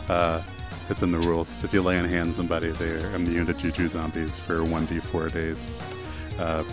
Uh, 0.08 0.42
it's 0.88 1.02
in 1.02 1.12
the 1.12 1.18
rules. 1.18 1.62
If 1.62 1.74
you 1.74 1.82
lay 1.82 1.98
on 1.98 2.06
hand 2.06 2.34
somebody, 2.34 2.70
they're 2.70 3.14
immune 3.14 3.44
to 3.46 3.52
Juju 3.52 3.90
zombies 3.90 4.38
for 4.38 4.60
1d4 4.60 5.30
days. 5.30 5.68
Uh, 6.38 6.64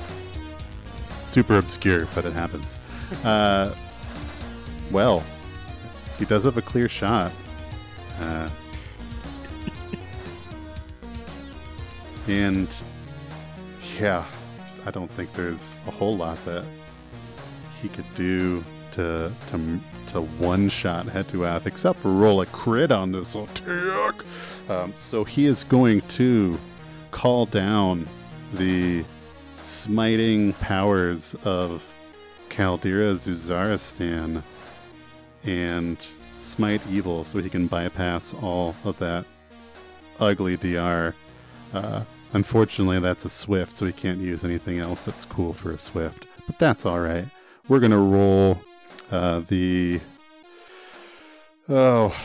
super 1.27 1.57
obscure, 1.57 2.07
but 2.15 2.25
it 2.25 2.33
happens. 2.33 2.79
Uh, 3.23 3.73
well, 4.91 5.23
he 6.17 6.25
does 6.25 6.43
have 6.43 6.57
a 6.57 6.61
clear 6.61 6.89
shot. 6.89 7.31
Uh, 8.19 8.49
and 12.27 12.69
yeah, 13.99 14.25
I 14.85 14.91
don't 14.91 15.11
think 15.11 15.33
there's 15.33 15.75
a 15.85 15.91
whole 15.91 16.17
lot 16.17 16.43
that 16.45 16.65
he 17.81 17.89
could 17.89 18.05
do 18.15 18.63
to 18.93 19.31
to 19.47 19.79
to 20.07 20.21
one 20.21 20.69
shot 20.69 21.05
Hetuath, 21.05 21.65
except 21.65 21.99
for 21.99 22.11
roll 22.11 22.41
a 22.41 22.45
crit 22.47 22.91
on 22.91 23.11
this 23.11 23.35
attack. 23.35 24.23
Um, 24.69 24.93
so 24.97 25.23
he 25.23 25.45
is 25.45 25.63
going 25.63 26.01
to 26.01 26.59
call 27.11 27.45
down 27.45 28.07
the 28.53 29.05
smiting 29.67 30.53
powers 30.53 31.35
of 31.43 31.93
Caldera 32.49 33.13
Zuzaristan 33.13 34.41
and 35.43 36.07
smite 36.37 36.81
evil 36.89 37.23
so 37.23 37.39
he 37.39 37.49
can 37.49 37.67
bypass 37.67 38.33
all 38.33 38.75
of 38.85 38.97
that 38.99 39.25
ugly 40.19 40.55
DR. 40.55 41.13
Uh, 41.73 42.03
unfortunately, 42.33 42.99
that's 42.99 43.25
a 43.25 43.29
Swift, 43.29 43.73
so 43.73 43.85
he 43.85 43.91
can't 43.91 44.19
use 44.19 44.45
anything 44.45 44.79
else 44.79 45.05
that's 45.05 45.25
cool 45.25 45.53
for 45.53 45.71
a 45.71 45.77
Swift. 45.77 46.25
But 46.45 46.57
that's 46.59 46.85
alright. 46.85 47.27
We're 47.67 47.79
going 47.79 47.91
to 47.91 47.97
roll 47.97 48.61
uh, 49.11 49.41
the. 49.41 49.99
Oh. 51.67 52.15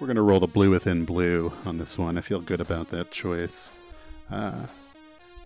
We're 0.00 0.08
going 0.08 0.16
to 0.16 0.22
roll 0.22 0.40
the 0.40 0.48
blue 0.48 0.70
within 0.70 1.04
blue 1.04 1.52
on 1.64 1.78
this 1.78 1.96
one. 1.96 2.18
I 2.18 2.20
feel 2.20 2.40
good 2.40 2.60
about 2.60 2.90
that 2.90 3.12
choice. 3.12 3.70
Uh, 4.30 4.66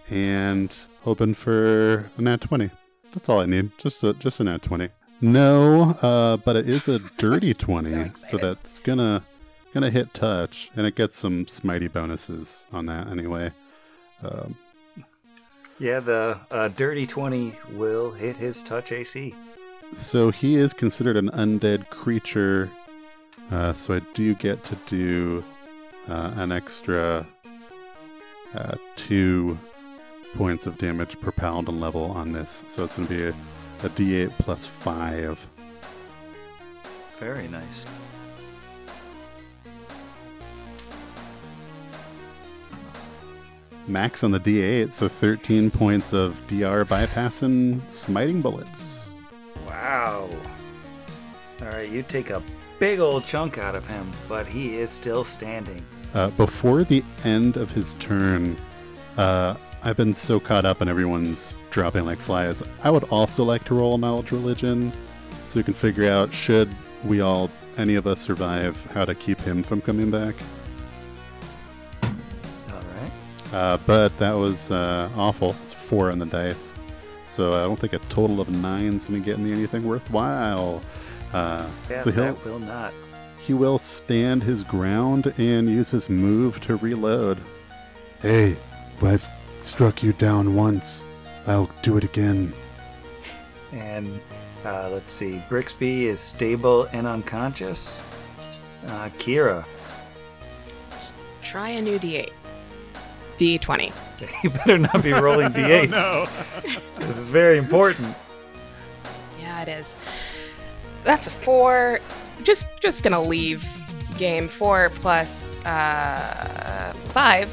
and 0.09 0.75
hoping 1.03 1.35
for 1.35 2.11
a 2.17 2.23
nat 2.23 2.41
20. 2.41 2.71
That's 3.13 3.29
all 3.29 3.41
I 3.41 3.47
need. 3.47 3.71
Just 3.79 4.03
a, 4.03 4.15
just 4.15 4.41
a 4.41 4.45
nat 4.45 4.63
20. 4.63 4.89
No, 5.21 5.91
uh, 6.03 6.37
but 6.39 6.57
it 6.57 6.69
is 6.69 6.89
a 6.89 6.99
dirty 7.19 7.53
20, 7.55 7.91
so, 7.91 7.97
excited. 8.01 8.41
that's 8.41 8.81
gonna 8.81 9.23
gonna 9.75 9.91
hit 9.91 10.13
touch, 10.15 10.71
and 10.77 10.87
it 10.87 10.95
gets 10.97 11.17
some 11.17 11.45
smitey 11.47 11.93
bonuses 11.93 12.65
on 12.73 12.87
that 12.87 13.07
anyway. 13.09 13.53
Um, 14.23 14.57
Yeah, 15.79 16.01
the 16.01 16.39
uh, 16.51 16.69
dirty 16.69 17.07
20 17.07 17.53
will 17.75 18.11
hit 18.11 18.37
his 18.37 18.63
touch 18.63 18.93
AC. 18.93 19.35
So 19.95 20.31
he 20.31 20.57
is 20.57 20.73
considered 20.73 21.17
an 21.17 21.31
undead 21.31 21.89
creature. 21.91 22.71
Uh, 23.51 23.73
so 23.73 23.95
I 23.95 24.01
do 24.15 24.35
get 24.35 24.63
to 24.65 24.77
do 24.87 25.45
uh, 26.09 26.33
an 26.37 26.53
extra 26.53 27.27
uh, 28.55 28.77
two 28.97 29.59
points 30.35 30.67
of 30.67 30.79
damage 30.79 31.21
per 31.21 31.33
paladin 31.33 31.81
level 31.81 32.05
on 32.05 32.33
this. 32.33 32.65
So 32.69 32.85
it's 32.85 32.97
going 32.97 33.09
to 33.09 33.15
be 33.15 33.25
a, 33.25 33.31
a 33.87 33.91
d8 33.91 34.31
plus 34.39 34.67
five. 34.67 35.47
Very 37.19 37.49
nice. 37.49 37.87
Max 43.87 44.23
on 44.23 44.31
the 44.31 44.39
d8, 44.41 44.93
so 44.93 45.09
13 45.09 45.71
points 45.71 46.13
of 46.13 46.41
DR 46.47 46.85
bypassing 46.85 47.89
smiting 47.91 48.41
bullets. 48.41 49.07
Wow. 49.67 50.29
All 51.61 51.69
right, 51.69 51.89
you 51.89 52.03
take 52.03 52.31
a 52.31 52.43
big 52.79 53.01
old 53.01 53.27
chunk 53.27 53.59
out 53.59 53.75
of 53.75 53.87
him, 53.87 54.11
but 54.29 54.47
he 54.47 54.77
is 54.77 54.91
still 54.91 55.25
standing. 55.25 55.85
Uh, 56.15 56.29
before 56.31 56.83
the 56.85 57.05
end 57.25 57.57
of 57.57 57.71
his 57.71 57.93
turn, 57.95 58.57
uh, 59.17 59.55
I've 59.83 59.97
been 59.97 60.13
so 60.13 60.41
caught 60.41 60.65
up 60.65 60.83
in 60.83 60.89
everyone's 60.89 61.55
dropping 61.71 62.05
like 62.05 62.19
flies. 62.19 62.63
I 62.83 62.91
would 62.91 63.05
also 63.05 63.45
like 63.45 63.65
to 63.67 63.75
roll 63.75 63.97
knowledge 63.97 64.33
religion, 64.33 64.93
so 65.47 65.61
we 65.61 65.63
can 65.65 65.75
figure 65.75 66.11
out 66.11 66.33
should 66.33 66.69
we 67.05 67.21
all, 67.21 67.51
any 67.79 67.95
of 67.95 68.07
us, 68.07 68.21
survive, 68.21 68.85
how 68.93 69.05
to 69.05 69.15
keep 69.15 69.41
him 69.41 69.63
from 69.63 69.81
coming 69.81 70.11
back. 70.11 70.35
All 72.03 72.11
right. 72.73 73.55
Uh, 73.55 73.79
but 73.87 74.17
that 74.19 74.33
was 74.33 74.71
uh, 74.71 75.09
awful. 75.17 75.55
It's 75.63 75.73
four 75.73 76.11
on 76.11 76.19
the 76.19 76.27
dice, 76.27 76.75
so 77.29 77.53
I 77.55 77.63
don't 77.67 77.79
think 77.79 77.93
a 77.93 77.99
total 78.11 78.41
of 78.41 78.49
nine's 78.51 79.07
gonna 79.07 79.21
get 79.21 79.39
me 79.39 79.53
anything 79.53 79.85
worthwhile. 79.87 80.83
Uh, 81.33 81.69
Yeah, 81.89 82.01
so 82.01 82.11
he'll 82.11 82.35
that 82.35 82.45
will 82.45 82.59
not. 82.59 82.93
He 83.51 83.55
will 83.55 83.79
stand 83.79 84.45
his 84.45 84.63
ground 84.63 85.35
and 85.37 85.69
use 85.69 85.91
his 85.91 86.09
move 86.09 86.61
to 86.61 86.77
reload. 86.77 87.37
Hey, 88.23 88.57
I've 89.03 89.29
struck 89.61 90.05
you 90.05 90.13
down 90.13 90.55
once. 90.55 91.05
I'll 91.49 91.69
do 91.83 91.97
it 91.97 92.05
again. 92.05 92.55
And 93.73 94.21
uh, 94.65 94.89
let's 94.93 95.13
see, 95.13 95.43
Brixby 95.49 96.05
is 96.05 96.21
stable 96.21 96.87
and 96.93 97.09
unconscious. 97.09 98.01
Uh, 98.87 99.09
Kira, 99.19 99.65
Try 101.43 101.71
a 101.71 101.83
new 101.83 101.99
D8. 101.99 102.31
D20. 103.37 103.93
you 104.45 104.51
better 104.51 104.79
not 104.79 105.03
be 105.03 105.11
rolling 105.11 105.49
d8s. 105.49 105.91
no. 105.91 106.27
This 107.05 107.17
is 107.19 107.29
very 107.29 107.59
important. 107.59 108.15
Yeah, 109.41 109.63
it 109.63 109.69
is. 109.69 109.97
That's 111.03 111.27
a 111.27 111.33
four. 111.33 111.99
Just 112.43 112.67
just 112.81 113.03
gonna 113.03 113.23
leave 113.23 113.67
game 114.19 114.49
four 114.49 114.91
plus 114.97 115.65
uh, 115.65 116.93
five, 117.13 117.49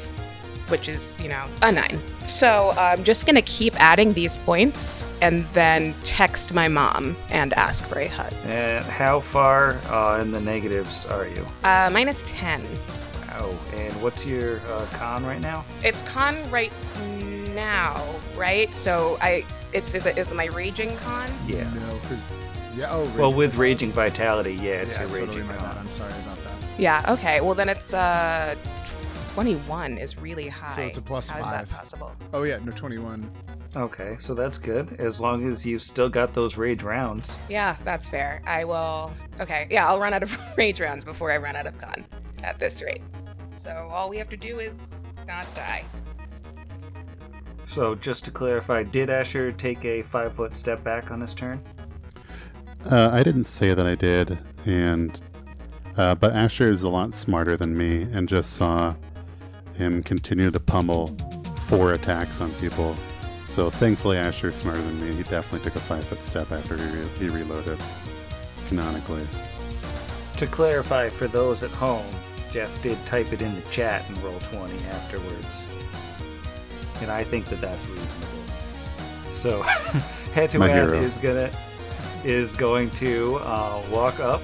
which 0.68 0.88
is 0.88 1.18
you 1.20 1.28
know 1.28 1.46
a 1.62 1.70
nine. 1.72 2.00
So 2.24 2.72
I'm 2.76 3.04
just 3.04 3.26
gonna 3.26 3.42
keep 3.42 3.78
adding 3.80 4.12
these 4.12 4.36
points 4.38 5.04
and 5.22 5.46
then 5.52 5.94
text 6.04 6.52
my 6.54 6.68
mom 6.68 7.16
and 7.30 7.52
ask 7.54 7.84
for 7.84 7.98
a 8.00 8.06
hug. 8.06 8.32
And 8.44 8.84
how 8.84 9.20
far 9.20 9.78
uh, 9.90 10.20
in 10.20 10.30
the 10.30 10.40
negatives 10.40 11.06
are 11.06 11.26
you? 11.26 11.46
Uh, 11.64 11.90
minus 11.92 12.22
ten. 12.26 12.62
Wow. 13.28 13.56
And 13.74 13.92
what's 14.02 14.26
your 14.26 14.60
uh, 14.70 14.86
con 14.92 15.24
right 15.24 15.40
now? 15.40 15.64
It's 15.84 16.02
con 16.02 16.50
right 16.50 16.72
now, 17.54 17.94
right? 18.36 18.74
So 18.74 19.16
I 19.20 19.44
it's 19.72 19.94
is 19.94 20.06
it 20.06 20.18
is 20.18 20.32
it 20.32 20.34
my 20.34 20.46
raging 20.46 20.96
con? 20.98 21.30
Yeah. 21.46 21.70
No, 21.74 21.98
because 22.02 22.24
yeah. 22.78 22.88
Oh, 22.90 23.12
Well, 23.18 23.32
with 23.32 23.52
con. 23.52 23.60
raging 23.60 23.92
vitality, 23.92 24.54
yeah, 24.54 24.82
it's 24.82 24.94
yeah, 24.96 25.02
your 25.02 25.10
totally 25.10 25.26
raging 25.42 25.46
my 25.46 25.52
bad. 25.54 25.62
con. 25.74 25.78
I'm 25.78 25.90
sorry 25.90 26.12
about 26.12 26.38
that. 26.44 26.54
Yeah. 26.78 27.04
Okay. 27.14 27.40
Well, 27.40 27.54
then 27.54 27.68
it's 27.68 27.92
uh. 27.92 28.54
21 29.34 29.98
is 29.98 30.18
really 30.20 30.48
high. 30.48 30.74
So 30.74 30.82
it's 30.82 30.98
a 30.98 31.02
plus 31.02 31.28
How 31.28 31.40
is 31.40 31.48
that 31.48 31.68
possible? 31.68 32.12
Oh 32.32 32.42
yeah, 32.42 32.58
no 32.58 32.72
21. 32.72 33.30
Okay, 33.76 34.16
so 34.18 34.34
that's 34.34 34.58
good. 34.58 34.96
As 34.98 35.20
long 35.20 35.48
as 35.48 35.64
you've 35.64 35.82
still 35.82 36.08
got 36.08 36.34
those 36.34 36.56
rage 36.56 36.82
rounds. 36.82 37.38
Yeah, 37.48 37.76
that's 37.84 38.08
fair. 38.08 38.42
I 38.46 38.64
will. 38.64 39.14
Okay, 39.38 39.68
yeah, 39.70 39.86
I'll 39.86 40.00
run 40.00 40.12
out 40.12 40.24
of 40.24 40.36
rage 40.56 40.80
rounds 40.80 41.04
before 41.04 41.30
I 41.30 41.36
run 41.36 41.54
out 41.54 41.66
of 41.66 41.78
con 41.78 42.04
at 42.42 42.58
this 42.58 42.82
rate. 42.82 43.02
So 43.54 43.88
all 43.92 44.08
we 44.10 44.16
have 44.18 44.28
to 44.30 44.36
do 44.36 44.58
is 44.58 45.04
not 45.28 45.46
die. 45.54 45.84
So 47.62 47.94
just 47.94 48.24
to 48.24 48.30
clarify, 48.32 48.82
did 48.82 49.08
Asher 49.10 49.52
take 49.52 49.84
a 49.84 50.02
five 50.02 50.32
foot 50.32 50.56
step 50.56 50.82
back 50.82 51.12
on 51.12 51.20
his 51.20 51.32
turn? 51.34 51.62
Uh, 52.84 53.10
I 53.12 53.22
didn't 53.22 53.44
say 53.44 53.74
that 53.74 53.86
I 53.86 53.94
did, 53.94 54.38
and 54.64 55.20
uh, 55.96 56.14
but 56.14 56.34
Asher 56.34 56.70
is 56.70 56.82
a 56.84 56.88
lot 56.88 57.12
smarter 57.12 57.56
than 57.56 57.76
me, 57.76 58.02
and 58.02 58.28
just 58.28 58.54
saw 58.54 58.94
him 59.74 60.02
continue 60.02 60.50
to 60.50 60.60
pummel 60.60 61.08
four 61.66 61.92
attacks 61.92 62.40
on 62.40 62.52
people. 62.54 62.96
So 63.46 63.70
thankfully, 63.70 64.16
Asher's 64.16 64.56
smarter 64.56 64.80
than 64.80 65.00
me. 65.00 65.16
He 65.16 65.22
definitely 65.24 65.60
took 65.60 65.76
a 65.76 65.80
five 65.80 66.04
foot 66.04 66.22
step 66.22 66.52
after 66.52 66.76
he, 66.76 66.84
re- 66.84 67.08
he 67.18 67.28
reloaded. 67.28 67.80
Canonically, 68.68 69.26
To 70.36 70.46
clarify 70.46 71.08
for 71.08 71.26
those 71.26 71.62
at 71.62 71.70
home, 71.70 72.04
Jeff 72.50 72.70
did 72.82 73.04
type 73.06 73.32
it 73.32 73.40
in 73.40 73.54
the 73.54 73.62
chat 73.70 74.06
and 74.08 74.18
roll 74.22 74.38
20 74.40 74.84
afterwards. 74.84 75.66
And 77.00 77.10
I 77.10 77.24
think 77.24 77.46
that 77.46 77.62
that's 77.62 77.86
reasonable. 77.86 78.28
So, 79.30 79.62
head 80.34 80.50
to 80.50 80.58
Head 80.60 80.88
hero. 80.88 81.00
Is 82.24 82.56
gonna 82.56 82.56
is 82.56 82.56
going 82.56 82.90
to 82.90 83.36
uh, 83.36 83.82
walk 83.90 84.20
up 84.20 84.42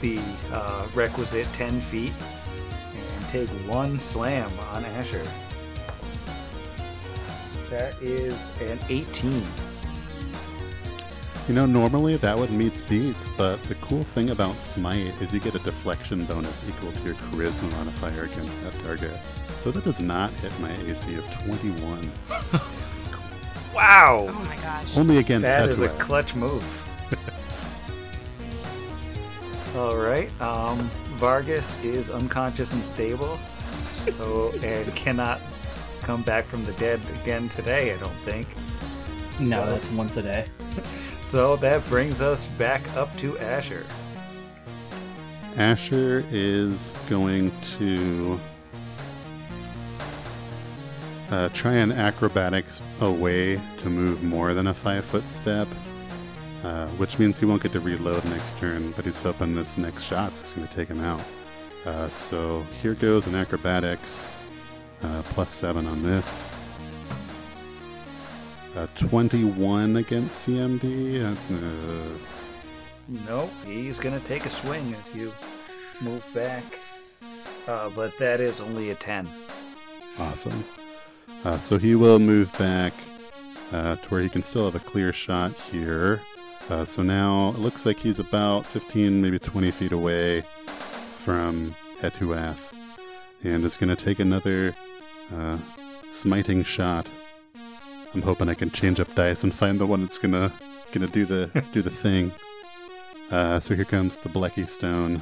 the 0.00 0.18
uh, 0.52 0.86
requisite 0.94 1.46
10 1.52 1.80
feet 1.80 2.12
and 2.94 3.26
take 3.26 3.48
one 3.68 3.98
slam 3.98 4.50
on 4.72 4.84
Asher. 4.84 5.24
That 7.70 7.94
is 8.00 8.52
an 8.60 8.78
18. 8.88 9.42
You 11.48 11.54
know, 11.54 11.66
normally 11.66 12.16
that 12.16 12.36
would 12.36 12.50
meet 12.50 12.82
beats, 12.88 13.28
but 13.36 13.62
the 13.64 13.76
cool 13.76 14.02
thing 14.02 14.30
about 14.30 14.58
Smite 14.58 15.14
is 15.20 15.32
you 15.32 15.40
get 15.40 15.54
a 15.54 15.60
deflection 15.60 16.24
bonus 16.24 16.64
equal 16.68 16.92
to 16.92 17.00
your 17.02 17.14
charisma 17.14 17.70
modifier 17.72 18.24
against 18.24 18.62
that 18.64 18.72
target. 18.82 19.16
So 19.58 19.70
that 19.70 19.84
does 19.84 20.00
not 20.00 20.32
hit 20.34 20.58
my 20.60 20.72
AC 20.88 21.14
of 21.14 21.30
21. 21.44 22.10
Wow! 23.76 24.26
Oh 24.30 24.32
my 24.32 24.56
gosh. 24.56 24.96
Only 24.96 25.18
against 25.18 25.42
That 25.42 25.68
is 25.68 25.82
a 25.82 25.90
clutch 25.90 26.34
move. 26.34 26.85
All 29.76 29.96
right. 29.96 30.30
Um, 30.40 30.90
Vargas 31.16 31.82
is 31.84 32.10
unconscious 32.10 32.72
and 32.72 32.84
stable, 32.84 33.38
so 34.04 34.52
and 34.62 34.94
cannot 34.94 35.40
come 36.02 36.22
back 36.22 36.44
from 36.44 36.64
the 36.64 36.72
dead 36.74 37.00
again 37.22 37.48
today. 37.48 37.94
I 37.94 37.96
don't 37.98 38.16
think. 38.20 38.48
No, 39.40 39.64
So- 39.64 39.70
that's 39.70 39.90
once 39.92 40.16
a 40.16 40.22
day. 40.22 40.46
So 41.22 41.56
that 41.56 41.84
brings 41.86 42.22
us 42.22 42.46
back 42.46 42.94
up 42.96 43.14
to 43.16 43.36
Asher. 43.40 43.84
Asher 45.56 46.24
is 46.30 46.94
going 47.08 47.50
to 47.78 48.38
uh, 51.30 51.48
try 51.48 51.74
and 51.74 51.92
acrobatics 51.92 52.80
away 53.00 53.60
to 53.78 53.90
move 53.90 54.22
more 54.22 54.54
than 54.54 54.68
a 54.68 54.74
five 54.74 55.04
foot 55.04 55.28
step, 55.28 55.66
uh, 56.62 56.88
which 56.88 57.18
means 57.18 57.38
he 57.38 57.46
won't 57.46 57.62
get 57.62 57.72
to 57.72 57.80
reload 57.80 58.24
next 58.26 58.56
turn, 58.58 58.92
but 58.92 59.04
he's 59.04 59.20
hoping 59.20 59.54
this 59.54 59.78
next 59.78 60.04
shot's 60.04 60.42
is 60.42 60.52
going 60.52 60.66
to 60.66 60.74
take 60.74 60.88
him 60.88 61.00
out. 61.00 61.22
Uh, 61.84 62.08
so 62.08 62.62
here 62.82 62.94
goes 62.94 63.26
an 63.26 63.34
acrobatics, 63.34 64.28
uh, 65.02 65.22
plus 65.22 65.52
seven 65.52 65.86
on 65.86 66.02
this. 66.02 66.44
Uh, 68.74 68.86
21 68.96 69.96
against 69.96 70.46
CMD. 70.46 71.24
Uh, 71.24 72.18
Nope, 73.08 73.50
he's 73.64 74.00
gonna 74.00 74.20
take 74.20 74.46
a 74.46 74.50
swing 74.50 74.92
as 74.94 75.14
you 75.14 75.32
move 76.00 76.24
back. 76.34 76.64
Uh, 77.68 77.88
but 77.90 78.16
that 78.18 78.40
is 78.40 78.60
only 78.60 78.90
a 78.90 78.94
10. 78.94 79.28
Awesome. 80.18 80.64
Uh, 81.44 81.58
so 81.58 81.78
he 81.78 81.94
will 81.94 82.18
move 82.18 82.52
back 82.58 82.92
uh, 83.72 83.96
to 83.96 84.08
where 84.08 84.20
he 84.20 84.28
can 84.28 84.42
still 84.42 84.64
have 84.64 84.74
a 84.74 84.80
clear 84.80 85.12
shot 85.12 85.52
here. 85.54 86.20
Uh, 86.68 86.84
so 86.84 87.02
now 87.02 87.50
it 87.50 87.58
looks 87.58 87.86
like 87.86 87.98
he's 87.98 88.18
about 88.18 88.66
15, 88.66 89.22
maybe 89.22 89.38
20 89.38 89.70
feet 89.70 89.92
away 89.92 90.42
from 91.18 91.74
Hetuath, 92.00 92.74
And 93.44 93.64
it's 93.64 93.76
going 93.76 93.94
to 93.94 94.04
take 94.04 94.18
another 94.18 94.74
uh, 95.34 95.58
smiting 96.08 96.62
shot. 96.62 97.08
I'm 98.14 98.22
hoping 98.22 98.48
I 98.48 98.54
can 98.54 98.70
change 98.70 99.00
up 99.00 99.14
dice 99.14 99.42
and 99.42 99.54
find 99.54 99.78
the 99.78 99.86
one 99.86 100.00
that's 100.00 100.18
gonna 100.18 100.50
gonna 100.92 101.08
do 101.08 101.26
the 101.26 101.64
do 101.72 101.82
the 101.82 101.90
thing. 101.90 102.32
Uh, 103.30 103.60
so 103.60 103.74
here 103.74 103.84
comes 103.84 104.16
the 104.18 104.30
Blecky 104.30 104.66
Stone. 104.66 105.20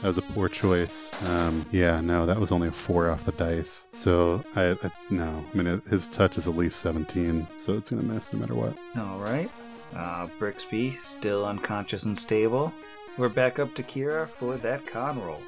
That 0.00 0.08
was 0.08 0.18
a 0.18 0.22
poor 0.22 0.48
choice. 0.48 1.10
Um, 1.28 1.64
yeah, 1.70 2.00
no, 2.00 2.26
that 2.26 2.38
was 2.38 2.50
only 2.50 2.68
a 2.68 2.72
four 2.72 3.08
off 3.08 3.24
the 3.24 3.32
dice. 3.32 3.86
So 3.90 4.42
I, 4.56 4.70
I 4.72 4.90
no, 5.10 5.44
I 5.52 5.56
mean 5.56 5.66
it, 5.66 5.84
his 5.84 6.08
touch 6.08 6.36
is 6.36 6.48
at 6.48 6.56
least 6.56 6.80
17, 6.80 7.46
so 7.56 7.74
it's 7.74 7.90
gonna 7.90 8.02
miss 8.02 8.32
no 8.32 8.40
matter 8.40 8.54
what. 8.54 8.76
All 8.96 9.18
right. 9.18 9.50
Uh, 9.94 10.26
Brixby 10.38 10.98
still 11.00 11.46
unconscious 11.46 12.04
and 12.04 12.18
stable. 12.18 12.72
We're 13.16 13.28
back 13.28 13.58
up 13.58 13.74
to 13.74 13.82
Kira 13.82 14.28
for 14.28 14.56
that 14.56 14.84
con 14.86 15.22
roll. 15.22 15.42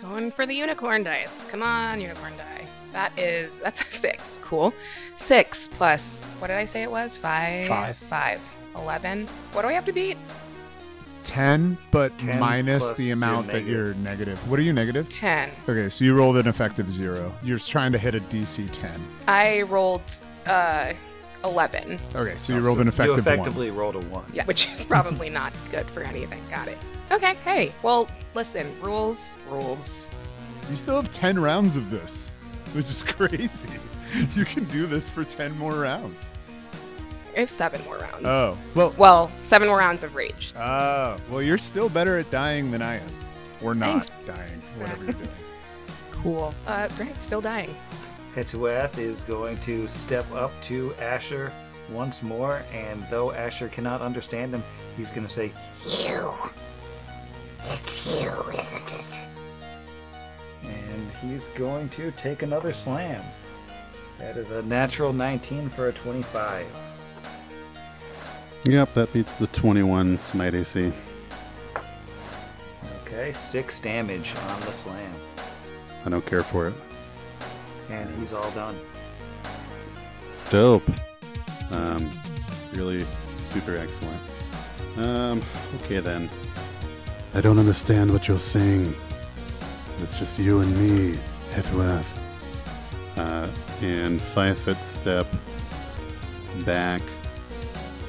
Going 0.00 0.30
for 0.30 0.46
the 0.46 0.54
unicorn 0.54 1.02
dice. 1.02 1.30
Come 1.50 1.62
on, 1.62 2.00
unicorn 2.00 2.32
die. 2.36 2.64
That 2.92 3.16
is 3.18 3.60
that's 3.60 3.82
a 3.82 3.92
six. 3.92 4.38
Cool. 4.42 4.72
Six 5.16 5.68
plus 5.68 6.24
what 6.38 6.48
did 6.48 6.56
I 6.56 6.64
say 6.64 6.82
it 6.82 6.90
was? 6.90 7.16
Five. 7.16 7.66
Five. 7.66 7.96
Five. 7.96 8.40
Eleven. 8.74 9.26
What 9.52 9.62
do 9.62 9.68
I 9.68 9.72
have 9.72 9.84
to 9.86 9.92
beat? 9.92 10.16
10, 11.24 11.76
but 11.90 12.16
10 12.18 12.40
minus 12.40 12.86
plus 12.86 12.96
the 12.96 13.04
your 13.04 13.16
amount 13.16 13.48
that 13.48 13.64
you're 13.64 13.92
negative. 13.94 14.38
What 14.48 14.58
are 14.58 14.62
you 14.62 14.72
negative? 14.72 15.10
Ten. 15.10 15.50
Okay, 15.68 15.90
so 15.90 16.02
you 16.04 16.14
rolled 16.14 16.38
an 16.38 16.46
effective 16.46 16.90
zero. 16.90 17.34
You're 17.42 17.58
trying 17.58 17.92
to 17.92 17.98
hit 17.98 18.14
a 18.14 18.20
DC 18.20 18.70
10. 18.72 18.90
I 19.26 19.62
rolled 19.62 20.02
uh 20.46 20.94
eleven. 21.44 21.98
Okay, 22.14 22.36
so 22.36 22.54
you 22.54 22.60
rolled 22.60 22.78
an 22.78 22.86
You 22.86 22.88
effective 22.90 23.24
one. 23.26 23.34
effectively 23.34 23.70
rolled 23.70 23.96
a 23.96 24.00
1. 24.00 24.24
Yeah, 24.32 24.44
which 24.44 24.68
is 24.72 24.84
probably 24.84 25.30
not 25.30 25.52
good 25.70 25.88
for 25.90 26.02
anything. 26.02 26.42
Got 26.50 26.68
it. 26.68 26.78
Okay. 27.10 27.34
Hey. 27.44 27.72
Well, 27.82 28.08
listen. 28.34 28.66
Rules. 28.80 29.36
Rules. 29.50 30.08
You 30.68 30.76
still 30.76 30.96
have 30.96 31.10
10 31.12 31.38
rounds 31.38 31.76
of 31.76 31.90
this, 31.90 32.30
which 32.74 32.86
is 32.86 33.02
crazy. 33.06 33.68
You 34.34 34.44
can 34.44 34.64
do 34.64 34.86
this 34.86 35.08
for 35.08 35.24
10 35.24 35.56
more 35.58 35.72
rounds. 35.72 36.34
I 37.36 37.40
have 37.40 37.50
seven 37.50 37.82
more 37.84 37.98
rounds. 37.98 38.24
Oh, 38.26 38.58
well, 38.74 38.94
Well, 38.98 39.30
seven 39.40 39.68
more 39.68 39.78
rounds 39.78 40.02
of 40.02 40.14
rage. 40.16 40.52
oh, 40.56 41.16
well, 41.30 41.40
you're 41.40 41.56
still 41.58 41.88
better 41.88 42.18
at 42.18 42.30
dying 42.30 42.70
than 42.70 42.82
I 42.82 42.96
am. 42.96 43.10
Or 43.62 43.74
not 43.74 44.06
Thanks. 44.06 44.10
dying, 44.26 44.60
whatever 44.78 45.04
you're 45.04 45.12
doing. 45.14 45.28
Cool. 46.10 46.54
Uh, 46.66 46.88
great. 46.96 47.20
Still 47.22 47.40
dying. 47.40 47.74
Hetuath 48.38 48.98
is 48.98 49.24
going 49.24 49.58
to 49.58 49.88
step 49.88 50.24
up 50.32 50.52
to 50.62 50.94
Asher 51.00 51.52
once 51.90 52.22
more, 52.22 52.62
and 52.72 53.04
though 53.10 53.32
Asher 53.32 53.68
cannot 53.68 54.00
understand 54.00 54.54
him, 54.54 54.62
he's 54.96 55.10
going 55.10 55.26
to 55.26 55.32
say, 55.32 55.52
You. 56.04 56.32
It's 57.64 58.22
you, 58.22 58.30
isn't 58.56 58.94
it? 58.94 59.20
and 60.62 61.10
he's 61.16 61.48
going 61.48 61.88
to 61.88 62.12
take 62.12 62.42
another 62.42 62.72
slam. 62.72 63.24
That 64.18 64.36
is 64.36 64.52
a 64.52 64.62
natural 64.62 65.12
19 65.12 65.68
for 65.70 65.88
a 65.88 65.92
25. 65.92 66.64
Yep, 68.66 68.94
that 68.94 69.12
beats 69.12 69.34
the 69.34 69.48
21 69.48 70.16
smite 70.20 70.54
AC. 70.54 70.92
Okay, 73.02 73.32
6 73.32 73.80
damage 73.80 74.34
on 74.48 74.60
the 74.60 74.72
slam. 74.72 75.12
I 76.04 76.10
don't 76.10 76.24
care 76.24 76.44
for 76.44 76.68
it. 76.68 76.74
And 77.90 78.18
he's 78.18 78.32
all 78.32 78.50
done. 78.52 78.78
Dope. 80.50 80.88
Um, 81.70 82.10
really 82.72 83.06
super 83.36 83.76
excellent. 83.76 84.20
Um, 84.96 85.42
okay 85.82 86.00
then. 86.00 86.30
I 87.34 87.40
don't 87.40 87.58
understand 87.58 88.10
what 88.10 88.26
you're 88.26 88.38
saying. 88.38 88.94
It's 90.02 90.18
just 90.18 90.38
you 90.38 90.60
and 90.60 90.76
me, 90.78 91.18
Hetuath. 91.52 92.16
Uh, 93.16 93.48
and 93.82 94.20
five 94.20 94.58
foot 94.58 94.76
step 94.82 95.26
back 96.64 97.02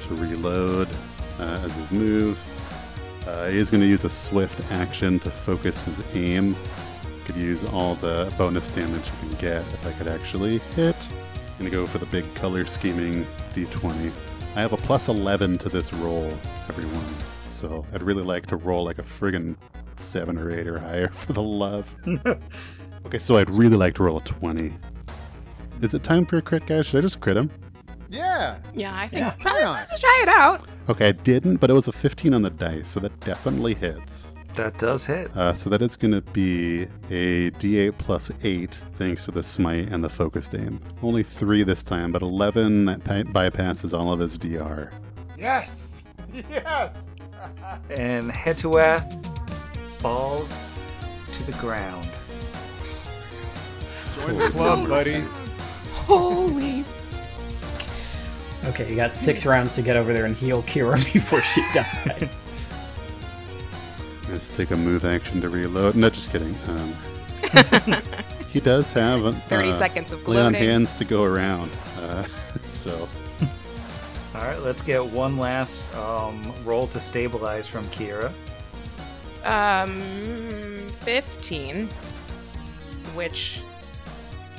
to 0.01 0.15
reload 0.15 0.87
uh, 1.39 1.61
as 1.63 1.75
his 1.75 1.91
move. 1.91 2.39
Uh, 3.27 3.47
he 3.47 3.57
is 3.57 3.69
going 3.69 3.81
to 3.81 3.87
use 3.87 4.03
a 4.03 4.09
swift 4.09 4.59
action 4.71 5.19
to 5.19 5.29
focus 5.29 5.81
his 5.81 6.01
aim. 6.13 6.55
Could 7.29 7.37
use 7.37 7.63
all 7.63 7.93
the 7.93 8.33
bonus 8.39 8.69
damage 8.69 9.07
he 9.11 9.17
can 9.27 9.29
get 9.37 9.61
if 9.71 9.85
I 9.85 9.91
could 9.91 10.07
actually 10.07 10.57
hit. 10.75 11.07
Gonna 11.59 11.69
go 11.69 11.85
for 11.85 11.99
the 11.99 12.07
big 12.07 12.25
color 12.33 12.65
scheming 12.65 13.23
d20. 13.53 14.11
I 14.55 14.61
have 14.61 14.73
a 14.73 14.77
plus 14.77 15.09
11 15.09 15.59
to 15.59 15.69
this 15.69 15.93
roll, 15.93 16.33
everyone. 16.69 17.05
So 17.45 17.85
I'd 17.93 18.01
really 18.01 18.23
like 18.23 18.47
to 18.47 18.55
roll 18.57 18.83
like 18.83 18.97
a 18.97 19.03
friggin' 19.03 19.55
7 19.95 20.39
or 20.39 20.49
8 20.51 20.67
or 20.67 20.79
higher 20.79 21.07
for 21.11 21.33
the 21.33 21.43
love. 21.43 21.93
okay, 23.05 23.19
so 23.19 23.37
I'd 23.37 23.51
really 23.51 23.77
like 23.77 23.93
to 23.95 24.03
roll 24.05 24.17
a 24.17 24.21
20. 24.21 24.73
Is 25.81 25.93
it 25.93 26.03
time 26.03 26.25
for 26.25 26.37
a 26.37 26.41
crit, 26.41 26.65
guys? 26.65 26.87
Should 26.87 26.97
I 26.97 27.01
just 27.01 27.19
crit 27.19 27.37
him? 27.37 27.51
Yeah. 28.09 28.57
Yeah, 28.73 28.95
I 28.97 29.07
think 29.07 29.21
Yeah, 29.21 29.31
so. 29.33 29.37
why 29.43 29.61
not? 29.61 29.87
Let's 29.87 30.01
try 30.01 30.19
it 30.23 30.29
out. 30.29 30.67
Okay, 30.89 31.09
I 31.09 31.11
didn't, 31.11 31.57
but 31.57 31.69
it 31.69 31.73
was 31.73 31.87
a 31.87 31.91
15 31.91 32.33
on 32.33 32.41
the 32.41 32.49
dice, 32.49 32.89
so 32.89 32.99
that 33.01 33.19
definitely 33.19 33.75
hits. 33.75 34.25
That 34.59 34.77
does 34.77 35.05
hit. 35.05 35.33
Uh, 35.37 35.53
so 35.53 35.69
that 35.69 35.81
is 35.81 35.95
going 35.95 36.11
to 36.11 36.19
be 36.19 36.81
a 37.09 37.49
d8 37.51 37.97
plus 37.97 38.29
8, 38.43 38.77
thanks 38.95 39.23
to 39.23 39.31
the 39.31 39.41
smite 39.41 39.87
and 39.87 40.03
the 40.03 40.09
focused 40.09 40.53
aim. 40.53 40.81
Only 41.01 41.23
3 41.23 41.63
this 41.63 41.81
time, 41.81 42.11
but 42.11 42.21
11 42.21 42.83
that 42.83 43.01
pi- 43.05 43.23
bypasses 43.23 43.97
all 43.97 44.11
of 44.11 44.19
his 44.19 44.37
DR. 44.37 44.91
Yes. 45.37 46.03
Yes. 46.49 47.15
And 47.97 48.29
Hetuath 48.29 49.07
falls 50.01 50.67
to 51.31 51.43
the 51.43 51.53
ground. 51.53 52.09
Join 54.17 54.37
the 54.39 54.49
club, 54.49 54.89
buddy. 54.89 55.23
Holy. 55.93 56.83
Okay, 58.65 58.89
you 58.89 58.97
got 58.97 59.13
six 59.13 59.45
rounds 59.45 59.73
to 59.75 59.81
get 59.81 59.95
over 59.95 60.11
there 60.11 60.25
and 60.25 60.35
heal 60.35 60.63
Kira 60.63 60.97
before 61.13 61.41
she 61.43 61.61
dies. 61.73 62.29
Let's 64.31 64.49
take 64.49 64.71
a 64.71 64.77
move 64.77 65.05
action 65.05 65.41
to 65.41 65.49
reload. 65.49 65.95
No, 65.95 66.09
just 66.09 66.31
kidding. 66.31 66.55
Um, 66.67 66.95
he 68.49 68.59
does 68.59 68.91
have 68.93 69.25
uh, 69.25 69.31
30 69.47 69.73
seconds 69.73 70.13
of 70.13 70.27
lay 70.27 70.39
on 70.41 70.51
gloating. 70.53 70.69
hands 70.69 70.93
to 70.95 71.05
go 71.05 71.23
around. 71.23 71.71
Uh, 71.97 72.25
so 72.65 73.09
All 74.35 74.41
right, 74.41 74.59
let's 74.61 74.81
get 74.81 75.03
one 75.03 75.37
last 75.37 75.93
um, 75.95 76.53
roll 76.63 76.87
to 76.87 76.99
stabilize 76.99 77.67
from 77.67 77.85
Kira. 77.87 78.31
Um, 79.43 80.89
15. 81.01 81.89
Which 83.15 83.61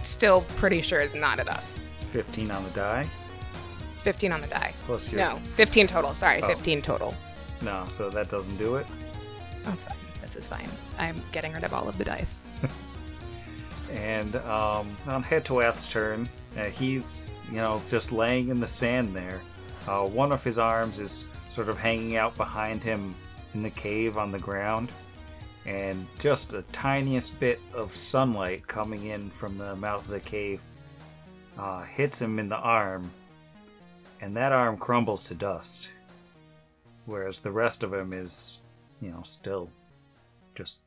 still 0.03 0.43
pretty 0.57 0.83
sure 0.83 1.01
is 1.01 1.15
not 1.15 1.39
enough. 1.39 1.73
15 2.09 2.51
on 2.51 2.65
the 2.65 2.71
die. 2.71 3.09
15 4.03 4.33
on 4.33 4.41
the 4.41 4.47
die. 4.49 4.75
Plus 4.87 5.13
your 5.13 5.21
No, 5.21 5.37
15 5.55 5.87
total. 5.87 6.15
Sorry, 6.15 6.43
Oh. 6.43 6.47
15 6.49 6.83
total. 6.83 7.15
no, 7.63 7.85
so 7.89 8.11
that 8.11 8.29
doesn't 8.29 8.57
do 8.57 8.77
it. 8.77 8.87
That's 9.65 9.85
fine. 9.87 9.97
This 10.23 10.37
is 10.37 10.49
fine. 10.49 10.69
I'm 10.99 11.23
getting 11.32 11.53
rid 11.53 11.65
of 11.65 11.73
all 11.74 11.89
of 11.89 11.99
the 11.99 12.05
dice. 12.05 12.41
And 13.93 14.37
um, 14.37 14.97
on 15.07 15.24
Hetuath's 15.24 15.89
turn, 15.89 16.28
uh, 16.57 16.65
he's 16.65 17.27
you 17.49 17.57
know 17.57 17.82
just 17.89 18.12
laying 18.12 18.49
in 18.49 18.61
the 18.61 18.69
sand 18.69 19.15
there. 19.15 19.41
Uh, 19.89 20.07
one 20.07 20.31
of 20.31 20.45
his 20.45 20.59
arms 20.59 20.99
is 20.99 21.28
sort 21.49 21.69
of 21.69 21.77
hanging 21.77 22.16
out 22.16 22.37
behind 22.37 22.85
him 22.85 23.15
in 23.55 23.62
the 23.62 23.70
cave 23.70 24.16
on 24.16 24.31
the 24.31 24.39
ground, 24.39 24.93
and 25.66 26.07
just 26.19 26.53
a 26.53 26.62
tiniest 26.70 27.39
bit 27.41 27.61
of 27.74 27.95
sunlight 27.97 28.66
coming 28.66 29.07
in 29.07 29.28
from 29.31 29.59
the 29.59 29.74
mouth 29.77 30.03
of 30.03 30.11
the 30.11 30.20
cave 30.20 30.61
uh, 31.59 31.82
hits 31.82 32.20
him 32.23 32.39
in 32.39 32.49
the 32.49 32.57
arm, 32.57 33.11
and 34.20 34.37
that 34.37 34.53
arm 34.53 34.77
crumbles 34.77 35.24
to 35.24 35.35
dust. 35.35 35.91
Whereas 37.07 37.39
the 37.39 37.51
rest 37.51 37.82
of 37.82 37.93
him 37.93 38.12
is, 38.12 38.59
you 39.01 39.11
know, 39.11 39.23
still 39.23 39.71
just 40.55 40.83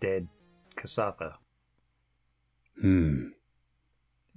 dead 0.00 0.28
Kasatha. 0.74 1.34
Hmm. 2.80 3.28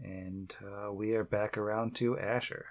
And 0.02 0.56
uh, 0.64 0.94
we 0.94 1.14
are 1.14 1.23
back 1.23 1.57
around 1.57 1.95
to 1.95 2.18
Asher. 2.18 2.68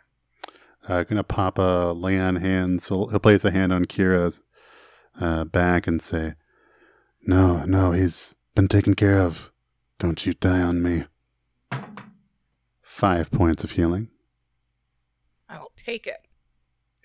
Uh, 0.87 1.03
gonna 1.03 1.25
pop 1.25 1.59
a 1.59 1.93
lay 1.93 2.19
on 2.19 2.37
hand, 2.37 2.81
so 2.81 3.09
he'll 3.09 3.19
place 3.19 3.45
a 3.45 3.51
hand 3.51 3.73
on 3.73 3.85
Kira's 3.85 4.43
uh, 5.21 5.45
back 5.45 5.87
and 5.87 6.01
say, 6.01 6.35
"No, 7.23 7.65
no, 7.65 7.93
he's 7.93 8.37
been 8.55 8.69
taken 8.69 8.95
care 8.95 9.19
of. 9.19 9.51
Don't 9.99 10.25
you 10.25 10.33
die 10.33 10.63
on 10.63 10.83
me." 10.83 11.05
Five 12.81 13.31
points 13.31 13.65
of 13.65 13.73
healing. 13.73 14.09
I 15.49 15.59
will 15.59 15.73
take 15.77 16.07
it. 16.07 16.21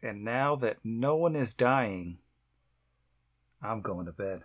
And 0.02 0.24
now 0.24 0.56
that 0.58 0.78
no 0.84 1.16
one 1.16 1.36
is 1.36 1.54
dying, 1.54 2.20
I'm 3.64 3.82
going 3.82 4.06
to 4.06 4.12
bed. 4.12 4.42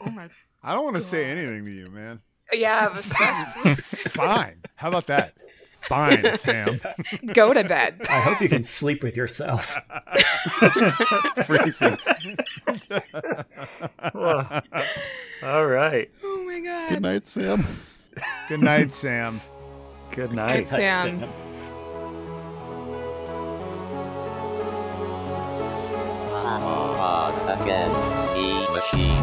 Oh 0.00 0.10
my. 0.10 0.28
I 0.62 0.72
don't 0.74 0.84
want 0.84 0.96
to 0.96 1.02
say 1.02 1.24
anything 1.24 1.64
to 1.64 1.70
you, 1.70 1.86
man. 1.86 2.20
Yeah, 2.52 2.88
but 2.88 3.04
Fine. 3.84 4.62
How 4.76 4.88
about 4.88 5.06
that? 5.06 5.34
Fine, 5.82 6.36
Sam. 6.38 6.80
go 7.32 7.54
to 7.54 7.62
bed. 7.64 8.02
I 8.10 8.20
hope 8.20 8.40
you 8.40 8.48
can 8.48 8.64
sleep 8.64 9.02
with 9.02 9.16
yourself. 9.16 9.76
Freezing. 11.46 11.96
Well, 14.12 14.62
all 15.42 15.66
right. 15.66 16.10
Oh 16.22 16.44
my 16.44 16.60
god. 16.60 16.88
Good 16.90 17.02
night, 17.02 17.24
Sam. 17.24 17.64
Good 18.48 18.60
night, 18.60 18.92
Sam. 18.92 19.40
Good 20.10 20.32
night. 20.32 20.68
Sam. 20.68 20.78
Hard 20.78 21.08
against 21.08 21.20
the 21.20 21.47
machine. 28.78 29.22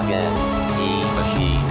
Against 0.00 0.54
the 0.54 0.94
machine. 1.16 1.64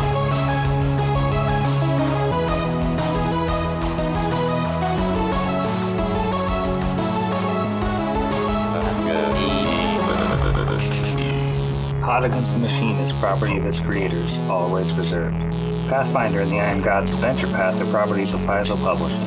Hot 12.02 12.26
Against 12.26 12.54
the 12.54 12.60
Machine 12.60 12.96
is 12.98 13.14
property 13.14 13.58
of 13.58 13.66
its 13.66 13.80
creators, 13.80 14.38
all 14.50 14.70
rights 14.70 14.94
reserved. 14.94 15.73
Pathfinder 15.90 16.42
and 16.42 16.52
the 16.52 16.60
Iron 16.60 16.82
Gods 16.82 17.12
Adventure 17.14 17.48
Path 17.48 17.82
are 17.82 17.92
properties 17.92 18.34
of 18.34 18.40
Paizo 18.42 18.78
Publishing. 18.78 19.20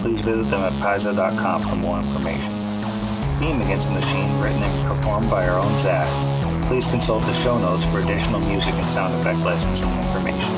Please 0.00 0.24
visit 0.24 0.50
them 0.50 0.60
at 0.62 0.72
paizo.com 0.82 1.62
for 1.62 1.76
more 1.76 1.98
information. 2.00 2.52
Theme 3.38 3.60
Against 3.62 3.88
the 3.88 3.94
Machine, 3.94 4.40
written 4.40 4.62
and 4.62 4.88
performed 4.88 5.30
by 5.30 5.46
our 5.46 5.58
own 5.58 5.78
Zach. 5.78 6.08
Please 6.68 6.86
consult 6.86 7.22
the 7.24 7.32
show 7.32 7.58
notes 7.58 7.84
for 7.84 8.00
additional 8.00 8.40
music 8.40 8.74
and 8.74 8.84
sound 8.86 9.14
effect 9.14 9.38
licensing 9.40 9.90
information. 9.90 10.50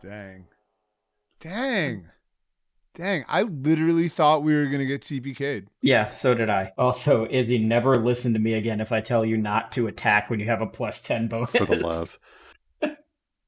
Dang. 0.00 0.46
Dang. 1.40 2.11
Dang. 2.94 3.24
I 3.26 3.42
literally 3.42 4.08
thought 4.08 4.42
we 4.42 4.54
were 4.54 4.66
going 4.66 4.80
to 4.80 4.86
get 4.86 5.00
TPK'd. 5.00 5.68
Yeah, 5.80 6.08
so 6.08 6.34
did 6.34 6.50
I. 6.50 6.72
Also, 6.76 7.26
Izzy, 7.30 7.58
never 7.58 7.96
listen 7.96 8.34
to 8.34 8.38
me 8.38 8.52
again 8.52 8.80
if 8.80 8.92
I 8.92 9.00
tell 9.00 9.24
you 9.24 9.38
not 9.38 9.72
to 9.72 9.86
attack 9.86 10.28
when 10.28 10.40
you 10.40 10.46
have 10.46 10.60
a 10.60 10.66
plus 10.66 11.00
10 11.00 11.28
bonus. 11.28 11.50
For 11.50 11.64
the 11.64 11.76
love. 11.76 12.18